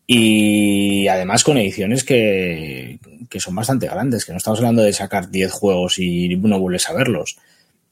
y 0.09 1.05
además 1.09 1.43
con 1.43 1.57
ediciones 1.57 2.05
que, 2.05 2.97
que, 3.29 3.41
son 3.41 3.53
bastante 3.53 3.87
grandes, 3.87 4.23
que 4.23 4.31
no 4.31 4.37
estamos 4.37 4.59
hablando 4.59 4.81
de 4.81 4.93
sacar 4.93 5.29
10 5.29 5.51
juegos 5.51 5.99
y 5.99 6.29
no 6.37 6.59
vuelves 6.59 6.89
a 6.89 6.93
verlos. 6.93 7.37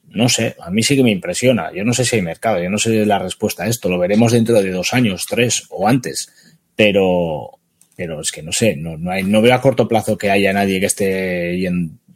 No 0.08 0.30
sé, 0.30 0.56
a 0.60 0.70
mí 0.70 0.82
sí 0.82 0.96
que 0.96 1.02
me 1.02 1.10
impresiona. 1.10 1.70
Yo 1.74 1.84
no 1.84 1.92
sé 1.92 2.06
si 2.06 2.16
hay 2.16 2.22
mercado, 2.22 2.62
yo 2.62 2.70
no 2.70 2.78
sé 2.78 3.04
la 3.04 3.18
respuesta 3.18 3.64
a 3.64 3.68
esto. 3.68 3.90
Lo 3.90 3.98
veremos 3.98 4.32
dentro 4.32 4.62
de 4.62 4.70
dos 4.70 4.94
años, 4.94 5.26
tres 5.28 5.64
o 5.68 5.86
antes. 5.86 6.32
Pero, 6.74 7.50
pero 7.94 8.22
es 8.22 8.30
que 8.32 8.42
no 8.42 8.52
sé, 8.52 8.76
no, 8.76 8.96
no, 8.96 9.10
hay, 9.10 9.22
no 9.22 9.42
veo 9.42 9.54
a 9.54 9.60
corto 9.60 9.86
plazo 9.86 10.16
que 10.16 10.30
haya 10.30 10.54
nadie 10.54 10.80
que 10.80 10.86
esté 10.86 11.58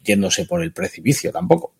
yéndose 0.02 0.46
por 0.46 0.62
el 0.62 0.72
precipicio 0.72 1.30
tampoco. 1.30 1.74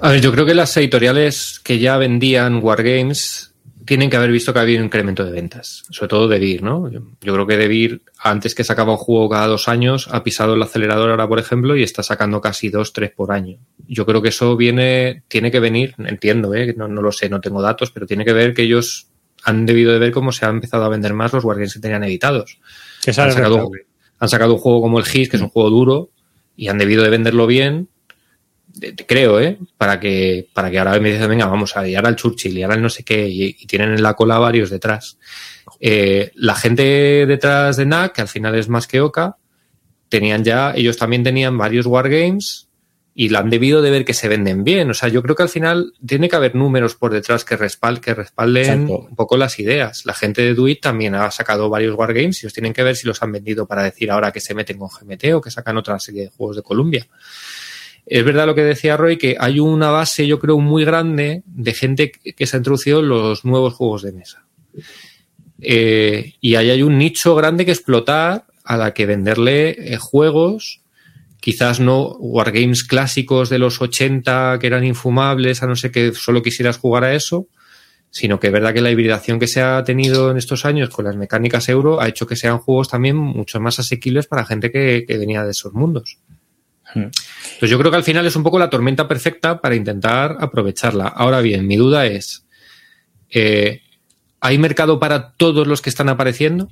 A 0.00 0.10
ver, 0.10 0.20
yo 0.20 0.32
creo 0.32 0.46
que 0.46 0.54
las 0.54 0.76
editoriales 0.76 1.60
que 1.62 1.78
ya 1.78 1.98
vendían 1.98 2.64
Wargames 2.64 3.49
tienen 3.84 4.10
que 4.10 4.16
haber 4.16 4.30
visto 4.30 4.52
que 4.52 4.58
ha 4.58 4.62
habido 4.62 4.80
un 4.80 4.86
incremento 4.86 5.24
de 5.24 5.32
ventas, 5.32 5.84
sobre 5.90 6.08
todo 6.08 6.28
de 6.28 6.38
Vir, 6.38 6.62
¿no? 6.62 6.90
Yo, 6.90 7.02
creo 7.20 7.46
que 7.46 7.56
de 7.56 7.68
Vir, 7.68 8.02
antes 8.18 8.54
que 8.54 8.64
sacaba 8.64 8.92
un 8.92 8.98
juego 8.98 9.28
cada 9.28 9.46
dos 9.46 9.68
años, 9.68 10.08
ha 10.10 10.22
pisado 10.22 10.54
el 10.54 10.62
acelerador 10.62 11.10
ahora, 11.10 11.28
por 11.28 11.38
ejemplo, 11.38 11.76
y 11.76 11.82
está 11.82 12.02
sacando 12.02 12.40
casi 12.40 12.68
dos, 12.68 12.92
tres 12.92 13.10
por 13.10 13.32
año. 13.32 13.58
Yo 13.86 14.06
creo 14.06 14.22
que 14.22 14.28
eso 14.28 14.56
viene, 14.56 15.22
tiene 15.28 15.50
que 15.50 15.60
venir, 15.60 15.94
entiendo, 15.98 16.54
¿eh? 16.54 16.74
no, 16.76 16.88
no 16.88 17.02
lo 17.02 17.12
sé, 17.12 17.28
no 17.28 17.40
tengo 17.40 17.62
datos, 17.62 17.90
pero 17.90 18.06
tiene 18.06 18.24
que 18.24 18.32
ver 18.32 18.54
que 18.54 18.62
ellos 18.62 19.08
han 19.44 19.66
debido 19.66 19.92
de 19.92 19.98
ver 19.98 20.12
cómo 20.12 20.32
se 20.32 20.46
ha 20.46 20.50
empezado 20.50 20.84
a 20.84 20.88
vender 20.88 21.14
más 21.14 21.32
los 21.32 21.44
Wargames 21.44 21.74
que 21.74 21.80
tenían 21.80 22.04
editados. 22.04 22.58
Que 23.02 23.10
Han 23.10 23.32
sacado, 23.32 23.70
han 24.18 24.28
sacado 24.28 24.54
un 24.54 24.60
juego 24.60 24.82
como 24.82 24.98
el 24.98 25.04
GIS, 25.04 25.28
que 25.28 25.36
es 25.36 25.42
un 25.42 25.48
juego 25.48 25.70
duro, 25.70 26.10
y 26.56 26.68
han 26.68 26.78
debido 26.78 27.02
de 27.02 27.10
venderlo 27.10 27.46
bien, 27.46 27.88
creo, 29.06 29.40
¿eh? 29.40 29.58
Para 29.76 29.98
que, 30.00 30.48
para 30.52 30.70
que 30.70 30.78
ahora 30.78 30.98
me 31.00 31.12
dicen, 31.12 31.28
venga, 31.28 31.46
vamos 31.46 31.76
a 31.76 31.80
ahora 31.80 32.08
el 32.08 32.16
Churchill 32.16 32.56
y 32.58 32.62
ahora 32.62 32.76
el 32.76 32.82
no 32.82 32.88
sé 32.88 33.02
qué, 33.04 33.28
y, 33.28 33.56
y 33.58 33.66
tienen 33.66 33.90
en 33.94 34.02
la 34.02 34.14
cola 34.14 34.38
varios 34.38 34.70
detrás. 34.70 35.18
Eh, 35.80 36.30
la 36.34 36.54
gente 36.54 37.24
detrás 37.26 37.76
de 37.76 37.86
NAC, 37.86 38.14
que 38.14 38.20
al 38.22 38.28
final 38.28 38.54
es 38.54 38.68
más 38.68 38.86
que 38.86 39.00
Oca, 39.00 39.36
tenían 40.08 40.44
ya, 40.44 40.72
ellos 40.74 40.96
también 40.96 41.22
tenían 41.22 41.56
varios 41.56 41.86
wargames 41.86 42.66
y 43.14 43.28
la 43.28 43.40
han 43.40 43.50
debido 43.50 43.82
de 43.82 43.90
ver 43.90 44.04
que 44.04 44.14
se 44.14 44.28
venden 44.28 44.64
bien. 44.64 44.88
O 44.90 44.94
sea, 44.94 45.08
yo 45.08 45.22
creo 45.22 45.34
que 45.36 45.42
al 45.42 45.48
final 45.48 45.92
tiene 46.04 46.28
que 46.28 46.36
haber 46.36 46.54
números 46.54 46.94
por 46.94 47.12
detrás 47.12 47.44
que, 47.44 47.58
respal- 47.58 48.00
que 48.00 48.14
respalden 48.14 48.82
Exacto. 48.84 49.06
un 49.10 49.16
poco 49.16 49.36
las 49.36 49.58
ideas. 49.58 50.06
La 50.06 50.14
gente 50.14 50.42
de 50.42 50.54
Duit 50.54 50.80
también 50.80 51.14
ha 51.14 51.30
sacado 51.30 51.68
varios 51.68 51.94
wargames 51.96 52.42
y 52.42 52.46
os 52.46 52.52
tienen 52.52 52.72
que 52.72 52.82
ver 52.82 52.96
si 52.96 53.06
los 53.06 53.22
han 53.22 53.32
vendido 53.32 53.66
para 53.66 53.82
decir 53.82 54.10
ahora 54.10 54.32
que 54.32 54.40
se 54.40 54.54
meten 54.54 54.78
con 54.78 54.88
GMT 54.88 55.34
o 55.34 55.40
que 55.40 55.50
sacan 55.50 55.76
otra 55.76 55.98
serie 55.98 56.22
de 56.22 56.28
juegos 56.30 56.56
de 56.56 56.62
Columbia. 56.62 57.06
Es 58.10 58.24
verdad 58.24 58.44
lo 58.44 58.56
que 58.56 58.64
decía 58.64 58.96
Roy, 58.96 59.16
que 59.16 59.36
hay 59.38 59.60
una 59.60 59.90
base, 59.90 60.26
yo 60.26 60.40
creo, 60.40 60.58
muy 60.58 60.84
grande 60.84 61.44
de 61.46 61.72
gente 61.72 62.10
que 62.10 62.44
se 62.44 62.56
ha 62.56 62.58
introducido 62.58 62.98
en 62.98 63.08
los 63.08 63.44
nuevos 63.44 63.74
juegos 63.74 64.02
de 64.02 64.10
mesa. 64.10 64.44
Eh, 65.60 66.34
y 66.40 66.56
ahí 66.56 66.70
hay 66.70 66.82
un 66.82 66.98
nicho 66.98 67.36
grande 67.36 67.64
que 67.64 67.70
explotar 67.70 68.46
a 68.64 68.76
la 68.76 68.94
que 68.94 69.06
venderle 69.06 69.94
eh, 69.94 69.96
juegos, 69.96 70.80
quizás 71.38 71.78
no 71.78 72.16
wargames 72.18 72.82
clásicos 72.82 73.48
de 73.48 73.60
los 73.60 73.80
80 73.80 74.58
que 74.60 74.66
eran 74.66 74.82
infumables, 74.82 75.62
a 75.62 75.68
no 75.68 75.76
ser 75.76 75.92
que 75.92 76.12
solo 76.12 76.42
quisieras 76.42 76.78
jugar 76.78 77.04
a 77.04 77.14
eso, 77.14 77.46
sino 78.10 78.40
que 78.40 78.48
es 78.48 78.52
verdad 78.52 78.74
que 78.74 78.80
la 78.80 78.90
hibridación 78.90 79.38
que 79.38 79.46
se 79.46 79.62
ha 79.62 79.84
tenido 79.84 80.32
en 80.32 80.36
estos 80.36 80.64
años 80.64 80.90
con 80.90 81.04
las 81.04 81.14
mecánicas 81.14 81.68
euro 81.68 82.00
ha 82.00 82.08
hecho 82.08 82.26
que 82.26 82.34
sean 82.34 82.58
juegos 82.58 82.88
también 82.88 83.14
mucho 83.14 83.60
más 83.60 83.78
asequibles 83.78 84.26
para 84.26 84.44
gente 84.44 84.72
que 84.72 85.04
venía 85.16 85.44
de 85.44 85.52
esos 85.52 85.72
mundos. 85.74 86.18
Entonces 86.94 87.70
yo 87.70 87.78
creo 87.78 87.90
que 87.90 87.96
al 87.96 88.04
final 88.04 88.26
es 88.26 88.36
un 88.36 88.42
poco 88.42 88.58
la 88.58 88.70
tormenta 88.70 89.06
perfecta 89.08 89.60
para 89.60 89.74
intentar 89.74 90.36
aprovecharla. 90.40 91.06
Ahora 91.08 91.40
bien, 91.40 91.66
mi 91.66 91.76
duda 91.76 92.06
es, 92.06 92.46
eh, 93.30 93.82
¿hay 94.40 94.58
mercado 94.58 94.98
para 94.98 95.32
todos 95.32 95.66
los 95.66 95.82
que 95.82 95.90
están 95.90 96.08
apareciendo? 96.08 96.68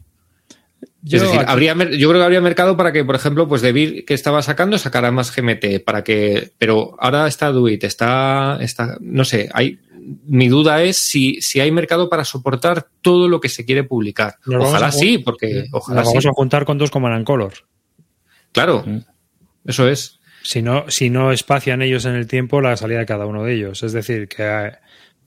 Yo 1.03 1.17
es 1.19 1.23
decir, 1.25 1.41
aquí- 1.41 1.51
habría, 1.51 1.75
yo 1.75 2.09
creo 2.09 2.21
que 2.21 2.25
habría 2.25 2.41
mercado 2.41 2.77
para 2.77 2.93
que, 2.93 3.05
por 3.05 3.15
ejemplo, 3.15 3.49
pues 3.49 3.63
Debir 3.63 4.05
que 4.05 4.15
estaba 4.15 4.43
sacando 4.43 4.79
sacara 4.79 5.11
más 5.11 5.35
GMT, 5.35 5.81
para 5.85 6.03
que, 6.05 6.53
pero 6.59 6.97
ahora 7.01 7.27
está 7.27 7.51
Duit, 7.51 7.83
está, 7.85 8.59
está, 8.61 8.97
no 9.01 9.25
sé, 9.25 9.49
hay, 9.53 9.79
mi 10.27 10.49
duda 10.49 10.83
es 10.83 10.97
si, 10.99 11.41
si 11.41 11.61
hay 11.61 11.71
mercado 11.71 12.09
para 12.09 12.25
soportar 12.25 12.89
todo 13.03 13.29
lo 13.29 13.41
que 13.41 13.49
se 13.49 13.65
quiere 13.65 13.85
publicar. 13.85 14.37
Nos 14.47 14.65
Ojalá 14.67 14.87
a 14.87 14.93
sí, 14.93 15.19
porque 15.19 15.67
ojalá 15.73 16.01
Nos 16.01 16.09
vamos 16.11 16.23
sí. 16.25 16.29
a 16.29 16.33
juntar 16.33 16.65
con 16.65 16.79
dos 16.79 16.91
and 16.95 17.25
Color. 17.27 17.53
Claro, 18.53 18.83
Mm. 18.87 18.99
Eso 19.69 19.89
es. 19.89 20.19
Si 20.43 20.63
no, 20.63 20.87
si 20.89 21.11
no 21.11 21.31
espacian 21.31 21.83
ellos 21.83 22.07
en 22.07 22.15
el 22.15 22.27
tiempo 22.27 22.61
la 22.61 22.77
salida 22.77 23.01
de 23.01 23.07
cada 23.07 23.27
uno 23.27 23.45
de 23.45 23.55
ellos. 23.55 23.83
Es 23.83 23.93
decir, 23.93 24.29
que, 24.29 24.73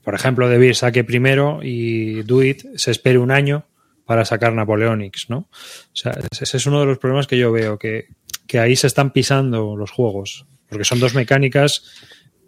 por 0.02 0.14
ejemplo, 0.14 0.48
Debir 0.48 0.74
saque 0.74 1.04
primero 1.04 1.60
y 1.62 2.22
Duit 2.22 2.64
se 2.74 2.90
espere 2.90 3.18
un 3.18 3.30
año 3.30 3.66
para 4.04 4.24
sacar 4.24 4.52
Napoleonics, 4.52 5.30
¿no? 5.30 5.48
O 5.48 5.94
sea, 5.94 6.18
ese 6.40 6.56
es 6.56 6.66
uno 6.66 6.80
de 6.80 6.86
los 6.86 6.98
problemas 6.98 7.28
que 7.28 7.38
yo 7.38 7.52
veo, 7.52 7.78
que, 7.78 8.08
que 8.48 8.58
ahí 8.58 8.74
se 8.74 8.88
están 8.88 9.12
pisando 9.12 9.76
los 9.76 9.92
juegos, 9.92 10.46
porque 10.68 10.84
son 10.84 10.98
dos 10.98 11.14
mecánicas, 11.14 11.84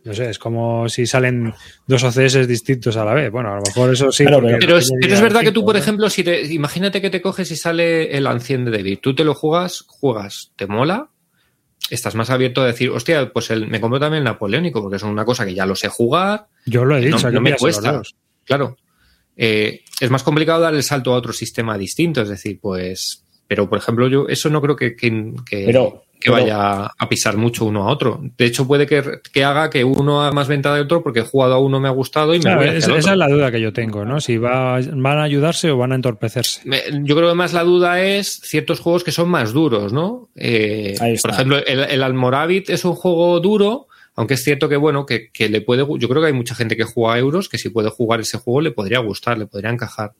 no 0.02 0.12
sé, 0.12 0.30
es 0.30 0.38
como 0.38 0.88
si 0.88 1.06
salen 1.06 1.54
dos 1.86 2.02
OCS 2.02 2.48
distintos 2.48 2.96
a 2.96 3.04
la 3.04 3.14
vez. 3.14 3.30
Bueno, 3.30 3.52
a 3.52 3.56
lo 3.56 3.62
mejor 3.62 3.92
eso 3.92 4.10
sí. 4.10 4.24
Claro, 4.24 4.42
Pero 4.42 4.78
es, 4.78 4.90
pero 5.00 5.14
es 5.14 5.20
vida 5.20 5.22
verdad 5.22 5.40
que 5.42 5.52
tú, 5.52 5.64
por 5.64 5.76
¿no? 5.76 5.80
ejemplo, 5.80 6.10
si 6.10 6.24
te, 6.24 6.42
imagínate 6.52 7.00
que 7.00 7.08
te 7.08 7.22
coges 7.22 7.50
y 7.52 7.56
sale 7.56 8.16
el 8.16 8.26
ancien 8.26 8.64
de 8.64 8.72
David, 8.72 8.98
tú 9.00 9.14
te 9.14 9.24
lo 9.24 9.34
juegas, 9.34 9.84
juegas, 9.86 10.52
te 10.56 10.66
mola, 10.66 11.10
estás 11.90 12.14
más 12.14 12.30
abierto 12.30 12.62
a 12.62 12.66
decir, 12.66 12.90
hostia, 12.90 13.32
pues 13.32 13.50
el, 13.50 13.68
me 13.68 13.80
compro 13.80 14.00
también 14.00 14.18
el 14.18 14.24
napoleónico, 14.24 14.80
porque 14.80 14.96
es 14.96 15.02
una 15.02 15.24
cosa 15.24 15.44
que 15.44 15.54
ya 15.54 15.66
lo 15.66 15.74
sé 15.76 15.88
jugar, 15.88 16.46
Yo 16.66 16.84
lo 16.84 16.96
he 16.96 17.00
dicho, 17.00 17.26
no, 17.28 17.30
no 17.32 17.40
me 17.40 17.56
cuesta. 17.56 18.02
Claro. 18.44 18.76
Eh, 19.36 19.82
es 20.00 20.10
más 20.10 20.22
complicado 20.22 20.60
dar 20.60 20.74
el 20.74 20.82
salto 20.82 21.12
a 21.12 21.16
otro 21.16 21.32
sistema 21.32 21.76
distinto, 21.76 22.22
es 22.22 22.28
decir, 22.28 22.58
pues, 22.60 23.24
pero 23.46 23.68
por 23.68 23.78
ejemplo, 23.78 24.08
yo 24.08 24.26
eso 24.28 24.48
no 24.50 24.60
creo 24.62 24.76
que, 24.76 24.94
que, 24.96 25.32
que- 25.44 25.64
Pero- 25.66 26.03
que 26.20 26.30
pero- 26.30 26.34
vaya 26.42 26.86
a 26.98 27.08
pisar 27.08 27.36
mucho 27.36 27.64
uno 27.64 27.88
a 27.88 27.92
otro. 27.92 28.20
De 28.38 28.46
hecho, 28.46 28.66
puede 28.66 28.86
que, 28.86 29.02
que 29.32 29.44
haga 29.44 29.70
que 29.70 29.84
uno 29.84 30.22
haga 30.22 30.32
más 30.32 30.48
venta 30.48 30.74
de 30.74 30.80
otro 30.80 31.02
porque 31.02 31.20
he 31.20 31.24
jugado 31.24 31.54
a 31.54 31.58
uno, 31.58 31.80
me 31.80 31.88
ha 31.88 31.92
gustado 31.92 32.34
y 32.34 32.40
me 32.40 32.56
voy 32.56 32.68
hacia 32.68 32.96
esa, 32.96 33.12
es 33.12 33.16
la 33.16 33.28
duda 33.28 33.50
que 33.50 33.60
yo 33.60 33.72
tengo, 33.72 34.04
¿no? 34.04 34.20
Si 34.20 34.38
va, 34.38 34.80
van 34.80 35.18
a 35.18 35.22
ayudarse 35.22 35.70
o 35.70 35.76
van 35.76 35.92
a 35.92 35.96
entorpecerse. 35.96 36.62
Yo 37.02 37.16
creo 37.16 37.28
que 37.28 37.34
más 37.34 37.52
la 37.52 37.64
duda 37.64 38.02
es 38.02 38.40
ciertos 38.42 38.80
juegos 38.80 39.04
que 39.04 39.12
son 39.12 39.28
más 39.28 39.52
duros, 39.52 39.92
¿no? 39.92 40.30
Eh, 40.36 40.96
por 41.22 41.30
ejemplo, 41.30 41.58
el, 41.66 41.80
el 41.80 42.02
Almoravit 42.02 42.70
es 42.70 42.84
un 42.84 42.94
juego 42.94 43.38
duro, 43.40 43.88
aunque 44.16 44.34
es 44.34 44.44
cierto 44.44 44.68
que, 44.68 44.76
bueno, 44.76 45.06
que, 45.06 45.30
que 45.30 45.48
le 45.48 45.60
puede. 45.60 45.84
Yo 45.98 46.08
creo 46.08 46.22
que 46.22 46.28
hay 46.28 46.32
mucha 46.32 46.54
gente 46.54 46.76
que 46.76 46.84
juega 46.84 47.14
a 47.14 47.18
euros 47.18 47.48
que 47.48 47.58
si 47.58 47.68
puede 47.70 47.90
jugar 47.90 48.20
ese 48.20 48.38
juego 48.38 48.60
le 48.60 48.70
podría 48.70 49.00
gustar, 49.00 49.38
le 49.38 49.46
podría 49.46 49.70
encajar. 49.70 50.12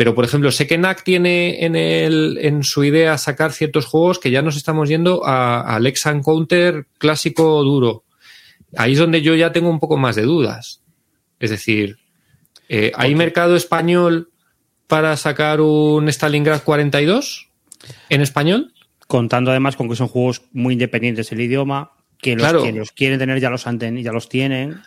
Pero, 0.00 0.14
por 0.14 0.24
ejemplo, 0.24 0.50
sé 0.50 0.66
que 0.66 0.78
NAC 0.78 1.04
tiene 1.04 1.62
en, 1.62 1.76
el, 1.76 2.38
en 2.40 2.64
su 2.64 2.82
idea 2.84 3.18
sacar 3.18 3.52
ciertos 3.52 3.84
juegos 3.84 4.18
que 4.18 4.30
ya 4.30 4.40
nos 4.40 4.56
estamos 4.56 4.88
yendo 4.88 5.26
a- 5.26 5.60
al 5.60 5.86
ex 5.86 6.04
Counter 6.24 6.86
clásico 6.96 7.62
duro. 7.62 8.04
Ahí 8.78 8.94
es 8.94 8.98
donde 8.98 9.20
yo 9.20 9.34
ya 9.34 9.52
tengo 9.52 9.68
un 9.68 9.78
poco 9.78 9.98
más 9.98 10.16
de 10.16 10.22
dudas. 10.22 10.80
Es 11.38 11.50
decir, 11.50 11.98
eh, 12.70 12.92
¿hay 12.94 13.14
mercado 13.14 13.56
español 13.56 14.30
para 14.86 15.14
sacar 15.18 15.60
un 15.60 16.08
Stalingrad 16.08 16.62
42 16.62 17.50
en 18.08 18.22
español? 18.22 18.72
Contando 19.06 19.50
además 19.50 19.76
con 19.76 19.90
que 19.90 19.96
son 19.96 20.08
juegos 20.08 20.44
muy 20.52 20.72
independientes 20.72 21.30
el 21.30 21.42
idioma, 21.42 21.92
que 22.22 22.36
los 22.36 22.42
Claro. 22.42 22.62
que 22.62 22.72
los 22.72 22.90
quieren 22.92 23.18
tener 23.18 23.38
ya 23.38 23.50
los 23.50 23.66
ya 24.02 24.12
los 24.12 24.30
tienen. 24.30 24.80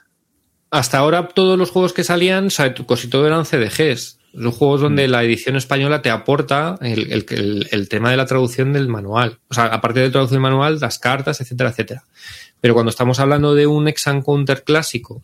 Hasta 0.72 0.98
ahora 0.98 1.28
todos 1.28 1.56
los 1.60 1.70
juegos 1.70 1.94
que 1.94 2.04
salían, 2.04 2.50
casi 2.88 3.10
todo 3.10 3.28
eran 3.28 3.46
CDGs. 3.46 4.18
Son 4.34 4.52
juegos 4.52 4.82
donde 4.82 5.08
la 5.08 5.24
edición 5.24 5.56
española 5.56 6.02
te 6.02 6.10
aporta 6.10 6.78
el, 6.82 7.12
el- 7.12 7.26
el- 7.30 7.68
el 7.72 7.90
tema 7.90 8.10
de 8.12 8.18
la 8.18 8.26
traducción 8.26 8.74
del 8.74 8.88
manual. 8.88 9.38
O 9.50 9.54
sea, 9.54 9.66
aparte 9.66 10.00
de 10.00 10.10
traducción 10.10 10.42
del 10.42 10.50
manual, 10.52 10.80
las 10.80 10.98
cartas, 11.00 11.40
etcétera, 11.40 11.70
etcétera. 11.70 12.04
Pero 12.60 12.74
cuando 12.74 12.90
estamos 12.90 13.20
hablando 13.20 13.54
de 13.54 13.68
un 13.68 13.88
Exan 13.88 14.22
Counter 14.22 14.64
clásico, 14.64 15.22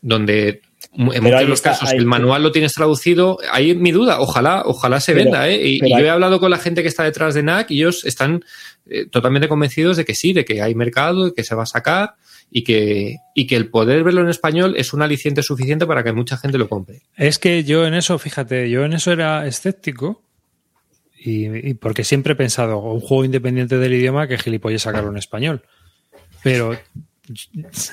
donde 0.00 0.62
en 0.94 1.04
muchos 1.22 1.22
de 1.40 1.44
los 1.46 1.58
está, 1.58 1.70
casos 1.70 1.90
ahí- 1.90 1.98
el 1.98 2.06
manual 2.06 2.42
lo 2.42 2.50
tienes 2.52 2.74
traducido, 2.74 3.38
ahí 3.52 3.74
mi 3.74 3.92
duda, 3.92 4.18
ojalá, 4.20 4.62
ojalá 4.66 4.98
se 5.00 5.12
Pero- 5.12 5.24
venda, 5.24 5.48
¿eh? 5.48 5.64
Y, 5.64 5.80
yo 5.90 5.98
he 5.98 6.10
hablado 6.10 6.40
con 6.40 6.50
la 6.50 6.58
gente 6.58 6.82
que 6.82 6.88
está 6.88 7.04
detrás 7.04 7.34
de 7.34 7.42
NAC 7.42 7.70
y 7.70 7.78
ellos 7.78 8.04
están 8.04 8.44
eh, 8.90 9.06
totalmente 9.06 9.46
convencidos 9.48 9.96
de 9.96 10.04
que 10.04 10.14
sí, 10.16 10.32
de 10.32 10.44
que 10.44 10.60
hay 10.60 10.74
mercado, 10.74 11.26
de 11.26 11.32
que 11.34 11.44
se 11.44 11.54
va 11.54 11.62
a 11.62 11.66
sacar 11.66 12.14
y 12.54 12.64
que, 12.64 13.16
y 13.34 13.46
que 13.46 13.56
el 13.56 13.70
poder 13.70 14.04
verlo 14.04 14.20
en 14.20 14.28
español 14.28 14.74
es 14.76 14.92
un 14.92 15.00
aliciente 15.00 15.42
suficiente 15.42 15.86
para 15.86 16.04
que 16.04 16.12
mucha 16.12 16.36
gente 16.36 16.58
lo 16.58 16.68
compre. 16.68 17.00
Es 17.16 17.38
que 17.38 17.64
yo 17.64 17.86
en 17.86 17.94
eso, 17.94 18.18
fíjate, 18.18 18.68
yo 18.68 18.84
en 18.84 18.92
eso 18.92 19.10
era 19.10 19.46
escéptico 19.46 20.22
y, 21.18 21.74
porque 21.74 22.04
siempre 22.04 22.34
he 22.34 22.36
pensado, 22.36 22.78
un 22.78 23.00
juego 23.00 23.24
independiente 23.24 23.78
del 23.78 23.94
idioma 23.94 24.28
que 24.28 24.36
gilipollas 24.36 24.82
sacarlo 24.82 25.10
en 25.10 25.16
español. 25.16 25.62
Pero 26.42 26.76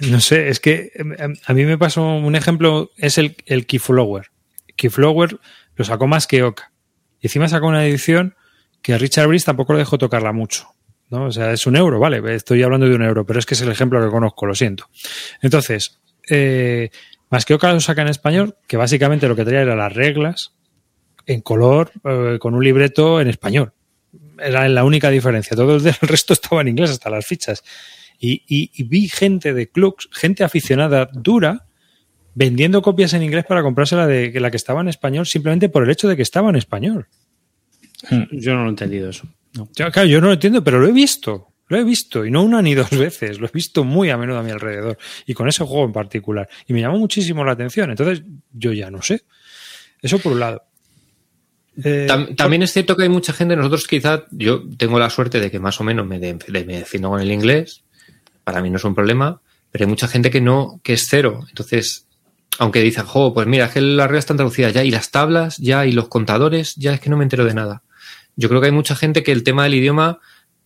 no 0.09 0.19
sé, 0.19 0.49
es 0.49 0.59
que 0.59 0.91
em, 0.93 1.15
a 1.45 1.53
mí 1.53 1.63
me 1.63 1.77
pasó 1.77 2.03
un 2.03 2.35
ejemplo, 2.35 2.91
es 2.97 3.17
el, 3.17 3.37
el 3.45 3.65
Keyflower. 3.65 4.27
Keyflower 4.75 5.39
lo 5.75 5.85
sacó 5.85 6.05
más 6.07 6.27
que 6.27 6.43
Oka. 6.43 6.73
Y 7.21 7.27
encima 7.27 7.47
sacó 7.47 7.67
una 7.67 7.85
edición 7.85 8.35
que 8.81 8.97
Richard 8.97 9.27
Brice 9.27 9.45
tampoco 9.45 9.71
le 9.71 9.79
dejó 9.79 9.97
tocarla 9.97 10.33
mucho. 10.33 10.67
¿No? 11.09 11.25
O 11.25 11.31
sea, 11.31 11.51
es 11.53 11.65
un 11.67 11.75
euro, 11.75 11.99
vale, 11.99 12.21
estoy 12.35 12.61
hablando 12.63 12.87
de 12.87 12.95
un 12.95 13.03
euro, 13.03 13.25
pero 13.25 13.39
es 13.39 13.45
que 13.45 13.53
es 13.55 13.61
el 13.61 13.69
ejemplo 13.71 14.03
que 14.03 14.09
conozco, 14.11 14.45
lo 14.45 14.55
siento. 14.55 14.89
Entonces, 15.41 15.99
eh, 16.29 16.89
más 17.29 17.45
que 17.45 17.53
Oca 17.53 17.71
lo 17.73 17.79
saca 17.79 18.01
en 18.01 18.07
español, 18.09 18.55
que 18.67 18.77
básicamente 18.77 19.27
lo 19.27 19.35
que 19.35 19.45
traía 19.45 19.61
era 19.61 19.75
las 19.75 19.93
reglas 19.93 20.53
en 21.25 21.41
color, 21.41 21.91
eh, 22.03 22.37
con 22.39 22.55
un 22.55 22.63
libreto 22.63 23.21
en 23.21 23.27
español. 23.27 23.73
Era 24.39 24.67
la 24.69 24.83
única 24.83 25.09
diferencia. 25.09 25.55
Todo 25.55 25.75
el 25.75 25.83
resto 26.01 26.33
estaba 26.33 26.61
en 26.61 26.69
inglés, 26.69 26.89
hasta 26.91 27.09
las 27.09 27.25
fichas. 27.25 27.63
Y, 28.19 28.43
y- 28.47 28.71
y 28.73 28.83
vi 28.83 29.07
gente 29.07 29.53
de 29.53 29.69
clubs, 29.69 30.09
gente 30.11 30.43
aficionada 30.43 31.09
dura, 31.13 31.65
vendiendo 32.35 32.81
copias 32.81 33.13
en 33.13 33.23
inglés 33.23 33.45
para 33.45 33.61
comprarse 33.63 33.95
la, 33.95 34.07
de, 34.07 34.37
la 34.39 34.49
que 34.51 34.57
estaba 34.57 34.81
en 34.81 34.87
español 34.87 35.25
simplemente 35.25 35.69
por 35.69 35.83
el 35.83 35.89
hecho 35.89 36.07
de 36.07 36.15
que 36.15 36.21
estaba 36.21 36.49
en 36.49 36.55
español. 36.55 37.07
Yo 38.31 38.53
no 38.55 38.61
lo 38.61 38.67
he 38.67 38.69
entendido 38.69 39.09
eso. 39.09 39.27
No. 39.53 39.69
Yo, 39.75 39.91
claro, 39.91 40.07
yo 40.07 40.21
no 40.21 40.27
lo 40.27 40.33
entiendo, 40.33 40.63
pero 40.63 40.79
lo 40.79 40.87
he 40.87 40.91
visto. 40.91 41.47
Lo 41.67 41.77
he 41.77 41.83
visto, 41.83 42.25
y 42.25 42.31
no 42.31 42.43
una 42.43 42.61
ni 42.61 42.73
dos 42.75 42.89
veces, 42.91 43.39
lo 43.39 43.47
he 43.47 43.51
visto 43.53 43.83
muy 43.83 44.09
a 44.09 44.17
menudo 44.17 44.39
a 44.39 44.43
mi 44.43 44.51
alrededor, 44.51 44.97
y 45.25 45.33
con 45.33 45.47
ese 45.47 45.63
juego 45.63 45.85
en 45.85 45.93
particular. 45.93 46.49
Y 46.67 46.73
me 46.73 46.81
llamó 46.81 46.97
muchísimo 46.97 47.43
la 47.45 47.51
atención. 47.53 47.89
Entonces, 47.91 48.23
yo 48.51 48.73
ya 48.73 48.89
no 48.89 49.01
sé. 49.01 49.23
Eso 50.01 50.17
por 50.19 50.33
un 50.33 50.39
lado. 50.39 50.63
Eh, 51.83 52.07
Tam- 52.09 52.35
También 52.35 52.63
es 52.63 52.73
cierto 52.73 52.95
que 52.97 53.03
hay 53.03 53.09
mucha 53.09 53.33
gente, 53.33 53.55
nosotros 53.55 53.87
quizá, 53.87 54.25
yo 54.31 54.63
tengo 54.77 54.99
la 54.99 55.09
suerte 55.09 55.39
de 55.39 55.49
que 55.51 55.59
más 55.59 55.79
o 55.79 55.83
menos 55.83 56.05
me, 56.07 56.19
de- 56.19 56.33
de- 56.47 56.65
me 56.65 56.77
defiendo 56.79 57.09
con 57.09 57.21
el 57.21 57.31
inglés, 57.31 57.83
para 58.43 58.61
mí 58.61 58.69
no 58.69 58.77
es 58.77 58.83
un 58.83 58.95
problema, 58.95 59.41
pero 59.71 59.85
hay 59.85 59.89
mucha 59.89 60.07
gente 60.07 60.29
que 60.31 60.41
no, 60.41 60.81
que 60.83 60.93
es 60.93 61.07
cero. 61.07 61.45
Entonces, 61.49 62.07
aunque 62.57 62.81
dicen, 62.81 63.05
jo, 63.05 63.33
pues 63.33 63.47
mira, 63.47 63.65
es 63.65 63.71
que 63.71 63.81
las 63.81 64.07
reglas 64.07 64.23
están 64.23 64.37
traducidas 64.37 64.73
ya 64.73 64.83
y 64.83 64.91
las 64.91 65.11
tablas 65.11 65.57
ya 65.57 65.85
y 65.85 65.91
los 65.93 66.07
contadores, 66.09 66.75
ya 66.75 66.93
es 66.93 66.99
que 66.99 67.09
no 67.09 67.17
me 67.17 67.23
entero 67.23 67.45
de 67.45 67.53
nada. 67.53 67.83
Yo 68.39 68.47
creo 68.47 68.61
que 68.61 68.67
hay 68.67 68.73
mucha 68.73 68.95
gente 68.95 69.21
que 69.21 69.31
el 69.31 69.43
tema 69.43 69.63
del 69.63 69.75
idioma 69.75 70.19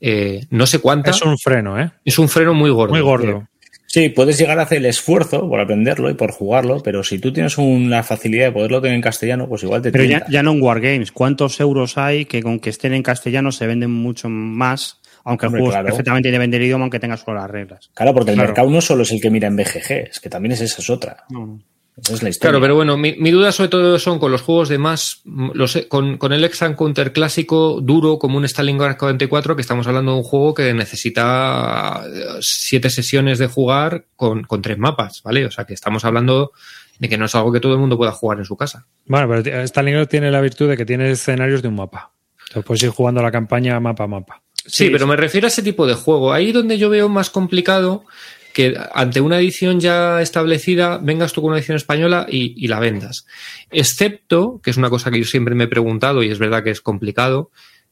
eh, 0.06 0.46
no 0.50 0.66
sé 0.68 0.80
cuánta. 0.80 1.12
Es 1.12 1.22
un 1.22 1.38
freno, 1.38 1.80
¿eh? 1.80 1.90
Es 2.04 2.20
un 2.20 2.28
freno 2.28 2.54
muy 2.54 2.70
gordo. 2.70 2.94
Muy 2.94 3.02
gordo. 3.02 3.48
Sí, 3.88 4.10
puedes 4.10 4.38
llegar 4.38 4.60
a 4.60 4.64
hacer 4.64 4.80
el 4.80 4.88
esfuerzo 4.88 5.48
por 5.48 5.62
aprenderlo 5.62 6.10
y 6.10 6.14
por 6.14 6.32
jugarlo, 6.32 6.82
pero 6.84 7.04
si 7.04 7.20
tú 7.20 7.32
tienes 7.32 7.58
una 7.58 8.04
facilidad 8.04 8.48
de 8.48 8.52
poderlo 8.52 8.82
tener 8.82 8.96
en 8.96 9.02
castellano, 9.02 9.48
pues 9.48 9.64
igual 9.64 9.82
te 9.82 9.92
Pero 9.92 10.04
ya, 10.04 10.26
ya, 10.30 10.44
no 10.44 10.52
en 10.52 10.62
Wargames. 10.62 11.12
¿Cuántos 11.14 11.60
euros 11.62 11.98
hay 11.98 12.26
que 12.26 12.44
con 12.44 12.60
que 12.60 12.70
estén 12.70 12.94
en 12.94 13.04
castellano 13.04 13.52
se 13.54 13.66
venden 13.66 13.92
mucho 13.92 14.28
más? 14.30 15.00
Aunque 15.24 15.46
el 15.46 15.52
juego 15.52 15.70
claro. 15.70 15.86
perfectamente 15.86 16.30
debe 16.30 16.40
vender 16.40 16.62
idioma 16.64 16.84
aunque 16.84 17.00
tenga 17.00 17.16
solo 17.16 17.40
las 17.40 17.50
reglas. 17.50 17.92
Claro, 17.94 18.14
porque 18.14 18.32
el 18.32 18.36
claro. 18.36 18.50
mercado 18.50 18.70
no 18.70 18.82
solo 18.82 19.04
es 19.04 19.12
el 19.12 19.22
que 19.22 19.30
mira 19.30 19.48
en 19.48 19.56
BGG, 19.56 19.92
es 20.10 20.20
que 20.20 20.30
también 20.30 20.52
es 20.52 20.62
esa 20.62 20.82
es 20.82 20.90
otra. 20.90 21.24
No. 21.30 21.62
Esa 21.96 22.14
es 22.16 22.24
la 22.24 22.30
historia. 22.30 22.52
Claro, 22.52 22.62
pero 22.62 22.76
bueno, 22.76 22.98
mi, 22.98 23.16
mi, 23.18 23.30
duda 23.30 23.52
sobre 23.52 23.70
todo 23.70 24.00
son 24.00 24.18
con 24.18 24.32
los 24.32 24.42
juegos 24.42 24.70
de 24.70 24.80
más, 24.80 25.22
los, 25.54 25.78
con, 25.88 26.18
con 26.18 26.34
el 26.34 26.44
Exxon 26.44 26.74
Counter 26.74 27.14
clásico 27.14 27.82
duro 27.82 28.18
como 28.18 28.38
un 28.38 28.46
Stalingrad 28.46 28.98
44, 28.98 29.56
que 29.56 29.62
estamos 29.62 29.86
hablando 29.86 30.14
de 30.14 30.18
un 30.18 30.24
juego 30.24 30.54
que 30.56 30.74
necesita 30.74 32.04
siete 32.42 32.90
sesiones 32.90 33.38
de 33.38 33.48
jugar 33.48 34.06
con, 34.16 34.44
con 34.44 34.62
tres 34.62 34.80
mapas, 34.80 35.22
¿vale? 35.24 35.46
O 35.46 35.52
sea 35.52 35.66
que 35.66 35.76
estamos 35.76 36.04
hablando 36.04 36.52
de 36.98 37.10
que 37.10 37.18
no 37.18 37.26
es 37.26 37.36
algo 37.36 37.52
que 37.52 37.60
todo 37.60 37.74
el 37.74 37.80
mundo 37.80 37.98
pueda 37.98 38.12
jugar 38.12 38.40
en 38.40 38.46
su 38.46 38.58
casa. 38.58 38.88
Bueno, 39.06 39.28
pero 39.44 39.64
Stalingrad 39.64 40.08
tiene 40.08 40.32
la 40.32 40.42
virtud 40.42 40.70
de 40.70 40.78
que 40.78 40.86
tiene 40.86 41.12
escenarios 41.12 41.62
de 41.62 41.68
un 41.68 41.76
mapa. 41.76 42.12
Entonces 42.48 42.66
puedes 42.66 42.84
ir 42.84 42.90
jugando 42.90 43.22
la 43.22 43.32
campaña 43.32 43.80
mapa 43.80 44.06
a 44.06 44.08
mapa. 44.08 44.42
Sí, 44.66 44.86
sí, 44.86 44.90
pero 44.90 45.06
me 45.06 45.18
refiero 45.18 45.46
a 45.46 45.50
ese 45.50 45.62
tipo 45.62 45.86
de 45.86 45.94
juego. 45.94 46.32
Ahí 46.32 46.52
donde 46.52 46.78
yo 46.78 46.90
veo 46.90 47.10
más 47.10 47.30
complicado 47.30 48.06
que 48.54 48.78
ante 48.94 49.20
una 49.20 49.40
edición 49.40 49.80
ya 49.80 50.22
establecida 50.22 51.00
vengas 51.00 51.34
tú 51.34 51.42
con 51.42 51.50
una 51.50 51.58
edición 51.58 51.76
española 51.76 52.28
y, 52.30 52.54
y, 52.64 52.68
la 52.68 52.80
vendas. 52.80 53.26
Excepto, 53.72 54.62
que 54.64 54.70
es 54.70 54.78
una 54.78 54.90
cosa 54.90 55.10
que 55.12 55.20
yo 55.20 55.26
siempre 55.26 55.56
me 55.56 55.66
he 55.66 55.68
preguntado 55.68 56.24
y 56.24 56.30
es 56.30 56.40
verdad 56.40 56.64
que 56.64 56.70
es 56.70 56.80
complicado, 56.80 57.50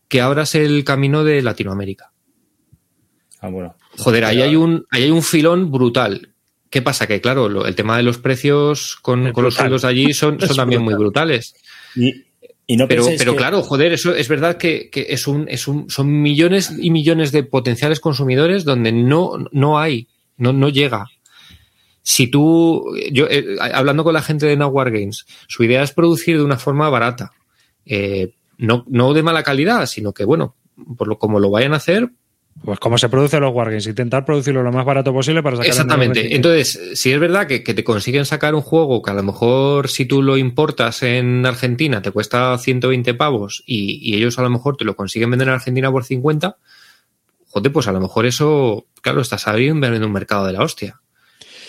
que 0.07 0.21
abras 0.21 0.55
el 0.55 0.83
camino 0.83 1.23
de 1.23 1.41
Latinoamérica. 1.41 2.11
Ah, 3.39 3.49
bueno. 3.49 3.75
Joder, 3.97 4.25
ahí 4.25 4.41
hay 4.41 4.55
un, 4.55 4.85
ahí 4.91 5.03
hay 5.03 5.11
un 5.11 5.23
filón 5.23 5.71
brutal. 5.71 6.29
¿Qué 6.69 6.81
pasa? 6.81 7.07
Que 7.07 7.19
claro, 7.19 7.49
lo, 7.49 7.65
el 7.65 7.75
tema 7.75 7.97
de 7.97 8.03
los 8.03 8.19
precios 8.19 8.97
con, 9.01 9.33
con 9.33 9.43
los 9.43 9.55
sueldos 9.55 9.83
allí 9.83 10.13
son, 10.13 10.39
son 10.47 10.55
también 10.55 10.83
muy 10.83 10.93
brutales. 10.93 11.55
Y, 11.95 12.25
y 12.67 12.77
no 12.77 12.87
pero, 12.87 13.05
pero 13.17 13.33
que... 13.33 13.37
claro, 13.37 13.63
joder, 13.63 13.93
eso 13.93 14.15
es 14.15 14.27
verdad 14.27 14.57
que, 14.57 14.89
que, 14.89 15.07
es 15.09 15.27
un, 15.27 15.49
es 15.49 15.67
un, 15.67 15.89
son 15.89 16.21
millones 16.21 16.71
y 16.79 16.91
millones 16.91 17.31
de 17.31 17.43
potenciales 17.43 17.99
consumidores 17.99 18.63
donde 18.63 18.91
no, 18.91 19.33
no 19.51 19.79
hay 19.79 20.07
no, 20.41 20.53
no 20.53 20.69
llega. 20.69 21.05
Si 22.01 22.27
tú, 22.27 22.95
yo, 23.11 23.27
eh, 23.29 23.57
hablando 23.59 24.03
con 24.03 24.13
la 24.13 24.23
gente 24.23 24.47
de 24.47 24.57
Now 24.57 24.73
Games, 24.73 25.25
su 25.47 25.63
idea 25.63 25.83
es 25.83 25.91
producir 25.91 26.37
de 26.37 26.43
una 26.43 26.57
forma 26.57 26.89
barata. 26.89 27.31
Eh, 27.85 28.33
no, 28.57 28.83
no 28.87 29.13
de 29.13 29.21
mala 29.21 29.43
calidad, 29.43 29.85
sino 29.85 30.13
que, 30.13 30.25
bueno, 30.25 30.55
por 30.97 31.07
lo 31.07 31.19
como 31.19 31.39
lo 31.39 31.51
vayan 31.51 31.73
a 31.73 31.77
hacer. 31.77 32.09
Pues 32.65 32.79
como 32.79 32.97
se 32.97 33.07
produce 33.07 33.39
los 33.39 33.53
Wargames, 33.53 33.87
intentar 33.87 34.25
producirlo 34.25 34.61
lo 34.61 34.71
más 34.71 34.83
barato 34.83 35.13
posible 35.13 35.41
para 35.41 35.55
sacar 35.55 35.69
Exactamente. 35.69 36.35
Entonces, 36.35 36.91
si 36.95 37.11
es 37.11 37.19
verdad 37.19 37.47
que, 37.47 37.63
que, 37.63 37.73
te 37.73 37.83
consiguen 37.83 38.25
sacar 38.25 38.55
un 38.55 38.61
juego 38.61 39.01
que 39.01 39.11
a 39.11 39.13
lo 39.13 39.23
mejor 39.23 39.87
si 39.87 40.05
tú 40.05 40.21
lo 40.21 40.37
importas 40.37 41.01
en 41.01 41.45
Argentina 41.45 42.01
te 42.01 42.11
cuesta 42.11 42.57
120 42.57 43.13
pavos 43.13 43.63
y, 43.65 43.99
y 44.01 44.17
ellos 44.17 44.37
a 44.37 44.41
lo 44.41 44.49
mejor 44.49 44.75
te 44.75 44.83
lo 44.83 44.95
consiguen 44.95 45.29
vender 45.29 45.47
en 45.47 45.53
Argentina 45.53 45.89
por 45.91 46.03
50, 46.03 46.57
joder, 47.51 47.71
pues 47.71 47.87
a 47.87 47.91
lo 47.91 48.01
mejor 48.01 48.25
eso, 48.25 48.87
claro, 49.01 49.21
estás 49.21 49.47
abriendo 49.47 49.87
un 49.87 50.11
mercado 50.11 50.45
de 50.45 50.53
la 50.53 50.63
hostia. 50.63 50.99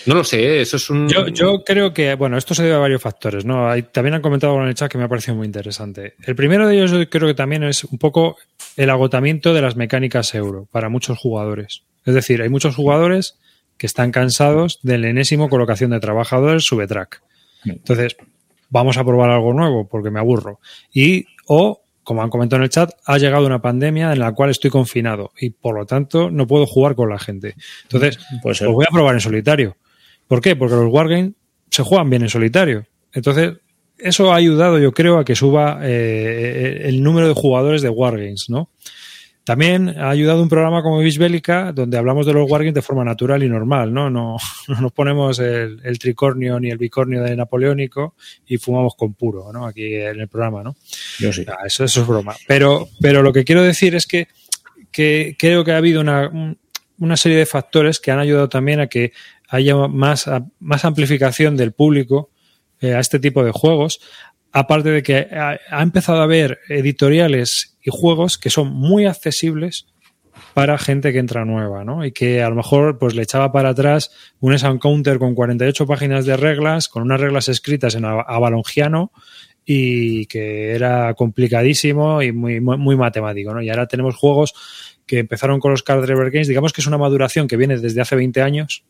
No 0.07 0.15
lo 0.15 0.25
sé, 0.25 0.61
eso 0.61 0.77
es 0.77 0.91
un. 0.91 1.09
Yo, 1.09 1.29
yo 1.29 1.63
creo 1.65 1.93
que, 1.93 2.15
bueno, 2.15 2.37
esto 2.37 2.55
se 2.55 2.65
debe 2.65 2.75
a 2.75 2.79
varios 2.79 3.01
factores, 3.01 3.45
¿no? 3.45 3.71
Hay, 3.71 3.83
también 3.83 4.15
han 4.15 4.23
comentado 4.23 4.61
en 4.61 4.69
el 4.69 4.75
chat 4.75 4.91
que 4.91 4.99
me 4.99 5.05
ha 5.05 5.09
parecido 5.09 5.37
muy 5.37 5.47
interesante. 5.47 6.15
El 6.25 6.35
primero 6.35 6.67
de 6.67 6.75
ellos 6.75 6.91
yo 6.91 7.09
creo 7.09 7.29
que 7.29 7.35
también 7.35 7.63
es 7.63 7.85
un 7.85 7.99
poco 7.99 8.37
el 8.77 8.91
agotamiento 8.91 9.55
de 9.55 9.63
las 9.63 9.77
mecánicas 9.77 10.35
euro 10.35 10.67
para 10.73 10.89
muchos 10.89 11.19
jugadores. 11.19 11.85
Es 12.05 12.15
decir, 12.15 12.43
hay 12.43 12.49
muchos 12.49 12.75
jugadores 12.75 13.39
que 13.77 13.87
están 13.87 14.11
cansados 14.11 14.81
del 14.83 15.05
enésimo 15.05 15.49
colocación 15.49 15.91
de 15.91 16.01
trabajadores 16.01 16.65
subtrack. 16.65 17.23
Entonces, 17.65 18.17
vamos 18.71 18.97
a 18.97 19.05
probar 19.05 19.31
algo 19.31 19.53
nuevo 19.53 19.89
porque 19.89 20.11
me 20.11 20.19
aburro. 20.19 20.59
Y, 20.93 21.27
o 21.47 21.82
como 22.05 22.23
han 22.23 22.31
comentado 22.31 22.59
en 22.59 22.65
el 22.65 22.71
chat, 22.71 22.91
ha 23.05 23.19
llegado 23.19 23.47
una 23.47 23.61
pandemia 23.61 24.13
en 24.13 24.19
la 24.19 24.33
cual 24.33 24.51
estoy 24.51 24.71
confinado 24.71 25.33
y 25.39 25.51
por 25.51 25.77
lo 25.77 25.87
tanto 25.87 26.31
no 26.31 26.47
puedo 26.47 26.67
jugar 26.67 26.95
con 26.95 27.09
la 27.09 27.19
gente. 27.19 27.55
Entonces, 27.83 28.19
pues 28.43 28.61
lo 28.61 28.73
voy 28.73 28.87
a 28.89 28.93
probar 28.93 29.15
en 29.15 29.21
solitario. 29.21 29.77
¿Por 30.27 30.41
qué? 30.41 30.57
Porque 30.57 30.75
los 30.75 30.93
Wargames 30.93 31.33
se 31.71 31.83
juegan 31.83 32.11
bien 32.11 32.23
en 32.23 32.29
solitario. 32.29 32.87
Entonces, 33.13 33.55
eso 33.99 34.33
ha 34.33 34.37
ayudado, 34.37 34.79
yo 34.79 34.93
creo, 34.93 35.19
a 35.19 35.25
que 35.25 35.37
suba 35.37 35.79
eh, 35.83 36.83
el 36.85 37.03
número 37.03 37.29
de 37.29 37.35
jugadores 37.35 37.83
de 37.83 37.89
Wargames, 37.89 38.47
¿no? 38.49 38.69
También 39.45 39.89
ha 39.99 40.11
ayudado 40.11 40.41
un 40.41 40.49
programa 40.49 40.83
como 40.83 40.99
Bisbélica, 40.99 41.73
donde 41.73 41.99
hablamos 41.99 42.27
de 42.27 42.33
los 42.33 42.49
Wargames 42.49 42.75
de 42.75 42.83
forma 42.83 43.05
natural 43.05 43.43
y 43.43 43.49
normal, 43.49 43.93
¿no? 43.93 44.09
No, 44.09 44.37
no 44.69 44.81
nos 44.81 44.93
ponemos 44.93 45.39
el, 45.41 45.81
el, 45.83 45.99
tricornio 45.99 46.61
ni 46.61 46.71
el 46.71 46.79
bicornio 46.79 47.23
de 47.23 47.35
napoleónico 47.35 48.15
y 48.47 48.59
fumamos 48.59 48.95
con 48.95 49.15
puro, 49.15 49.53
¿no? 49.53 49.67
Aquí 49.67 49.95
en 49.95 50.21
el 50.21 50.29
programa, 50.29 50.63
¿no? 50.63 50.77
Yo 51.19 51.33
sí. 51.33 51.45
Ah, 51.49 51.67
eso, 51.67 51.85
eso 51.85 52.03
es 52.03 52.07
broma. 52.07 52.37
Pero, 52.47 52.89
pero 53.01 53.23
lo 53.23 53.33
que 53.33 53.45
quiero 53.45 53.63
decir 53.63 53.97
es 53.97 54.07
que, 54.07 54.29
que 54.93 55.35
creo 55.37 55.65
que 55.65 55.73
ha 55.73 55.79
habido 55.79 56.01
una, 56.01 56.57
una 56.99 57.17
serie 57.17 57.39
de 57.39 57.47
factores 57.47 57.99
que 57.99 58.13
han 58.13 58.21
ayudado 58.21 58.49
también 58.49 58.79
a 58.79 58.87
que 58.87 59.13
haya 59.49 59.75
más, 59.89 60.31
más 60.61 60.85
amplificación 60.85 61.57
del 61.57 61.73
público 61.73 62.31
eh, 62.81 62.95
a 62.95 63.01
este 63.01 63.19
tipo 63.19 63.45
de 63.45 63.53
juegos, 63.53 64.01
aparte 64.53 64.91
de 64.91 65.03
que 65.03 65.29
ha, 65.33 65.83
empezado 65.83 66.21
a 66.21 66.25
haber 66.25 66.61
editoriales 66.69 67.79
y 67.83 67.91
juegos 67.91 68.39
que 68.39 68.51
son 68.51 68.73
muy 68.73 69.07
accesibles 69.07 69.87
para 70.55 70.79
gente 70.79 71.13
que 71.13 71.19
entra 71.19 71.45
nueva, 71.45 71.85
¿no? 71.85 72.05
Y 72.05 72.13
que 72.13 72.43
a 72.43 72.49
lo 72.51 72.55
mejor 72.55 72.99
pues 72.99 73.15
le 73.15 73.23
echaba 73.23 73.53
para 73.53 73.71
atrás 73.71 74.11
un 74.41 74.59
Sound 74.59 74.81
Counter 74.81 75.19
con 75.19 75.35
48 75.35 75.87
páginas 75.87 76.27
de 76.27 76.37
reglas, 76.37 76.89
con 76.89 77.03
unas 77.03 77.21
reglas 77.21 77.49
escritas 77.49 77.95
en 77.95 78.05
avalongiano 78.05 79.13
y 79.65 80.27
que 80.27 80.73
era 80.73 81.15
complicadísimo 81.15 82.23
y 82.23 82.33
muy, 82.33 82.61
muy, 82.61 82.77
muy, 82.77 82.97
matemático, 82.97 83.55
¿no? 83.55 83.63
Y 83.63 83.71
ahora 83.71 83.87
tenemos 83.87 84.17
juegos 84.17 84.55
que 85.07 85.21
empezaron 85.21 85.61
con 85.61 85.71
los 85.71 85.83
Card 85.83 86.05
Driver 86.05 86.31
Games, 86.31 86.49
digamos 86.49 86.73
que 86.73 86.81
es 86.81 86.87
una 86.87 86.99
maduración 86.99 87.49
que 87.49 87.57
viene 87.57 87.79
desde 87.79 88.01
hace 88.01 88.17
20 88.17 88.43
años, 88.43 88.85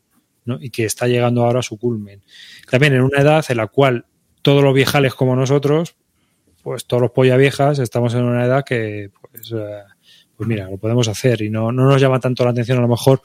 ¿no? 0.45 0.57
Y 0.59 0.69
que 0.69 0.85
está 0.85 1.07
llegando 1.07 1.45
ahora 1.45 1.59
a 1.59 1.63
su 1.63 1.77
culmen. 1.77 2.21
También 2.69 2.93
en 2.93 3.01
una 3.01 3.21
edad 3.21 3.45
en 3.47 3.57
la 3.57 3.67
cual 3.67 4.05
todos 4.43 4.63
los 4.63 4.75
viejales 4.75 5.15
como 5.15 5.35
nosotros, 5.35 5.95
pues 6.61 6.85
todos 6.85 7.01
los 7.01 7.11
polla 7.11 7.37
viejas, 7.37 7.79
estamos 7.79 8.13
en 8.13 8.23
una 8.23 8.45
edad 8.45 8.63
que, 8.63 9.09
pues, 9.31 9.51
eh, 9.51 9.81
pues 10.37 10.47
mira, 10.47 10.69
lo 10.69 10.77
podemos 10.77 11.07
hacer 11.07 11.41
y 11.41 11.49
no, 11.49 11.71
no, 11.71 11.85
nos 11.85 11.99
llama 11.99 12.19
tanto 12.19 12.43
la 12.43 12.51
atención 12.51 12.77
a 12.77 12.81
lo 12.81 12.87
mejor 12.87 13.21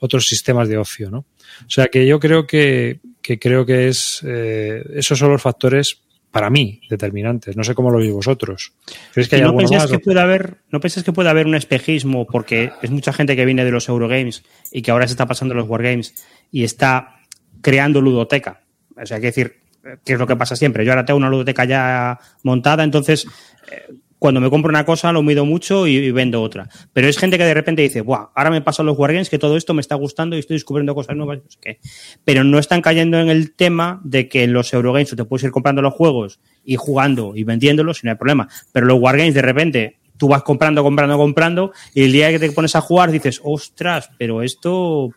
otros 0.00 0.24
sistemas 0.24 0.68
de 0.68 0.78
ocio, 0.78 1.10
¿no? 1.10 1.18
O 1.18 1.70
sea 1.70 1.86
que 1.86 2.06
yo 2.06 2.18
creo 2.18 2.46
que, 2.46 3.00
que 3.22 3.38
creo 3.38 3.64
que 3.64 3.88
es 3.88 4.22
eh, 4.26 4.82
esos 4.94 5.18
son 5.18 5.30
los 5.30 5.40
factores 5.40 6.02
para 6.30 6.50
mí 6.50 6.80
determinantes. 6.90 7.56
No 7.56 7.64
sé 7.64 7.74
cómo 7.74 7.90
lo 7.90 7.98
veis 7.98 8.12
vosotros. 8.12 8.74
¿Crees 9.14 9.28
que 9.28 9.36
hay 9.36 9.42
no 9.42 9.56
penséis 9.56 9.86
que 9.86 9.98
puede 9.98 10.20
haber, 10.20 10.58
no 10.70 10.80
que 10.80 11.12
puede 11.12 11.30
haber 11.30 11.46
un 11.46 11.54
espejismo 11.54 12.26
porque 12.26 12.72
es 12.82 12.90
mucha 12.90 13.12
gente 13.14 13.36
que 13.36 13.46
viene 13.46 13.64
de 13.64 13.70
los 13.70 13.88
Eurogames 13.88 14.42
y 14.70 14.82
que 14.82 14.90
ahora 14.90 15.06
se 15.06 15.14
está 15.14 15.26
pasando 15.26 15.54
los 15.54 15.66
Wargames 15.66 16.14
y 16.50 16.64
está 16.64 17.20
creando 17.62 18.02
ludoteca. 18.02 18.64
O 19.00 19.06
sea, 19.06 19.16
hay 19.16 19.22
que 19.22 19.28
decir, 19.28 19.65
que 20.04 20.14
es 20.14 20.18
lo 20.18 20.26
que 20.26 20.36
pasa 20.36 20.56
siempre. 20.56 20.84
Yo 20.84 20.92
ahora 20.92 21.04
tengo 21.04 21.18
una 21.18 21.30
ludoteca 21.30 21.64
ya 21.64 22.18
montada, 22.42 22.84
entonces 22.84 23.26
eh, 23.70 23.94
cuando 24.18 24.40
me 24.40 24.50
compro 24.50 24.70
una 24.70 24.84
cosa 24.84 25.12
lo 25.12 25.22
mido 25.22 25.44
mucho 25.44 25.86
y, 25.86 26.10
vendo 26.10 26.42
otra. 26.42 26.68
Pero 26.92 27.08
es 27.08 27.18
gente 27.18 27.38
que 27.38 27.44
de 27.44 27.54
repente 27.54 27.82
dice, 27.82 28.00
Buah, 28.00 28.30
ahora 28.34 28.50
me 28.50 28.60
pasan 28.62 28.86
los 28.86 28.98
Wargames, 28.98 29.30
que 29.30 29.38
todo 29.38 29.56
esto 29.56 29.74
me 29.74 29.80
está 29.80 29.94
gustando 29.94 30.36
y 30.36 30.40
estoy 30.40 30.56
descubriendo 30.56 30.94
cosas 30.94 31.16
nuevas, 31.16 31.38
no 31.38 31.50
sé 31.50 31.58
qué. 31.60 31.78
Pero 32.24 32.42
no 32.42 32.58
están 32.58 32.80
cayendo 32.80 33.20
en 33.20 33.28
el 33.28 33.54
tema 33.54 34.00
de 34.04 34.28
que 34.28 34.46
los 34.46 34.72
Eurogames 34.72 35.14
te 35.14 35.24
puedes 35.24 35.44
ir 35.44 35.50
comprando 35.50 35.82
los 35.82 35.94
juegos 35.94 36.40
y 36.64 36.76
jugando 36.76 37.36
y 37.36 37.44
vendiéndolos 37.44 38.02
y 38.02 38.06
no 38.06 38.12
hay 38.12 38.16
problema. 38.16 38.48
Pero 38.72 38.86
los 38.86 38.98
Wargames 38.98 39.34
de 39.34 39.42
repente 39.42 39.98
tú 40.16 40.28
vas 40.28 40.42
comprando, 40.42 40.82
comprando, 40.82 41.16
comprando 41.18 41.72
y 41.94 42.04
el 42.04 42.12
día 42.12 42.30
que 42.30 42.38
te 42.38 42.50
pones 42.52 42.74
a 42.74 42.80
jugar 42.80 43.10
dices, 43.10 43.40
ostras, 43.44 44.10
pero 44.18 44.42
esto 44.42 45.10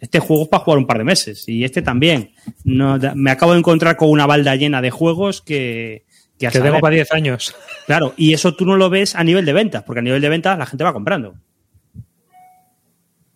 este 0.00 0.20
juego 0.20 0.44
es 0.44 0.48
para 0.48 0.62
jugar 0.64 0.78
un 0.78 0.86
par 0.86 0.98
de 0.98 1.04
meses 1.04 1.48
y 1.48 1.64
este 1.64 1.82
también. 1.82 2.32
No, 2.64 2.98
me 3.14 3.30
acabo 3.30 3.52
de 3.52 3.58
encontrar 3.58 3.96
con 3.96 4.10
una 4.10 4.26
balda 4.26 4.56
llena 4.56 4.80
de 4.82 4.90
juegos 4.90 5.42
que... 5.42 6.06
Que, 6.38 6.46
que 6.50 6.60
tengo 6.60 6.78
para 6.78 6.94
10 6.94 7.12
años. 7.14 7.52
Claro, 7.86 8.14
y 8.16 8.32
eso 8.32 8.54
tú 8.54 8.64
no 8.64 8.76
lo 8.76 8.88
ves 8.90 9.16
a 9.16 9.24
nivel 9.24 9.44
de 9.44 9.52
ventas, 9.52 9.82
porque 9.82 9.98
a 9.98 10.02
nivel 10.02 10.22
de 10.22 10.28
ventas 10.28 10.56
la 10.56 10.66
gente 10.66 10.84
va 10.84 10.92
comprando. 10.92 11.34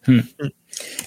Hmm. 0.06 0.20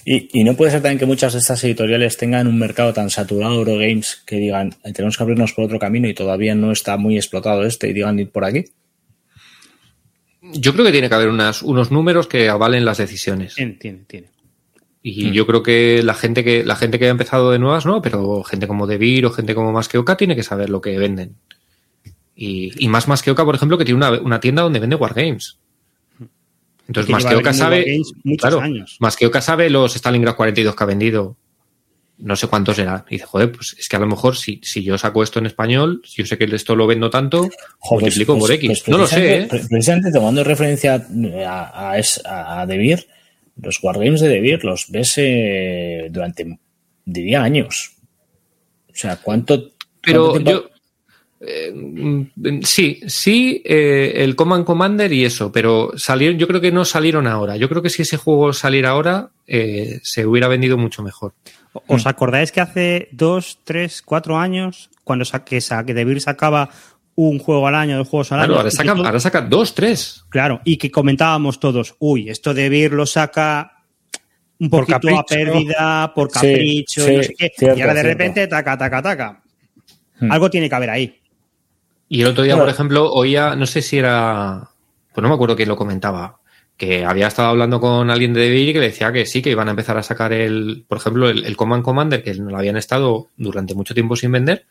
Y, 0.04 0.40
y, 0.40 0.44
no 0.44 0.54
puede 0.54 0.72
ser 0.72 0.82
también 0.82 0.98
que 0.98 1.06
muchas 1.06 1.32
de 1.32 1.38
estas 1.38 1.64
editoriales 1.64 2.18
tengan 2.18 2.46
un 2.46 2.58
mercado 2.58 2.92
tan 2.92 3.08
saturado 3.08 3.52
de 3.52 3.58
Eurogames 3.58 4.22
que 4.26 4.36
digan, 4.36 4.74
tenemos 4.94 5.16
que 5.16 5.22
abrirnos 5.22 5.54
por 5.54 5.64
otro 5.64 5.78
camino 5.78 6.06
y 6.06 6.14
todavía 6.14 6.54
no 6.54 6.70
está 6.70 6.98
muy 6.98 7.16
explotado 7.16 7.64
este 7.64 7.88
y 7.88 7.94
digan 7.94 8.18
ir 8.18 8.30
por 8.30 8.44
aquí. 8.44 8.66
Yo 10.42 10.72
creo 10.72 10.84
que 10.84 10.92
tiene 10.92 11.08
que 11.08 11.14
haber 11.14 11.28
unas, 11.28 11.62
unos 11.62 11.90
números 11.90 12.26
que 12.26 12.48
avalen 12.48 12.84
las 12.84 12.98
decisiones. 12.98 13.54
Tiene, 13.54 14.04
tiene. 14.06 14.35
Y 15.08 15.30
yo 15.30 15.46
creo 15.46 15.62
que 15.62 16.02
la 16.02 16.14
gente 16.14 16.42
que 16.42 16.64
la 16.64 16.74
gente 16.74 16.98
que 16.98 17.06
ha 17.06 17.10
empezado 17.10 17.52
de 17.52 17.60
nuevas, 17.60 17.86
no, 17.86 18.02
pero 18.02 18.42
gente 18.42 18.66
como 18.66 18.88
Devir 18.88 19.24
o 19.26 19.30
gente 19.30 19.54
como 19.54 19.70
Masqueoka 19.72 20.16
tiene 20.16 20.34
que 20.34 20.42
saber 20.42 20.68
lo 20.68 20.80
que 20.80 20.98
venden. 20.98 21.36
Y, 22.34 22.72
y 22.84 22.88
más 22.88 23.06
Masqueoka, 23.06 23.44
por 23.44 23.54
ejemplo, 23.54 23.78
que 23.78 23.84
tiene 23.84 23.98
una, 23.98 24.10
una 24.20 24.40
tienda 24.40 24.62
donde 24.62 24.80
vende 24.80 24.96
Wargames. 24.96 25.58
Entonces, 26.88 27.06
Que 27.06 27.12
más 27.12 27.24
que 27.24 27.34
Oka 27.36 27.50
vendiendo 27.50 28.04
sabe. 28.04 28.36
Claro, 28.38 28.60
años. 28.60 28.96
más 29.00 29.16
que 29.16 29.30
sabe 29.40 29.70
los 29.70 29.94
Stalingrad 29.94 30.34
42 30.36 30.74
que 30.74 30.82
ha 30.84 30.86
vendido. 30.86 31.36
No 32.18 32.34
sé 32.34 32.48
cuántos 32.48 32.76
será. 32.76 33.04
Y 33.08 33.14
dice, 33.16 33.26
joder, 33.26 33.52
pues 33.52 33.76
es 33.78 33.88
que 33.88 33.96
a 33.96 33.98
lo 34.00 34.06
mejor 34.06 34.36
si, 34.36 34.60
si 34.64 34.82
yo 34.82 34.96
saco 34.98 35.22
esto 35.22 35.38
en 35.38 35.46
español, 35.46 36.00
si 36.04 36.22
yo 36.22 36.26
sé 36.26 36.38
que 36.38 36.44
esto 36.46 36.74
lo 36.74 36.86
vendo 36.86 37.10
tanto, 37.10 37.48
Joder, 37.78 38.02
multiplico 38.04 38.32
pues- 38.34 38.40
por 38.42 38.52
X. 38.52 38.66
pues 38.68 38.88
no 38.88 38.98
lo 38.98 39.06
sé, 39.06 39.36
¿eh? 39.42 39.46
precisamente- 39.48 40.10
tomando 40.10 40.42
referencia 40.42 40.94
a, 41.46 41.92
a, 41.94 42.00
a, 42.24 42.60
a 42.62 42.66
Devir, 42.66 43.06
los 43.62 43.82
wargames 43.82 44.20
de 44.20 44.28
Devir 44.28 44.64
los 44.64 44.90
ves 44.90 45.14
eh, 45.16 46.08
durante, 46.10 46.58
diría, 47.04 47.42
años. 47.42 47.92
O 48.90 48.94
sea, 48.94 49.16
¿cuánto. 49.16 49.72
Pero 50.00 50.30
cuánto 50.30 50.50
yo. 50.50 50.70
eh, 51.40 51.72
mm, 51.74 52.60
sí, 52.62 53.00
sí, 53.06 53.62
eh, 53.64 54.12
el 54.16 54.36
Command 54.36 54.64
Commander 54.64 55.12
y 55.12 55.24
eso, 55.24 55.50
pero 55.52 55.92
salieron, 55.96 56.38
yo 56.38 56.46
creo 56.46 56.60
que 56.60 56.72
no 56.72 56.84
salieron 56.84 57.26
ahora. 57.26 57.56
Yo 57.56 57.68
creo 57.68 57.82
que 57.82 57.90
si 57.90 58.02
ese 58.02 58.16
juego 58.16 58.52
saliera 58.52 58.90
ahora, 58.90 59.30
eh, 59.46 60.00
se 60.02 60.24
hubiera 60.26 60.48
vendido 60.48 60.78
mucho 60.78 61.02
mejor. 61.02 61.34
¿Os 61.88 62.06
acordáis 62.06 62.52
que 62.52 62.60
hace 62.62 63.08
dos, 63.12 63.58
tres, 63.64 64.00
cuatro 64.00 64.38
años, 64.38 64.88
cuando 65.04 65.24
sa- 65.26 65.44
que, 65.44 65.60
sa- 65.60 65.84
que 65.84 65.92
Devir 65.92 66.20
sacaba 66.22 66.70
un 67.16 67.38
juego 67.38 67.66
al 67.66 67.74
año, 67.74 67.96
dos 67.96 68.08
juegos 68.08 68.30
al 68.32 68.38
Claro, 68.38 68.52
año? 68.52 68.58
ahora 68.58 68.68
y 68.68 68.72
saca, 68.72 68.94
todo- 68.94 69.06
ahora 69.06 69.20
saca 69.20 69.40
dos, 69.42 69.74
tres. 69.74 70.24
Claro, 70.28 70.60
y 70.64 70.76
que 70.76 70.90
comentábamos 70.90 71.58
todos, 71.58 71.96
uy, 71.98 72.28
esto 72.30 72.52
de 72.54 72.68
Vir 72.68 72.92
lo 72.92 73.06
saca 73.06 73.72
un 74.58 74.70
Por 74.70 74.80
poquito 74.86 74.96
a 74.96 75.00
capricho. 75.00 75.24
pérdida, 75.28 76.12
por 76.14 76.28
Sí, 76.30 76.34
capricho, 76.34 77.04
sí, 77.04 77.16
no 77.16 77.22
sé 77.22 77.34
qué. 77.36 77.52
cierto, 77.56 77.78
y 77.78 77.82
ahora 77.82 77.94
de 77.94 78.00
cierto. 78.02 78.18
repente, 78.18 78.46
taca, 78.46 78.78
taca, 78.78 79.02
taca. 79.02 79.42
Hmm. 80.20 80.30
Algo 80.32 80.48
tiene 80.50 80.68
que 80.68 80.74
haber 80.74 80.90
ahí. 80.90 81.20
Y 82.08 82.20
el 82.22 82.28
otro 82.28 82.44
día, 82.44 82.52
Claro. 82.54 82.66
por 82.66 82.72
ejemplo, 82.74 83.12
oía, 83.12 83.56
no 83.56 83.66
sé 83.66 83.82
si 83.82 83.98
era, 83.98 84.68
pues 85.12 85.22
no 85.22 85.28
me 85.28 85.34
acuerdo 85.34 85.56
quién 85.56 85.68
lo 85.68 85.76
comentaba, 85.76 86.38
que 86.76 87.04
había 87.04 87.26
estado 87.28 87.48
hablando 87.48 87.80
con 87.80 88.10
alguien 88.10 88.32
de 88.34 88.42
Devir 88.42 88.68
y 88.68 88.72
que 88.74 88.80
le 88.80 88.86
decía 88.88 89.10
que 89.12 89.26
sí, 89.26 89.40
que 89.42 89.50
iban 89.50 89.68
a 89.68 89.70
empezar 89.72 89.96
a 89.98 90.02
sacar 90.02 90.32
el, 90.32 90.84
por 90.86 90.98
ejemplo, 90.98 91.28
el, 91.28 91.44
el 91.44 91.56
Command 91.56 91.82
Commander, 91.82 92.22
que 92.22 92.34
no 92.34 92.50
lo 92.50 92.58
habían 92.58 92.76
estado 92.76 93.28
durante 93.36 93.74
mucho 93.74 93.94
tiempo 93.94 94.14
sin 94.16 94.30
vender, 94.32 94.66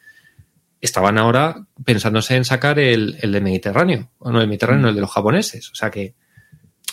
estaban 0.86 1.18
ahora 1.18 1.56
pensándose 1.84 2.36
en 2.36 2.46
sacar 2.46 2.80
el, 2.80 3.18
el 3.22 3.32
de 3.32 3.42
Mediterráneo, 3.42 4.12
o 4.20 4.32
no 4.32 4.40
el 4.42 4.48
Mediterráneo, 4.48 4.82
no, 4.84 4.90
el 4.90 4.96
de 4.96 5.02
los 5.02 5.12
japoneses. 5.12 5.70
O 5.72 5.76
sea 5.76 5.92
que, 5.92 6.14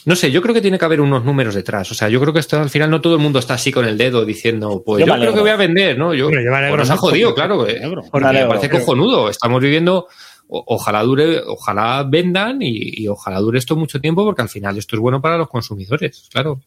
no 0.04 0.16
sé, 0.16 0.30
yo 0.32 0.42
creo 0.42 0.52
que 0.54 0.60
tiene 0.60 0.78
que 0.78 0.84
haber 0.84 1.00
unos 1.00 1.24
números 1.24 1.54
detrás. 1.54 1.90
O 1.92 1.94
sea, 1.94 2.08
yo 2.08 2.20
creo 2.20 2.32
que 2.32 2.40
esto 2.40 2.60
al 2.60 2.70
final 2.70 2.90
no 2.90 3.00
todo 3.00 3.14
el 3.14 3.20
mundo 3.20 3.38
está 3.38 3.54
así 3.54 3.70
con 3.70 3.84
el 3.86 3.96
dedo 3.96 4.24
diciendo, 4.24 4.82
pues 4.84 5.00
Yo 5.00 5.04
creo 5.04 5.14
alegro. 5.14 5.34
que 5.34 5.40
voy 5.40 5.50
a 5.50 5.56
vender, 5.56 5.96
¿no? 5.96 6.12
Yo, 6.14 6.30
yo 6.30 6.38
alegro 6.38 6.76
pues 6.76 6.88
nos 6.88 6.90
ha 6.90 6.96
jodido, 6.96 7.34
claro. 7.34 7.62
alegro. 7.62 8.02
porque 8.10 8.26
Me 8.32 8.46
parece 8.46 8.68
cojonudo. 8.70 9.28
Estamos 9.30 9.60
viviendo, 9.62 10.08
o- 10.48 10.64
ojalá 10.66 11.02
dure, 11.02 11.38
ojalá 11.46 12.02
vendan 12.08 12.62
y, 12.62 13.02
y 13.02 13.06
ojalá 13.08 13.38
dure 13.38 13.58
esto 13.60 13.76
mucho 13.76 14.00
tiempo 14.00 14.24
porque 14.24 14.42
al 14.42 14.48
final 14.48 14.76
esto 14.76 14.96
es 14.96 15.00
bueno 15.00 15.20
para 15.22 15.38
los 15.38 15.48
consumidores, 15.48 16.28
claro. 16.32 16.60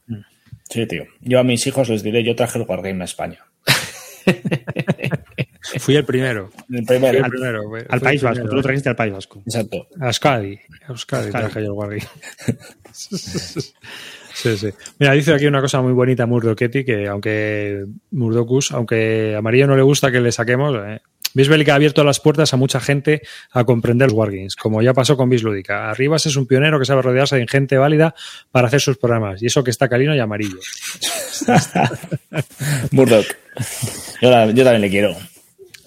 Sí, 0.70 0.88
tío. 0.88 1.04
Yo 1.22 1.40
a 1.40 1.44
mis 1.44 1.68
hijos 1.68 1.90
les 1.90 2.02
diré, 2.04 2.24
yo 2.24 2.36
traje 2.36 2.58
el 2.58 2.66
wargame 2.68 3.02
a 3.02 3.06
España. 3.06 3.40
Fui 5.80 5.96
el 5.96 6.06
primero. 6.06 6.52
El 6.70 6.78
Fui 6.78 6.86
primero. 6.86 7.18
el 7.26 7.30
primero. 7.32 7.64
fui- 7.70 7.82
Al 7.90 8.02
País 8.02 8.22
el 8.22 8.30
Vasco, 8.30 8.48
tú 8.50 8.56
lo 8.56 8.62
trajiste 8.62 8.90
al 8.90 8.96
País 8.96 9.14
Vasco. 9.14 9.42
Exacto. 9.46 9.88
A 10.00 10.08
Euskadi. 10.08 10.60
A 10.88 10.92
Euskadi 10.92 11.32
traje 11.32 11.60
yo 11.62 11.66
el 11.68 11.72
Wargame. 11.72 12.04
Sí, 14.34 14.58
sí. 14.58 14.68
Mira, 15.00 15.14
dice 15.14 15.34
aquí 15.34 15.46
una 15.46 15.62
cosa 15.62 15.82
muy 15.82 15.94
bonita 15.94 16.26
Murdochetti, 16.26 16.84
que 16.84 17.08
aunque 17.08 17.86
Murdocus, 18.12 18.74
aunque 18.74 19.34
a 19.34 19.42
María 19.42 19.66
no 19.66 19.78
le 19.78 19.82
gusta 19.82 20.12
que 20.12 20.20
le 20.20 20.34
saquemos, 20.34 20.76
eh, 20.86 21.00
Bisbélica 21.34 21.72
ha 21.72 21.76
abierto 21.76 22.04
las 22.04 22.20
puertas 22.20 22.54
a 22.54 22.58
mucha 22.58 22.82
gente 22.82 23.22
a 23.52 23.64
comprender 23.64 24.10
los 24.10 24.18
Wargames, 24.18 24.58
como 24.58 24.82
ya 24.82 24.94
pasó 24.94 25.16
con 25.16 25.30
Bislúdica. 25.30 25.90
Arribas 25.90 26.26
es 26.26 26.36
un 26.36 26.48
pionero 26.48 26.80
que 26.80 26.86
sabe 26.86 27.02
rodearse 27.02 27.38
de 27.38 27.48
gente 27.48 27.78
válida 27.78 28.14
para 28.52 28.68
hacer 28.68 28.82
sus 28.82 28.98
programas, 28.98 29.42
y 29.42 29.46
eso 29.46 29.64
que 29.64 29.72
está 29.72 29.88
calino 29.88 30.14
y 30.14 30.20
amarillo. 30.20 30.60
Murdoch. 32.92 33.26
Yo, 34.22 34.30
la- 34.32 34.52
yo 34.52 34.64
también 34.66 34.82
le 34.82 34.90
quiero. 34.90 35.16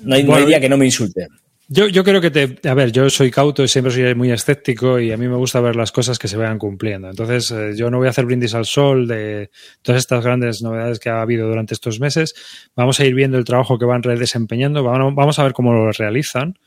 No 0.00 0.14
hay, 0.14 0.22
no 0.22 0.30
hay 0.30 0.40
Bueno, 0.42 0.46
día 0.46 0.60
que 0.60 0.68
no 0.68 0.76
me 0.76 0.84
insulte. 0.84 1.28
Yo, 1.70 1.86
yo 1.86 2.02
creo 2.02 2.22
que 2.22 2.30
te. 2.30 2.66
A 2.66 2.72
ver, 2.72 2.92
yo 2.92 3.10
soy 3.10 3.30
cauto 3.30 3.62
y 3.62 3.68
siempre 3.68 3.92
soy 3.92 4.14
muy 4.14 4.30
escéptico 4.30 4.98
y 4.98 5.12
a 5.12 5.18
mí 5.18 5.28
me 5.28 5.36
gusta 5.36 5.60
ver 5.60 5.76
las 5.76 5.92
cosas 5.92 6.18
que 6.18 6.26
se 6.26 6.38
vayan 6.38 6.58
cumpliendo. 6.58 7.10
Entonces, 7.10 7.50
eh, 7.50 7.72
yo 7.76 7.90
no 7.90 7.98
voy 7.98 8.06
a 8.06 8.10
hacer 8.10 8.24
brindis 8.24 8.54
al 8.54 8.64
sol 8.64 9.06
de 9.06 9.50
todas 9.82 10.00
estas 10.00 10.24
grandes 10.24 10.62
novedades 10.62 10.98
que 10.98 11.10
ha 11.10 11.20
habido 11.20 11.46
durante 11.46 11.74
estos 11.74 12.00
meses. 12.00 12.34
Vamos 12.74 12.98
a 13.00 13.04
ir 13.04 13.14
viendo 13.14 13.36
el 13.36 13.44
trabajo 13.44 13.78
que 13.78 13.84
van 13.84 14.00
desempeñando, 14.00 14.82
vamos 14.82 15.14
vamos 15.14 15.38
a 15.38 15.42
ver 15.42 15.52
cómo 15.52 15.74
lo 15.74 15.92
realizan 15.92 16.58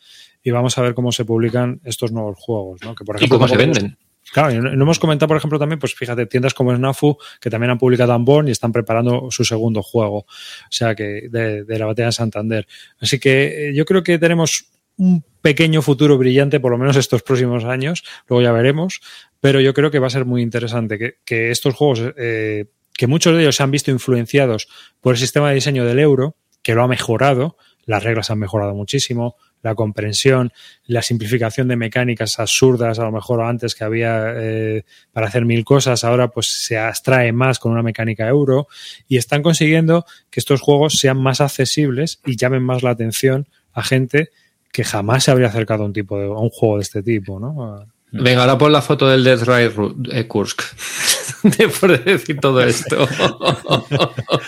y 0.44 0.52
vamos 0.52 0.78
a 0.78 0.84
ver 0.84 0.94
cómo 0.94 1.12
se 1.12 1.26
publican 1.26 1.82
estos 1.84 2.12
nuevos 2.12 2.38
juegos. 2.40 2.82
¿no? 2.84 2.94
Que, 2.94 3.03
por 3.03 3.16
Y 3.16 3.18
ejemplo, 3.18 3.40
cómo 3.40 3.48
se 3.48 3.58
venden. 3.58 3.98
Claro, 4.32 4.52
y 4.52 4.60
no 4.60 4.72
hemos 4.72 4.99
comentado, 4.99 5.28
por 5.28 5.38
ejemplo, 5.38 5.60
también, 5.60 5.80
pues 5.80 5.94
fíjate, 5.94 6.26
tiendas 6.26 6.53
como 6.53 6.74
Snafu, 6.76 7.18
que 7.40 7.49
también 7.49 7.72
han 7.72 7.78
publicado 7.78 8.16
Unborn 8.16 8.48
y 8.48 8.52
están 8.52 8.72
preparando 8.72 9.28
su 9.30 9.44
segundo 9.44 9.84
juego, 9.84 10.20
o 10.20 10.26
sea, 10.70 10.95
que 10.95 11.28
de, 11.30 11.64
de 11.64 11.80
la 11.80 11.86
batalla 11.86 12.08
de 12.08 12.14
Santander. 12.14 12.68
Así 12.99 13.20
que 13.20 13.70
eh, 13.70 13.74
yo 13.76 13.84
creo 13.86 14.03
que 14.03 14.18
tenemos 14.18 14.72
un 14.98 15.24
pequeño 15.41 15.82
futuro 15.82 16.18
brillante, 16.18 16.60
por 16.60 16.72
lo 16.72 16.78
menos 16.78 16.95
estos 16.95 17.24
próximos 17.24 17.66
años, 17.66 18.03
luego 18.28 18.41
ya 18.41 18.52
veremos, 18.52 19.02
pero 19.40 19.60
yo 19.60 19.74
creo 19.74 19.91
que 19.91 19.99
va 19.99 20.08
a 20.08 20.12
ser 20.12 20.26
muy 20.26 20.41
interesante 20.41 20.98
que, 20.98 21.16
que 21.26 21.52
estos 21.52 21.74
juegos, 21.74 22.02
eh, 22.18 22.66
que 22.94 23.08
muchos 23.08 23.36
de 23.36 23.41
ellos 23.41 23.56
se 23.56 23.64
han 23.64 23.72
visto 23.72 23.91
influenciados 23.91 24.68
por 25.02 25.16
el 25.16 25.20
sistema 25.20 25.49
de 25.49 25.56
diseño 25.56 25.86
del 25.86 25.99
euro, 25.99 26.36
que 26.62 26.76
lo 26.76 26.84
ha 26.84 26.88
mejorado, 26.88 27.58
las 27.86 28.03
reglas 28.03 28.30
han 28.30 28.40
mejorado 28.40 28.76
muchísimo, 28.76 29.36
la 29.62 29.76
comprensión, 29.76 30.52
la 30.86 31.02
simplificación 31.02 31.68
de 31.68 31.76
mecánicas 31.76 32.40
absurdas, 32.40 33.00
a 33.00 33.04
lo 33.04 33.12
mejor 33.12 33.42
antes 33.42 33.76
que 33.76 33.84
había 33.84 34.34
eh, 34.36 34.84
para 35.12 35.28
hacer 35.28 35.46
mil 35.46 35.64
cosas, 35.64 36.04
ahora 36.04 36.30
pues 36.30 36.48
se 36.66 36.78
abstrae 36.78 37.32
más 37.32 37.60
con 37.60 37.72
una 37.72 37.84
mecánica 37.84 38.28
euro 38.28 38.68
y 39.08 39.18
están 39.18 39.44
consiguiendo 39.44 40.06
que 40.30 40.40
estos 40.40 40.62
juegos 40.62 40.94
sean 40.98 41.22
más 41.22 41.42
accesibles 41.42 42.20
y 42.26 42.36
llamen 42.36 42.64
más 42.64 42.84
la 42.84 42.92
atención 42.92 43.48
a 43.74 43.84
gente 43.84 44.30
que 44.72 44.84
jamás 44.84 45.26
se 45.26 45.32
habría 45.32 45.48
acercado 45.48 45.84
a 45.84 45.86
un 45.86 45.94
tipo 45.94 46.18
de, 46.18 46.26
a 46.26 46.40
un 46.40 46.50
juego 46.50 46.78
de 46.78 46.84
este 46.84 47.04
tipo, 47.04 47.40
¿no? 47.40 47.86
Venga, 48.12 48.42
ahora 48.42 48.58
pon 48.58 48.72
la 48.74 48.82
foto 48.82 49.08
del 49.08 49.24
Death 49.24 49.44
Ride 49.44 49.74
eh, 50.12 50.28
Kursk. 50.28 50.62
Después 51.44 51.92
de 52.06 52.12
decir 52.12 52.40
todo 52.40 52.62
esto. 52.62 53.08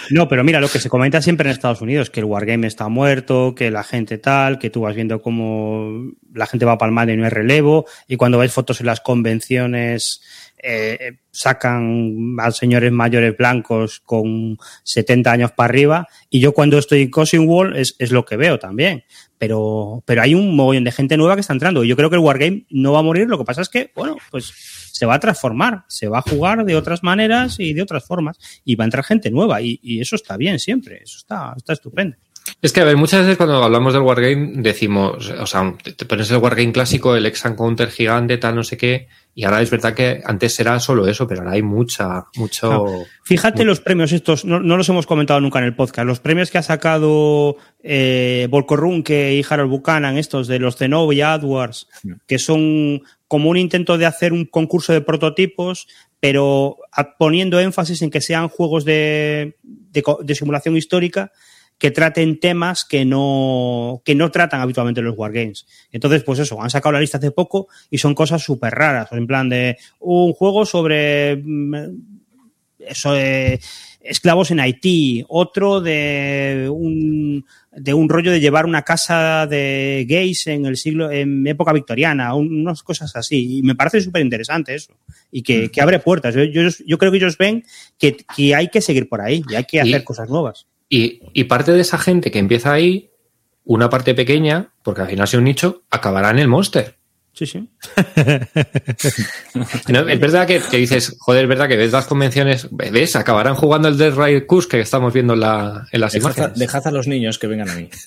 No, 0.10 0.27
pero 0.27 0.44
mira, 0.44 0.60
lo 0.60 0.68
que 0.68 0.80
se 0.80 0.90
comenta 0.90 1.22
siempre 1.22 1.48
en 1.48 1.53
Estados 1.53 1.81
Unidos, 1.81 2.10
que 2.10 2.19
el 2.19 2.26
Wargame 2.26 2.68
está 2.68 2.88
muerto, 2.90 3.56
que 3.56 3.72
la 3.72 3.84
gente 3.84 4.18
tal, 4.18 4.60
que 4.60 4.69
tú 4.69 4.81
vas 4.81 4.95
viendo 4.95 5.22
cómo 5.22 6.11
la 6.34 6.45
gente 6.45 6.65
va 6.65 6.77
palmando 6.77 7.14
y 7.14 7.18
no 7.18 7.23
hay 7.23 7.30
relevo, 7.30 7.85
y 8.07 8.18
cuando 8.18 8.38
ves 8.38 8.52
fotos 8.52 8.80
en 8.81 8.88
las 8.88 9.02
convenciones 9.02 10.22
eh, 10.65 11.18
sacan 11.30 12.38
a 12.40 12.52
señores 12.52 12.91
mayores 12.91 13.35
blancos 13.35 13.99
con 13.99 14.57
70 14.84 15.31
años 15.31 15.52
para 15.52 15.69
arriba, 15.69 16.07
y 16.30 16.40
yo 16.40 16.53
cuando 16.53 16.77
estoy 16.77 17.02
en 17.02 17.11
Cousin 17.11 17.48
Wall 17.48 17.76
es, 17.76 17.95
es 17.99 18.11
lo 18.11 18.23
que 18.23 18.38
veo 18.38 18.57
también. 18.60 19.03
Pero, 19.38 20.03
pero 20.06 20.22
hay 20.22 20.35
un 20.35 20.56
mogollón 20.56 20.85
de 20.85 20.94
gente 20.94 21.18
nueva 21.18 21.35
que 21.35 21.41
está 21.41 21.52
entrando, 21.52 21.84
yo 21.84 21.98
creo 21.98 22.10
que 22.10 22.15
el 22.15 22.22
Wargame 22.22 22.65
no 22.69 22.94
va 22.94 22.99
a 22.99 23.03
morir, 23.03 23.27
lo 23.27 23.38
que 23.38 23.44
pasa 23.44 23.61
es 23.61 23.68
que, 23.68 23.91
bueno, 23.94 24.15
pues 24.31 24.53
se 24.94 25.06
va 25.06 25.15
a 25.15 25.19
transformar, 25.19 25.84
se 25.90 26.07
va 26.07 26.19
a 26.19 26.22
jugar 26.22 26.64
de 26.64 26.77
otras 26.77 27.03
maneras 27.03 27.60
y 27.60 27.73
de 27.73 27.81
otras 27.81 28.06
formas, 28.06 28.38
y 28.64 28.76
va 28.76 28.84
a 28.84 28.88
entrar 28.88 29.03
gente 29.03 29.31
nueva, 29.31 29.61
y, 29.61 29.80
eso 29.99 30.15
está 30.15 30.38
bien 30.38 30.60
siempre, 30.60 31.02
eso 31.03 31.18
está, 31.18 31.53
está 31.57 31.73
estupendo. 31.73 32.15
Es 32.61 32.72
que, 32.72 32.81
a 32.81 32.85
ver, 32.85 32.95
muchas 32.95 33.22
veces 33.22 33.38
cuando 33.38 33.61
hablamos 33.64 33.94
del 33.94 34.03
Wargame 34.03 34.53
decimos, 34.61 35.30
o 35.30 35.45
sea, 35.45 35.76
te, 35.81 36.06
pones 36.06 36.30
el 36.31 36.38
Wargame 36.38 36.72
clásico, 36.72 37.15
el 37.15 37.26
ex 37.26 37.44
counter 37.57 37.90
gigante, 37.90 38.38
tal, 38.38 38.56
no 38.56 38.64
sé 38.64 38.77
qué, 38.77 39.07
y 39.35 39.45
ahora 39.45 39.61
es 39.61 39.72
verdad 39.72 39.95
que 39.95 40.22
antes 40.23 40.60
era 40.60 40.80
solo 40.80 41.07
eso, 41.07 41.27
pero 41.27 41.41
ahora 41.41 41.53
hay 41.53 41.64
mucha, 41.64 42.26
mucho... 42.35 43.05
Fíjate 43.23 43.64
los 43.64 43.80
premios 43.80 44.11
estos, 44.11 44.45
no, 44.45 44.60
no 44.60 44.77
los 44.77 44.88
hemos 44.89 45.07
comentado 45.07 45.41
nunca 45.41 45.60
en 45.60 45.65
el 45.65 45.76
podcast, 45.76 46.05
los 46.05 46.19
premios 46.19 46.51
que 46.51 46.60
ha 46.60 46.64
sacado 46.64 47.55
eh, 47.81 48.47
Volko 48.49 48.76
Runke 48.76 49.34
y 49.34 49.45
Harold 49.47 49.72
Buchanan, 49.72 50.18
estos 50.18 50.47
de 50.47 50.60
los 50.60 50.77
Zenobia 50.77 51.34
AdWords, 51.34 51.88
que 52.27 52.38
son 52.38 53.01
como 53.27 53.49
un 53.49 53.57
intento 53.57 53.97
de 53.97 54.05
hacer 54.05 54.34
un 54.34 54.45
concurso 54.45 54.93
de 54.93 55.01
prototipos, 55.01 55.88
pero 56.19 56.77
poniendo 57.18 57.60
énfasis 57.60 58.03
en 58.03 58.11
que 58.11 58.22
sean 58.22 58.49
juegos 58.49 58.85
de, 58.85 59.57
de 59.64 60.35
simulación 60.35 60.77
histórica 60.77 61.31
que 61.77 61.91
traten 61.91 62.39
temas 62.39 62.85
que 62.85 63.05
no, 63.05 64.01
que 64.05 64.15
no 64.15 64.31
tratan 64.31 64.61
habitualmente 64.61 65.01
los 65.01 65.17
wargames. 65.17 65.65
Entonces, 65.91 66.23
pues 66.23 66.39
eso, 66.39 66.61
han 66.61 66.69
sacado 66.69 66.93
la 66.93 67.01
lista 67.01 67.17
hace 67.17 67.31
poco 67.31 67.67
y 67.89 67.97
son 67.97 68.15
cosas 68.15 68.41
súper 68.41 68.73
raras, 68.73 69.11
en 69.11 69.27
plan 69.27 69.49
de 69.49 69.77
un 69.99 70.33
juego 70.33 70.65
sobre 70.65 71.35
mm, 71.35 71.75
esclavos 74.03 74.51
en 74.51 74.59
Haití, 74.59 75.23
otro 75.27 75.81
de 75.81 76.69
un 76.71 77.45
de 77.75 77.93
un 77.93 78.07
rollo 78.07 78.31
de 78.31 78.39
llevar 78.39 78.65
una 78.65 78.83
casa 78.83 79.47
de 79.47 80.05
gays 80.07 80.47
en 80.47 80.65
el 80.65 80.77
siglo, 80.77 81.11
en 81.11 81.45
época 81.47 81.73
victoriana, 81.73 82.35
unas 82.35 82.83
cosas 82.83 83.15
así. 83.15 83.57
Y 83.57 83.63
me 83.63 83.75
parece 83.75 84.01
súper 84.01 84.21
interesante 84.21 84.75
eso. 84.75 84.93
Y 85.31 85.41
que, 85.41 85.71
que, 85.71 85.81
abre 85.81 85.99
puertas. 85.99 86.35
Yo, 86.35 86.43
yo, 86.43 86.69
yo, 86.85 86.97
creo 86.97 87.11
que 87.11 87.17
ellos 87.17 87.37
ven 87.37 87.63
que, 87.97 88.15
que, 88.35 88.53
hay 88.53 88.69
que 88.69 88.81
seguir 88.81 89.09
por 89.09 89.21
ahí 89.21 89.43
y 89.49 89.55
hay 89.55 89.63
que 89.63 89.81
hacer 89.81 90.03
cosas 90.03 90.29
nuevas. 90.29 90.67
Y, 90.94 91.22
y 91.34 91.45
parte 91.45 91.72
de 91.72 91.82
esa 91.82 91.98
gente 91.98 92.30
que 92.30 92.38
empieza 92.38 92.72
ahí, 92.72 93.10
una 93.64 93.90
parte 93.90 94.14
pequeña, 94.14 94.74
porque 94.84 95.02
al 95.02 95.07
final 95.07 95.24
es 95.24 95.34
un 95.34 95.44
nicho, 95.44 95.82
acabará 95.90 96.30
en 96.30 96.38
el 96.38 96.48
Monster. 96.48 96.98
Sí, 97.34 97.48
sí. 97.48 97.68
no, 99.88 100.07
es 100.07 100.20
verdad 100.20 100.45
que, 100.45 100.60
que, 100.60 100.78
dices, 100.78 101.15
joder, 101.18 101.45
es 101.45 101.49
verdad 101.49 101.68
que 101.68 101.78
ves 101.78 101.91
las 101.91 102.06
convenciones, 102.06 102.68
ves, 102.70 103.15
acabarán 103.15 103.56
jugando 103.56 103.88
el 103.88 103.98
Dead 103.98 104.14
Ride 104.14 104.45
Curse 104.45 104.70
que 104.70 104.82
estamos 104.82 105.11
viendo 105.11 105.34
en, 105.34 105.40
la, 105.40 105.88
en 105.91 105.99
las 105.99 106.14
dejad 106.14 106.28
imágenes. 106.28 106.52
A, 106.52 106.60
dejad 106.60 106.86
a 106.86 106.91
los 106.91 107.07
niños 107.07 107.40
que 107.40 107.48
vengan 107.48 107.70
a 107.70 107.76
mí. 107.76 107.90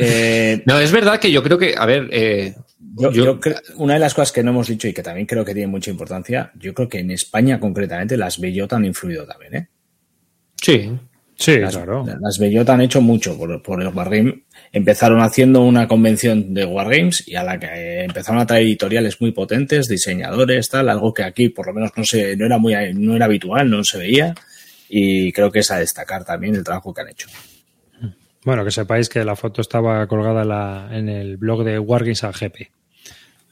Eh, 0.00 0.62
no, 0.64 0.78
es 0.78 0.92
verdad 0.92 1.18
que 1.18 1.32
yo 1.32 1.42
creo 1.42 1.58
que, 1.58 1.74
a 1.76 1.84
ver, 1.84 2.08
eh, 2.12 2.54
yo, 2.78 3.10
yo, 3.10 3.24
yo 3.24 3.40
creo, 3.40 3.56
una 3.78 3.94
de 3.94 3.98
las 3.98 4.14
cosas 4.14 4.30
que 4.30 4.44
no 4.44 4.52
hemos 4.52 4.68
dicho 4.68 4.86
y 4.86 4.92
que 4.92 5.02
también 5.02 5.26
creo 5.26 5.44
que 5.44 5.54
tiene 5.54 5.66
mucha 5.66 5.90
importancia, 5.90 6.52
yo 6.54 6.72
creo 6.72 6.88
que 6.88 7.00
en 7.00 7.10
España 7.10 7.58
concretamente 7.58 8.16
las 8.16 8.38
Bellota 8.38 8.76
han 8.76 8.84
influido 8.84 9.26
también, 9.26 9.56
¿eh? 9.56 9.68
Sí, 10.54 10.92
Sí, 11.38 11.56
las, 11.56 11.76
claro. 11.76 12.04
Las 12.20 12.36
Bellota 12.40 12.74
han 12.74 12.80
hecho 12.80 13.00
mucho 13.00 13.38
por, 13.38 13.62
por, 13.62 13.80
el 13.80 13.88
Wargame. 13.88 14.42
Empezaron 14.72 15.20
haciendo 15.20 15.62
una 15.62 15.86
convención 15.86 16.52
de 16.52 16.64
Wargames 16.64 17.28
y 17.28 17.36
a 17.36 17.44
la 17.44 17.60
que 17.60 17.66
eh, 17.66 18.04
empezaron 18.04 18.40
a 18.40 18.46
traer 18.46 18.64
editoriales 18.64 19.20
muy 19.20 19.30
potentes, 19.30 19.86
diseñadores, 19.86 20.68
tal, 20.68 20.88
algo 20.88 21.14
que 21.14 21.22
aquí 21.22 21.48
por 21.48 21.68
lo 21.68 21.74
menos 21.74 21.92
no 21.96 22.02
se, 22.02 22.36
no 22.36 22.44
era 22.44 22.58
muy, 22.58 22.74
no 22.94 23.14
era 23.14 23.26
habitual, 23.26 23.70
no 23.70 23.84
se 23.84 23.98
veía. 23.98 24.34
Y 24.88 25.30
creo 25.32 25.52
que 25.52 25.60
es 25.60 25.70
a 25.70 25.78
destacar 25.78 26.24
también 26.24 26.56
el 26.56 26.64
trabajo 26.64 26.92
que 26.92 27.02
han 27.02 27.08
hecho. 27.10 27.28
Bueno, 28.44 28.64
que 28.64 28.72
sepáis 28.72 29.08
que 29.08 29.24
la 29.24 29.36
foto 29.36 29.60
estaba 29.60 30.04
colgada 30.08 30.42
en, 30.42 30.48
la, 30.48 30.88
en 30.90 31.08
el 31.08 31.36
blog 31.36 31.62
de 31.62 31.78
Wargames 31.78 32.24
al 32.24 32.32
GP. 32.32 32.68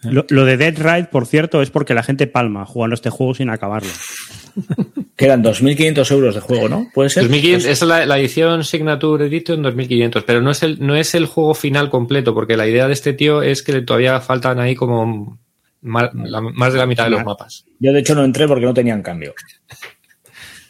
Lo, 0.03 0.27
lo, 0.29 0.45
de 0.45 0.57
Dead 0.57 0.77
Ride, 0.77 1.05
por 1.05 1.27
cierto, 1.27 1.63
es 1.63 1.71
porque 1.71 1.95
la 1.95 2.03
gente 2.03 2.27
palma 2.27 2.67
jugando 2.67 2.95
este 2.95 3.11
juego 3.11 3.35
sin 3.35 3.51
acabarlo. 3.51 3.93
Quedan 5.17 5.43
2.500 5.43 6.11
euros 6.13 6.35
de 6.35 6.41
juego, 6.43 6.69
¿no? 6.69 6.91
¿Puede 6.93 7.09
ser? 7.09 7.23
2500, 7.23 7.71
es 7.71 7.83
la, 7.83 8.05
la, 8.05 8.19
edición 8.19 8.65
Signature 8.65 9.27
Edition 9.27 9.63
2.500, 9.65 10.25
pero 10.27 10.43
no 10.43 10.51
es, 10.51 10.63
el, 10.63 10.79
no 10.85 10.95
es 10.95 11.15
el 11.15 11.25
juego 11.25 11.55
final 11.55 11.89
completo, 11.89 12.35
porque 12.35 12.57
la 12.59 12.67
idea 12.67 12.87
de 12.87 12.93
este 12.93 13.15
tío 13.15 13.41
es 13.41 13.63
que 13.63 13.81
todavía 13.81 14.21
faltan 14.21 14.61
ahí 14.61 14.75
como 14.75 15.39
más, 15.81 16.11
la, 16.15 16.43
más 16.43 16.73
de 16.75 16.79
la 16.79 16.87
mitad 16.87 17.05
de 17.05 17.11
los 17.11 17.25
mapas. 17.25 17.65
Yo, 17.79 17.95
de 17.95 18.01
hecho, 18.01 18.15
no 18.15 18.25
entré 18.25 18.47
porque 18.47 18.67
no 18.67 18.75
tenían 18.75 19.03
cambio. 19.03 19.35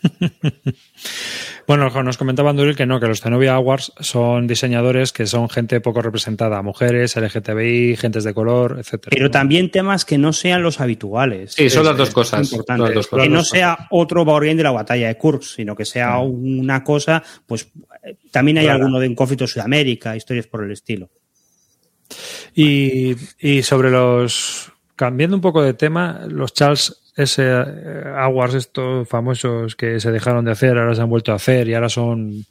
Bueno, 1.66 1.90
nos 2.02 2.16
comentaba 2.16 2.50
Anduril 2.50 2.76
que 2.76 2.86
no, 2.86 3.00
que 3.00 3.06
los 3.06 3.20
Zenobia 3.20 3.54
Awards 3.54 3.92
son 3.98 4.46
diseñadores 4.46 5.12
que 5.12 5.26
son 5.26 5.48
gente 5.48 5.80
poco 5.80 6.00
representada, 6.00 6.62
mujeres, 6.62 7.16
LGTBI, 7.16 7.96
gentes 7.96 8.22
de 8.22 8.32
color, 8.32 8.76
etcétera. 8.78 9.10
Pero 9.10 9.30
también 9.30 9.70
temas 9.72 10.04
que 10.04 10.16
no 10.16 10.32
sean 10.32 10.62
los 10.62 10.80
habituales. 10.80 11.54
Sí, 11.54 11.68
son 11.68 11.82
es, 11.82 11.88
las 11.88 11.96
dos 11.96 12.10
cosas. 12.10 12.50
Importante. 12.50 12.84
Las 12.84 12.94
dos 12.94 13.06
cosas. 13.08 13.24
Que 13.24 13.30
no 13.30 13.42
sea 13.42 13.88
otro 13.90 14.24
Bourdain 14.24 14.56
de 14.56 14.62
la 14.62 14.70
batalla 14.70 15.08
de 15.08 15.16
Kursk, 15.16 15.56
sino 15.56 15.74
que 15.74 15.84
sea 15.84 16.18
una 16.18 16.84
cosa, 16.84 17.22
pues 17.46 17.68
también 18.30 18.58
hay 18.58 18.64
claro. 18.64 18.84
alguno 18.84 19.00
de 19.00 19.08
un 19.08 19.16
conflicto 19.16 19.44
de 19.44 19.48
Sudamérica, 19.48 20.14
historias 20.14 20.46
por 20.46 20.62
el 20.62 20.70
estilo. 20.70 21.10
Y, 22.54 23.16
y 23.40 23.62
sobre 23.64 23.90
los, 23.90 24.70
cambiando 24.94 25.36
un 25.36 25.42
poco 25.42 25.62
de 25.62 25.74
tema, 25.74 26.26
los 26.28 26.54
Charles 26.54 27.05
ese 27.16 27.50
aguas 27.50 28.54
estos 28.54 29.08
famosos 29.08 29.74
que 29.74 29.98
se 30.00 30.12
dejaron 30.12 30.44
de 30.44 30.52
hacer, 30.52 30.76
ahora 30.76 30.94
se 30.94 31.00
han 31.02 31.08
vuelto 31.08 31.32
a 31.32 31.36
hacer 31.36 31.66
y 31.68 31.74
ahora 31.74 31.88
son 31.88 32.44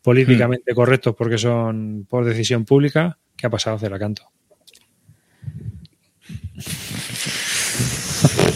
políticamente 0.00 0.72
hmm. 0.72 0.74
correctos 0.74 1.14
porque 1.16 1.38
son 1.38 2.06
por 2.08 2.24
decisión 2.24 2.64
pública. 2.64 3.18
¿Qué 3.36 3.46
ha 3.46 3.50
pasado, 3.50 3.78
Celacanto? 3.78 4.30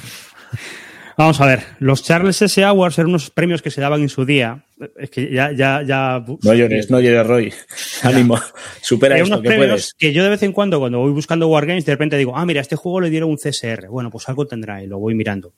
Vamos 1.18 1.40
a 1.40 1.46
ver, 1.46 1.64
los 1.80 2.04
Charles 2.04 2.42
S. 2.42 2.62
Awards 2.64 2.98
eran 2.98 3.10
unos 3.10 3.30
premios 3.30 3.62
que 3.62 3.72
se 3.72 3.80
daban 3.80 4.02
en 4.02 4.10
su 4.10 4.26
día. 4.26 4.66
Es 4.98 5.10
que 5.10 5.32
ya, 5.32 5.52
ya, 5.54 5.82
ya. 5.82 6.26
No 6.44 6.54
llores, 6.54 6.90
no 6.90 7.00
llores, 7.00 7.26
Roy. 7.26 7.54
Ánimo, 8.04 8.38
supera 8.82 9.16
esto, 9.18 9.28
unos 9.28 9.42
que 9.42 9.52
puedes. 9.56 9.94
que 9.98 10.12
yo 10.12 10.24
de 10.24 10.30
vez 10.30 10.44
en 10.44 10.52
cuando, 10.52 10.80
cuando 10.80 11.00
voy 11.00 11.12
buscando 11.12 11.48
Wargames, 11.48 11.86
de 11.86 11.94
repente 11.94 12.18
digo, 12.18 12.36
ah, 12.36 12.46
mira, 12.46 12.60
a 12.60 12.64
este 12.64 12.76
juego 12.76 13.00
le 13.00 13.10
dieron 13.10 13.30
un 13.30 13.38
CSR. 13.38 13.88
Bueno, 13.88 14.12
pues 14.12 14.28
algo 14.28 14.46
tendrá 14.46 14.84
y 14.84 14.88
lo 14.88 15.00
voy 15.00 15.16
mirando. 15.16 15.54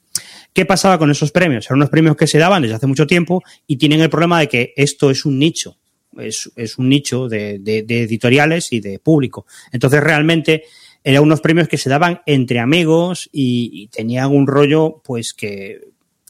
¿Qué 0.53 0.65
pasaba 0.65 0.99
con 0.99 1.09
esos 1.09 1.31
premios? 1.31 1.65
Eran 1.65 1.77
unos 1.77 1.89
premios 1.89 2.15
que 2.15 2.27
se 2.27 2.37
daban 2.37 2.61
desde 2.61 2.75
hace 2.75 2.87
mucho 2.87 3.07
tiempo 3.07 3.43
y 3.65 3.77
tienen 3.77 4.01
el 4.01 4.09
problema 4.11 4.39
de 4.39 4.47
que 4.47 4.73
esto 4.75 5.09
es 5.09 5.25
un 5.25 5.39
nicho. 5.39 5.77
Es, 6.19 6.51
es 6.55 6.77
un 6.77 6.89
nicho 6.89 7.27
de, 7.27 7.59
de, 7.59 7.83
de 7.83 8.03
editoriales 8.03 8.71
y 8.73 8.79
de 8.79 8.99
público. 8.99 9.45
Entonces, 9.71 10.01
realmente 10.01 10.63
eran 11.07 11.23
unos 11.23 11.39
premios 11.39 11.69
que 11.69 11.77
se 11.77 11.89
daban 11.89 12.19
entre 12.25 12.59
amigos 12.59 13.29
y, 13.31 13.71
y 13.71 13.87
tenían 13.87 14.29
un 14.29 14.45
rollo, 14.45 15.01
pues 15.05 15.33
que, 15.33 15.79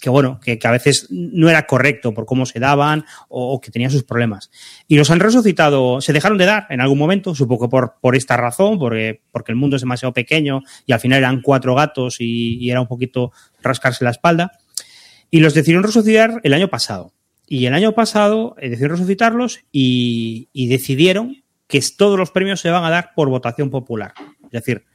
bueno, 0.06 0.40
que, 0.40 0.60
a 0.62 0.70
veces 0.70 1.08
no 1.10 1.50
era 1.50 1.66
correcto 1.66 2.14
por 2.14 2.28
cómo 2.28 2.46
se 2.46 2.60
daban 2.60 3.04
o, 3.28 3.60
que 3.60 3.72
tenían 3.72 3.90
sus 3.90 4.04
problemas. 4.04 4.52
Y 4.88 4.96
los 4.96 5.10
han 5.10 5.20
resucitado, 5.20 6.00
se 6.00 6.14
dejaron 6.14 6.38
de 6.38 6.46
dar 6.46 6.68
en 6.70 6.80
algún 6.80 7.00
momento, 7.00 7.34
supongo 7.34 7.68
que 7.68 7.88
por, 8.00 8.16
esta 8.16 8.38
razón, 8.38 8.78
porque, 8.78 9.24
porque 9.32 9.52
el 9.52 9.56
mundo 9.56 9.78
es 9.78 9.82
demasiado 9.82 10.14
pequeño 10.14 10.62
y 10.86 10.92
al 10.92 11.00
final 11.00 11.18
eran 11.18 11.42
cuatro 11.42 11.74
gatos 11.74 12.18
y, 12.20 12.58
y 12.58 12.70
era 12.70 12.80
un 12.80 12.88
poquito 12.88 13.32
rascarse 13.64 14.04
la 14.04 14.12
espalda. 14.12 14.52
Y 15.32 15.40
los 15.40 15.56
decidieron 15.56 15.86
resucitar 15.86 16.40
el 16.44 16.54
año 16.54 16.68
pasado. 16.68 17.14
Y 17.48 17.66
el 17.66 17.74
año 17.74 17.94
pasado 17.94 18.56
eh, 18.60 18.70
decidieron 18.70 18.98
resucitarlos 18.98 19.62
y, 19.72 20.50
y 20.54 20.68
decidieron 20.68 21.38
que 21.68 21.82
todos 21.98 22.18
los 22.18 22.32
premios 22.32 22.62
se 22.62 22.70
van 22.70 22.84
a 22.84 22.90
dar 22.90 23.12
por 23.16 23.30
votación 23.30 23.70
popular. 23.70 24.14
Es 24.52 24.64
decir, 24.64 24.86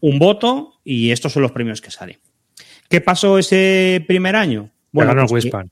un 0.00 0.18
voto 0.18 0.80
y 0.84 1.10
estos 1.10 1.32
son 1.32 1.42
los 1.42 1.52
premios 1.52 1.80
que 1.80 1.90
salen. 1.90 2.18
¿Qué 2.88 3.00
pasó 3.00 3.38
ese 3.38 4.04
primer 4.06 4.36
año? 4.36 4.70
Bueno, 4.90 5.14
ganó 5.14 5.26
pues, 5.26 5.44
Wispan. 5.44 5.70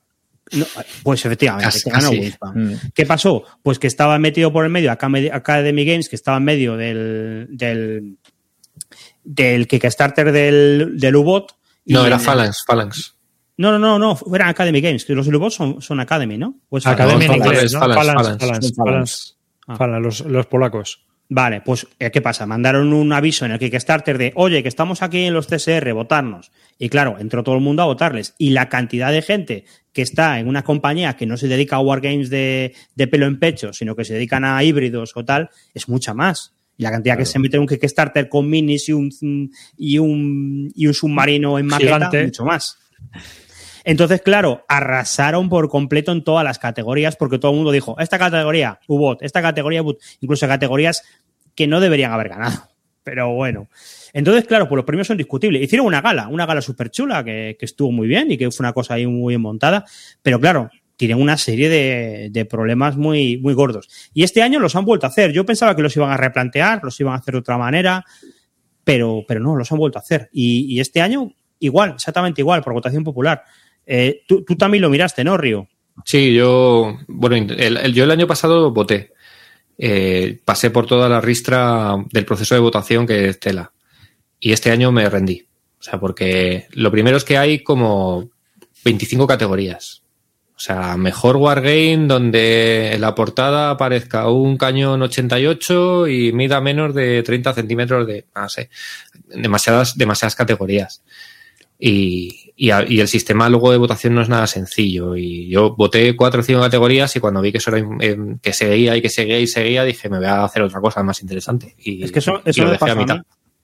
No, 0.53 0.65
pues 1.03 1.25
efectivamente, 1.27 1.67
casi, 1.67 1.83
que 1.83 1.91
ganó 1.91 2.11
Wispan. 2.11 2.53
Mm. 2.55 2.77
¿Qué 2.95 3.07
pasó? 3.07 3.45
Pues 3.63 3.79
que 3.79 3.87
estaba 3.87 4.19
metido 4.19 4.53
por 4.53 4.65
el 4.65 4.71
medio 4.71 4.91
Academy 4.91 5.85
Games, 5.85 6.09
que 6.09 6.17
estaba 6.17 6.39
en 6.39 6.45
medio 6.45 6.77
del, 6.77 7.49
del, 7.51 8.17
del 9.23 9.69
Kickstarter 9.69 10.33
del, 10.33 10.95
del 10.97 11.17
U-Bot. 11.17 11.55
No, 11.87 12.07
era 12.07 12.19
Phalanx, 12.19 12.65
Phalanx. 12.67 13.15
No, 13.59 13.73
no, 13.73 13.79
no, 13.79 13.99
no, 13.99 14.35
eran 14.35 14.49
Academy 14.49 14.81
Games, 14.81 15.05
que 15.05 15.15
los 15.15 15.27
U-Bots 15.27 15.55
son, 15.55 15.83
son, 15.83 16.01
Academy, 16.01 16.39
¿no? 16.39 16.55
Pues 16.69 16.87
Academy 16.87 17.27
en 17.27 17.35
inglés, 17.35 17.75
¿no? 17.75 17.81
Phalanx, 17.81 18.05
Phalanx, 18.07 18.39
Phalanx, 18.39 18.77
Phalanx, 18.77 19.37
Phalanx 19.77 20.03
los, 20.03 20.21
los 20.21 20.47
polacos. 20.47 21.05
Vale, 21.33 21.61
pues 21.61 21.87
¿qué 21.97 22.21
pasa? 22.21 22.45
Mandaron 22.45 22.93
un 22.93 23.13
aviso 23.13 23.45
en 23.45 23.53
el 23.53 23.61
Kickstarter 23.61 24.19
de, 24.19 24.33
oye, 24.35 24.65
que 24.65 24.69
estamos 24.69 25.01
aquí 25.01 25.27
en 25.27 25.33
los 25.33 25.47
CSR, 25.47 25.93
votarnos. 25.93 26.51
Y 26.77 26.89
claro, 26.89 27.19
entró 27.21 27.45
todo 27.45 27.55
el 27.55 27.61
mundo 27.61 27.83
a 27.83 27.87
votarles. 27.87 28.35
Y 28.37 28.51
la 28.51 28.69
cantidad 28.69 29.13
de 29.13 29.23
gente 29.23 29.65
que 29.93 30.03
está 30.03 30.41
en 30.41 30.49
una 30.49 30.65
compañía 30.65 31.15
que 31.15 31.27
no 31.27 31.37
se 31.37 31.47
dedica 31.47 31.77
a 31.77 31.81
wargames 31.81 32.31
de, 32.31 32.75
de 32.97 33.07
pelo 33.07 33.27
en 33.27 33.39
pecho, 33.39 33.73
sino 33.73 33.95
que 33.95 34.05
se 34.05 34.15
dedican 34.15 34.45
a 34.45 34.63
híbridos 34.65 35.13
o 35.15 35.25
tal, 35.25 35.51
es 35.73 35.89
mucha 35.89 36.15
más. 36.15 36.53
Y 36.77 36.83
la 36.83 36.91
cantidad 36.91 37.15
claro. 37.15 37.25
que 37.25 37.31
se 37.33 37.39
mete 37.39 37.57
en 37.59 37.63
un 37.63 37.69
Kickstarter 37.69 38.29
con 38.29 38.51
minis 38.51 38.89
y 38.89 38.93
un, 38.93 39.53
y 39.77 39.99
un, 39.99 40.73
y 40.75 40.89
un 40.89 40.95
submarino 40.95 41.61
en 41.61 41.67
maqueta, 41.67 41.95
Gigante. 41.95 42.25
mucho 42.25 42.45
más. 42.45 42.77
Entonces, 43.85 44.23
claro, 44.23 44.65
arrasaron 44.69 45.49
por 45.49 45.69
completo 45.69 46.13
en 46.13 46.25
todas 46.25 46.45
las 46.45 46.59
categorías 46.59 47.17
porque 47.17 47.39
todo 47.39 47.53
el 47.53 47.57
mundo 47.57 47.73
dijo, 47.73 47.97
esta 47.99 48.19
categoría, 48.19 48.81
U-Bot, 48.87 49.23
esta 49.23 49.43
categoría, 49.43 49.83
U-Bot, 49.83 49.99
incluso 50.21 50.47
categorías 50.47 51.03
que 51.55 51.67
no 51.67 51.81
deberían 51.81 52.13
haber 52.13 52.31
ganado. 52.31 52.69
Pero 53.03 53.35
bueno. 53.35 53.69
Entonces, 54.13 54.45
claro, 54.45 54.69
pues 54.69 54.77
los 54.77 54.85
premios 54.85 55.07
son 55.07 55.17
discutibles. 55.17 55.63
Hicieron 55.63 55.87
una 55.87 56.01
gala, 56.01 56.29
una 56.29 56.47
gala 56.47 56.61
súper 56.61 56.91
chula 56.91 57.25
que, 57.25 57.57
estuvo 57.61 57.91
muy 57.91 58.09
bien 58.09 58.31
y 58.31 58.37
que 58.37 58.51
fue 58.51 58.65
una 58.65 58.73
cosa 58.73 58.95
ahí 58.95 59.07
muy 59.07 59.33
bien 59.33 59.41
montada. 59.41 59.85
Pero 60.23 60.39
claro, 60.39 60.71
tienen 60.97 61.21
una 61.21 61.39
serie 61.39 61.69
de, 61.69 62.29
de, 62.31 62.45
problemas 62.45 62.97
muy, 62.97 63.39
muy 63.39 63.55
gordos. 63.55 63.89
Y 64.13 64.23
este 64.23 64.43
año 64.43 64.61
los 64.61 64.77
han 64.77 64.85
vuelto 64.85 65.07
a 65.07 65.09
hacer. 65.09 65.33
Yo 65.33 65.47
pensaba 65.47 65.75
que 65.75 65.83
los 65.83 65.97
iban 65.97 66.11
a 66.11 66.17
replantear, 66.17 66.81
los 66.83 67.01
iban 67.01 67.15
a 67.15 67.17
hacer 67.17 67.33
de 67.33 67.41
otra 67.41 67.57
manera, 67.57 68.05
pero, 68.85 69.25
pero 69.27 69.41
no, 69.41 69.57
los 69.57 69.73
han 69.73 69.79
vuelto 69.79 69.99
a 69.99 70.03
hacer. 70.03 70.29
Y, 70.33 70.75
y 70.75 70.81
este 70.81 71.01
año 71.01 71.33
igual, 71.61 71.93
exactamente 71.95 72.41
igual, 72.41 72.63
por 72.63 72.73
votación 72.73 73.05
popular. 73.05 73.45
Eh, 73.93 74.23
tú, 74.29 74.45
también 74.57 74.83
lo 74.83 74.89
miraste, 74.89 75.25
¿no, 75.25 75.37
Río? 75.37 75.67
Sí, 76.05 76.33
yo, 76.33 76.97
bueno, 77.09 77.35
el, 77.35 77.77
el, 77.77 77.93
yo 77.93 78.05
el 78.05 78.13
año 78.13 78.29
pasado 78.29 78.71
voté. 78.71 79.13
Eh, 79.79 80.41
pasé 80.45 80.71
por 80.71 80.87
toda 80.87 81.09
la 81.09 81.21
ristra 81.21 81.97
del 82.13 82.25
proceso 82.25 82.55
de 82.55 82.61
votación 82.61 83.05
que 83.05 83.29
es 83.29 83.41
tela. 83.41 83.73
Y 84.39 84.53
este 84.53 84.71
año 84.71 84.93
me 84.93 85.11
rendí. 85.11 85.45
O 85.81 85.83
sea, 85.83 85.99
porque 85.99 86.69
lo 86.71 86.93
primero 86.93 87.17
es 87.17 87.25
que 87.25 87.37
hay 87.37 87.65
como 87.65 88.31
25 88.85 89.27
categorías. 89.27 90.03
O 90.55 90.61
sea, 90.61 90.97
mejor 90.97 91.37
Wargame 91.37 92.07
donde 92.07 92.93
en 92.93 93.01
la 93.01 93.17
portada 93.17 93.71
aparezca 93.71 94.29
un 94.29 94.57
cañón 94.57 95.03
88 95.03 96.07
y 96.07 96.33
mida 96.33 96.61
menos 96.61 96.95
de 96.95 97.25
30 97.25 97.55
centímetros 97.55 98.07
de, 98.07 98.27
no 98.37 98.49
sé, 98.49 98.71
demasiadas, 99.27 99.99
demasiadas 99.99 100.37
categorías. 100.37 101.03
Y, 101.81 102.53
y, 102.57 102.71
el 102.71 103.09
sistema 103.09 103.49
luego 103.49 103.73
de 103.73 103.79
votación 103.79 104.15
no 104.15 104.21
es 104.21 104.29
nada 104.29 104.47
sencillo. 104.47 105.17
Y 105.17 105.49
yo 105.49 105.75
voté 105.75 106.15
cuatro 106.15 106.41
o 106.41 106.43
cinco 106.43 106.61
categorías 106.61 107.15
y 107.17 107.21
cuando 107.21 107.41
vi 107.41 107.53
que 107.53 107.59
eso 107.59 107.75
era, 107.75 107.87
que 108.43 108.53
seguía 108.53 108.97
y 108.97 109.03
que 109.03 109.09
seguía 109.09 109.41
y 109.41 109.47
seguía, 109.47 109.85
dije, 109.85 110.11
me 110.11 110.19
voy 110.19 110.27
a 110.27 110.45
hacer 110.45 110.63
otra 110.63 110.81
cosa 110.81 111.03
más 111.03 111.23
interesante. 111.23 111.75
Y, 111.79 112.05
es 112.05 112.13
que 112.13 112.19
eso, 112.19 112.43
eso 112.45 112.65
lo 112.65 112.71
dejé 112.73 112.91
a 112.91 112.95
mitad. 112.95 113.23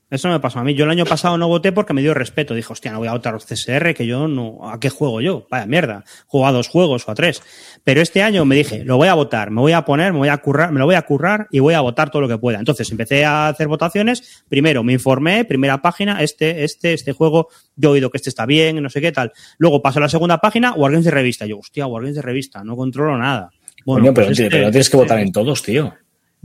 Eso 0.09 0.29
me 0.29 0.39
pasó 0.39 0.61
a 0.61 0.65
mí. 0.65 0.75
Yo 0.75 0.85
el 0.85 0.91
año 0.91 1.05
pasado 1.05 1.37
no 1.37 1.49
voté 1.49 1.73
porque 1.73 1.93
me 1.93 2.01
dio 2.01 2.15
respeto. 2.15 2.55
Dije, 2.55 2.73
hostia, 2.73 2.93
no 2.93 2.99
voy 2.99 3.09
a 3.09 3.13
votar 3.13 3.33
los 3.33 3.45
CSR, 3.45 3.93
que 3.93 4.07
yo 4.07 4.29
no. 4.29 4.61
¿A 4.71 4.79
qué 4.79 4.89
juego 4.89 5.21
yo? 5.21 5.49
Vaya 5.51 5.67
mierda. 5.67 6.05
Juego 6.27 6.47
a 6.47 6.53
dos 6.53 6.69
juegos 6.69 7.09
o 7.09 7.11
a 7.11 7.15
tres. 7.17 7.43
Pero 7.83 8.01
este 8.01 8.23
año 8.23 8.45
me 8.45 8.55
dije, 8.55 8.85
lo 8.85 8.99
voy 8.99 9.09
a 9.09 9.15
votar, 9.15 9.51
me 9.51 9.61
voy 9.61 9.73
a 9.73 9.85
poner, 9.85 10.13
me 10.13 10.21
voy 10.21 10.29
a 10.29 10.39
currar, 10.39 10.71
me 10.71 10.79
lo 10.79 10.87
voy 10.87 10.95
a 10.95 11.03
currar 11.03 11.49
y 11.51 11.59
voy 11.59 11.75
a 11.75 11.81
votar 11.81 12.11
todo 12.11 12.23
lo 12.23 12.29
que 12.29 12.39
pueda. 12.39 12.61
Entonces 12.61 12.89
empecé 12.93 13.25
a 13.25 13.49
hacer 13.49 13.67
votaciones. 13.67 14.45
Primero 14.49 14.85
me 14.85 14.93
informé, 14.93 15.45
primera 15.45 15.83
página, 15.83 16.23
este, 16.23 16.63
este, 16.63 16.93
este 16.93 17.13
juego, 17.13 17.49
yo 17.75 17.89
he 17.89 17.93
oído 17.95 18.11
que 18.11 18.19
este 18.19 18.31
está 18.31 18.47
bien, 18.47 18.81
no 18.81 18.91
sé 18.91 19.01
qué 19.01 19.11
tal. 19.11 19.33
Luego 19.59 19.83
paso 19.83 19.99
a 19.99 20.03
la 20.03 20.09
segunda 20.09 20.39
página, 20.39 20.73
Wargames 20.75 21.05
de 21.05 21.11
revista. 21.11 21.47
Yo, 21.47 21.59
hostia, 21.59 21.87
Wargames 21.89 22.15
de 22.15 22.23
revista, 22.23 22.63
no 22.63 22.77
controlo 22.77 23.19
nada. 23.19 23.51
Bueno, 23.85 24.15
pero, 24.15 24.29
pues 24.29 24.39
pero 24.39 24.67
no 24.67 24.71
tienes 24.71 24.89
que 24.89 24.97
votar 24.97 25.19
en 25.19 25.33
todos, 25.33 25.63
tío 25.65 25.93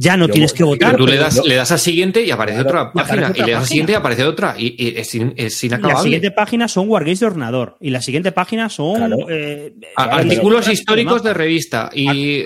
ya 0.01 0.17
no 0.17 0.27
tienes 0.27 0.51
que 0.51 0.63
votar. 0.63 0.97
Tú 0.97 1.05
le 1.05 1.15
das, 1.15 1.45
le 1.45 1.55
das 1.55 1.71
a 1.71 1.77
siguiente 1.77 2.25
y 2.25 2.31
aparece 2.31 2.61
otra 2.61 2.91
página. 2.91 3.31
y 3.35 3.43
le 3.43 3.51
das 3.51 3.63
a 3.63 3.67
siguiente 3.67 3.91
y 3.91 3.95
aparece 3.95 4.23
otra. 4.23 4.55
Y, 4.57 4.95
es, 4.97 5.13
es, 5.13 5.63
inacabable. 5.63 5.93
La 5.93 6.01
siguiente 6.01 6.31
página 6.31 6.67
son 6.67 6.89
Wargames 6.89 7.19
de 7.19 7.25
ordenador. 7.27 7.77
Y 7.79 7.91
la 7.91 8.01
siguiente 8.01 8.31
página 8.31 8.69
son. 8.69 9.13
Eh, 9.29 9.73
artículos 9.95 10.67
históricos 10.67 11.21
de 11.21 11.33
revista. 11.35 11.91
Y, 11.93 12.45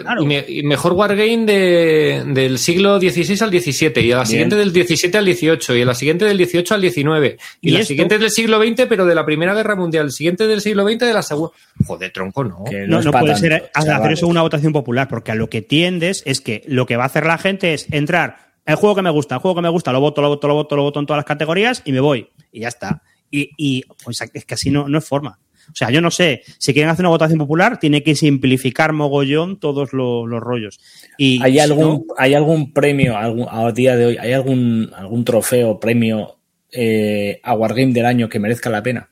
mejor 0.64 0.94
Wargame 0.94 1.46
de, 1.46 2.24
del 2.28 2.58
siglo 2.58 3.00
XVI 3.00 3.38
al 3.42 3.50
XVII. 3.50 4.06
Y 4.06 4.12
a 4.12 4.18
la 4.18 4.26
siguiente 4.26 4.56
del 4.58 4.72
XVII 4.72 5.18
al 5.18 5.26
XVIII. 5.26 5.80
Y 5.80 5.82
a 5.82 5.86
la 5.86 5.96
siguiente 5.96 6.26
del 6.26 6.46
XVIII 6.46 6.66
al 6.72 6.82
XIX. 6.82 7.42
Y, 7.62 7.72
la 7.72 7.86
siguiente 7.86 8.18
del 8.18 8.32
siglo 8.32 8.62
XX, 8.62 8.86
pero 8.90 9.06
de 9.06 9.16
la 9.16 9.26
Primera 9.26 9.54
Guerra 9.54 9.78
Mundial. 9.78 10.08
El 10.08 10.12
siguiente 10.12 10.46
del 10.48 10.60
siglo 10.60 10.86
XX 10.86 11.00
de 11.00 11.14
la 11.14 11.22
Segunda. 11.22 11.54
Joder, 11.86 12.12
tronco, 12.12 12.44
no. 12.44 12.66
no, 12.88 13.02
no, 13.02 13.12
puede 13.12 13.36
ser 13.38 13.72
hacer 13.74 14.12
eso 14.12 14.28
una 14.28 14.42
votación 14.42 14.74
popular. 14.74 15.08
Porque 15.08 15.32
a 15.32 15.36
lo 15.36 15.50
que 15.50 15.62
tiendes 15.62 16.22
es 16.26 16.42
que 16.42 16.62
lo 16.68 16.86
que 16.86 16.98
va 16.98 17.04
a 17.04 17.08
hacer 17.08 17.26
la 17.26 17.38
gente 17.46 17.76
es 17.76 17.92
entrar, 17.92 18.38
el 18.66 18.76
juego 18.76 18.96
que 18.96 19.02
me 19.04 19.12
gusta, 19.12 19.36
el 19.36 19.42
juego 19.42 19.56
que 19.56 19.62
me 19.62 19.70
gusta, 19.70 19.92
lo 19.92 20.00
voto, 20.00 20.22
lo 20.22 20.30
voto, 20.30 20.48
lo 20.48 20.56
voto, 20.56 20.76
lo 20.76 20.84
voto 20.84 21.00
en 21.00 21.06
todas 21.06 21.20
las 21.20 21.26
categorías 21.26 21.84
y 21.86 21.92
me 21.92 22.00
voy. 22.00 22.30
Y 22.52 22.62
ya 22.62 22.70
está. 22.70 23.04
Y, 23.30 23.84
pues 24.04 24.22
es 24.34 24.46
que 24.46 24.54
así 24.54 24.72
no, 24.72 24.88
no 24.88 24.98
es 24.98 25.06
forma. 25.06 25.40
O 25.72 25.76
sea, 25.76 25.90
yo 25.90 26.00
no 26.00 26.10
sé, 26.10 26.42
si 26.58 26.74
quieren 26.74 26.90
hacer 26.90 27.04
una 27.04 27.10
votación 27.10 27.38
popular, 27.38 27.80
tiene 27.80 28.02
que 28.02 28.16
simplificar 28.16 28.94
mogollón 28.94 29.60
todos 29.60 29.94
los, 29.94 30.28
rollos. 30.40 30.80
Y 31.18 31.44
¿Hay 31.44 31.60
algún, 31.60 32.06
¿Hay 32.18 32.34
algún 32.34 32.72
premio 32.72 33.18
algún, 33.18 33.48
a 33.50 33.72
día 33.72 33.96
de 33.96 34.06
hoy, 34.06 34.18
hay 34.18 34.32
algún, 34.34 34.92
algún 34.96 35.26
trofeo, 35.26 35.80
premio 35.80 36.38
eh, 36.72 37.40
a 37.44 37.56
Wargame 37.56 37.94
del 37.94 38.06
año 38.06 38.30
que 38.30 38.40
merezca 38.40 38.70
la 38.70 38.84
pena? 38.84 39.10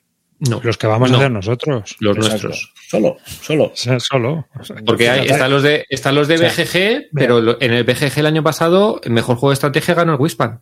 No. 0.50 0.60
Los 0.62 0.78
que 0.78 0.88
vamos 0.88 1.12
a 1.12 1.16
hacer 1.16 1.32
nosotros. 1.32 1.96
Los 2.00 2.18
nuestros. 2.18 2.74
Solo, 2.90 3.18
solo. 3.26 3.72
solo. 3.74 4.48
Porque 4.86 5.10
hay, 5.10 5.28
están 5.28 5.50
los 5.50 5.64
de, 5.64 5.86
están 5.90 6.16
los 6.16 6.28
de 6.28 6.38
BGG, 6.38 7.10
pero 7.14 7.62
en 7.62 7.72
el 7.72 7.84
BGG 7.84 8.20
el 8.20 8.26
año 8.26 8.44
pasado, 8.44 9.00
el 9.04 9.12
mejor 9.12 9.38
juego 9.38 9.52
de 9.52 9.54
estrategia 9.54 9.94
ganó 9.94 10.14
el 10.14 10.20
Wispan. 10.20 10.62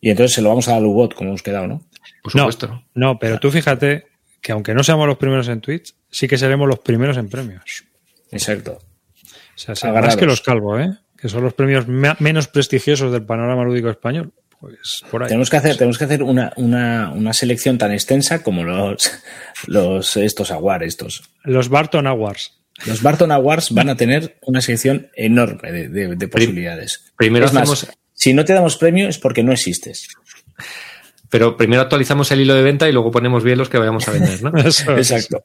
Y 0.00 0.10
entonces 0.10 0.34
se 0.34 0.42
lo 0.42 0.50
vamos 0.50 0.68
a 0.68 0.72
dar 0.72 0.80
a 0.80 0.82
Lubot, 0.82 1.14
como 1.14 1.30
hemos 1.30 1.42
quedado, 1.42 1.66
¿no? 1.66 1.82
Por 2.22 2.32
supuesto. 2.32 2.84
No, 2.94 3.18
pero 3.18 3.40
tú 3.40 3.50
fíjate 3.50 4.06
que 4.40 4.52
aunque 4.52 4.74
no 4.74 4.84
seamos 4.84 5.08
los 5.08 5.16
primeros 5.16 5.48
en 5.48 5.60
Twitch, 5.60 5.94
sí 6.10 6.28
que 6.28 6.38
seremos 6.38 6.68
los 6.68 6.78
primeros 6.78 7.16
en 7.16 7.28
premios. 7.28 7.84
Exacto. 8.30 8.78
O 9.56 9.74
sea, 9.74 9.92
más 9.92 10.16
que 10.16 10.26
los 10.26 10.40
calvos, 10.40 10.80
¿eh? 10.80 10.90
Que 11.16 11.28
son 11.28 11.42
los 11.42 11.54
premios 11.54 11.88
menos 11.88 12.48
prestigiosos 12.48 13.10
del 13.12 13.24
panorama 13.24 13.64
lúdico 13.64 13.88
español. 13.88 14.32
Pues, 15.10 15.28
tenemos 15.28 15.50
que 15.50 15.56
hacer, 15.56 15.76
tenemos 15.76 15.98
que 15.98 16.04
hacer 16.04 16.22
una, 16.22 16.52
una, 16.56 17.32
selección 17.32 17.78
tan 17.78 17.92
extensa 17.92 18.42
como 18.42 18.64
los, 18.64 19.10
los 19.66 20.16
estos 20.16 20.50
Awards, 20.50 20.86
estos. 20.86 21.22
Los 21.42 21.68
Barton 21.68 22.06
Awards. 22.06 22.52
Los 22.86 23.02
Barton 23.02 23.30
Awards 23.30 23.70
van 23.70 23.88
a 23.88 23.96
tener 23.96 24.36
una 24.42 24.60
sección 24.60 25.10
enorme 25.14 25.70
de, 25.72 26.28
posibilidades. 26.28 27.12
Primero 27.16 27.46
hacemos... 27.46 27.86
si 28.14 28.34
no 28.34 28.44
te 28.44 28.52
damos 28.52 28.76
premio 28.76 29.08
es 29.08 29.18
porque 29.18 29.44
no 29.44 29.52
existes. 29.52 30.08
Pero 31.34 31.56
primero 31.56 31.82
actualizamos 31.82 32.30
el 32.30 32.42
hilo 32.42 32.54
de 32.54 32.62
venta 32.62 32.88
y 32.88 32.92
luego 32.92 33.10
ponemos 33.10 33.42
bien 33.42 33.58
los 33.58 33.68
que 33.68 33.76
vayamos 33.76 34.06
a 34.06 34.12
vender, 34.12 34.40
¿no? 34.40 34.56
Exacto. 34.96 35.42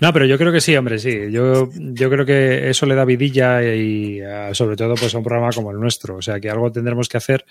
No, 0.00 0.12
pero 0.12 0.26
yo 0.26 0.36
creo 0.36 0.50
que 0.50 0.60
sí, 0.60 0.74
hombre, 0.74 0.98
sí. 0.98 1.30
Yo, 1.30 1.68
yo 1.76 2.10
creo 2.10 2.26
que 2.26 2.68
eso 2.68 2.86
le 2.86 2.96
da 2.96 3.04
vidilla 3.04 3.62
y, 3.62 4.20
sobre 4.50 4.74
todo 4.74 4.96
pues 4.96 5.14
a 5.14 5.18
un 5.18 5.22
programa 5.22 5.50
como 5.54 5.70
el 5.70 5.78
nuestro. 5.78 6.16
O 6.16 6.22
sea, 6.22 6.40
que 6.40 6.50
algo 6.50 6.72
tendremos 6.72 7.08
que 7.08 7.18
hacer, 7.18 7.44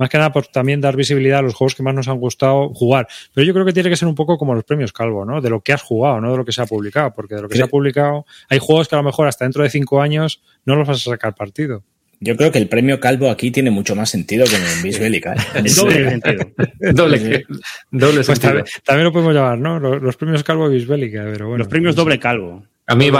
más 0.00 0.10
que 0.10 0.18
nada 0.18 0.32
por 0.32 0.48
también 0.48 0.80
dar 0.80 0.96
visibilidad 0.96 1.38
a 1.38 1.42
los 1.42 1.54
juegos 1.54 1.76
que 1.76 1.84
más 1.84 1.94
nos 1.94 2.08
han 2.08 2.18
gustado 2.18 2.70
jugar. 2.70 3.06
Pero 3.32 3.46
yo 3.46 3.52
creo 3.52 3.64
que 3.64 3.72
tiene 3.72 3.88
que 3.88 3.96
ser 3.96 4.08
un 4.08 4.16
poco 4.16 4.36
como 4.36 4.52
los 4.56 4.64
premios 4.64 4.92
Calvo, 4.92 5.24
¿no? 5.24 5.40
De 5.40 5.48
lo 5.48 5.60
que 5.60 5.72
has 5.72 5.82
jugado, 5.82 6.20
no 6.20 6.32
de 6.32 6.38
lo 6.38 6.44
que 6.44 6.50
se 6.50 6.60
ha 6.60 6.66
publicado. 6.66 7.14
Porque 7.14 7.36
de 7.36 7.42
lo 7.42 7.48
que 7.48 7.56
se 7.56 7.62
ha 7.62 7.68
publicado, 7.68 8.26
hay 8.48 8.58
juegos 8.58 8.88
que 8.88 8.96
a 8.96 8.98
lo 8.98 9.04
mejor 9.04 9.28
hasta 9.28 9.44
dentro 9.44 9.62
de 9.62 9.70
cinco 9.70 10.02
años 10.02 10.42
no 10.64 10.74
los 10.74 10.88
vas 10.88 11.06
a 11.06 11.10
sacar 11.10 11.36
partido. 11.36 11.84
Yo 12.24 12.36
creo 12.36 12.52
que 12.52 12.58
el 12.58 12.68
premio 12.68 13.00
Calvo 13.00 13.28
aquí 13.28 13.50
tiene 13.50 13.72
mucho 13.72 13.96
más 13.96 14.08
sentido 14.08 14.44
que 14.46 14.54
en 14.54 14.62
el 14.62 14.82
Bisbélica. 14.82 15.34
¿eh? 15.34 15.64
doble 15.76 16.10
sentido. 16.10 16.52
doble, 16.92 17.44
doble 17.90 18.22
pues 18.22 18.26
sentido. 18.26 18.64
También, 18.84 19.04
lo 19.04 19.12
podemos 19.12 19.34
llamar, 19.34 19.58
¿no? 19.58 19.80
Los, 19.80 20.16
premios 20.16 20.44
Calvo 20.44 20.68
Bisbélica, 20.68 21.24
pero 21.24 21.48
bueno. 21.48 21.58
Los 21.58 21.68
premios 21.68 21.96
doble 21.96 22.20
Calvo. 22.20 22.64
A 22.86 22.94
mí 22.94 23.10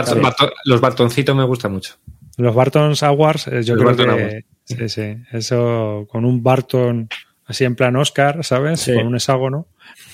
los 0.65 0.81
Bartoncitos 0.81 1.35
me 1.35 1.45
gustan 1.45 1.73
mucho. 1.73 1.95
Los 2.37 2.55
Bartons 2.55 3.03
Awards, 3.03 3.49
eh, 3.49 3.63
yo 3.65 3.77
creo 3.77 3.97
que... 3.97 4.45
Sí, 4.65 4.89
sí. 4.89 5.17
Eso 5.33 6.07
con 6.09 6.25
un 6.25 6.43
Barton 6.43 7.09
así 7.47 7.65
en 7.65 7.75
plan 7.75 7.97
Oscar, 7.97 8.45
¿sabes? 8.45 8.85
Con 8.87 9.09
un 9.09 9.17
hexágono. 9.17 9.67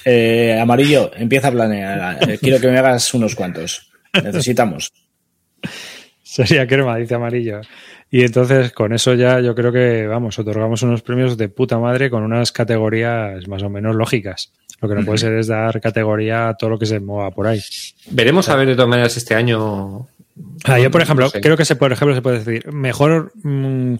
Eh, 0.05 0.59
amarillo, 0.59 1.11
empieza 1.15 1.49
a 1.49 1.53
planear. 1.53 2.39
Quiero 2.41 2.59
que 2.59 2.69
me 2.69 2.79
hagas 2.79 3.13
unos 3.13 3.35
cuantos. 3.35 3.91
Necesitamos. 4.25 4.93
Sería 6.23 6.67
crema, 6.67 6.97
dice 6.97 7.15
amarillo. 7.15 7.61
Y 8.11 8.23
entonces 8.23 8.73
con 8.73 8.93
eso 8.93 9.15
ya 9.15 9.41
yo 9.41 9.55
creo 9.55 9.71
que, 9.71 10.07
vamos, 10.07 10.39
otorgamos 10.39 10.83
unos 10.83 11.03
premios 11.03 11.37
de 11.37 11.49
puta 11.49 11.79
madre 11.79 12.09
con 12.11 12.23
unas 12.23 12.53
categorías 12.53 13.47
más 13.49 13.63
o 13.63 13.69
menos 13.69 13.95
lógicas. 13.95 14.53
Lo 14.81 14.89
que 14.89 14.95
no 14.95 15.05
puede 15.05 15.19
ser 15.19 15.33
es 15.35 15.49
dar 15.49 15.81
categoría 15.81 16.51
a 16.51 16.55
todo 16.57 16.71
lo 16.71 16.79
que 16.79 16.87
se 16.87 17.01
mueva 17.01 17.31
por 17.33 17.47
ahí. 17.47 17.61
Veremos 18.11 18.49
a 18.49 18.57
ver 18.57 18.69
de 18.69 18.75
todas 18.75 18.89
maneras 18.89 19.17
este 19.17 19.35
año. 19.35 20.07
Ah, 20.65 20.79
yo, 20.79 20.91
por 20.91 21.03
ejemplo, 21.03 21.31
creo 21.31 21.57
que 21.57 21.65
se, 21.65 21.75
por 21.75 21.91
ejemplo 21.93 22.15
se 22.15 22.23
puede 22.23 22.39
decir, 22.39 22.73
mejor 22.73 23.33
mm, 23.43 23.97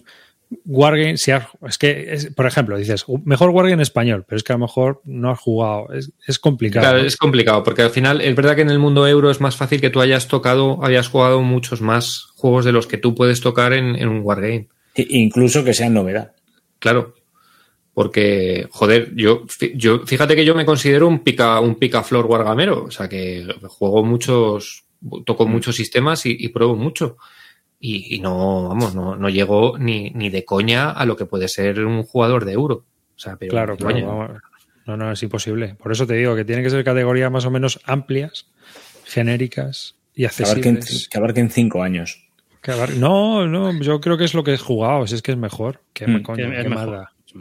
Wargame, 0.65 1.17
si 1.17 1.31
es 1.31 1.77
que, 1.77 2.31
por 2.35 2.47
ejemplo, 2.47 2.75
dices, 2.77 3.05
mejor 3.23 3.51
Wargame 3.51 3.73
en 3.73 3.81
español, 3.81 4.25
pero 4.27 4.37
es 4.37 4.43
que 4.43 4.53
a 4.53 4.55
lo 4.55 4.65
mejor 4.65 5.01
no 5.05 5.29
has 5.29 5.39
jugado, 5.39 5.87
es, 5.93 6.39
complicado. 6.39 6.87
Claro, 6.87 7.05
es 7.05 7.17
complicado, 7.17 7.63
porque 7.63 7.83
al 7.83 7.91
final 7.91 8.21
es 8.21 8.35
verdad 8.35 8.55
que 8.55 8.63
en 8.63 8.71
el 8.71 8.79
mundo 8.79 9.07
euro 9.07 9.29
es 9.29 9.41
más 9.41 9.55
fácil 9.55 9.79
que 9.79 9.91
tú 9.91 10.01
hayas 10.01 10.27
tocado, 10.27 10.83
hayas 10.83 11.07
jugado 11.07 11.41
muchos 11.41 11.81
más 11.81 12.29
juegos 12.35 12.65
de 12.65 12.71
los 12.71 12.87
que 12.87 12.97
tú 12.97 13.13
puedes 13.13 13.41
tocar 13.41 13.73
en, 13.73 14.07
un 14.07 14.21
Wargame. 14.21 14.69
Incluso 14.95 15.63
que 15.63 15.73
sean 15.73 15.93
novedad. 15.93 16.31
Claro, 16.79 17.13
porque, 17.93 18.67
joder, 18.71 19.13
yo, 19.15 19.45
yo, 19.75 19.99
fíjate 20.05 20.35
que 20.35 20.45
yo 20.45 20.55
me 20.55 20.65
considero 20.65 21.07
un 21.07 21.19
pica, 21.19 21.59
un 21.59 21.75
picaflor 21.75 22.25
wargamero, 22.25 22.85
o 22.85 22.91
sea 22.91 23.07
que 23.07 23.45
juego 23.67 24.03
muchos, 24.03 24.85
toco 25.25 25.45
mm. 25.45 25.51
muchos 25.51 25.75
sistemas 25.75 26.25
y, 26.25 26.35
y 26.39 26.47
pruebo 26.47 26.75
mucho 26.75 27.17
y, 27.79 28.19
no, 28.19 28.67
vamos, 28.67 28.93
no, 28.93 29.15
no 29.15 29.29
llegó 29.29 29.77
ni, 29.77 30.09
ni 30.11 30.29
de 30.29 30.43
coña 30.43 30.91
a 30.91 31.05
lo 31.05 31.15
que 31.15 31.25
puede 31.25 31.47
ser 31.47 31.85
un 31.85 32.03
jugador 32.03 32.43
de 32.45 32.53
euro. 32.53 32.85
O 33.15 33.19
sea, 33.19 33.37
pero 33.37 33.51
claro, 33.51 33.77
claro 33.77 34.41
no, 34.85 34.97
no, 34.97 35.11
es 35.11 35.21
imposible. 35.23 35.75
Por 35.75 35.91
eso 35.91 36.07
te 36.07 36.15
digo 36.15 36.35
que 36.35 36.45
tienen 36.45 36.63
que 36.63 36.71
ser 36.71 36.83
categorías 36.83 37.31
más 37.31 37.45
o 37.45 37.51
menos 37.51 37.79
amplias, 37.85 38.47
genéricas 39.05 39.95
y 40.15 40.25
accesibles. 40.25 41.07
Que 41.09 41.17
abarquen, 41.17 41.51
cinco 41.51 41.83
años. 41.83 42.27
no, 42.97 43.47
no, 43.47 43.79
yo 43.81 44.01
creo 44.01 44.17
que 44.17 44.25
es 44.25 44.33
lo 44.33 44.43
que 44.43 44.55
he 44.55 44.57
jugado, 44.57 45.05
si 45.07 45.15
es 45.15 45.21
que 45.21 45.31
es 45.31 45.37
mejor. 45.37 45.81
Que 45.93 46.07
mm. 46.07 46.23
coño, 46.23 46.49
qué 46.49 46.69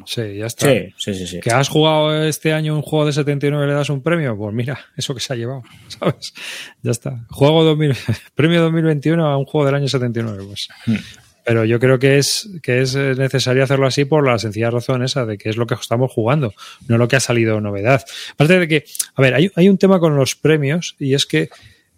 Sí, 0.05 0.37
ya 0.37 0.47
está. 0.47 0.69
Sí, 0.69 1.15
sí, 1.15 1.27
sí, 1.27 1.41
¿Que 1.41 1.51
has 1.51 1.69
jugado 1.69 2.25
este 2.25 2.53
año 2.53 2.77
un 2.77 2.83
juego 2.83 3.07
de 3.07 3.13
79 3.13 3.65
y 3.65 3.69
le 3.69 3.75
das 3.75 3.91
un 3.91 4.03
premio? 4.03 4.37
Pues 4.37 4.55
mira, 4.55 4.79
eso 4.97 5.15
que 5.15 5.21
se 5.21 5.33
ha 5.33 5.37
llevado, 5.37 5.63
¿sabes? 5.89 6.35
Ya 6.83 6.91
está. 6.91 7.25
Juego 7.31 7.65
2000, 7.65 7.97
premio 8.35 8.63
2021 8.63 9.27
a 9.27 9.37
un 9.37 9.45
juego 9.45 9.67
del 9.67 9.75
año 9.77 9.89
79, 9.89 10.45
pues. 10.47 10.69
Hmm. 10.87 10.97
Pero 11.45 11.65
yo 11.65 11.81
creo 11.81 11.99
que 11.99 12.19
es, 12.19 12.51
que 12.63 12.83
es 12.83 12.95
necesario 12.95 13.65
hacerlo 13.65 13.87
así 13.87 14.05
por 14.05 14.27
la 14.27 14.39
sencilla 14.39 14.71
razón 14.71 15.03
esa 15.03 15.25
de 15.25 15.39
que 15.39 15.49
es 15.49 15.57
lo 15.57 15.67
que 15.67 15.75
estamos 15.75 16.13
jugando, 16.13 16.53
no 16.89 16.99
lo 16.99 17.09
que 17.09 17.17
ha 17.17 17.21
salido 17.21 17.59
novedad. 17.59 18.05
Aparte 18.33 18.59
de 18.59 18.69
que, 18.69 18.85
a 19.15 19.23
ver, 19.23 19.35
hay, 19.35 19.51
hay 19.57 19.69
un 19.71 19.79
tema 19.79 19.99
con 19.99 20.15
los 20.15 20.35
premios 20.35 20.95
y 20.99 21.15
es 21.15 21.25
que 21.25 21.49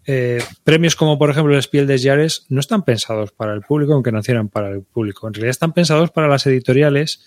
eh, 0.06 0.42
premios 0.64 0.96
como 0.96 1.18
por 1.18 1.30
ejemplo 1.30 1.54
el 1.54 1.62
Spiel 1.62 1.86
des 1.86 2.02
Jahres 2.02 2.46
no 2.48 2.60
están 2.60 2.84
pensados 2.84 3.32
para 3.32 3.52
el 3.52 3.60
público, 3.60 3.92
aunque 3.92 4.10
nacieran 4.10 4.48
para 4.48 4.70
el 4.70 4.82
público. 4.82 5.26
En 5.28 5.34
realidad 5.34 5.50
están 5.50 5.72
pensados 5.72 6.10
para 6.10 6.26
las 6.26 6.46
editoriales 6.46 7.22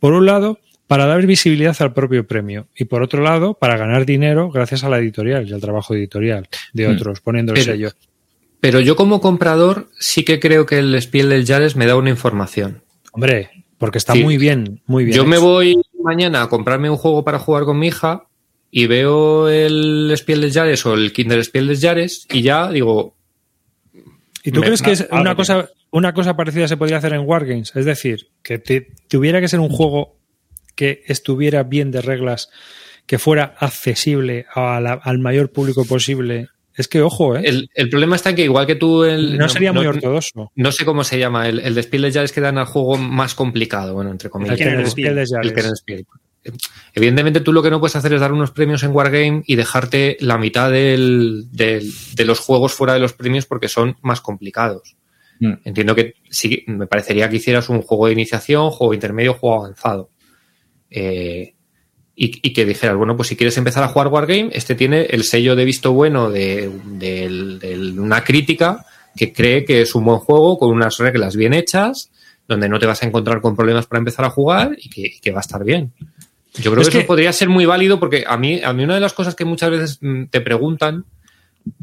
por 0.00 0.12
un 0.14 0.26
lado, 0.26 0.58
para 0.86 1.06
dar 1.06 1.24
visibilidad 1.24 1.76
al 1.80 1.92
propio 1.92 2.26
premio 2.26 2.66
y 2.76 2.86
por 2.86 3.02
otro 3.02 3.22
lado, 3.22 3.54
para 3.54 3.76
ganar 3.76 4.06
dinero 4.06 4.50
gracias 4.50 4.82
a 4.82 4.88
la 4.88 4.98
editorial 4.98 5.48
y 5.48 5.52
al 5.52 5.60
trabajo 5.60 5.94
editorial 5.94 6.48
de 6.72 6.88
hmm. 6.88 6.92
otros, 6.92 7.20
poniendo 7.20 7.52
el 7.52 7.62
sello. 7.62 7.92
Pero 8.60 8.80
yo 8.80 8.96
como 8.96 9.20
comprador 9.20 9.88
sí 9.98 10.24
que 10.24 10.40
creo 10.40 10.66
que 10.66 10.78
el 10.78 11.00
Spiel 11.00 11.28
del 11.28 11.46
Jales 11.46 11.76
me 11.76 11.86
da 11.86 11.96
una 11.96 12.10
información. 12.10 12.82
Hombre, 13.12 13.50
porque 13.78 13.98
está 13.98 14.14
muy 14.14 14.36
bien, 14.36 14.82
muy 14.86 15.04
bien. 15.04 15.16
Yo 15.16 15.24
me 15.24 15.38
voy 15.38 15.76
mañana 16.02 16.42
a 16.42 16.48
comprarme 16.48 16.90
un 16.90 16.96
juego 16.96 17.24
para 17.24 17.38
jugar 17.38 17.64
con 17.64 17.78
mi 17.78 17.86
hija 17.86 18.24
y 18.70 18.86
veo 18.86 19.48
el 19.48 20.12
Spiel 20.16 20.40
des 20.40 20.54
Jahres 20.54 20.84
o 20.86 20.94
el 20.94 21.12
Kinder 21.12 21.42
Spiel 21.44 21.68
des 21.68 21.80
Jahres 21.80 22.26
y 22.30 22.42
ya 22.42 22.70
digo... 22.70 23.16
¿Y 24.42 24.52
tú 24.52 24.60
me- 24.60 24.66
crees 24.66 24.82
que 24.82 24.92
es 24.92 25.08
una 25.10 25.34
cosa, 25.34 25.68
una 25.90 26.14
cosa 26.14 26.36
parecida 26.36 26.68
se 26.68 26.76
podría 26.76 26.98
hacer 26.98 27.12
en 27.12 27.20
Wargames? 27.26 27.72
Es 27.74 27.84
decir, 27.84 28.28
que 28.42 28.58
te- 28.58 28.88
tuviera 29.08 29.40
que 29.40 29.48
ser 29.48 29.60
un 29.60 29.68
juego 29.70 30.16
que 30.76 31.02
estuviera 31.06 31.62
bien 31.64 31.90
de 31.90 32.00
reglas, 32.00 32.48
que 33.06 33.18
fuera 33.18 33.54
accesible 33.58 34.46
a 34.54 34.80
la- 34.80 34.92
al 35.02 35.18
mayor 35.18 35.50
público 35.52 35.84
posible. 35.84 36.48
Es 36.76 36.86
que, 36.88 37.02
ojo, 37.02 37.36
¿eh? 37.36 37.42
El, 37.44 37.68
el 37.74 37.90
problema 37.90 38.16
está 38.16 38.30
en 38.30 38.36
que 38.36 38.44
igual 38.44 38.66
que 38.66 38.76
tú... 38.76 39.02
El, 39.04 39.36
no, 39.36 39.48
sería 39.48 39.72
muy 39.72 39.84
ortodoxo. 39.86 40.50
No 40.54 40.72
sé 40.72 40.84
cómo 40.84 41.04
se 41.04 41.18
llama, 41.18 41.48
el, 41.48 41.58
el 41.58 41.74
de 41.74 41.82
Spiel 41.82 42.02
des 42.02 42.14
Jahres 42.14 42.32
que 42.32 42.40
dan 42.40 42.56
al 42.56 42.66
juego 42.66 42.96
más 42.96 43.34
complicado, 43.34 43.92
bueno, 43.94 44.10
entre 44.10 44.30
comillas. 44.30 44.58
El 44.60 44.68
el 44.68 44.86
Spiel 44.86 45.14
des 45.16 45.30
El 45.32 45.36
Jahres. 45.36 45.52
Kenner 45.52 45.76
Spiel. 45.76 46.06
Evidentemente 46.94 47.40
tú 47.40 47.52
lo 47.52 47.62
que 47.62 47.70
no 47.70 47.80
puedes 47.80 47.96
hacer 47.96 48.14
es 48.14 48.20
dar 48.20 48.32
unos 48.32 48.50
premios 48.52 48.82
en 48.82 48.92
Wargame 48.92 49.42
y 49.46 49.56
dejarte 49.56 50.16
la 50.20 50.38
mitad 50.38 50.70
del- 50.70 51.44
del- 51.52 51.92
de 52.14 52.24
los 52.24 52.38
juegos 52.38 52.72
fuera 52.72 52.94
de 52.94 53.00
los 53.00 53.12
premios 53.12 53.44
porque 53.44 53.68
son 53.68 53.96
más 54.00 54.20
complicados. 54.22 54.96
Mm. 55.40 55.52
Entiendo 55.64 55.94
que 55.94 56.14
sí, 56.30 56.62
me 56.66 56.86
parecería 56.86 57.28
que 57.28 57.36
hicieras 57.36 57.68
un 57.68 57.82
juego 57.82 58.06
de 58.06 58.12
iniciación, 58.12 58.70
juego 58.70 58.94
intermedio, 58.94 59.34
juego 59.34 59.64
avanzado. 59.64 60.10
Eh, 60.90 61.54
y, 62.14 62.46
y 62.46 62.52
que 62.52 62.66
dijeras, 62.66 62.96
bueno, 62.96 63.16
pues 63.16 63.28
si 63.28 63.36
quieres 63.36 63.56
empezar 63.56 63.82
a 63.82 63.88
jugar 63.88 64.08
Wargame, 64.08 64.50
este 64.52 64.74
tiene 64.74 65.02
el 65.06 65.24
sello 65.24 65.56
de 65.56 65.64
visto 65.64 65.92
bueno 65.92 66.30
de, 66.30 66.70
una 67.98 68.22
crítica 68.22 68.84
que 69.16 69.32
cree 69.32 69.64
que 69.64 69.82
es 69.82 69.94
un 69.94 70.04
buen 70.04 70.18
juego 70.18 70.58
con 70.58 70.70
unas 70.70 70.98
reglas 70.98 71.34
bien 71.36 71.54
hechas, 71.54 72.10
donde 72.46 72.68
no 72.68 72.78
te 72.78 72.86
vas 72.86 73.02
a 73.02 73.06
encontrar 73.06 73.40
con 73.40 73.56
problemas 73.56 73.86
para 73.86 73.98
empezar 74.00 74.24
a 74.24 74.30
jugar 74.30 74.76
y 74.78 74.90
que, 74.90 75.00
y 75.02 75.20
que 75.20 75.30
va 75.30 75.38
a 75.38 75.40
estar 75.40 75.64
bien. 75.64 75.92
Yo 76.54 76.70
creo 76.72 76.82
Es 76.82 76.88
que, 76.88 76.98
eso 76.98 77.04
que- 77.04 77.06
podría 77.06 77.32
ser 77.32 77.48
muy 77.48 77.64
válido 77.64 77.98
porque 77.98 78.24
a 78.26 78.36
mí, 78.36 78.60
a 78.62 78.72
mí 78.72 78.84
una 78.84 78.94
de 78.94 79.00
las 79.00 79.12
cosas 79.14 79.34
que 79.34 79.44
muchas 79.44 79.70
veces 79.70 79.98
mm, 80.02 80.24
te 80.26 80.40
preguntan 80.40 81.04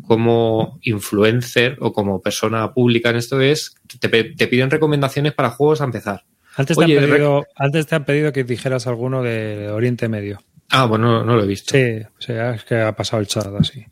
como 0.06 0.80
influencer 0.82 1.78
o 1.80 1.94
como 1.94 2.22
persona 2.22 2.74
pública 2.74 3.10
en 3.10 3.18
esto 3.18 3.42
es, 3.42 3.76
te, 4.00 4.08
te 4.08 4.48
piden 4.48 4.72
recomendaciones 4.72 5.34
para 5.34 5.50
juegos 5.50 5.82
a 5.82 5.86
empezar. 5.86 6.24
Antes 6.56 6.76
te, 6.76 6.84
Oye, 6.84 6.98
han 6.98 7.06
pedido, 7.06 7.46
antes 7.56 7.86
te 7.86 7.96
han 7.96 8.06
pedido 8.06 8.34
que 8.34 8.44
dijeras 8.44 8.88
alguno 8.88 9.22
de 9.22 9.70
Oriente 9.70 10.10
Medio. 10.10 10.40
Ah, 10.70 10.86
bueno, 10.86 11.24
no 11.24 11.36
lo 11.36 11.44
he 11.44 11.48
visto. 11.48 11.74
Sí, 11.74 12.02
o 12.02 12.22
sea, 12.22 12.56
es 12.56 12.64
que 12.64 12.82
ha 12.82 12.96
pasado 12.96 13.22
el 13.22 13.28
chat 13.28 13.48
así. 13.60 13.86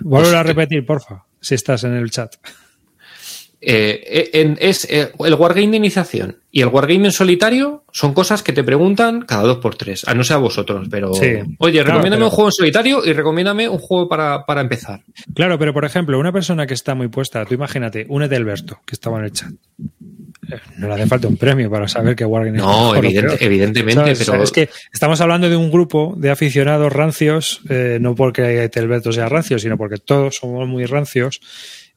Vuelve 0.00 0.36
a 0.36 0.42
repetir, 0.42 0.84
porfa, 0.84 1.24
si 1.40 1.54
estás 1.54 1.84
en 1.84 1.94
el 1.94 2.10
chat. 2.10 2.34
Eh, 3.66 4.30
en- 4.34 4.58
es 4.60 4.86
eh, 4.90 5.10
el 5.24 5.34
wargame 5.34 5.68
de 5.70 5.76
iniciación 5.78 6.36
y 6.50 6.60
el 6.60 6.68
wargame 6.68 7.06
en 7.06 7.12
solitario 7.12 7.84
son 7.92 8.12
cosas 8.12 8.42
que 8.42 8.52
te 8.52 8.62
preguntan 8.62 9.22
cada 9.22 9.42
dos 9.44 9.58
por 9.58 9.76
tres, 9.76 10.06
a 10.06 10.14
no 10.14 10.22
ser 10.24 10.36
a 10.36 10.40
vosotros, 10.40 10.86
pero 10.90 11.14
Sí. 11.14 11.26
oye, 11.58 11.72
Claro, 11.82 11.86
recomiéndame 11.88 12.16
pero- 12.16 12.24
un 12.26 12.30
juego 12.30 12.48
en 12.48 12.52
solitario 12.52 13.04
y 13.04 13.12
recomiéndame 13.12 13.68
un 13.68 13.78
juego 13.78 14.08
para, 14.08 14.44
para 14.44 14.60
empezar. 14.60 15.00
Claro, 15.34 15.58
pero 15.58 15.72
por 15.72 15.84
ejemplo, 15.84 16.18
una 16.18 16.32
persona 16.32 16.66
que 16.66 16.74
está 16.74 16.94
muy 16.94 17.08
puesta, 17.08 17.44
tú 17.46 17.54
imagínate, 17.54 18.04
un 18.08 18.22
Edelberto 18.22 18.80
que 18.84 18.94
estaba 18.94 19.18
en 19.18 19.24
el 19.24 19.32
chat. 19.32 19.52
Eh, 20.52 20.58
No 20.76 20.88
le 20.88 20.94
hace 20.94 21.06
falta 21.06 21.26
un 21.26 21.38
premio 21.38 21.70
para 21.70 21.88
saber 21.88 22.14
que 22.14 22.24
Wargame 22.26 22.58
es 22.58 22.62
No, 22.64 22.90
o 22.90 22.94
evidente- 22.96 23.42
evidentemente, 23.42 24.14
pero 24.26 24.42
es 24.42 24.52
que 24.52 24.68
estamos 24.92 25.18
hablando 25.22 25.48
de 25.48 25.56
un 25.56 25.70
grupo 25.70 26.14
de 26.18 26.30
aficionados 26.30 26.92
rancios, 26.92 27.62
eh, 27.70 27.96
no 27.98 28.14
porque 28.14 28.64
Edelberto 28.64 29.10
sea 29.10 29.28
rancio, 29.30 29.58
sino 29.58 29.78
porque 29.78 29.96
todos 29.96 30.36
somos 30.36 30.68
muy 30.68 30.84
rancios. 30.84 31.40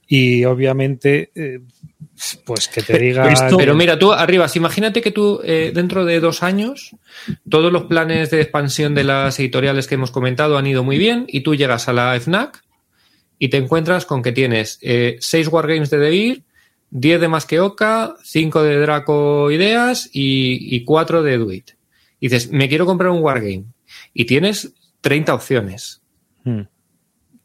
Y 0.08 0.46
obviamente, 0.46 1.32
eh, 1.36 1.60
pues 2.46 2.68
que 2.68 2.82
te 2.82 2.98
diga. 2.98 3.32
Pero 3.58 3.76
mira, 3.76 4.00
tú 4.00 4.14
arribas, 4.14 4.56
imagínate 4.56 5.02
que 5.02 5.12
tú 5.12 5.42
eh, 5.44 5.72
dentro 5.74 6.06
de 6.06 6.20
dos 6.20 6.44
años 6.44 6.96
todos 7.50 7.72
los 7.72 7.84
planes 7.84 8.32
de 8.32 8.42
expansión 8.42 8.96
de 8.96 9.04
las 9.04 9.40
editoriales 9.40 9.88
que 9.88 9.96
hemos 9.96 10.12
comentado 10.12 10.58
han 10.58 10.66
ido 10.66 10.84
muy 10.84 10.98
bien 10.98 11.26
y 11.28 11.42
tú 11.42 11.56
llegas 11.56 11.88
a 11.90 11.94
la 11.94 12.20
FNAC 12.20 12.64
y 13.38 13.50
te 13.50 13.58
encuentras 13.58 14.06
con 14.06 14.24
que 14.24 14.32
tienes 14.32 14.80
eh, 14.82 15.18
seis 15.20 15.48
wargames 15.48 15.90
de 15.90 15.98
Devir, 15.98 16.44
10 16.90 17.22
de 17.22 17.28
Masqueoka, 17.28 18.16
5 18.24 18.64
de 18.64 18.80
Draco 18.80 19.52
Ideas 19.52 20.10
y, 20.12 20.76
y 20.76 20.86
4 20.86 21.22
de 21.22 21.38
Duit. 21.38 21.72
Y 22.20 22.30
dices, 22.30 22.52
me 22.52 22.68
quiero 22.68 22.86
comprar 22.86 23.12
un 23.12 23.22
wargame 23.22 23.66
y 24.14 24.26
tienes 24.26 24.74
30 25.02 25.34
opciones. 25.36 26.02
Hmm. 26.44 26.62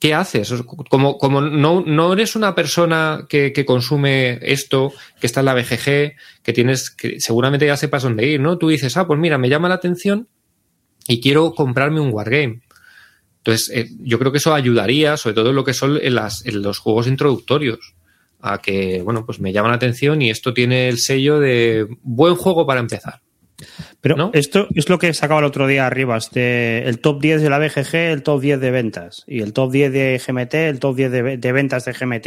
¿Qué 0.02 0.14
haces? 0.14 0.52
Como, 0.90 1.16
como 1.16 1.40
no, 1.40 1.80
no 1.80 2.12
eres 2.12 2.34
una 2.34 2.56
persona 2.56 3.24
que, 3.28 3.52
que 3.52 3.64
consume 3.64 4.40
esto, 4.42 4.92
que 5.20 5.28
está 5.28 5.38
en 5.40 5.46
la 5.46 5.54
BGG, 5.54 6.16
que 6.42 6.52
tienes, 6.52 6.90
que 6.90 7.20
seguramente 7.20 7.66
ya 7.66 7.76
sepas 7.76 8.02
dónde 8.02 8.26
ir, 8.26 8.40
¿no? 8.40 8.58
Tú 8.58 8.70
dices, 8.70 8.96
ah, 8.96 9.06
pues 9.06 9.20
mira, 9.20 9.38
me 9.38 9.48
llama 9.48 9.68
la 9.68 9.76
atención 9.76 10.26
y 11.06 11.20
quiero 11.20 11.52
comprarme 11.54 12.00
un 12.00 12.12
wargame. 12.12 12.62
Entonces, 13.38 13.70
eh, 13.72 13.90
yo 14.00 14.18
creo 14.18 14.32
que 14.32 14.38
eso 14.38 14.52
ayudaría, 14.52 15.16
sobre 15.16 15.36
todo 15.36 15.50
en 15.50 15.54
lo 15.54 15.62
que 15.62 15.72
son 15.72 16.00
las, 16.02 16.44
los 16.46 16.78
juegos 16.80 17.06
introductorios, 17.06 17.94
a 18.40 18.60
que, 18.60 19.02
bueno, 19.02 19.24
pues 19.24 19.38
me 19.38 19.52
llama 19.52 19.68
la 19.68 19.76
atención 19.76 20.20
y 20.20 20.30
esto 20.30 20.52
tiene 20.52 20.88
el 20.88 20.98
sello 20.98 21.38
de 21.38 21.86
buen 22.02 22.34
juego 22.34 22.66
para 22.66 22.80
empezar. 22.80 23.21
Pero 24.00 24.16
¿no? 24.16 24.30
esto 24.32 24.68
es 24.74 24.88
lo 24.88 24.98
que 24.98 25.12
sacaba 25.14 25.40
el 25.40 25.46
otro 25.46 25.66
día 25.66 25.86
arriba, 25.86 26.16
este, 26.16 26.88
el 26.88 27.00
top 27.00 27.20
10 27.20 27.42
de 27.42 27.50
la 27.50 27.58
BGG, 27.58 27.94
el 27.94 28.22
top 28.22 28.40
10 28.40 28.60
de 28.60 28.70
ventas, 28.70 29.24
y 29.26 29.40
el 29.40 29.52
top 29.52 29.72
10 29.72 29.92
de 29.92 30.22
GMT, 30.24 30.54
el 30.54 30.80
top 30.80 30.96
10 30.96 31.10
de, 31.10 31.36
de 31.36 31.52
ventas 31.52 31.84
de 31.84 31.92
GMT, 31.92 32.26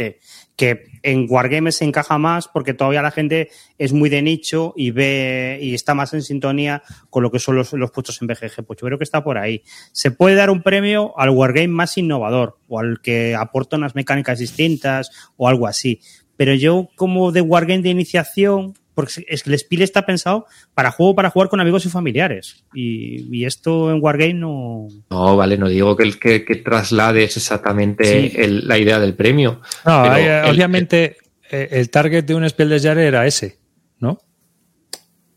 que 0.56 0.86
en 1.02 1.26
Wargames 1.28 1.76
se 1.76 1.84
encaja 1.84 2.18
más 2.18 2.48
porque 2.48 2.74
todavía 2.74 3.02
la 3.02 3.10
gente 3.10 3.50
es 3.78 3.92
muy 3.92 4.08
de 4.08 4.22
nicho 4.22 4.72
y 4.74 4.90
ve 4.90 5.58
y 5.60 5.74
está 5.74 5.94
más 5.94 6.14
en 6.14 6.22
sintonía 6.22 6.82
con 7.10 7.22
lo 7.22 7.30
que 7.30 7.38
son 7.38 7.56
los, 7.56 7.72
los 7.74 7.90
puestos 7.90 8.20
en 8.22 8.28
BGG. 8.28 8.64
Pues 8.66 8.80
yo 8.80 8.86
creo 8.86 8.98
que 8.98 9.04
está 9.04 9.22
por 9.22 9.38
ahí. 9.38 9.62
Se 9.92 10.10
puede 10.10 10.34
dar 10.34 10.50
un 10.50 10.62
premio 10.62 11.16
al 11.18 11.30
Wargame 11.30 11.68
más 11.68 11.96
innovador 11.98 12.58
o 12.68 12.80
al 12.80 13.00
que 13.00 13.34
aporta 13.34 13.76
unas 13.76 13.94
mecánicas 13.94 14.38
distintas 14.38 15.10
o 15.36 15.46
algo 15.46 15.66
así. 15.66 16.00
Pero 16.36 16.54
yo 16.54 16.88
como 16.96 17.32
de 17.32 17.42
Wargame 17.42 17.82
de 17.82 17.90
iniciación, 17.90 18.74
porque 18.96 19.24
es 19.28 19.42
que 19.44 19.50
el 19.50 19.58
Spiel 19.58 19.82
está 19.82 20.04
pensado 20.06 20.46
para 20.74 20.90
juego 20.90 21.14
para 21.14 21.30
jugar 21.30 21.48
con 21.50 21.60
amigos 21.60 21.84
y 21.86 21.90
familiares. 21.90 22.64
Y, 22.74 23.28
y 23.30 23.44
esto 23.44 23.92
en 23.92 24.02
Wargame 24.02 24.34
no. 24.34 24.88
No, 25.10 25.36
vale, 25.36 25.58
no 25.58 25.68
digo 25.68 25.94
que, 25.96 26.02
el, 26.02 26.18
que, 26.18 26.44
que 26.44 26.56
traslades 26.56 27.36
exactamente 27.36 28.30
Sí. 28.30 28.32
el- 28.36 28.66
la 28.66 28.78
idea 28.78 28.98
del 28.98 29.14
premio. 29.14 29.60
No, 29.84 30.02
pero 30.02 30.16
el- 30.16 30.50
obviamente 30.50 31.18
eh, 31.50 31.68
el 31.72 31.90
target 31.90 32.24
de 32.24 32.34
un 32.34 32.48
Spiel 32.48 32.70
des 32.70 32.82
Jahres 32.82 33.04
era 33.06 33.26
ese, 33.26 33.58
¿no? 34.00 34.18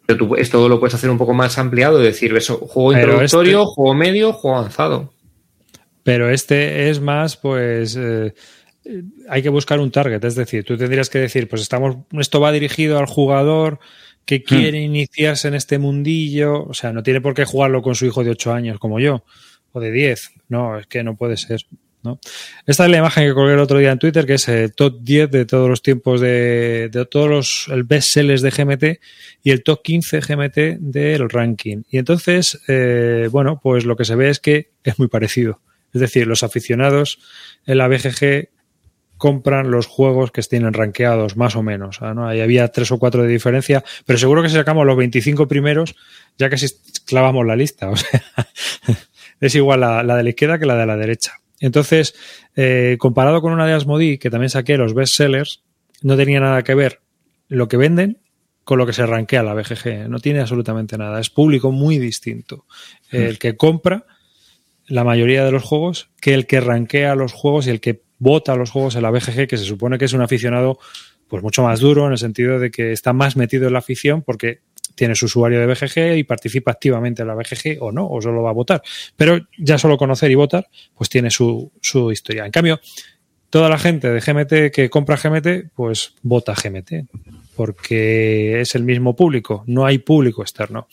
Pero 0.06 0.18
tú 0.26 0.36
esto 0.36 0.68
lo 0.68 0.80
puedes 0.80 0.96
hacer 0.96 1.10
un 1.10 1.18
poco 1.18 1.34
más 1.34 1.58
ampliado, 1.60 2.00
decir, 2.00 2.36
eso, 2.36 2.58
juego 2.58 2.92
Pero 2.94 3.12
introductorio, 3.12 3.62
este- 3.64 3.74
juego 3.76 3.94
medio, 3.94 4.34
juego 4.34 4.58
avanzado. 4.58 5.14
Pero 6.04 6.30
este 6.30 6.90
es 6.90 7.00
más, 7.02 7.36
pues, 7.38 7.96
eh, 8.00 8.34
hay 9.28 9.42
que 9.42 9.50
buscar 9.50 9.80
un 9.80 9.92
target. 9.92 10.24
Es 10.24 10.36
decir, 10.36 10.64
tú 10.64 10.78
tendrías 10.78 11.10
que 11.10 11.20
decir, 11.20 11.48
pues 11.48 11.62
estamos, 11.62 11.98
esto 12.12 12.40
va 12.40 12.52
dirigido 12.52 12.98
al 12.98 13.06
jugador 13.06 13.80
que 14.26 14.44
quiere 14.44 14.80
iniciarse 14.80 15.48
en 15.48 15.56
este 15.56 15.80
mundillo. 15.80 16.66
O 16.66 16.74
sea, 16.74 16.94
no 16.94 17.04
tiene 17.04 17.22
por 17.22 17.34
qué 17.34 17.46
jugarlo 17.46 17.82
con 17.82 17.96
su 17.96 18.06
hijo 18.06 18.24
de 18.24 18.32
8 18.32 18.54
años 18.54 18.80
como 18.80 19.00
yo, 19.00 19.24
o 19.72 19.80
de 19.80 19.92
10. 19.92 20.32
No, 20.50 20.78
es 20.78 20.88
que 20.88 21.04
no 21.04 21.16
puede 21.16 21.38
ser. 21.38 21.66
¿no? 22.04 22.20
Esta 22.66 22.86
es 22.86 22.92
la 22.92 22.98
imagen 22.98 23.28
que 23.28 23.34
colgué 23.34 23.54
el 23.54 23.60
otro 23.60 23.78
día 23.78 23.92
en 23.92 24.00
Twitter, 24.00 24.26
que 24.26 24.36
es 24.36 24.48
el 24.48 24.74
top 24.74 25.00
10 25.02 25.32
de 25.32 25.46
todos 25.46 25.68
los 25.68 25.82
tiempos 25.82 26.22
de, 26.22 26.90
de 26.92 27.06
todos 27.06 27.30
los 27.30 27.66
el 27.70 27.84
best 27.84 28.10
sellers 28.14 28.42
de 28.42 28.52
GMT 28.52 28.84
y 29.44 29.52
el 29.52 29.64
top 29.64 29.82
15 29.84 30.20
GMT 30.22 30.58
del 30.80 31.30
ranking. 31.30 31.84
Y 31.90 31.98
entonces, 31.98 32.60
eh, 32.68 33.28
bueno, 33.32 33.60
pues 33.62 33.86
lo 33.86 33.96
que 33.96 34.06
se 34.06 34.16
ve 34.16 34.30
es 34.30 34.40
que 34.40 34.70
es 34.84 35.00
muy 35.00 35.08
parecido. 35.08 35.60
Es 35.94 36.02
decir, 36.02 36.28
los 36.28 36.44
aficionados 36.44 37.20
en 37.66 37.80
la 37.80 37.88
BGG 37.88 38.50
compran 39.20 39.70
los 39.70 39.86
juegos 39.86 40.32
que 40.32 40.42
tienen 40.42 40.74
rankeados, 40.74 41.38
más 41.38 41.56
o 41.56 41.62
menos. 41.62 42.02
¿no? 42.02 42.28
Ahí 42.28 42.40
había 42.40 42.70
tres 42.70 42.92
o 42.92 42.98
cuatro 42.98 43.22
de 43.22 43.28
diferencia, 43.28 43.84
pero 44.06 44.18
seguro 44.18 44.42
que 44.42 44.50
si 44.50 44.56
sacamos 44.56 44.88
los 44.88 44.98
25 44.98 45.48
primeros, 45.48 45.96
ya 46.40 46.50
casi 46.50 46.68
clavamos 47.06 47.46
la 47.46 47.56
lista. 47.56 47.92
O 47.92 47.96
sea, 47.96 48.24
es 49.40 49.56
igual 49.56 49.82
la, 49.82 50.04
la 50.04 50.18
de 50.18 50.24
la 50.24 50.30
izquierda 50.30 50.58
que 50.58 50.66
la 50.66 50.76
de 50.76 50.86
la 50.86 50.98
derecha. 50.98 51.34
Entonces, 51.60 52.16
eh, 52.56 52.96
comparado 53.00 53.42
con 53.42 53.54
una 53.54 53.68
de 53.68 53.74
Asmodee, 53.74 54.20
que 54.20 54.30
también 54.30 54.50
saqué 54.50 54.78
los 54.78 54.94
best 54.94 55.14
sellers, 55.16 55.64
no 56.02 56.18
tenía 56.18 56.40
nada 56.40 56.64
que 56.64 56.76
ver 56.76 57.02
lo 57.48 57.68
que 57.68 57.78
venden 57.78 58.20
con 58.64 58.78
lo 58.78 58.86
que 58.86 58.94
se 58.94 59.06
rankea 59.06 59.44
la 59.44 59.54
BGG. 59.54 60.10
No 60.10 60.20
tiene 60.20 60.40
absolutamente 60.40 60.98
nada. 60.98 61.20
Es 61.20 61.30
público 61.30 61.72
muy 61.72 61.98
distinto. 61.98 62.66
El 63.12 63.40
que 63.40 63.58
compra 63.58 64.06
la 64.88 65.04
mayoría 65.04 65.46
de 65.46 65.52
los 65.52 65.64
juegos 65.64 66.10
que 66.20 66.34
el 66.34 66.48
que 66.48 66.62
rankea 66.62 67.16
los 67.16 67.34
juegos 67.34 67.68
y 67.68 67.70
el 67.70 67.80
que 67.80 68.02
vota 68.20 68.56
los 68.56 68.70
juegos 68.70 68.96
en 68.96 69.04
la 69.04 69.12
BGG, 69.12 69.48
que 69.48 69.58
se 69.58 69.66
supone 69.66 69.98
que 69.98 70.06
es 70.06 70.14
un 70.14 70.22
aficionado 70.22 70.80
pues 71.28 71.44
mucho 71.44 71.64
más 71.64 71.80
duro 71.80 72.06
en 72.06 72.12
el 72.12 72.18
sentido 72.18 72.60
de 72.60 72.72
que 72.72 72.92
está 72.92 73.14
más 73.14 73.36
metido 73.36 73.68
en 73.68 73.74
la 73.74 73.80
afición 73.80 74.24
porque 74.24 74.62
tiene 74.96 75.16
su 75.16 75.26
usuario 75.28 75.60
de 75.60 75.68
BGG 75.68 76.18
y 76.18 76.24
participa 76.24 76.72
activamente 76.72 77.22
en 77.22 77.30
la 77.30 77.36
BGG 77.36 77.78
o 77.80 77.92
no, 77.92 78.06
o 78.10 78.22
solo 78.22 78.44
va 78.44 78.50
a 78.50 78.54
votar. 78.54 78.82
Pero 79.16 79.40
ya 79.58 79.78
solo 79.78 79.98
conocer 79.98 80.30
y 80.30 80.36
votar, 80.36 80.68
pues 80.98 81.10
tiene 81.10 81.32
su, 81.32 81.72
su 81.80 82.12
historia. 82.12 82.46
En 82.46 82.52
cambio, 82.52 82.82
toda 83.50 83.70
la 83.70 83.78
gente 83.78 84.10
de 84.10 84.20
GMT 84.20 84.74
que 84.74 84.90
compra 84.90 85.16
GMT, 85.16 85.72
pues 85.74 86.16
vota 86.22 86.54
GMT, 86.54 87.08
porque 87.56 88.60
es 88.60 88.76
el 88.76 88.84
mismo 88.84 89.16
público, 89.16 89.64
no 89.68 89.86
hay 89.86 90.00
público 90.00 90.42
externo. 90.42 90.88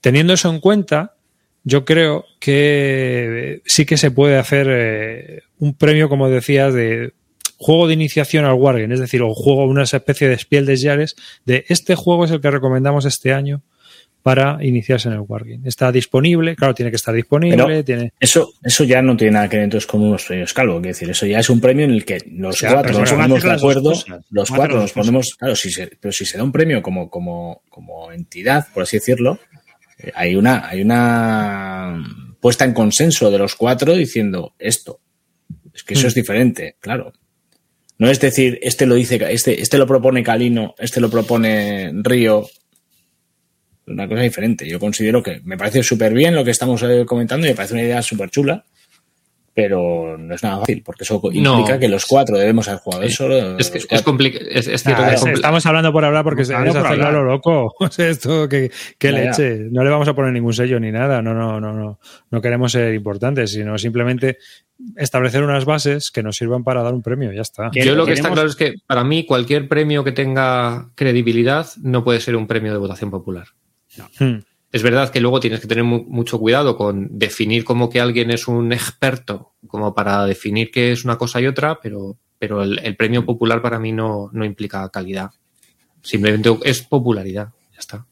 Teniendo 0.00 0.32
eso 0.32 0.48
en 0.50 0.60
cuenta, 0.60 1.16
yo 1.64 1.84
creo 1.84 2.24
que 2.38 3.62
sí 3.66 3.84
que 3.86 3.96
se 3.96 4.10
puede 4.10 4.38
hacer 4.38 4.66
eh, 4.70 5.42
un 5.58 5.74
premio, 5.74 6.08
como 6.08 6.28
decías, 6.28 6.74
de 6.74 7.12
juego 7.56 7.86
de 7.86 7.94
iniciación 7.94 8.46
al 8.46 8.54
Wargame, 8.54 8.94
es 8.94 9.00
decir, 9.00 9.22
o 9.22 9.34
juego, 9.34 9.66
una 9.66 9.82
especie 9.82 10.28
de 10.28 10.38
spiel 10.38 10.64
de 10.64 10.76
Yares, 10.76 11.16
de 11.44 11.64
este 11.68 11.94
juego 11.94 12.24
es 12.24 12.30
el 12.30 12.40
que 12.40 12.50
recomendamos 12.50 13.04
este 13.04 13.34
año 13.34 13.62
para 14.22 14.58
iniciarse 14.62 15.08
en 15.08 15.14
el 15.14 15.20
Wargame. 15.20 15.66
Está 15.66 15.90
disponible, 15.92 16.54
claro, 16.54 16.74
tiene 16.74 16.90
que 16.90 16.96
estar 16.96 17.14
disponible. 17.14 17.82
tiene... 17.84 18.12
Eso, 18.20 18.52
eso 18.62 18.84
ya 18.84 19.00
no 19.02 19.16
tiene 19.16 19.32
nada 19.32 19.48
que 19.48 19.56
ver 19.56 19.64
entonces 19.64 19.86
con 19.86 20.02
unos 20.02 20.24
premios 20.24 20.52
calvo, 20.52 20.76
es 20.76 20.82
decir, 20.82 21.10
eso 21.10 21.26
ya 21.26 21.38
es 21.38 21.50
un 21.50 21.60
premio 21.60 21.84
en 21.84 21.92
el 21.92 22.04
que 22.04 22.18
los 22.30 22.60
cuatro 22.60 22.98
nos 22.98 23.10
ponemos 23.10 23.42
de 23.42 23.52
acuerdo, 23.52 23.92
los 24.30 24.50
cuatro 24.50 24.80
nos 24.80 24.92
ponemos, 24.92 25.34
claro, 25.34 25.56
si 25.56 25.70
se, 25.70 25.90
pero 26.00 26.12
si 26.12 26.26
se 26.26 26.36
da 26.36 26.44
un 26.44 26.52
premio 26.52 26.82
como, 26.82 27.08
como, 27.08 27.62
como 27.68 28.12
entidad, 28.12 28.68
por 28.74 28.82
así 28.82 28.98
decirlo, 28.98 29.38
eh, 29.49 29.49
hay 30.14 30.36
una, 30.36 30.68
hay 30.68 30.82
una 30.82 32.04
puesta 32.40 32.64
en 32.64 32.72
consenso 32.72 33.30
de 33.30 33.38
los 33.38 33.54
cuatro 33.54 33.94
diciendo 33.94 34.54
esto. 34.58 35.00
Es 35.74 35.84
que 35.84 35.94
eso 35.94 36.06
es 36.06 36.14
hmm. 36.14 36.20
diferente, 36.20 36.76
claro. 36.80 37.12
No 37.98 38.08
es 38.08 38.18
decir, 38.18 38.58
este 38.62 38.86
lo 38.86 38.94
dice, 38.94 39.20
este, 39.28 39.60
este 39.60 39.76
lo 39.76 39.86
propone 39.86 40.22
Calino, 40.22 40.74
este 40.78 41.00
lo 41.00 41.10
propone 41.10 41.90
Río, 42.02 42.46
una 43.86 44.08
cosa 44.08 44.22
diferente. 44.22 44.66
Yo 44.66 44.80
considero 44.80 45.22
que 45.22 45.40
me 45.44 45.58
parece 45.58 45.82
súper 45.82 46.14
bien 46.14 46.34
lo 46.34 46.44
que 46.44 46.50
estamos 46.50 46.82
eh, 46.82 47.04
comentando 47.04 47.46
y 47.46 47.50
me 47.50 47.56
parece 47.56 47.74
una 47.74 47.82
idea 47.82 48.02
súper 48.02 48.30
chula, 48.30 48.64
pero 49.62 50.16
no 50.16 50.34
es 50.34 50.42
nada 50.42 50.60
fácil, 50.60 50.82
porque 50.82 51.04
eso 51.04 51.20
implica 51.32 51.78
que 51.78 51.88
los 51.88 52.06
cuatro 52.06 52.38
debemos 52.38 52.66
haber 52.68 52.80
jugado 52.80 53.02
eso. 53.02 53.30
Es, 53.58 53.72
es, 53.74 54.02
complicado. 54.02 54.44
Estamos 54.48 55.66
hablando 55.66 55.92
por 55.92 56.04
hablar 56.04 56.24
porque 56.24 56.44
se 56.44 56.54
es 56.54 56.74
hacerlo 56.74 57.12
lo 57.12 57.24
loco. 57.24 57.74
Esto 57.98 58.48
que, 58.48 58.70
que 58.98 59.12
leche. 59.12 59.68
No 59.70 59.84
le 59.84 59.90
vamos 59.90 60.08
a 60.08 60.14
poner 60.14 60.32
ningún 60.32 60.54
sello 60.54 60.80
ni 60.80 60.90
nada. 60.90 61.20
No, 61.20 61.34
no, 61.34 61.60
no, 61.60 61.74
no. 61.74 61.98
No 62.30 62.40
queremos 62.40 62.72
ser 62.72 62.94
importantes, 62.94 63.52
sino 63.52 63.76
simplemente 63.76 64.38
establecer 64.96 65.42
unas 65.42 65.66
bases 65.66 66.10
que 66.10 66.22
nos 66.22 66.36
sirvan 66.36 66.64
para 66.64 66.82
dar 66.82 66.94
un 66.94 67.02
premio. 67.02 67.32
Ya 67.32 67.42
está. 67.42 67.70
Yo 67.74 67.94
lo 67.94 68.06
que 68.06 68.14
está 68.14 68.30
claro 68.30 68.48
es 68.48 68.56
que 68.56 68.76
para 68.86 69.04
mí 69.04 69.26
cualquier 69.26 69.68
premio 69.68 70.04
que 70.04 70.12
tenga 70.12 70.90
credibilidad 70.94 71.66
no 71.82 72.02
puede 72.02 72.20
ser 72.20 72.36
un 72.36 72.46
premio 72.46 72.72
de 72.72 72.78
votación 72.78 73.10
popular. 73.10 73.48
Hmm. 74.18 74.38
Es 74.72 74.82
verdad 74.82 75.10
que 75.10 75.20
luego 75.20 75.40
tienes 75.40 75.60
que 75.60 75.66
tener 75.66 75.84
mucho 75.84 76.38
cuidado 76.38 76.76
con 76.76 77.18
definir 77.18 77.64
como 77.64 77.90
que 77.90 78.00
alguien 78.00 78.30
es 78.30 78.46
un 78.46 78.72
experto, 78.72 79.54
como 79.66 79.94
para 79.94 80.24
definir 80.26 80.70
qué 80.70 80.92
es 80.92 81.04
una 81.04 81.18
cosa 81.18 81.40
y 81.40 81.46
otra, 81.46 81.80
pero, 81.80 82.18
pero 82.38 82.62
el, 82.62 82.96
premio 82.96 83.24
popular 83.24 83.60
para 83.62 83.80
mí 83.80 83.90
no, 83.90 84.30
no, 84.32 84.44
implica 84.44 84.88
calidad. 84.90 85.30
Simplemente 86.02 86.56
es 86.64 86.82
popularidad, 86.82 87.48
ya 87.72 87.78
está. 87.78 88.06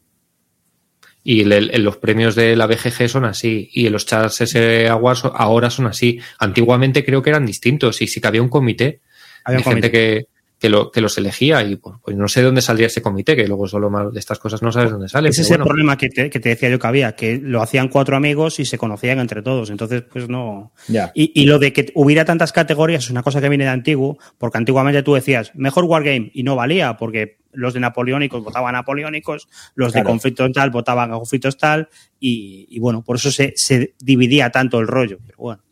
Y 1.23 1.45
los 1.45 1.97
premios 1.99 2.35
de 2.35 2.57
la 2.57 2.67
BGG 2.67 3.09
son 3.09 3.25
así, 3.25 3.71
y 3.73 3.89
los 3.89 4.07
Charles 4.07 4.41
S. 4.41 4.89
Awards 4.89 5.25
ahora 5.35 5.71
son 5.71 5.87
así. 5.87 6.19
Antiguamente 6.39 7.05
creo 7.05 7.23
que 7.23 7.31
eran 7.31 7.47
distintos, 7.47 8.03
y 8.03 8.09
sí 8.09 8.21
que 8.21 8.29
había 8.29 8.43
un 8.43 8.49
comité 8.49 9.01
había 9.49 9.63
gente 9.63 9.91
que, 9.91 10.27
que, 10.59 10.69
lo, 10.69 10.91
que 10.91 11.01
los 11.01 11.17
elegía 11.19 11.63
y 11.63 11.77
pues, 11.77 11.97
pues, 12.03 12.17
no 12.17 12.29
sé 12.29 12.41
de 12.41 12.47
dónde 12.47 12.63
saldría 12.63 12.89
ese 12.89 13.03
comité, 13.03 13.37
que 13.37 13.47
luego 13.47 13.67
solo 13.67 13.91
mal 13.91 14.13
de 14.13 14.19
estas 14.19 14.39
cosas 14.39 14.63
no 14.63 14.73
sabes 14.73 14.91
dónde 14.91 15.09
sale. 15.09 15.29
Ese 15.29 15.43
es 15.43 15.51
el 15.51 15.63
problema 15.63 15.97
que 15.97 16.09
te, 16.09 16.31
que 16.31 16.41
te, 16.41 16.49
decía 16.51 16.69
yo 16.69 16.79
que 16.79 16.87
había, 16.87 17.15
que 17.15 17.39
lo 17.39 17.63
hacían 17.63 17.89
cuatro 17.89 18.17
amigos 18.17 18.59
y 18.59 18.65
se 18.65 18.79
conocían 18.79 19.19
entre 19.21 19.43
todos, 19.43 19.71
entonces 19.71 20.03
pues 20.03 20.29
no... 20.29 20.73
Ya. 20.89 21.13
Y, 21.15 21.33
y 21.41 21.47
lo 21.47 21.59
de 21.59 21.73
que 21.73 21.93
hubiera 21.95 22.25
tantas 22.25 22.53
categorías 22.53 23.05
es 23.05 23.11
una 23.11 23.23
cosa 23.23 23.41
que 23.41 23.49
viene 23.49 23.65
de 23.65 23.71
antiguo, 23.71 24.19
porque 24.39 24.59
antiguamente 24.59 25.03
tú 25.03 25.15
decías, 25.15 25.53
mejor 25.55 25.85
Wargame, 25.85 26.31
y 26.35 26.43
no 26.43 26.57
valía, 26.57 26.97
porque 26.97 27.39
los 27.53 27.75
de 27.75 27.81
napoleónicos 27.81 28.43
votaban 28.43 28.73
napoleónicos, 28.73 29.49
los 29.75 29.93
de 29.93 30.03
conflictos 30.03 30.53
tal 30.53 30.71
votaban 30.71 31.13
a 31.13 31.15
conflictos 31.15 31.57
tal, 31.57 31.89
y, 32.21 32.67
y 32.69 32.79
bueno, 32.79 33.03
por 33.03 33.17
eso 33.17 33.31
se, 33.31 33.53
se 33.57 33.95
dividía 34.01 34.51
tanto 34.51 34.79
el 34.81 34.87
rollo, 34.87 35.19
pero 35.25 35.39
bueno. 35.39 35.63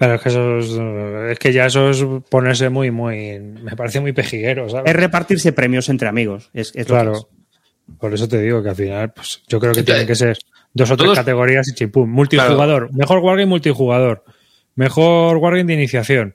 Pero 0.00 0.14
es 0.14 0.22
que 0.22 0.28
eso 0.30 0.58
es, 1.28 1.38
que 1.38 1.52
ya 1.52 1.66
eso 1.66 1.90
es 1.90 2.02
ponerse 2.30 2.70
muy, 2.70 2.90
muy, 2.90 3.38
me 3.38 3.76
parece 3.76 4.00
muy 4.00 4.14
pejiguero, 4.14 4.66
¿sabes? 4.70 4.90
Es 4.90 4.96
repartirse 4.96 5.52
premios 5.52 5.90
entre 5.90 6.08
amigos, 6.08 6.48
es, 6.54 6.72
claro. 6.86 7.28
Por 7.98 8.14
eso 8.14 8.26
te 8.26 8.40
digo 8.40 8.62
que 8.62 8.70
al 8.70 8.76
final, 8.76 9.12
pues 9.12 9.42
yo 9.46 9.60
creo 9.60 9.74
que 9.74 9.82
tienen 9.82 10.06
que 10.06 10.14
ser 10.14 10.38
dos 10.72 10.90
o 10.90 10.96
tres 10.96 11.12
categorías 11.12 11.68
y 11.68 11.74
chimpum. 11.74 12.08
Multijugador, 12.08 12.90
mejor 12.94 13.18
wargame 13.18 13.44
multijugador, 13.44 14.24
mejor 14.74 15.36
wargame 15.36 15.64
de 15.64 15.74
iniciación, 15.74 16.34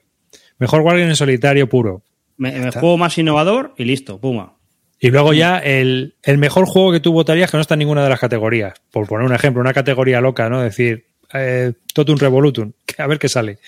mejor 0.60 0.82
wargame 0.82 1.08
en 1.08 1.16
solitario 1.16 1.68
puro. 1.68 2.04
Me, 2.36 2.70
juego 2.70 2.96
más 2.96 3.18
innovador 3.18 3.74
y 3.76 3.84
listo, 3.84 4.20
puma. 4.20 4.58
Y 5.00 5.10
luego 5.10 5.32
ya 5.32 5.58
el, 5.58 6.14
el, 6.22 6.38
mejor 6.38 6.66
juego 6.66 6.92
que 6.92 7.00
tú 7.00 7.12
votarías 7.12 7.50
que 7.50 7.56
no 7.56 7.62
está 7.62 7.74
en 7.74 7.80
ninguna 7.80 8.04
de 8.04 8.10
las 8.10 8.20
categorías. 8.20 8.74
Por 8.92 9.08
poner 9.08 9.26
un 9.26 9.34
ejemplo, 9.34 9.60
una 9.60 9.74
categoría 9.74 10.20
loca, 10.20 10.48
¿no? 10.48 10.62
Decir, 10.62 11.06
eh, 11.32 11.72
Totum 11.92 12.18
Revolutum, 12.18 12.72
a 12.98 13.06
ver 13.06 13.18
qué 13.18 13.28
sale. 13.28 13.58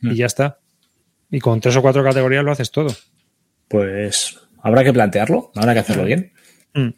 Y 0.00 0.08
mm. 0.08 0.14
ya 0.14 0.26
está. 0.26 0.58
Y 1.30 1.38
con 1.38 1.60
tres 1.60 1.76
o 1.76 1.82
cuatro 1.82 2.02
categorías 2.02 2.44
lo 2.44 2.52
haces 2.52 2.70
todo. 2.70 2.94
Pues 3.68 4.38
habrá 4.62 4.82
que 4.82 4.92
plantearlo, 4.92 5.52
habrá 5.54 5.74
que 5.74 5.80
hacerlo 5.80 6.04
bien. 6.04 6.32
Mm. 6.74 6.90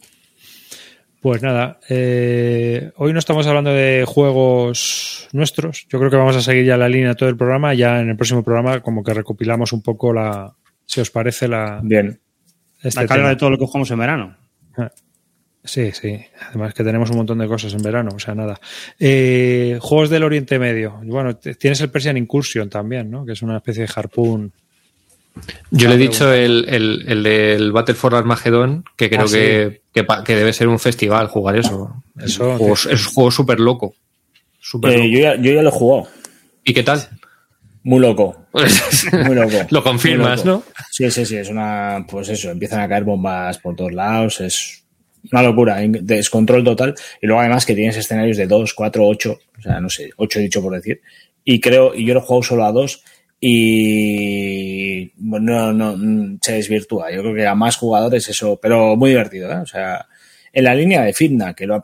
Pues 1.21 1.41
nada, 1.41 1.79
eh, 1.89 2.91
hoy 2.97 3.13
no 3.13 3.21
estamos 3.21 3.47
hablando 3.47 3.71
de 3.71 4.05
juegos 4.05 5.29
nuestros. 5.33 5.87
Yo 5.89 6.01
creo 6.01 6.11
que 6.11 6.17
vamos 6.17 6.35
a 6.35 6.41
seguir 6.41 6.65
ya 6.65 6.77
la 6.77 6.89
línea 6.89 7.15
todo 7.15 7.29
el 7.29 7.37
programa. 7.37 7.75
Ya 7.75 8.01
en 8.01 8.09
el 8.09 8.17
próximo 8.17 8.43
programa, 8.43 8.81
como 8.81 9.05
que 9.05 9.15
recopilamos 9.15 9.73
un 9.73 9.83
poco 9.83 10.13
la. 10.13 10.53
Si 10.85 11.01
os 11.01 11.13
parece 11.13 11.47
la. 11.47 11.81
Bien. 11.81 12.21
Este 12.83 13.01
la 13.01 13.07
carga 13.07 13.29
de 13.29 13.37
todo 13.37 13.51
lo 13.51 13.59
que 13.59 13.67
jugamos 13.67 13.89
en 13.93 13.99
verano. 14.01 14.37
Ah. 14.77 14.91
Sí, 15.65 15.93
sí. 15.93 16.21
Además 16.49 16.75
que 16.75 16.83
tenemos 16.83 17.11
un 17.11 17.19
montón 17.19 17.39
de 17.39 17.47
cosas 17.47 17.73
en 17.75 17.83
verano, 17.83 18.11
o 18.15 18.19
sea, 18.19 18.35
nada. 18.35 18.61
Eh, 18.99 19.79
juegos 19.81 20.11
del 20.11 20.25
Oriente 20.25 20.59
Medio. 20.59 21.01
Bueno, 21.05 21.37
tienes 21.37 21.81
el 21.81 21.91
Persian 21.91 22.17
Incursion 22.17 22.69
también, 22.69 23.11
¿no? 23.11 23.25
Que 23.25 23.33
es 23.33 23.43
una 23.43 23.59
especie 23.59 23.85
de 23.85 23.93
harpoon. 23.95 24.53
Yo 25.71 25.89
le 25.89 25.95
he 25.95 25.99
dicho 25.99 26.33
el, 26.33 26.67
el, 26.69 27.23
del 27.23 27.73
Battle 27.73 27.95
for 27.95 28.15
Armageddon, 28.15 28.85
que 28.97 29.09
creo 29.09 29.25
ah, 30.09 30.25
que, 30.25 30.35
debe 30.35 30.53
ser 30.53 30.69
un 30.69 30.79
festival 30.79 31.29
jugar 31.29 31.57
eso. 31.57 32.03
eso 32.19 32.75
es 32.91 33.07
un 33.07 33.15
juego 33.15 33.31
súper 33.31 33.59
loco. 33.59 33.95
Eh, 34.85 35.11
yo, 35.11 35.21
ya, 35.21 35.37
yo 35.37 35.53
ya 35.53 35.63
lo 35.63 35.69
he 35.69 35.73
jugado. 35.73 36.09
¿Y 36.65 36.75
qué 36.75 36.83
tal? 36.83 37.09
Muy 37.85 38.01
loco. 38.01 38.47
Muy 39.27 39.35
loco. 39.35 39.57
lo 39.71 39.83
confirmas, 39.83 40.45
¿no? 40.45 40.63
Sí, 40.91 41.11
sí, 41.11 41.25
sí. 41.25 41.37
Es 41.37 41.49
una. 41.49 42.05
Pues 42.09 42.29
eso, 42.29 42.51
empiezan 42.51 42.81
a 42.81 42.89
caer 42.89 43.05
bombas 43.05 43.59
por 43.59 43.75
todos 43.75 43.93
lados. 43.93 44.41
Es 44.41 44.82
una 45.31 45.43
locura, 45.43 45.79
descontrol 45.87 46.65
total. 46.65 46.95
Y 47.21 47.27
luego 47.27 47.41
además 47.41 47.67
que 47.67 47.75
tienes 47.75 47.97
escenarios 47.97 48.37
de 48.37 48.47
2, 48.47 48.75
4, 48.75 49.07
8, 49.07 49.39
o 49.59 49.63
sea, 49.63 49.81
no 49.81 49.89
sé, 49.89 50.11
8 50.17 50.39
he 50.39 50.43
dicho 50.43 50.63
por 50.63 50.75
decir. 50.75 51.01
Y 51.45 51.61
creo, 51.61 51.95
y 51.95 52.05
yo 52.05 52.15
lo 52.15 52.21
he 52.21 52.23
jugado 52.23 52.43
solo 52.43 52.65
a 52.65 52.73
2 52.73 53.05
y 53.45 55.11
bueno, 55.17 55.73
no, 55.73 55.97
no, 55.97 56.39
se 56.41 56.53
desvirtúa. 56.53 57.11
Yo 57.11 57.23
creo 57.23 57.35
que 57.35 57.47
a 57.47 57.55
más 57.55 57.77
jugadores 57.77 58.29
eso, 58.29 58.59
pero 58.63 58.97
muy 58.97 59.11
divertido, 59.11 59.51
¿eh? 59.51 59.57
O 59.57 59.67
sea, 59.67 60.07
en 60.53 60.65
la 60.65 60.75
línea 60.75 61.03
de 61.03 61.13
Fitna, 61.13 61.53
que 61.55 61.67
lo 61.67 61.75
ha, 61.75 61.81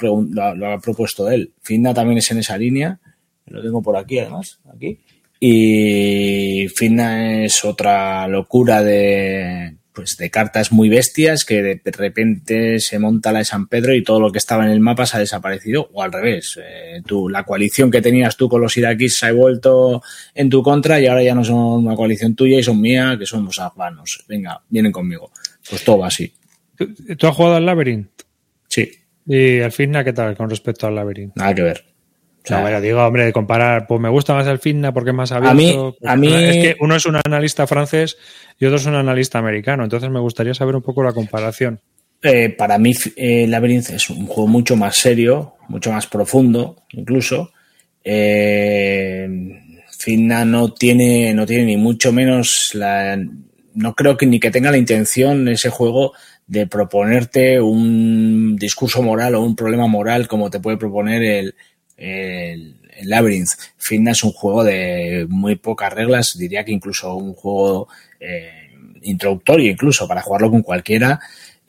lo 0.54 0.72
ha, 0.72 0.78
propuesto 0.78 1.28
él. 1.28 1.52
Fitna 1.60 1.92
también 1.92 2.18
es 2.18 2.30
en 2.30 2.38
esa 2.38 2.56
línea, 2.56 3.00
lo 3.46 3.60
tengo 3.62 3.82
por 3.82 3.96
aquí 3.96 4.20
además, 4.20 4.60
aquí. 4.72 5.00
Y 5.40 6.68
Fitna 6.68 7.44
es 7.44 7.64
otra 7.64 8.28
locura 8.28 8.82
de, 8.82 9.77
pues 9.98 10.16
de 10.16 10.30
cartas 10.30 10.70
muy 10.70 10.88
bestias 10.88 11.44
que 11.44 11.60
de 11.60 11.90
repente 11.90 12.78
se 12.78 13.00
monta 13.00 13.32
la 13.32 13.40
de 13.40 13.44
San 13.44 13.66
Pedro 13.66 13.96
y 13.96 14.04
todo 14.04 14.20
lo 14.20 14.30
que 14.30 14.38
estaba 14.38 14.64
en 14.64 14.70
el 14.70 14.78
mapa 14.78 15.06
se 15.06 15.16
ha 15.16 15.20
desaparecido 15.20 15.90
o 15.92 16.04
al 16.04 16.12
revés 16.12 16.56
eh, 16.62 17.02
tú, 17.04 17.28
la 17.28 17.42
coalición 17.42 17.90
que 17.90 18.00
tenías 18.00 18.36
tú 18.36 18.48
con 18.48 18.60
los 18.60 18.76
iraquíes 18.76 19.16
se 19.16 19.26
ha 19.26 19.32
vuelto 19.32 20.00
en 20.36 20.50
tu 20.50 20.62
contra 20.62 21.00
y 21.00 21.08
ahora 21.08 21.24
ya 21.24 21.34
no 21.34 21.42
son 21.42 21.84
una 21.84 21.96
coalición 21.96 22.36
tuya 22.36 22.60
y 22.60 22.62
son 22.62 22.80
mía 22.80 23.16
que 23.18 23.26
somos 23.26 23.58
afganos. 23.58 24.24
Venga 24.28 24.62
vienen 24.68 24.92
conmigo. 24.92 25.32
Pues 25.68 25.82
todo 25.82 26.04
así. 26.04 26.32
¿Tú, 26.76 27.26
has 27.26 27.34
jugado 27.34 27.56
al 27.56 27.66
Labyrinth? 27.66 28.22
sí. 28.68 28.92
Y 29.26 29.58
al 29.58 29.72
Fitna 29.72 30.04
qué 30.04 30.12
tal 30.12 30.36
con 30.36 30.48
respecto 30.48 30.86
al 30.86 30.94
Labyrinth? 30.94 31.34
nada 31.34 31.52
que 31.56 31.62
ver 31.62 31.84
no, 32.50 32.80
digo, 32.80 33.04
hombre, 33.04 33.24
de 33.24 33.32
comparar, 33.32 33.86
pues 33.86 34.00
me 34.00 34.08
gusta 34.08 34.34
más 34.34 34.46
el 34.46 34.58
Fitna 34.58 34.92
porque 34.92 35.10
es 35.10 35.16
más 35.16 35.32
abierto. 35.32 35.96
A 36.04 36.16
mí, 36.16 36.28
a 36.28 36.34
mí... 36.36 36.44
Es 36.44 36.56
que 36.56 36.76
uno 36.80 36.96
es 36.96 37.06
un 37.06 37.16
analista 37.16 37.66
francés 37.66 38.16
y 38.58 38.66
otro 38.66 38.76
es 38.76 38.86
un 38.86 38.94
analista 38.94 39.38
americano, 39.38 39.84
entonces 39.84 40.10
me 40.10 40.20
gustaría 40.20 40.54
saber 40.54 40.76
un 40.76 40.82
poco 40.82 41.02
la 41.02 41.12
comparación. 41.12 41.80
Eh, 42.22 42.50
para 42.50 42.78
mí, 42.78 42.92
eh, 43.16 43.46
Labyrinth 43.46 43.90
es 43.90 44.10
un 44.10 44.26
juego 44.26 44.48
mucho 44.48 44.76
más 44.76 44.96
serio, 44.96 45.54
mucho 45.68 45.92
más 45.92 46.06
profundo, 46.06 46.82
incluso. 46.92 47.52
Eh, 48.02 49.28
Fitna 49.98 50.44
no 50.44 50.72
tiene, 50.72 51.32
no 51.34 51.46
tiene 51.46 51.64
ni 51.64 51.76
mucho 51.76 52.12
menos 52.12 52.70
la. 52.74 53.18
No 53.74 53.94
creo 53.94 54.16
que 54.16 54.26
ni 54.26 54.40
que 54.40 54.50
tenga 54.50 54.70
la 54.70 54.78
intención 54.78 55.46
ese 55.48 55.70
juego 55.70 56.12
de 56.46 56.66
proponerte 56.66 57.60
un 57.60 58.56
discurso 58.56 59.02
moral 59.02 59.34
o 59.34 59.42
un 59.42 59.54
problema 59.54 59.86
moral 59.86 60.26
como 60.26 60.50
te 60.50 60.58
puede 60.58 60.78
proponer 60.78 61.22
el, 61.22 61.54
el, 61.98 62.76
Labyrinth. 63.02 63.50
Fitna 63.76 64.12
es 64.12 64.24
un 64.24 64.32
juego 64.32 64.64
de 64.64 65.26
muy 65.28 65.56
pocas 65.56 65.92
reglas, 65.92 66.36
diría 66.36 66.64
que 66.64 66.72
incluso 66.72 67.14
un 67.14 67.34
juego 67.34 67.88
eh, 68.18 68.70
introductorio, 69.02 69.70
incluso 69.70 70.08
para 70.08 70.22
jugarlo 70.22 70.50
con 70.50 70.62
cualquiera. 70.62 71.20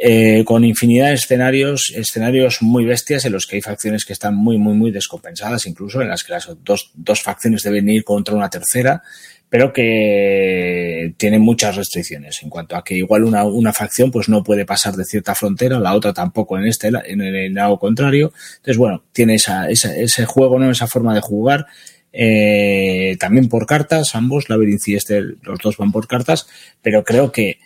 eh, 0.01 0.45
con 0.45 0.63
infinidad 0.63 1.07
de 1.07 1.15
escenarios, 1.15 1.91
escenarios 1.93 2.61
muy 2.61 2.85
bestias 2.85 3.25
en 3.25 3.33
los 3.33 3.45
que 3.45 3.57
hay 3.57 3.61
facciones 3.61 4.05
que 4.05 4.13
están 4.13 4.33
muy, 4.33 4.57
muy, 4.57 4.73
muy 4.73 4.91
descompensadas, 4.91 5.65
incluso 5.65 6.01
en 6.01 6.07
las 6.07 6.23
que 6.23 6.31
las 6.31 6.49
dos, 6.63 6.91
dos 6.93 7.21
facciones 7.21 7.63
deben 7.63 7.89
ir 7.89 8.05
contra 8.05 8.33
una 8.33 8.49
tercera, 8.49 9.03
pero 9.49 9.73
que 9.73 11.13
tienen 11.17 11.41
muchas 11.41 11.75
restricciones 11.75 12.41
en 12.43 12.49
cuanto 12.49 12.75
a 12.75 12.83
que 12.83 12.95
igual 12.95 13.23
una, 13.23 13.43
una 13.43 13.73
facción 13.73 14.11
pues 14.11 14.29
no 14.29 14.43
puede 14.43 14.65
pasar 14.65 14.95
de 14.95 15.05
cierta 15.05 15.33
frontera, 15.33 15.79
la 15.79 15.95
otra 15.95 16.13
tampoco 16.13 16.57
en 16.57 16.67
este, 16.67 16.87
en 16.87 17.21
el 17.21 17.53
lado 17.53 17.79
contrario. 17.79 18.31
Entonces, 18.57 18.77
bueno, 18.77 19.03
tiene 19.11 19.35
esa, 19.35 19.69
esa, 19.69 19.95
ese 19.95 20.25
juego, 20.25 20.59
¿no? 20.59 20.69
Esa 20.69 20.87
forma 20.87 21.15
de 21.15 21.21
jugar. 21.21 21.65
Eh, 22.13 23.17
también 23.19 23.49
por 23.49 23.65
cartas, 23.65 24.15
ambos, 24.15 24.49
Labyrinth 24.49 24.87
y 24.87 24.95
este, 24.95 25.21
los 25.41 25.59
dos 25.63 25.77
van 25.77 25.91
por 25.91 26.07
cartas, 26.07 26.47
pero 26.81 27.03
creo 27.03 27.31
que 27.31 27.59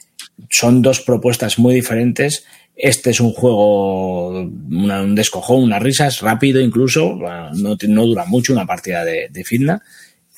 son 0.49 0.81
dos 0.81 1.01
propuestas 1.01 1.59
muy 1.59 1.75
diferentes. 1.75 2.45
Este 2.75 3.11
es 3.11 3.19
un 3.19 3.33
juego, 3.33 4.29
una, 4.39 5.01
un 5.01 5.15
descojón, 5.15 5.63
unas 5.63 5.83
risas, 5.83 6.21
rápido 6.21 6.61
incluso, 6.61 7.19
no, 7.53 7.77
no 7.87 8.05
dura 8.05 8.25
mucho 8.25 8.53
una 8.53 8.65
partida 8.65 9.03
de, 9.03 9.27
de 9.29 9.43
Fitna. 9.43 9.81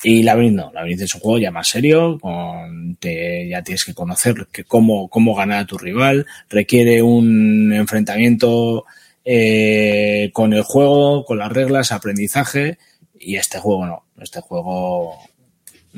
Y 0.07 0.21
Labyrinth 0.21 0.55
no, 0.55 0.71
Labyrinth 0.71 1.01
es 1.01 1.15
un 1.15 1.21
juego 1.21 1.39
ya 1.39 1.49
más 1.49 1.67
serio, 1.67 2.19
con, 2.21 2.95
te, 2.97 3.49
ya 3.49 3.63
tienes 3.63 3.83
que 3.83 3.95
conocer 3.95 4.45
que 4.51 4.63
cómo, 4.63 5.09
cómo 5.09 5.33
ganar 5.33 5.63
a 5.63 5.65
tu 5.65 5.79
rival, 5.79 6.27
requiere 6.47 7.01
un 7.01 7.73
enfrentamiento 7.73 8.85
eh, 9.23 10.29
con 10.31 10.53
el 10.53 10.61
juego, 10.61 11.25
con 11.25 11.39
las 11.39 11.51
reglas, 11.51 11.91
aprendizaje, 11.91 12.77
y 13.19 13.37
este 13.37 13.57
juego 13.57 13.87
no, 13.87 14.03
este 14.21 14.41
juego, 14.41 15.15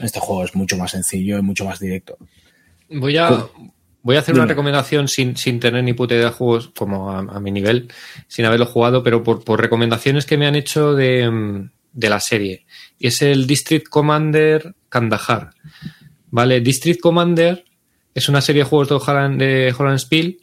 este 0.02 0.22
juego 0.22 0.46
es 0.46 0.56
mucho 0.56 0.78
más 0.78 0.92
sencillo 0.92 1.38
y 1.38 1.42
mucho 1.42 1.66
más 1.66 1.78
directo. 1.78 2.18
Voy 2.90 3.18
a, 3.18 3.46
Voy 4.04 4.16
a 4.16 4.20
hacer 4.20 4.36
una 4.36 4.46
recomendación 4.46 5.10
sin, 5.10 5.36
sin, 5.36 5.60
tener 5.60 5.84
ni 5.84 5.92
puta 5.92 6.16
idea 6.16 6.28
de 6.28 6.32
juegos 6.32 6.70
como 6.70 7.12
a, 7.12 7.20
a, 7.20 7.40
mi 7.42 7.52
nivel, 7.52 7.92
sin 8.30 8.46
haberlo 8.46 8.68
jugado, 8.68 9.04
pero 9.04 9.22
por, 9.22 9.44
por 9.44 9.60
recomendaciones 9.60 10.26
que 10.26 10.38
me 10.38 10.48
han 10.48 10.56
hecho 10.56 10.94
de, 10.94 11.70
de, 11.98 12.10
la 12.10 12.20
serie. 12.20 12.66
Y 12.98 13.08
es 13.08 13.22
el 13.22 13.48
District 13.48 13.88
Commander 13.88 14.76
Kandahar. 14.90 15.52
¿Vale? 16.30 16.62
District 16.62 17.00
Commander 17.00 17.66
es 18.14 18.30
una 18.30 18.42
serie 18.42 18.64
de 18.64 18.70
juegos 18.70 18.90
de 18.90 18.96
Holland, 18.96 19.40
de 19.40 20.00
Spiel, 20.00 20.40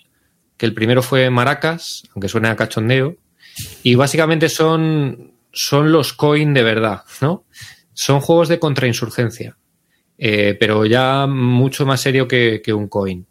que 0.56 0.66
el 0.66 0.74
primero 0.74 1.02
fue 1.02 1.30
Maracas, 1.30 2.04
aunque 2.14 2.28
suene 2.28 2.48
a 2.48 2.56
cachondeo, 2.56 3.16
y 3.82 3.94
básicamente 3.94 4.48
son, 4.48 5.34
son 5.52 5.92
los 5.92 6.12
coin 6.12 6.54
de 6.54 6.62
verdad, 6.62 7.02
¿no? 7.20 7.44
Son 7.92 8.20
juegos 8.20 8.48
de 8.48 8.58
contrainsurgencia, 8.58 9.56
eh, 10.18 10.56
pero 10.58 10.86
ya 10.86 11.26
mucho 11.26 11.86
más 11.86 12.00
serio 12.00 12.26
que, 12.28 12.62
que 12.64 12.72
un 12.72 12.88
coin. 12.88 13.26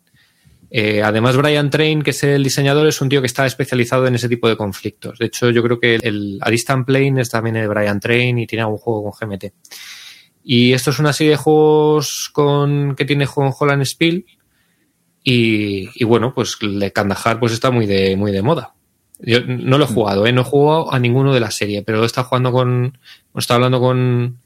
Eh, 0.76 1.04
además, 1.04 1.38
Brian 1.38 1.70
Train, 1.70 2.02
que 2.02 2.10
es 2.10 2.24
el 2.24 2.44
diseñador, 2.44 2.88
es 2.88 3.00
un 3.00 3.08
tío 3.08 3.22
que 3.22 3.28
está 3.28 3.46
especializado 3.46 4.08
en 4.08 4.16
ese 4.16 4.28
tipo 4.28 4.50
de 4.50 4.58
conflictos. 4.58 5.20
De 5.20 5.28
hecho, 5.28 5.52
yo 5.52 5.62
creo 5.62 5.80
que 5.80 5.98
el, 6.02 6.40
A 6.42 6.50
Distant 6.50 6.88
Plane 6.88 7.22
es 7.22 7.30
también 7.30 7.58
el 7.58 7.68
Brian 7.68 8.00
Train 8.00 8.40
y 8.40 8.48
tiene 8.48 8.64
algún 8.64 8.80
juego 8.80 9.04
con 9.04 9.30
GMT. 9.30 9.54
Y 10.44 10.74
esto 10.74 10.90
es 10.90 10.98
una 10.98 11.14
serie 11.14 11.34
de 11.34 11.38
juegos 11.38 12.32
con, 12.34 12.96
que 12.96 13.06
tiene 13.06 13.28
con 13.28 13.54
Holland 13.58 13.86
Spiel. 13.86 14.26
Y, 15.24 15.90
y, 15.94 16.04
bueno, 16.06 16.34
pues 16.34 16.58
el 16.62 16.80
de 16.80 16.92
Kandahar 16.92 17.40
pues 17.40 17.54
está 17.54 17.70
muy 17.70 17.86
de, 17.86 18.16
muy 18.16 18.32
de 18.32 18.42
moda. 18.42 18.74
Yo 19.20 19.42
no 19.46 19.78
lo 19.78 19.86
he 19.86 19.88
jugado, 19.88 20.26
¿eh? 20.26 20.34
no 20.34 20.42
he 20.42 20.44
jugado 20.44 20.92
a 20.92 20.98
ninguno 20.98 21.36
de 21.36 21.40
la 21.40 21.52
serie, 21.52 21.84
pero 21.84 22.04
estado 22.04 22.28
jugando 22.28 22.52
con. 22.52 22.98
Está 23.36 23.56
hablando 23.56 23.80
con, 23.80 24.40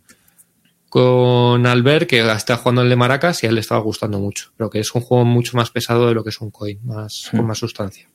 con 0.90 1.66
Albert, 1.66 2.10
que 2.10 2.20
está 2.20 2.58
jugando 2.58 2.82
el 2.82 2.90
de 2.90 2.96
Maracas 2.96 3.44
y 3.44 3.46
a 3.46 3.50
él 3.50 3.56
le 3.56 3.62
estaba 3.62 3.82
gustando 3.82 4.20
mucho. 4.20 4.52
Pero 4.58 4.70
que 4.70 4.80
es 4.80 4.94
un 4.94 5.02
juego 5.02 5.26
mucho 5.26 5.58
más 5.58 5.70
pesado 5.70 6.08
de 6.08 6.14
lo 6.14 6.24
que 6.24 6.30
es 6.30 6.42
un 6.42 6.52
coin, 6.52 6.80
más, 6.84 7.30
con 7.32 7.46
más 7.46 7.58
sustancia. 7.58 8.10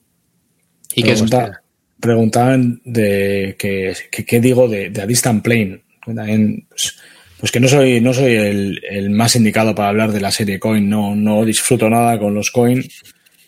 Y 0.95 1.03
Pregunta, 1.03 1.51
que 1.51 1.63
preguntaban 1.99 2.81
de 2.83 3.55
qué 3.57 4.39
digo 4.39 4.67
de, 4.67 4.89
de 4.89 5.01
A 5.01 5.07
Distant 5.07 5.43
Plane. 5.43 5.83
También, 6.05 6.67
pues, 6.69 6.97
pues, 7.39 7.51
que 7.51 7.59
no 7.59 7.67
soy, 7.67 8.01
no 8.01 8.13
soy 8.13 8.33
el, 8.33 8.81
el, 8.89 9.09
más 9.09 9.35
indicado 9.35 9.73
para 9.73 9.89
hablar 9.89 10.11
de 10.11 10.19
la 10.19 10.31
serie 10.31 10.59
coin, 10.59 10.89
no, 10.89 11.15
no 11.15 11.45
disfruto 11.45 11.89
nada 11.89 12.19
con 12.19 12.33
los 12.33 12.51
coin. 12.51 12.83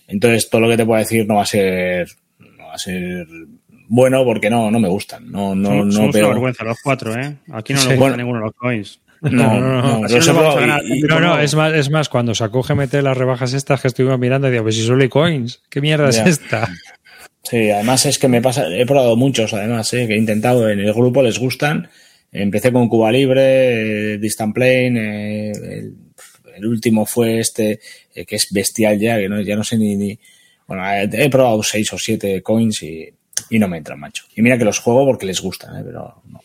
Entonces 0.07 0.49
todo 0.49 0.61
lo 0.61 0.69
que 0.69 0.77
te 0.77 0.85
puedo 0.85 0.99
decir 0.99 1.27
no 1.27 1.35
va 1.35 1.41
a 1.41 1.47
ser, 1.47 2.07
no 2.39 2.68
va 2.68 2.73
a 2.73 2.77
ser 2.77 3.27
bueno 3.88 4.23
porque 4.23 4.49
no, 4.49 4.72
no 4.72 4.80
me 4.80 4.88
gustan. 4.88 5.30
No, 5.31 5.56
no, 5.56 5.69
somos, 5.91 5.95
no 5.95 6.19
una 6.19 6.27
vergüenza 6.30 6.64
los 6.64 6.77
cuatro, 6.81 7.14
¿eh? 7.15 7.38
Aquí 7.52 7.73
no 7.73 7.80
nos 7.80 7.88
gusta 7.88 7.99
bueno, 7.99 8.18
ninguno 8.18 8.39
de 8.39 8.45
los 8.45 8.56
coins. 8.56 8.99
No, 9.31 9.60
no, 9.60 9.81
no. 9.81 10.02
No, 10.02 11.19
no, 11.19 11.39
es, 11.39 11.56
más, 11.56 11.73
es 11.73 11.89
más, 11.89 12.10
cuando 12.10 12.35
sacó 12.35 12.61
GMT 12.61 12.93
las 12.95 13.18
rebajas 13.18 13.53
estas 13.53 13.81
que 13.81 13.88
estuvimos 13.88 14.19
mirando, 14.19 14.49
digo, 14.49 14.64
pues 14.64 14.76
si 14.76 14.84
solo 14.84 15.02
hay 15.02 15.10
coins, 15.10 15.61
¿qué 15.69 15.81
mierda 15.81 16.10
es 16.10 16.18
esta? 16.18 16.69
Sí, 17.43 17.69
además 17.69 18.06
es 18.07 18.18
que 18.18 18.27
me 18.27 18.41
pasa, 18.41 18.68
he 18.69 18.85
probado 18.85 19.15
muchos, 19.15 19.53
además, 19.53 19.93
¿eh? 19.93 20.07
que 20.07 20.15
he 20.15 20.18
intentado 20.18 20.69
en 20.69 20.80
el 20.80 20.93
grupo, 20.93 21.22
les 21.22 21.38
gustan. 21.38 21.89
Empecé 22.31 22.72
con 22.72 22.89
Cuba 22.89 23.11
Libre, 23.11 24.14
eh, 24.14 24.18
Distant 24.18 24.53
Plane, 24.53 24.99
eh, 24.99 25.52
el, 25.52 25.95
el, 26.57 26.65
último 26.65 27.06
fue 27.06 27.39
este, 27.39 27.80
eh, 28.14 28.26
que 28.26 28.35
es 28.35 28.47
bestial 28.52 28.99
ya, 28.99 29.18
que 29.18 29.30
no, 29.30 29.39
ya 29.41 29.56
no 29.56 29.64
sé 29.64 29.77
ni, 29.77 29.95
ni 29.95 30.19
bueno, 30.68 30.84
he, 30.91 31.03
he, 31.03 31.30
probado 31.30 31.61
seis 31.64 31.93
o 31.93 31.97
siete 31.97 32.41
coins 32.41 32.81
y, 32.84 33.07
y, 33.49 33.60
no 33.60 33.68
me 33.68 33.77
entran, 33.77 33.99
macho. 33.99 34.26
Y 34.35 34.41
mira 34.41 34.57
que 34.57 34.65
los 34.65 34.80
juego 34.80 35.06
porque 35.06 35.26
les 35.26 35.39
gustan, 35.39 35.77
¿eh? 35.77 35.84
pero 35.85 36.22
no. 36.26 36.41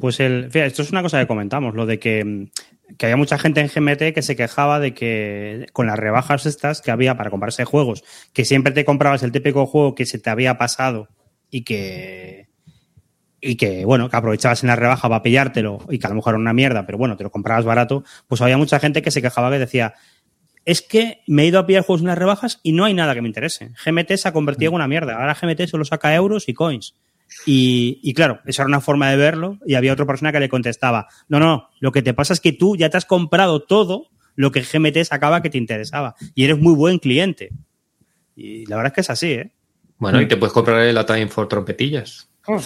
Pues 0.00 0.20
el, 0.20 0.50
fíjate, 0.50 0.66
esto 0.66 0.82
es 0.82 0.90
una 0.90 1.02
cosa 1.02 1.20
que 1.20 1.26
comentamos, 1.26 1.74
lo 1.74 1.86
de 1.86 1.98
que, 1.98 2.50
que 2.96 3.06
había 3.06 3.16
mucha 3.16 3.38
gente 3.38 3.60
en 3.60 3.68
GMT 3.68 4.14
que 4.14 4.22
se 4.22 4.36
quejaba 4.36 4.80
de 4.80 4.94
que 4.94 5.66
con 5.72 5.86
las 5.86 5.98
rebajas 5.98 6.46
estas 6.46 6.80
que 6.80 6.90
había 6.90 7.16
para 7.16 7.30
comprarse 7.30 7.64
juegos, 7.64 8.04
que 8.32 8.44
siempre 8.44 8.72
te 8.72 8.84
comprabas 8.84 9.22
el 9.22 9.32
típico 9.32 9.66
juego 9.66 9.94
que 9.94 10.06
se 10.06 10.18
te 10.18 10.30
había 10.30 10.58
pasado 10.58 11.08
y 11.50 11.64
que 11.64 12.48
y 13.40 13.56
que, 13.56 13.84
bueno, 13.84 14.10
que 14.10 14.16
aprovechabas 14.16 14.64
en 14.64 14.68
la 14.68 14.76
rebaja 14.76 15.08
para 15.08 15.22
pillártelo 15.22 15.78
y 15.90 15.98
que 15.98 16.06
a 16.06 16.10
lo 16.10 16.16
mejor 16.16 16.32
era 16.32 16.40
una 16.40 16.52
mierda, 16.52 16.86
pero 16.86 16.98
bueno, 16.98 17.16
te 17.16 17.22
lo 17.22 17.30
comprabas 17.30 17.64
barato, 17.64 18.04
pues 18.26 18.40
había 18.40 18.58
mucha 18.58 18.80
gente 18.80 19.00
que 19.00 19.12
se 19.12 19.22
quejaba 19.22 19.50
que 19.50 19.60
decía, 19.60 19.94
es 20.64 20.82
que 20.82 21.20
me 21.26 21.44
he 21.44 21.46
ido 21.46 21.58
a 21.58 21.66
pillar 21.66 21.84
juegos 21.84 22.02
en 22.02 22.08
las 22.08 22.18
rebajas 22.18 22.60
y 22.62 22.72
no 22.72 22.84
hay 22.84 22.94
nada 22.94 23.14
que 23.14 23.22
me 23.22 23.28
interese. 23.28 23.70
GMT 23.84 24.12
se 24.16 24.28
ha 24.28 24.32
convertido 24.32 24.70
en 24.70 24.74
una 24.74 24.88
mierda. 24.88 25.14
Ahora 25.14 25.34
GMT 25.40 25.66
solo 25.66 25.84
saca 25.84 26.14
euros 26.14 26.48
y 26.48 26.54
coins. 26.54 26.94
Y, 27.46 28.00
y, 28.02 28.14
claro, 28.14 28.40
esa 28.46 28.62
era 28.62 28.68
una 28.68 28.80
forma 28.80 29.10
de 29.10 29.16
verlo 29.16 29.58
y 29.66 29.74
había 29.74 29.92
otra 29.92 30.06
persona 30.06 30.32
que 30.32 30.40
le 30.40 30.48
contestaba, 30.48 31.08
no, 31.28 31.38
no, 31.38 31.68
lo 31.80 31.92
que 31.92 32.02
te 32.02 32.14
pasa 32.14 32.32
es 32.32 32.40
que 32.40 32.52
tú 32.52 32.76
ya 32.76 32.90
te 32.90 32.96
has 32.96 33.04
comprado 33.04 33.60
todo 33.60 34.08
lo 34.34 34.52
que 34.52 34.62
GMT 34.62 35.04
sacaba 35.04 35.42
que 35.42 35.50
te 35.50 35.58
interesaba 35.58 36.14
y 36.34 36.44
eres 36.44 36.58
muy 36.58 36.74
buen 36.74 36.98
cliente. 36.98 37.50
Y 38.36 38.66
la 38.66 38.76
verdad 38.76 38.92
es 38.92 38.94
que 38.94 39.00
es 39.00 39.10
así, 39.10 39.32
¿eh? 39.32 39.52
Bueno, 39.98 40.20
y 40.20 40.28
te 40.28 40.36
puedes 40.36 40.52
comprar 40.52 40.92
la 40.94 41.04
Time 41.04 41.26
for 41.26 41.48
trompetillas. 41.48 42.30
Oh. 42.46 42.60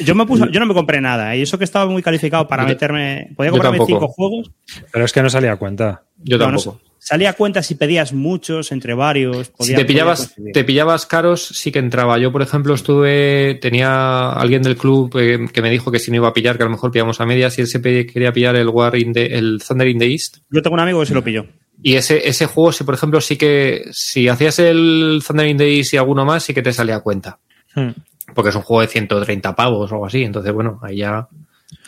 yo, 0.00 0.14
me 0.14 0.26
puse, 0.26 0.44
yo 0.52 0.60
no 0.60 0.66
me 0.66 0.74
compré 0.74 1.00
nada 1.00 1.34
¿eh? 1.34 1.38
y 1.38 1.42
eso 1.42 1.56
que 1.58 1.64
estaba 1.64 1.90
muy 1.90 2.02
calificado 2.02 2.46
para 2.46 2.64
yo 2.64 2.68
meterme. 2.68 3.32
Podía 3.36 3.50
comprarme 3.50 3.78
cinco 3.86 4.08
juegos. 4.08 4.52
Pero 4.92 5.04
es 5.04 5.12
que 5.12 5.22
no 5.22 5.30
salía 5.30 5.52
a 5.52 5.56
cuenta. 5.56 6.04
Yo 6.18 6.38
tampoco. 6.38 6.72
No, 6.72 6.80
no, 6.84 6.85
salía 6.98 7.30
a 7.30 7.32
cuenta 7.34 7.62
si 7.62 7.74
pedías 7.74 8.12
muchos, 8.12 8.72
entre 8.72 8.94
varios. 8.94 9.48
Podía, 9.50 9.76
si 9.76 9.82
te 9.82 9.84
pillabas, 9.84 10.34
te 10.52 10.64
pillabas 10.64 11.06
caros, 11.06 11.46
sí 11.46 11.72
que 11.72 11.78
entraba. 11.78 12.18
Yo, 12.18 12.32
por 12.32 12.42
ejemplo, 12.42 12.74
estuve. 12.74 13.58
Tenía 13.60 14.30
alguien 14.30 14.62
del 14.62 14.76
club 14.76 15.16
eh, 15.18 15.46
que 15.52 15.62
me 15.62 15.70
dijo 15.70 15.90
que 15.90 15.98
si 15.98 16.10
no 16.10 16.16
iba 16.16 16.28
a 16.28 16.34
pillar, 16.34 16.56
que 16.56 16.62
a 16.62 16.66
lo 16.66 16.72
mejor 16.72 16.90
pillamos 16.90 17.20
a 17.20 17.26
medias 17.26 17.58
y 17.58 17.62
él 17.62 17.66
se 17.66 17.80
quería 17.80 18.32
pillar 18.32 18.56
el 18.56 18.68
War 18.68 18.96
in 18.96 19.12
the, 19.12 19.26
el 19.26 19.62
Thunder 19.66 19.88
in 19.88 19.98
the 19.98 20.10
East. 20.10 20.38
Yo 20.50 20.62
tengo 20.62 20.74
un 20.74 20.80
amigo 20.80 21.00
que 21.00 21.06
se 21.06 21.14
lo 21.14 21.24
pilló. 21.24 21.46
Y 21.82 21.94
ese, 21.94 22.26
ese 22.26 22.46
juego, 22.46 22.72
si 22.72 22.84
por 22.84 22.94
ejemplo, 22.94 23.20
sí 23.20 23.36
que. 23.36 23.84
Si 23.92 24.28
hacías 24.28 24.58
el 24.58 25.22
Thunder 25.26 25.46
in 25.46 25.58
the 25.58 25.76
East 25.76 25.94
y 25.94 25.96
alguno 25.96 26.24
más, 26.24 26.44
sí 26.44 26.54
que 26.54 26.62
te 26.62 26.72
salía 26.72 26.96
a 26.96 27.00
cuenta. 27.00 27.38
Hmm 27.74 27.90
porque 28.34 28.50
es 28.50 28.56
un 28.56 28.62
juego 28.62 28.82
de 28.82 28.88
130 28.88 29.54
pavos 29.54 29.90
o 29.90 29.94
algo 29.94 30.06
así. 30.06 30.22
Entonces, 30.22 30.52
bueno, 30.52 30.78
ahí 30.82 30.98
ya. 30.98 31.28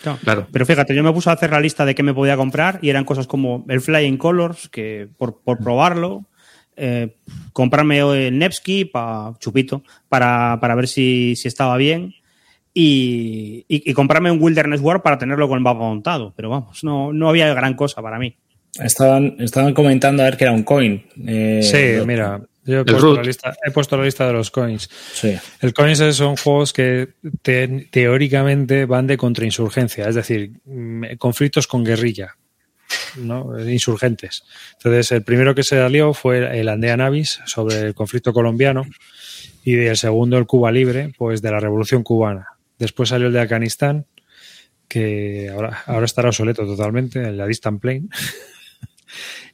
Claro. 0.02 0.18
claro. 0.22 0.46
Pero 0.52 0.66
fíjate, 0.66 0.94
yo 0.94 1.02
me 1.02 1.12
puse 1.12 1.30
a 1.30 1.34
hacer 1.34 1.50
la 1.50 1.60
lista 1.60 1.84
de 1.84 1.94
qué 1.94 2.02
me 2.02 2.14
podía 2.14 2.36
comprar 2.36 2.78
y 2.82 2.90
eran 2.90 3.04
cosas 3.04 3.26
como 3.26 3.64
el 3.68 3.80
Flying 3.80 4.16
Colors, 4.16 4.68
que 4.68 5.08
por, 5.16 5.40
por 5.40 5.58
probarlo, 5.58 6.24
eh, 6.76 7.16
comprarme 7.52 7.98
el 7.98 8.38
Nevsky 8.38 8.84
para 8.84 9.32
chupito 9.40 9.82
para, 10.08 10.58
para 10.60 10.76
ver 10.76 10.86
si, 10.86 11.34
si, 11.34 11.48
estaba 11.48 11.76
bien 11.76 12.14
y, 12.72 13.64
y, 13.66 13.90
y, 13.90 13.92
comprarme 13.94 14.30
un 14.30 14.40
Wilderness 14.40 14.80
War 14.80 15.02
para 15.02 15.18
tenerlo 15.18 15.48
con 15.48 15.58
el 15.58 15.64
mapa 15.64 15.80
montado. 15.80 16.32
Pero 16.36 16.50
vamos, 16.50 16.84
no, 16.84 17.12
no 17.12 17.28
había 17.28 17.52
gran 17.52 17.74
cosa 17.74 18.00
para 18.00 18.20
mí. 18.20 18.36
Estaban, 18.78 19.34
estaban 19.40 19.74
comentando 19.74 20.22
a 20.22 20.26
ver 20.26 20.36
que 20.36 20.44
era 20.44 20.52
un 20.52 20.62
coin. 20.62 21.04
Eh, 21.26 21.60
sí, 21.62 22.06
mira, 22.06 22.40
yo 22.68 22.80
he 22.80 22.84
puesto, 22.84 23.14
la 23.14 23.22
lista, 23.22 23.56
he 23.64 23.70
puesto, 23.70 23.96
la 23.96 24.04
lista, 24.04 24.26
de 24.26 24.34
los 24.34 24.50
coins. 24.50 24.90
Sí. 25.14 25.34
El 25.60 25.72
coins 25.72 25.98
son 26.14 26.36
juegos 26.36 26.74
que 26.74 27.14
te, 27.40 27.88
teóricamente 27.90 28.84
van 28.84 29.06
de 29.06 29.16
contrainsurgencia, 29.16 30.06
es 30.06 30.14
decir, 30.14 30.52
mm, 30.66 31.16
conflictos 31.16 31.66
con 31.66 31.82
guerrilla, 31.82 32.36
¿no? 33.16 33.58
insurgentes. 33.66 34.42
Entonces, 34.74 35.12
el 35.12 35.22
primero 35.22 35.54
que 35.54 35.62
se 35.62 35.78
salió 35.78 36.12
fue 36.12 36.60
el 36.60 36.68
Andea 36.68 36.98
Navis 36.98 37.40
sobre 37.46 37.80
el 37.80 37.94
conflicto 37.94 38.34
colombiano 38.34 38.84
y 39.64 39.76
el 39.76 39.96
segundo 39.96 40.36
el 40.36 40.46
Cuba 40.46 40.70
Libre, 40.70 41.14
pues 41.16 41.40
de 41.40 41.50
la 41.50 41.60
Revolución 41.60 42.02
Cubana. 42.02 42.48
Después 42.78 43.08
salió 43.08 43.28
el 43.28 43.32
de 43.32 43.40
Afganistán, 43.40 44.06
que 44.88 45.48
ahora, 45.50 45.84
ahora 45.86 46.04
estará 46.04 46.28
obsoleto 46.28 46.66
totalmente, 46.66 47.22
el 47.22 47.38
de 47.38 47.46
Distant 47.46 47.80
Plane. 47.80 48.08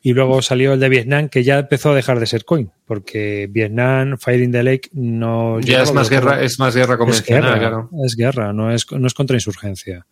Y 0.06 0.12
luego 0.12 0.42
salió 0.42 0.74
el 0.74 0.80
de 0.80 0.90
Vietnam, 0.90 1.30
que 1.30 1.42
ya 1.42 1.60
empezó 1.60 1.92
a 1.92 1.94
dejar 1.94 2.20
de 2.20 2.26
ser 2.26 2.44
coin, 2.44 2.70
porque 2.84 3.48
Vietnam, 3.50 4.18
Fire 4.18 4.42
in 4.42 4.52
the 4.52 4.62
Lake, 4.62 4.90
no. 4.92 5.58
Ya 5.60 5.82
es 5.82 5.94
más, 5.94 6.10
guerra, 6.10 6.42
es 6.42 6.58
más 6.58 6.76
guerra 6.76 6.98
convencional, 6.98 7.42
es 7.42 7.48
guerra, 7.48 7.58
claro. 7.58 7.90
Es 8.04 8.14
guerra, 8.14 8.52
no 8.52 8.70
es, 8.70 8.86
no 8.92 9.06
es 9.06 9.14
contrainsurgencia. 9.14 10.06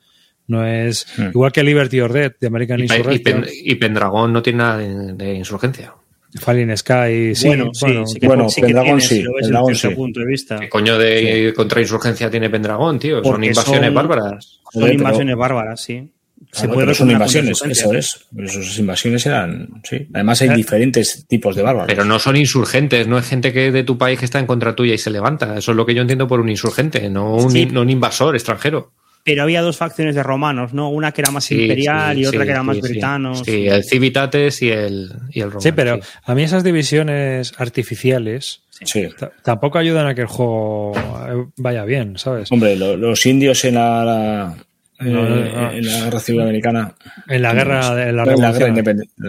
No 0.47 0.66
es. 0.66 1.06
Hmm. 1.19 1.27
Igual 1.27 1.52
que 1.52 1.62
Liberty 1.62 2.01
or 2.01 2.10
Dead 2.10 2.32
de 2.40 2.47
American 2.47 2.81
y, 2.81 2.85
Insurrection. 2.85 3.47
Y, 3.52 3.74
Pendragon 3.74 4.32
no 4.32 4.43
tiene 4.43 4.59
nada 4.60 4.78
de, 4.78 5.12
de 5.12 5.35
insurgencia. 5.35 5.94
Falling 6.40 6.74
Sky, 6.74 7.35
sí, 7.35 7.48
bueno, 7.48 7.70
bueno, 7.78 8.06
sí, 8.06 8.14
sí, 8.19 8.27
bueno 8.27 8.48
sí 8.48 8.60
que 8.62 8.66
Pendragon 8.69 8.98
tiene, 8.98 9.01
sí, 9.02 9.16
si 9.16 9.23
lo 9.23 9.35
ves 9.35 9.43
Pendragon 9.43 9.69
desde 9.69 9.89
sí. 9.90 9.94
punto 9.94 10.20
de 10.20 10.27
vista. 10.27 10.59
¿Qué 10.59 10.69
coño 10.70 10.97
de 10.97 11.52
contrainsurgencia 11.55 12.31
tiene 12.31 12.48
Pendragon, 12.48 12.98
tío? 12.98 13.23
son 13.23 13.44
invasiones 13.44 13.85
son- 13.85 13.94
bárbaras. 13.94 14.60
Son 14.73 14.90
invasiones 14.90 15.36
bárbaras, 15.36 15.81
sí. 15.82 16.10
Se 16.51 16.62
Claro, 16.66 16.74
puede 16.74 16.94
son 16.94 17.10
invasiones, 17.10 17.59
consecuencia. 17.60 17.98
eso 17.98 18.19
es. 18.19 18.27
Pero 18.35 18.48
Esas 18.48 18.78
invasiones 18.78 19.27
eran, 19.27 19.69
sí. 19.85 20.09
Además 20.12 20.43
hay 20.43 20.48
Eh. 20.51 20.56
diferentes 20.56 21.27
tipos 21.28 21.55
de 21.56 21.62
bárbaros. 21.62 21.86
Pero 21.89 22.05
no 22.05 22.19
son 22.19 22.36
insurgentes, 22.36 23.06
no 23.06 23.19
es 23.19 23.27
gente 23.28 23.52
que 23.52 23.70
de 23.70 23.85
tu 23.85 23.97
país 23.97 24.19
que 24.19 24.24
está 24.24 24.39
en 24.39 24.47
contra 24.47 24.74
tuya 24.74 24.94
y 24.94 24.98
se 24.98 25.10
levanta. 25.10 25.56
Eso 25.56 25.70
es 25.70 25.77
lo 25.77 25.86
que 25.86 25.94
yo 25.94 26.02
entiendo 26.02 26.27
por 26.27 26.40
un 26.40 26.48
insurgente, 26.48 27.09
no 27.09 27.36
un, 27.36 27.51
Sí. 27.51 27.66
no 27.66 27.82
un 27.82 27.90
invasor 27.90 28.35
extranjero. 28.35 28.93
Pero 29.24 29.44
había 29.44 29.62
dos 29.62 29.77
facciones 29.77 30.16
de 30.16 30.23
romanos, 30.24 30.74
¿no? 30.74 30.90
Una 30.90 31.12
que 31.12 31.20
era 31.20 31.31
más 31.31 31.44
Sí, 31.44 31.62
imperial 31.62 32.16
sí, 32.16 32.23
y 32.23 32.27
otra 32.27 32.40
sí, 32.40 32.44
que 32.47 32.51
era 32.51 32.62
más 32.64 32.77
sí, 32.77 32.82
sí. 32.82 32.89
britanos. 32.89 33.43
Sí, 33.47 33.66
el 33.69 33.85
Civitates 33.85 34.62
y 34.62 34.70
el, 34.70 35.10
y 35.31 35.39
el 35.40 35.44
Romano. 35.47 35.60
Sí, 35.60 35.70
pero 35.70 36.01
a 36.24 36.35
mí 36.35 36.43
esas 36.43 36.64
divisiones 36.64 37.52
artificiales 37.56 38.62
Sí. 38.85 39.09
tampoco 39.44 39.78
ayudan 39.78 40.09
a 40.09 40.14
que 40.16 40.23
el 40.23 40.27
juego 40.27 40.93
eh, 40.97 41.47
vaya 41.56 41.85
bien, 41.85 42.19
¿sabes? 42.19 42.51
Hombre, 42.51 42.74
lo- 42.74 42.97
los 42.97 43.24
indios 43.27 43.64
en 43.64 43.77
la, 43.77 44.05
la- 44.05 44.56
eh, 44.59 44.62
No, 45.01 45.28
no, 45.28 45.36
no. 45.36 45.73
en 45.73 45.86
la 45.86 46.05
guerra 46.05 46.20
civil 46.20 46.40
americana. 46.43 46.94
En 47.28 47.43
la 47.43 47.55
guerra 47.55 47.94
de 47.94 48.05
la 48.05 48.10
en 48.10 48.16
la 48.16 48.52
guerra 48.52 48.52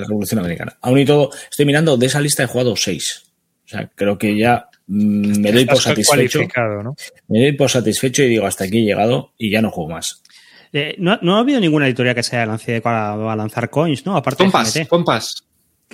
revolución. 0.07 0.37
la 0.37 0.41
americana. 0.41 0.77
Aún 0.81 0.99
y 0.99 1.05
todo, 1.05 1.31
estoy 1.49 1.65
mirando, 1.65 1.97
de 1.97 2.05
esa 2.05 2.19
lista 2.21 2.43
he 2.43 2.47
jugado 2.47 2.75
seis. 2.75 3.23
O 3.65 3.67
sea, 3.69 3.89
creo 3.95 4.17
que 4.17 4.37
ya 4.37 4.67
mm, 4.87 5.39
me 5.41 5.51
doy 5.51 5.65
por 5.65 5.79
satisfecho. 5.79 6.41
Me 7.27 7.39
doy 7.39 7.51
por 7.53 7.69
satisfecho 7.69 8.23
y 8.23 8.29
digo, 8.29 8.45
hasta 8.45 8.65
aquí 8.65 8.79
he 8.79 8.83
llegado 8.85 9.31
y 9.37 9.49
ya 9.49 9.61
no 9.61 9.71
juego 9.71 9.91
más. 9.91 10.21
Eh, 10.73 10.95
no, 10.99 11.17
no 11.21 11.37
ha 11.37 11.39
habido 11.39 11.59
ninguna 11.59 11.85
editorial 11.87 12.15
que 12.15 12.23
se 12.23 12.35
haya 12.35 12.47
lanzado 12.47 13.29
a 13.29 13.35
lanzar 13.35 13.69
coins, 13.69 14.05
¿no? 14.05 14.15
Aparte 14.17 14.43
Compas, 14.43 14.73
de 14.73 14.81
GMT. 14.81 14.89
Compas. 14.89 15.43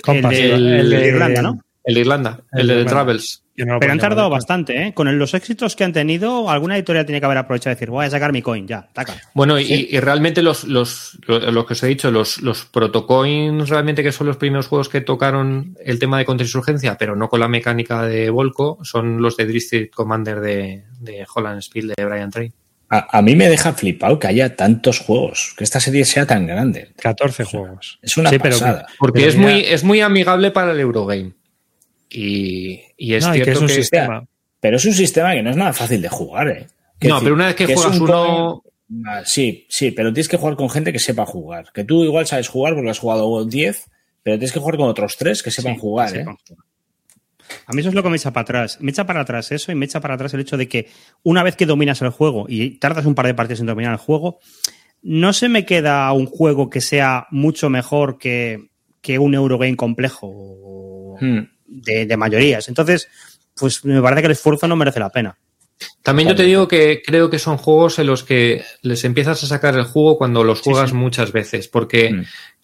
Compas, 0.02 0.34
el, 0.34 0.40
de, 0.40 0.56
el- 0.56 0.74
el 0.80 0.90
de 0.90 0.96
el- 0.98 1.08
Irlanda, 1.16 1.42
¿no? 1.42 1.60
El 1.90 1.96
de 1.96 2.00
Irlanda, 2.02 2.40
el, 2.54 2.62
El 2.62 2.68
de 2.68 2.74
de 2.74 2.80
The 2.80 2.82
Irlanda. 2.86 2.92
Travels. 3.06 3.44
No 3.58 3.74
lo 3.74 3.80
Pero 3.82 3.92
han 3.92 4.00
tardado 4.00 4.30
bastante, 4.30 4.84
¿eh? 4.88 4.94
Con 4.94 5.20
los 5.20 5.34
éxitos 5.34 5.76
que 5.76 5.84
han 5.84 5.92
tenido, 5.92 6.50
alguna 6.50 6.78
editorial 6.78 7.06
tiene 7.06 7.20
que 7.20 7.26
haber 7.26 7.40
aprovechado 7.40 7.74
y 7.74 7.76
decir, 7.76 7.90
voy 7.90 8.06
a 8.06 8.10
sacar 8.10 8.32
mi 8.32 8.42
coin, 8.42 8.66
ya, 8.66 8.88
taca. 8.94 9.16
Bueno, 9.34 9.60
y, 9.60 9.90
y 9.92 10.00
realmente 10.00 10.42
los, 10.42 10.64
los, 10.64 11.20
los, 11.28 11.44
los 11.54 11.66
que 11.66 11.74
os 11.74 11.84
he 11.84 11.88
dicho, 11.88 12.10
los, 12.10 12.42
los 12.42 12.64
protocoins 12.68 13.68
realmente 13.68 14.02
que 14.02 14.14
son 14.14 14.28
los 14.28 14.38
primeros 14.38 14.68
juegos 14.68 14.88
que 14.88 15.02
tocaron 15.02 15.76
el 15.84 16.00
tema 16.00 16.18
de 16.18 16.24
contrainsurgencia, 16.24 16.98
pero 16.98 17.18
no 17.18 17.28
con 17.30 17.42
la 17.42 17.50
mecánica 17.50 18.04
de 18.04 18.30
Volco, 18.30 18.80
son 18.84 19.22
los 19.22 19.36
de 19.36 19.46
District 19.46 19.94
Commander 19.94 20.40
de, 20.40 20.86
de 21.02 21.26
Holland 21.36 21.62
Spiel 21.62 21.94
de 21.98 22.06
Brian 22.06 22.32
Trey. 22.32 22.54
A, 22.90 23.18
a 23.20 23.22
mí 23.22 23.36
me 23.36 23.50
deja 23.50 23.74
flipado 23.74 24.18
que 24.18 24.28
haya 24.28 24.56
tantos 24.56 25.00
juegos, 25.00 25.54
que 25.58 25.64
esta 25.66 25.80
serie 25.82 26.06
sea 26.06 26.26
tan 26.26 26.48
grande. 26.48 26.92
14 27.02 27.44
juegos. 27.44 28.00
Es 28.02 28.18
una 28.18 28.30
Sí, 28.32 28.40
pero 28.40 28.56
pasada. 28.58 28.88
Porque 28.98 29.20
Pero 29.20 29.30
es 29.32 29.38
mira- 29.38 29.52
muy, 29.52 29.60
es 29.66 29.84
muy 29.84 30.02
amigable 30.02 30.50
para 30.52 30.72
el 30.72 30.80
Eurogame. 30.80 31.34
Y, 32.10 32.82
y 32.98 33.14
es 33.14 33.26
No, 33.26 33.36
y 33.36 33.40
que 33.40 33.44
cierto 33.46 33.52
es 33.60 33.62
un 33.62 33.68
que. 33.68 33.74
sistema. 33.76 34.26
Pero 34.60 34.78
es 34.78 34.86
un 34.86 34.94
sistema 34.94 35.34
que 35.34 35.44
no 35.44 35.52
es 35.52 35.56
nada 35.58 35.74
fácil 35.74 36.02
de 36.02 36.10
jugar, 36.10 36.48
¿eh? 36.50 36.68
No, 37.02 37.20
pero 37.22 37.34
una 37.36 37.46
vez 37.48 37.56
que 37.56 37.66
juegas 37.74 37.96
un 37.98 38.04
uno- 38.04 38.64
Ah, 39.06 39.22
Sí, 39.24 39.66
sí, 39.70 39.92
pero 39.92 40.12
tienes 40.12 40.28
que 40.28 40.38
jugar 40.38 40.56
con 40.56 40.70
gente 40.70 40.92
que 40.92 40.98
sepa 41.00 41.26
jugar. 41.26 41.72
Que 41.72 41.84
tú 41.84 42.04
igual 42.04 42.26
sabes 42.26 42.48
jugar 42.50 42.74
porque 42.74 42.90
has 42.90 42.98
jugado 43.00 43.46
10, 43.46 43.86
pero 44.24 44.38
tienes 44.38 44.52
que 44.52 44.60
jugar 44.60 44.78
con 44.78 44.90
otros 44.90 45.16
3 45.16 45.44
que 45.44 45.52
sepan 45.52 45.76
Sí, 45.76 45.80
jugar, 45.80 46.18
¿eh? 46.18 46.26
A 47.68 47.74
mí 47.74 47.80
eso 47.80 47.90
es 47.90 47.96
lo 47.96 48.04
que 48.04 48.10
me 48.10 48.18
echa 48.18 48.32
para 48.34 48.42
atrás. 48.42 48.78
Me 48.82 48.92
echa 48.92 49.06
para 49.06 49.22
atrás 49.22 49.52
eso 49.52 49.72
y 49.72 49.76
me 49.76 49.86
echa 49.86 50.00
para 50.02 50.16
atrás 50.16 50.34
el 50.34 50.42
hecho 50.42 50.58
de 50.58 50.68
que 50.68 50.88
una 51.24 51.44
vez 51.44 51.56
que 51.56 51.66
dominas 51.68 52.02
el 52.02 52.10
juego 52.10 52.46
y 52.50 52.80
tardas 52.80 53.06
un 53.06 53.16
par 53.16 53.28
de 53.28 53.34
partidas 53.36 53.60
en 53.62 53.68
dominar 53.68 53.94
el 53.94 53.98
juego, 54.00 54.40
no 55.04 55.34
se 55.34 55.50
me 55.50 55.66
queda 55.66 56.12
un 56.12 56.26
juego 56.26 56.70
que 56.70 56.82
sea 56.82 57.28
mucho 57.32 57.70
mejor 57.70 58.18
que, 58.18 58.70
que 59.02 59.20
un 59.20 59.36
Eurogame 59.36 59.76
complejo 59.78 61.16
Hmm. 61.22 61.40
De, 61.70 62.06
de 62.06 62.18
mayorías. 62.18 62.68
Entonces, 62.68 63.08
pues 63.56 63.84
me 63.86 64.02
parece 64.02 64.22
que 64.22 64.26
el 64.28 64.32
esfuerzo 64.34 64.68
no 64.68 64.76
merece 64.76 65.00
la 65.00 65.10
pena. 65.10 65.38
También 66.04 66.28
yo 66.30 66.36
te 66.36 66.44
digo 66.44 66.68
que 66.68 67.02
creo 67.06 67.30
que 67.30 67.40
son 67.40 67.58
juegos 67.58 68.00
en 68.00 68.08
los 68.08 68.24
que 68.24 68.64
les 68.82 69.04
empiezas 69.06 69.42
a 69.44 69.48
sacar 69.48 69.76
el 69.76 69.86
jugo 69.86 70.18
cuando 70.18 70.44
los 70.44 70.60
Sí, 70.60 70.66
juegas 70.72 70.90
sí. 70.90 70.96
muchas 70.96 71.32
veces. 71.32 71.68
Porque 71.70 72.12
Mm. 72.12 72.24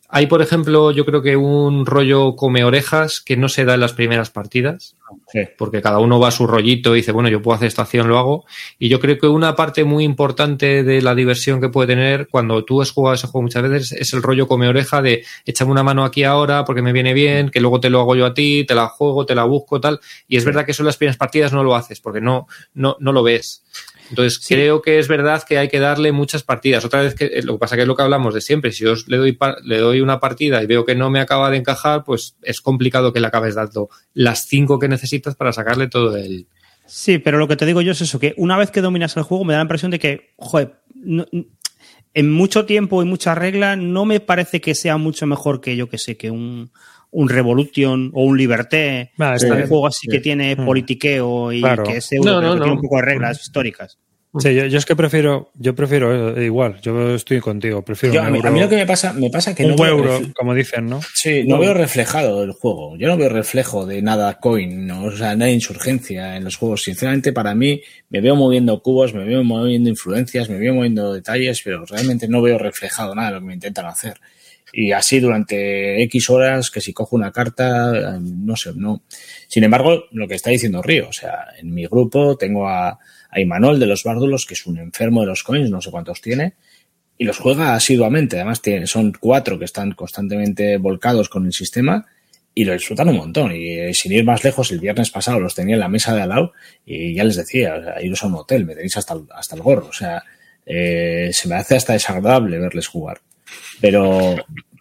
Hay, 0.09 0.27
por 0.27 0.41
ejemplo, 0.41 0.91
yo 0.91 1.05
creo 1.05 1.21
que 1.21 1.35
un 1.35 1.85
rollo 1.85 2.35
come 2.35 2.63
orejas 2.63 3.21
que 3.21 3.37
no 3.37 3.49
se 3.49 3.65
da 3.65 3.73
en 3.73 3.81
las 3.81 3.93
primeras 3.93 4.29
partidas. 4.29 4.95
Sí. 5.31 5.41
porque 5.57 5.81
cada 5.81 5.99
uno 5.99 6.19
va 6.19 6.29
a 6.29 6.31
su 6.31 6.47
rollito 6.47 6.93
y 6.93 6.99
dice, 6.99 7.11
bueno, 7.11 7.29
yo 7.29 7.41
puedo 7.41 7.55
hacer 7.55 7.67
esta 7.67 7.83
acción, 7.83 8.07
lo 8.07 8.17
hago. 8.17 8.45
Y 8.79 8.89
yo 8.89 8.99
creo 8.99 9.17
que 9.17 9.27
una 9.27 9.55
parte 9.55 9.83
muy 9.83 10.03
importante 10.03 10.83
de 10.83 11.01
la 11.01 11.13
diversión 11.13 11.61
que 11.61 11.69
puede 11.69 11.87
tener 11.87 12.27
cuando 12.27 12.63
tú 12.65 12.81
has 12.81 12.91
jugado 12.91 13.13
ese 13.15 13.27
juego 13.27 13.43
muchas 13.43 13.63
veces 13.63 13.91
es 13.91 14.13
el 14.13 14.23
rollo 14.23 14.47
come 14.47 14.67
oreja 14.67 15.01
de 15.01 15.23
échame 15.45 15.71
una 15.71 15.83
mano 15.83 16.03
aquí 16.03 16.23
ahora 16.23 16.65
porque 16.65 16.81
me 16.81 16.91
viene 16.91 17.13
bien, 17.13 17.49
que 17.49 17.61
luego 17.61 17.79
te 17.79 17.89
lo 17.89 17.99
hago 17.99 18.15
yo 18.15 18.25
a 18.25 18.33
ti, 18.33 18.65
te 18.67 18.73
la 18.73 18.87
juego, 18.87 19.25
te 19.25 19.35
la 19.35 19.43
busco, 19.43 19.79
tal. 19.79 19.99
Y 20.27 20.37
es 20.37 20.45
verdad 20.45 20.65
que 20.65 20.71
eso 20.71 20.81
en 20.81 20.87
las 20.87 20.97
primeras 20.97 21.17
partidas 21.17 21.53
no 21.53 21.63
lo 21.63 21.75
haces 21.75 21.99
porque 21.99 22.21
no, 22.21 22.47
no, 22.73 22.97
no 22.99 23.11
lo 23.11 23.21
ves. 23.21 23.63
Entonces 24.09 24.39
creo 24.47 24.81
que 24.81 24.99
es 24.99 25.07
verdad 25.07 25.43
que 25.43 25.57
hay 25.57 25.67
que 25.67 25.79
darle 25.79 26.11
muchas 26.11 26.43
partidas. 26.43 26.85
Otra 26.85 27.01
vez 27.01 27.15
que 27.15 27.25
eh, 27.25 27.41
lo 27.43 27.53
que 27.53 27.59
pasa 27.59 27.75
que 27.75 27.81
es 27.83 27.87
lo 27.87 27.95
que 27.95 28.03
hablamos 28.03 28.33
de 28.33 28.41
siempre. 28.41 28.71
Si 28.71 28.83
yo 28.83 28.93
le 29.07 29.17
doy 29.17 29.37
le 29.63 29.77
doy 29.79 30.01
una 30.01 30.19
partida 30.19 30.61
y 30.61 30.67
veo 30.67 30.85
que 30.85 30.95
no 30.95 31.09
me 31.09 31.19
acaba 31.19 31.49
de 31.49 31.57
encajar, 31.57 32.03
pues 32.03 32.35
es 32.41 32.61
complicado 32.61 33.11
que 33.13 33.19
le 33.19 33.27
acabes 33.27 33.55
dando 33.55 33.89
las 34.13 34.45
cinco 34.45 34.77
que 34.79 34.87
necesitas 34.87 35.35
para 35.35 35.53
sacarle 35.53 35.87
todo 35.87 36.15
el. 36.17 36.47
Sí, 36.85 37.17
pero 37.17 37.39
lo 37.39 37.47
que 37.47 37.55
te 37.55 37.65
digo 37.65 37.81
yo 37.81 37.93
es 37.93 38.01
eso, 38.01 38.19
que 38.19 38.35
una 38.37 38.57
vez 38.57 38.69
que 38.69 38.81
dominas 38.81 39.17
el 39.17 39.23
juego 39.23 39.43
me 39.43 39.53
da 39.53 39.59
la 39.59 39.63
impresión 39.63 39.89
de 39.89 39.97
que, 39.97 40.33
joder, 40.37 40.75
no- 40.93 41.25
en 42.15 42.31
mucho 42.31 42.65
tiempo 42.65 43.03
y 43.03 43.05
mucha 43.05 43.35
regla 43.35 43.75
no 43.75 44.05
me 44.05 44.19
parece 44.19 44.59
que 44.61 44.73
sea 44.73 44.97
mucho 44.97 45.27
mejor 45.27 45.61
que 45.61 45.75
yo 45.75 45.87
que 45.89 45.97
sé, 45.99 46.17
que 46.17 46.31
un, 46.31 46.71
un 47.11 47.29
Revolution 47.29 48.09
o 48.13 48.23
un 48.23 48.37
Liberté, 48.37 49.11
o 49.19 49.23
está 49.33 49.53
un 49.53 49.67
juego 49.67 49.85
así 49.87 50.07
que 50.07 50.19
tiene 50.19 50.55
Mm. 50.55 50.65
politiqueo 50.65 51.51
y 51.51 51.61
Claro. 51.61 51.83
que 51.83 51.97
es 51.97 52.11
euro, 52.11 52.31
No, 52.31 52.39
pero 52.39 52.47
no, 52.47 52.53
que 52.53 52.59
no. 52.59 52.63
tiene 52.65 52.75
un 52.77 52.81
poco 52.81 52.95
de 52.97 53.01
reglas 53.03 53.41
históricas. 53.41 53.99
Sí, 54.39 54.53
yo, 54.53 54.65
yo 54.65 54.77
es 54.77 54.85
que 54.85 54.95
prefiero, 54.95 55.51
yo 55.55 55.73
prefiero 55.75 56.37
eh, 56.37 56.45
igual, 56.45 56.79
yo 56.81 57.15
estoy 57.15 57.39
contigo, 57.39 57.83
prefiero 57.83 58.15
Yo, 58.15 58.21
un 58.21 58.27
a, 58.27 58.29
mí, 58.29 58.37
euro, 58.37 58.49
a 58.49 58.51
mí 58.51 58.59
lo 58.59 58.69
que 58.69 58.75
me 58.75 58.85
pasa, 58.85 59.13
me 59.13 59.29
pasa 59.29 59.55
que 59.55 59.63
un 59.63 59.71
no 59.71 59.75
veo, 59.77 59.97
euro, 59.97 60.19
refle- 60.19 60.33
como 60.33 60.53
dicen, 60.53 60.87
¿no? 60.87 60.99
sí, 61.13 61.43
no 61.45 61.57
veo 61.59 61.73
reflejado 61.73 62.43
el 62.43 62.51
juego. 62.51 62.97
Yo 62.97 63.07
no 63.07 63.17
veo 63.17 63.29
reflejo 63.29 63.85
de 63.85 64.01
nada 64.01 64.39
coin, 64.39 64.87
¿no? 64.87 65.05
o 65.05 65.11
sea, 65.11 65.35
nada 65.35 65.45
de 65.45 65.53
insurgencia 65.53 66.35
en 66.35 66.43
los 66.43 66.57
juegos. 66.57 66.83
Sinceramente, 66.83 67.33
para 67.33 67.55
mí, 67.55 67.81
me 68.09 68.21
veo 68.21 68.35
moviendo 68.35 68.81
cubos, 68.81 69.13
me 69.13 69.23
veo 69.23 69.43
moviendo 69.43 69.89
influencias, 69.89 70.49
me 70.49 70.57
veo 70.59 70.73
moviendo 70.73 71.13
detalles, 71.13 71.61
pero 71.63 71.85
realmente 71.85 72.27
no 72.27 72.41
veo 72.41 72.57
reflejado 72.57 73.15
nada 73.15 73.29
de 73.29 73.33
lo 73.35 73.39
que 73.41 73.47
me 73.47 73.53
intentan 73.53 73.85
hacer. 73.85 74.19
Y 74.73 74.91
así 74.91 75.21
durante 75.21 76.03
X 76.03 76.29
horas, 76.29 76.69
que 76.69 76.81
si 76.81 76.91
cojo 76.91 77.15
una 77.15 77.31
carta, 77.31 78.15
eh, 78.15 78.19
no 78.21 78.57
sé, 78.57 78.71
no. 78.75 79.03
Sin 79.47 79.63
embargo, 79.63 80.03
lo 80.11 80.27
que 80.27 80.35
está 80.35 80.49
diciendo 80.49 80.81
Río, 80.81 81.07
o 81.07 81.13
sea, 81.13 81.45
en 81.57 81.73
mi 81.73 81.85
grupo 81.85 82.35
tengo 82.35 82.67
a, 82.67 82.99
a 83.35 83.41
Imanol 83.41 83.79
de 83.79 83.85
los 83.85 84.03
Bárdulos, 84.03 84.45
que 84.45 84.53
es 84.53 84.65
un 84.65 84.77
enfermo 84.77 85.21
de 85.21 85.27
los 85.27 85.43
coins, 85.43 85.69
no 85.69 85.81
sé 85.81 85.91
cuántos 85.91 86.21
tiene, 86.21 86.53
y 87.17 87.25
los 87.25 87.37
juega 87.37 87.75
asiduamente. 87.75 88.37
Además, 88.37 88.61
tiene, 88.61 88.87
son 88.87 89.13
cuatro 89.19 89.59
que 89.59 89.65
están 89.65 89.91
constantemente 89.91 90.77
volcados 90.77 91.27
con 91.27 91.45
el 91.45 91.51
sistema 91.51 92.05
y 92.53 92.63
lo 92.63 92.71
disfrutan 92.71 93.09
un 93.09 93.17
montón. 93.17 93.53
Y 93.53 93.77
eh, 93.77 93.93
sin 93.93 94.13
ir 94.13 94.23
más 94.23 94.43
lejos, 94.45 94.71
el 94.71 94.79
viernes 94.79 95.11
pasado 95.11 95.41
los 95.41 95.53
tenía 95.53 95.75
en 95.75 95.81
la 95.81 95.89
mesa 95.89 96.15
de 96.15 96.21
al 96.21 96.29
lado 96.29 96.53
y 96.85 97.13
ya 97.13 97.25
les 97.25 97.35
decía, 97.35 97.75
o 97.75 97.83
sea, 97.83 98.01
iros 98.01 98.23
a 98.23 98.27
un 98.27 98.35
hotel, 98.35 98.65
me 98.65 98.73
tenéis 98.73 98.95
hasta 98.95 99.13
el, 99.13 99.23
hasta 99.35 99.55
el 99.55 99.61
gorro. 99.61 99.87
O 99.87 99.93
sea, 99.93 100.23
eh, 100.65 101.29
se 101.33 101.49
me 101.49 101.55
hace 101.55 101.75
hasta 101.75 101.91
desagradable 101.91 102.57
verles 102.57 102.87
jugar. 102.87 103.19
Pero, 103.81 104.35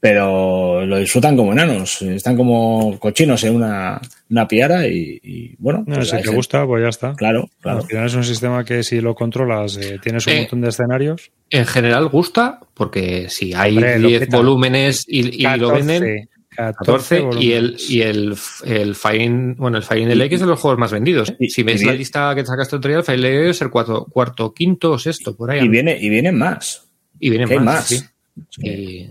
pero 0.09 0.85
lo 0.85 0.99
disfrutan 0.99 1.35
como 1.35 1.53
enanos, 1.53 2.03
están 2.03 2.37
como 2.37 2.99
cochinos 2.99 3.43
en 3.45 3.57
una, 3.57 3.99
una 4.29 4.47
piara 4.47 4.87
y, 4.87 5.19
y, 5.23 5.55
bueno. 5.59 5.83
No, 5.87 5.95
pues 5.95 6.09
si 6.11 6.17
te 6.19 6.23
gente- 6.25 6.37
gusta, 6.37 6.67
pues 6.67 6.83
ya 6.83 6.91
está. 6.91 7.15
Claro, 7.15 7.49
claro. 7.63 7.79
Al 7.79 7.87
final 7.87 8.05
es 8.05 8.15
un 8.15 8.23
sistema 8.25 8.67
que 8.67 8.83
si 8.83 9.01
lo 9.01 9.15
controlas, 9.15 9.79
eh, 9.79 9.99
tienes 10.03 10.27
un 10.27 10.35
Eh, 10.35 10.41
montón 10.41 10.61
de 10.61 10.69
escenarios. 10.69 11.31
En 11.49 11.65
general 11.65 12.09
gusta, 12.11 12.61
porque 12.75 13.31
si 13.31 13.55
hay 13.55 13.77
Hombre, 13.77 13.99
lo 13.99 14.09
10 14.09 14.21
peta. 14.21 14.37
volúmenes 14.37 15.07
y, 15.09 15.43
y 15.43 15.57
lo 15.57 15.73
venden, 15.73 16.29
14 16.55 17.25
y 17.41 17.53
el, 17.53 17.75
y 17.89 18.03
el, 18.03 18.37
el 18.67 18.95
Fire, 18.95 19.55
bueno, 19.57 19.79
el 19.79 19.85
the 19.89 20.15
Lake 20.15 20.35
es 20.35 20.43
de 20.43 20.47
los 20.47 20.61
juegos 20.61 20.79
más 20.79 20.93
vendidos. 20.93 21.33
Y- 21.41 21.49
si 21.49 21.63
ves 21.63 21.81
y 21.81 21.87
la 21.87 21.95
lista 21.95 22.35
que 22.35 22.45
sacaste 22.45 22.77
otro 22.77 22.91
día, 22.91 22.99
el 22.99 23.05
the 23.07 23.17
Lake 23.17 23.37
debe 23.39 23.55
ser 23.55 23.71
cuarto, 23.71 24.05
cuarto, 24.05 24.53
quinto 24.53 24.91
o 24.93 24.99
sexto, 24.99 25.35
por 25.35 25.51
ahí. 25.51 25.65
Y, 25.65 25.69
viene, 25.69 25.97
y 25.99 26.11
vienen 26.11 26.37
más. 26.37 26.87
Y 27.19 27.31
vienen 27.31 27.49
más. 27.55 27.65
más. 27.65 27.87
sí. 27.89 27.97
Es 27.97 28.59
que- 28.63 29.11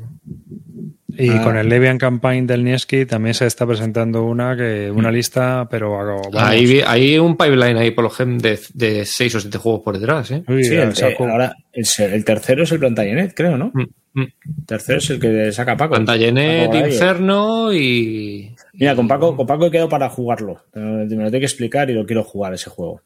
Y- 1.18 1.30
Ah. 1.30 1.42
con 1.44 1.58
el 1.58 1.70
Levian 1.70 1.98
Campaign 1.98 2.48
del 2.48 2.64
Nieski 2.64 3.06
también 3.06 3.34
se 3.34 3.46
está 3.46 3.66
presentando 3.68 4.24
una 4.24 4.56
que 4.58 4.90
una 4.92 5.10
Mm. 5.10 5.14
lista, 5.14 5.68
pero 5.70 5.92
vamos, 5.92 6.28
hay, 6.36 7.18
un 7.20 7.38
pipeline 7.38 7.78
ahí 7.78 7.92
por 7.92 8.04
lo 8.06 8.10
gen 8.10 8.38
de, 8.40 8.60
de 8.74 9.06
6 9.06 9.36
o 9.36 9.40
7 9.40 9.58
juegos 9.58 9.82
por 9.84 9.98
detrás. 10.00 10.32
¿eh? 10.32 10.44
Uy, 10.48 10.64
Sí, 10.64 10.76
el, 10.76 10.90
eh, 10.90 11.16
ahora 11.20 11.56
el, 11.72 11.86
el 12.12 12.26
tercero 12.26 12.64
es 12.64 12.72
el 12.72 12.80
Plantagenet, 12.80 13.34
creo, 13.36 13.58
¿no? 13.58 13.72
Mm. 13.74 13.84
Mm. 14.22 14.28
Tercero 14.66 14.98
es 15.00 15.10
el 15.10 15.20
que 15.20 15.52
saca 15.52 15.76
Paco. 15.78 15.94
Pantallenet, 15.96 16.74
Inferno 16.74 17.74
y. 17.74 18.56
Mira, 18.74 18.96
con 18.96 19.08
Paco, 19.08 19.36
con 19.36 19.46
Paco 19.48 19.68
he 19.68 19.72
quedado 19.72 19.90
para 19.90 20.10
jugarlo. 20.10 20.64
Me 20.74 21.06
lo 21.06 21.08
tengo 21.30 21.30
que 21.40 21.46
explicar 21.46 21.90
y 21.90 21.94
lo 21.94 22.06
quiero 22.06 22.24
jugar 22.24 22.54
ese 22.54 22.70
juego. 22.70 23.02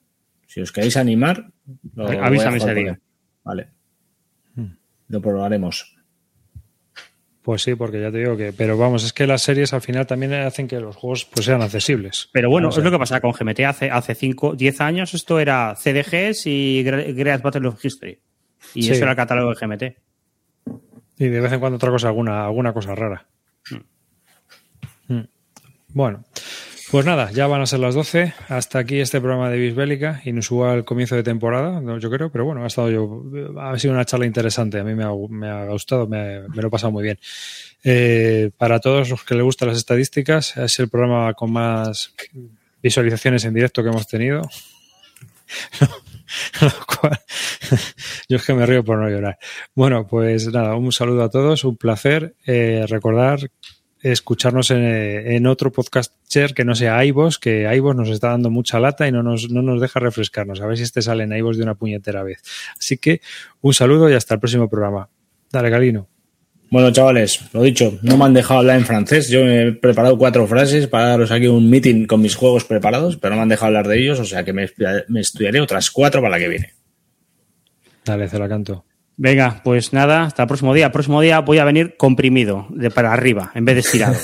Si 0.47 0.61
os 0.61 0.71
queréis 0.71 0.95
animar, 0.97 1.45
lo 1.95 2.07
avísame 2.07 2.57
ese 2.57 2.73
día. 2.73 2.99
Vale. 3.43 3.67
Hmm. 4.55 4.75
Lo 5.09 5.21
probaremos. 5.21 5.93
Pues 7.47 7.61
sí, 7.61 7.75
porque 7.75 8.01
ya 8.01 8.11
te 8.11 8.17
digo 8.17 8.35
que, 8.35 8.51
pero 8.51 8.77
vamos, 8.77 9.05
es 9.05 9.13
que 9.13 9.25
las 9.25 9.41
series 9.41 9.71
al 9.71 9.79
final 9.79 10.05
también 10.05 10.33
hacen 10.33 10.67
que 10.67 10.81
los 10.81 10.97
juegos 10.97 11.23
pues 11.23 11.45
sean 11.45 11.61
accesibles. 11.61 12.27
Pero 12.33 12.49
bueno, 12.49 12.67
es 12.67 12.75
lo 12.75 12.91
que 12.91 12.99
pasa 12.99 13.21
con 13.21 13.31
GMT 13.31 13.61
hace 13.61 13.89
hace 13.89 14.15
5, 14.15 14.57
10 14.57 14.81
años 14.81 15.13
esto 15.13 15.39
era 15.39 15.73
CDGs 15.73 16.45
y 16.45 16.83
Great 16.83 17.41
Battle 17.41 17.69
of 17.69 17.85
History. 17.85 18.19
Y 18.73 18.89
eso 18.89 19.01
era 19.01 19.11
el 19.11 19.15
catálogo 19.15 19.53
de 19.53 19.65
GMT. 19.65 19.83
Y 21.19 21.27
de 21.29 21.39
vez 21.39 21.53
en 21.53 21.61
cuando 21.61 21.77
otra 21.77 21.89
cosa, 21.89 22.09
alguna, 22.09 22.43
alguna 22.43 22.73
cosa 22.73 22.93
rara. 22.93 23.25
Hmm. 23.71 25.13
Hmm. 25.13 25.27
Bueno, 25.93 26.25
pues 26.91 27.05
nada, 27.05 27.31
ya 27.31 27.47
van 27.47 27.61
a 27.61 27.65
ser 27.65 27.79
las 27.79 27.95
12. 27.95 28.33
Hasta 28.47 28.79
aquí 28.79 28.99
este 28.99 29.19
programa 29.19 29.49
de 29.49 29.57
Bisbélica, 29.57 30.21
inusual 30.25 30.85
comienzo 30.85 31.15
de 31.15 31.23
temporada, 31.23 31.81
yo 31.99 32.09
creo, 32.09 32.31
pero 32.31 32.45
bueno, 32.45 32.63
ha 32.63 32.67
estado 32.67 32.89
yo, 32.89 33.23
ha 33.59 33.77
sido 33.77 33.93
una 33.93 34.05
charla 34.05 34.25
interesante. 34.25 34.79
A 34.79 34.83
mí 34.83 34.95
me 34.95 35.03
ha, 35.03 35.65
gustado, 35.65 36.07
me, 36.07 36.41
lo 36.53 36.67
he 36.67 36.71
pasado 36.71 36.91
muy 36.91 37.03
bien. 37.03 37.19
Eh, 37.83 38.51
para 38.57 38.79
todos 38.79 39.09
los 39.09 39.23
que 39.23 39.35
les 39.35 39.43
gustan 39.43 39.69
las 39.69 39.77
estadísticas, 39.77 40.57
es 40.57 40.79
el 40.79 40.89
programa 40.89 41.33
con 41.33 41.51
más 41.51 42.13
visualizaciones 42.81 43.43
en 43.45 43.53
directo 43.53 43.83
que 43.83 43.89
hemos 43.89 44.07
tenido. 44.07 44.41
yo 48.29 48.37
es 48.37 48.45
que 48.45 48.53
me 48.53 48.65
río 48.65 48.83
por 48.83 48.97
no 48.97 49.09
llorar. 49.09 49.37
Bueno, 49.75 50.07
pues 50.07 50.47
nada, 50.47 50.75
un 50.75 50.91
saludo 50.91 51.23
a 51.23 51.29
todos, 51.29 51.63
un 51.63 51.77
placer. 51.77 52.35
Eh, 52.45 52.85
recordar 52.87 53.39
escucharnos 54.11 54.71
en, 54.71 55.47
otro 55.47 55.71
podcaster 55.71 56.53
que 56.53 56.65
no 56.65 56.75
sea 56.75 57.03
iVoox, 57.05 57.37
que 57.37 57.73
iVoox 57.75 57.95
nos 57.95 58.09
está 58.09 58.29
dando 58.29 58.49
mucha 58.49 58.79
lata 58.79 59.07
y 59.07 59.11
no 59.11 59.23
nos, 59.23 59.49
no 59.49 59.61
nos 59.61 59.81
deja 59.81 59.99
refrescarnos. 59.99 60.61
A 60.61 60.67
ver 60.67 60.77
si 60.77 60.83
este 60.83 61.01
sale 61.01 61.23
en 61.23 61.33
iVoox 61.33 61.57
de 61.57 61.63
una 61.63 61.75
puñetera 61.75 62.23
vez. 62.23 62.41
Así 62.77 62.97
que 62.97 63.21
un 63.61 63.73
saludo 63.73 64.09
y 64.09 64.13
hasta 64.13 64.33
el 64.35 64.39
próximo 64.39 64.69
programa. 64.69 65.09
Dale, 65.51 65.69
Galino. 65.69 66.07
Bueno, 66.69 66.91
chavales, 66.91 67.39
lo 67.53 67.63
dicho, 67.63 67.97
no 68.01 68.17
me 68.17 68.25
han 68.25 68.33
dejado 68.33 68.59
hablar 68.59 68.77
en 68.77 68.85
francés. 68.85 69.29
Yo 69.29 69.39
he 69.39 69.71
preparado 69.71 70.17
cuatro 70.17 70.45
frases 70.47 70.87
para 70.87 71.07
daros 71.07 71.31
aquí 71.31 71.47
un 71.47 71.69
meeting 71.69 72.05
con 72.05 72.21
mis 72.21 72.35
juegos 72.35 72.65
preparados, 72.65 73.15
pero 73.15 73.31
no 73.31 73.37
me 73.37 73.43
han 73.43 73.49
dejado 73.49 73.67
hablar 73.67 73.87
de 73.87 73.99
ellos, 73.99 74.19
o 74.19 74.25
sea 74.25 74.43
que 74.43 74.51
me, 74.51 74.69
me 75.07 75.21
estudiaré 75.21 75.61
otras 75.61 75.89
cuatro 75.91 76.21
para 76.21 76.31
la 76.31 76.39
que 76.39 76.49
viene. 76.49 76.73
Dale, 78.03 78.27
se 78.27 78.37
la 78.37 78.49
canto. 78.49 78.86
Venga, 79.19 79.61
pues 79.63 79.93
nada, 79.93 80.25
hasta 80.25 80.43
el 80.43 80.47
próximo 80.47 80.75
día. 80.75 80.85
El 80.85 80.91
próximo 80.91 81.19
día 81.21 81.39
voy 81.39 81.57
a 81.57 81.65
venir 81.65 81.95
comprimido, 81.97 82.67
de 82.69 82.91
para 82.91 83.11
arriba, 83.11 83.51
en 83.55 83.65
vez 83.65 83.75
de 83.75 83.81
estirado. 83.81 84.13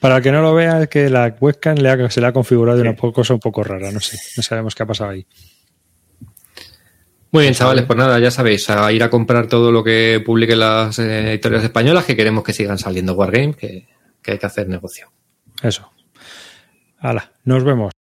para 0.00 0.18
el 0.18 0.22
que 0.22 0.30
no 0.30 0.42
lo 0.42 0.54
vea, 0.54 0.82
es 0.82 0.88
que 0.88 1.08
la 1.08 1.34
webcam 1.40 1.78
se 2.10 2.20
le 2.20 2.26
ha 2.26 2.32
configurado 2.32 2.76
de 2.76 2.82
una 2.82 2.94
cosa 2.94 3.32
un 3.32 3.40
poco 3.40 3.64
rara, 3.64 3.90
no 3.90 4.00
sé, 4.00 4.18
no 4.36 4.42
sabemos 4.42 4.74
qué 4.74 4.82
ha 4.82 4.86
pasado 4.86 5.10
ahí. 5.10 5.26
Muy 7.30 7.42
bien, 7.42 7.54
chavales, 7.54 7.86
pues 7.86 7.98
nada, 7.98 8.18
ya 8.18 8.30
sabéis, 8.30 8.68
a 8.68 8.92
ir 8.92 9.02
a 9.02 9.08
comprar 9.08 9.46
todo 9.46 9.72
lo 9.72 9.82
que 9.82 10.22
publiquen 10.24 10.60
las 10.60 10.98
eh, 10.98 11.30
editoriales 11.30 11.64
españolas, 11.64 12.04
que 12.04 12.16
queremos 12.16 12.44
que 12.44 12.52
sigan 12.52 12.78
saliendo 12.78 13.14
Wargame, 13.14 13.54
que, 13.54 13.88
que 14.22 14.32
hay 14.32 14.38
que 14.38 14.46
hacer 14.46 14.68
negocio. 14.68 15.10
Eso. 15.62 15.90
Hala, 16.98 17.32
nos 17.44 17.64
vemos. 17.64 17.97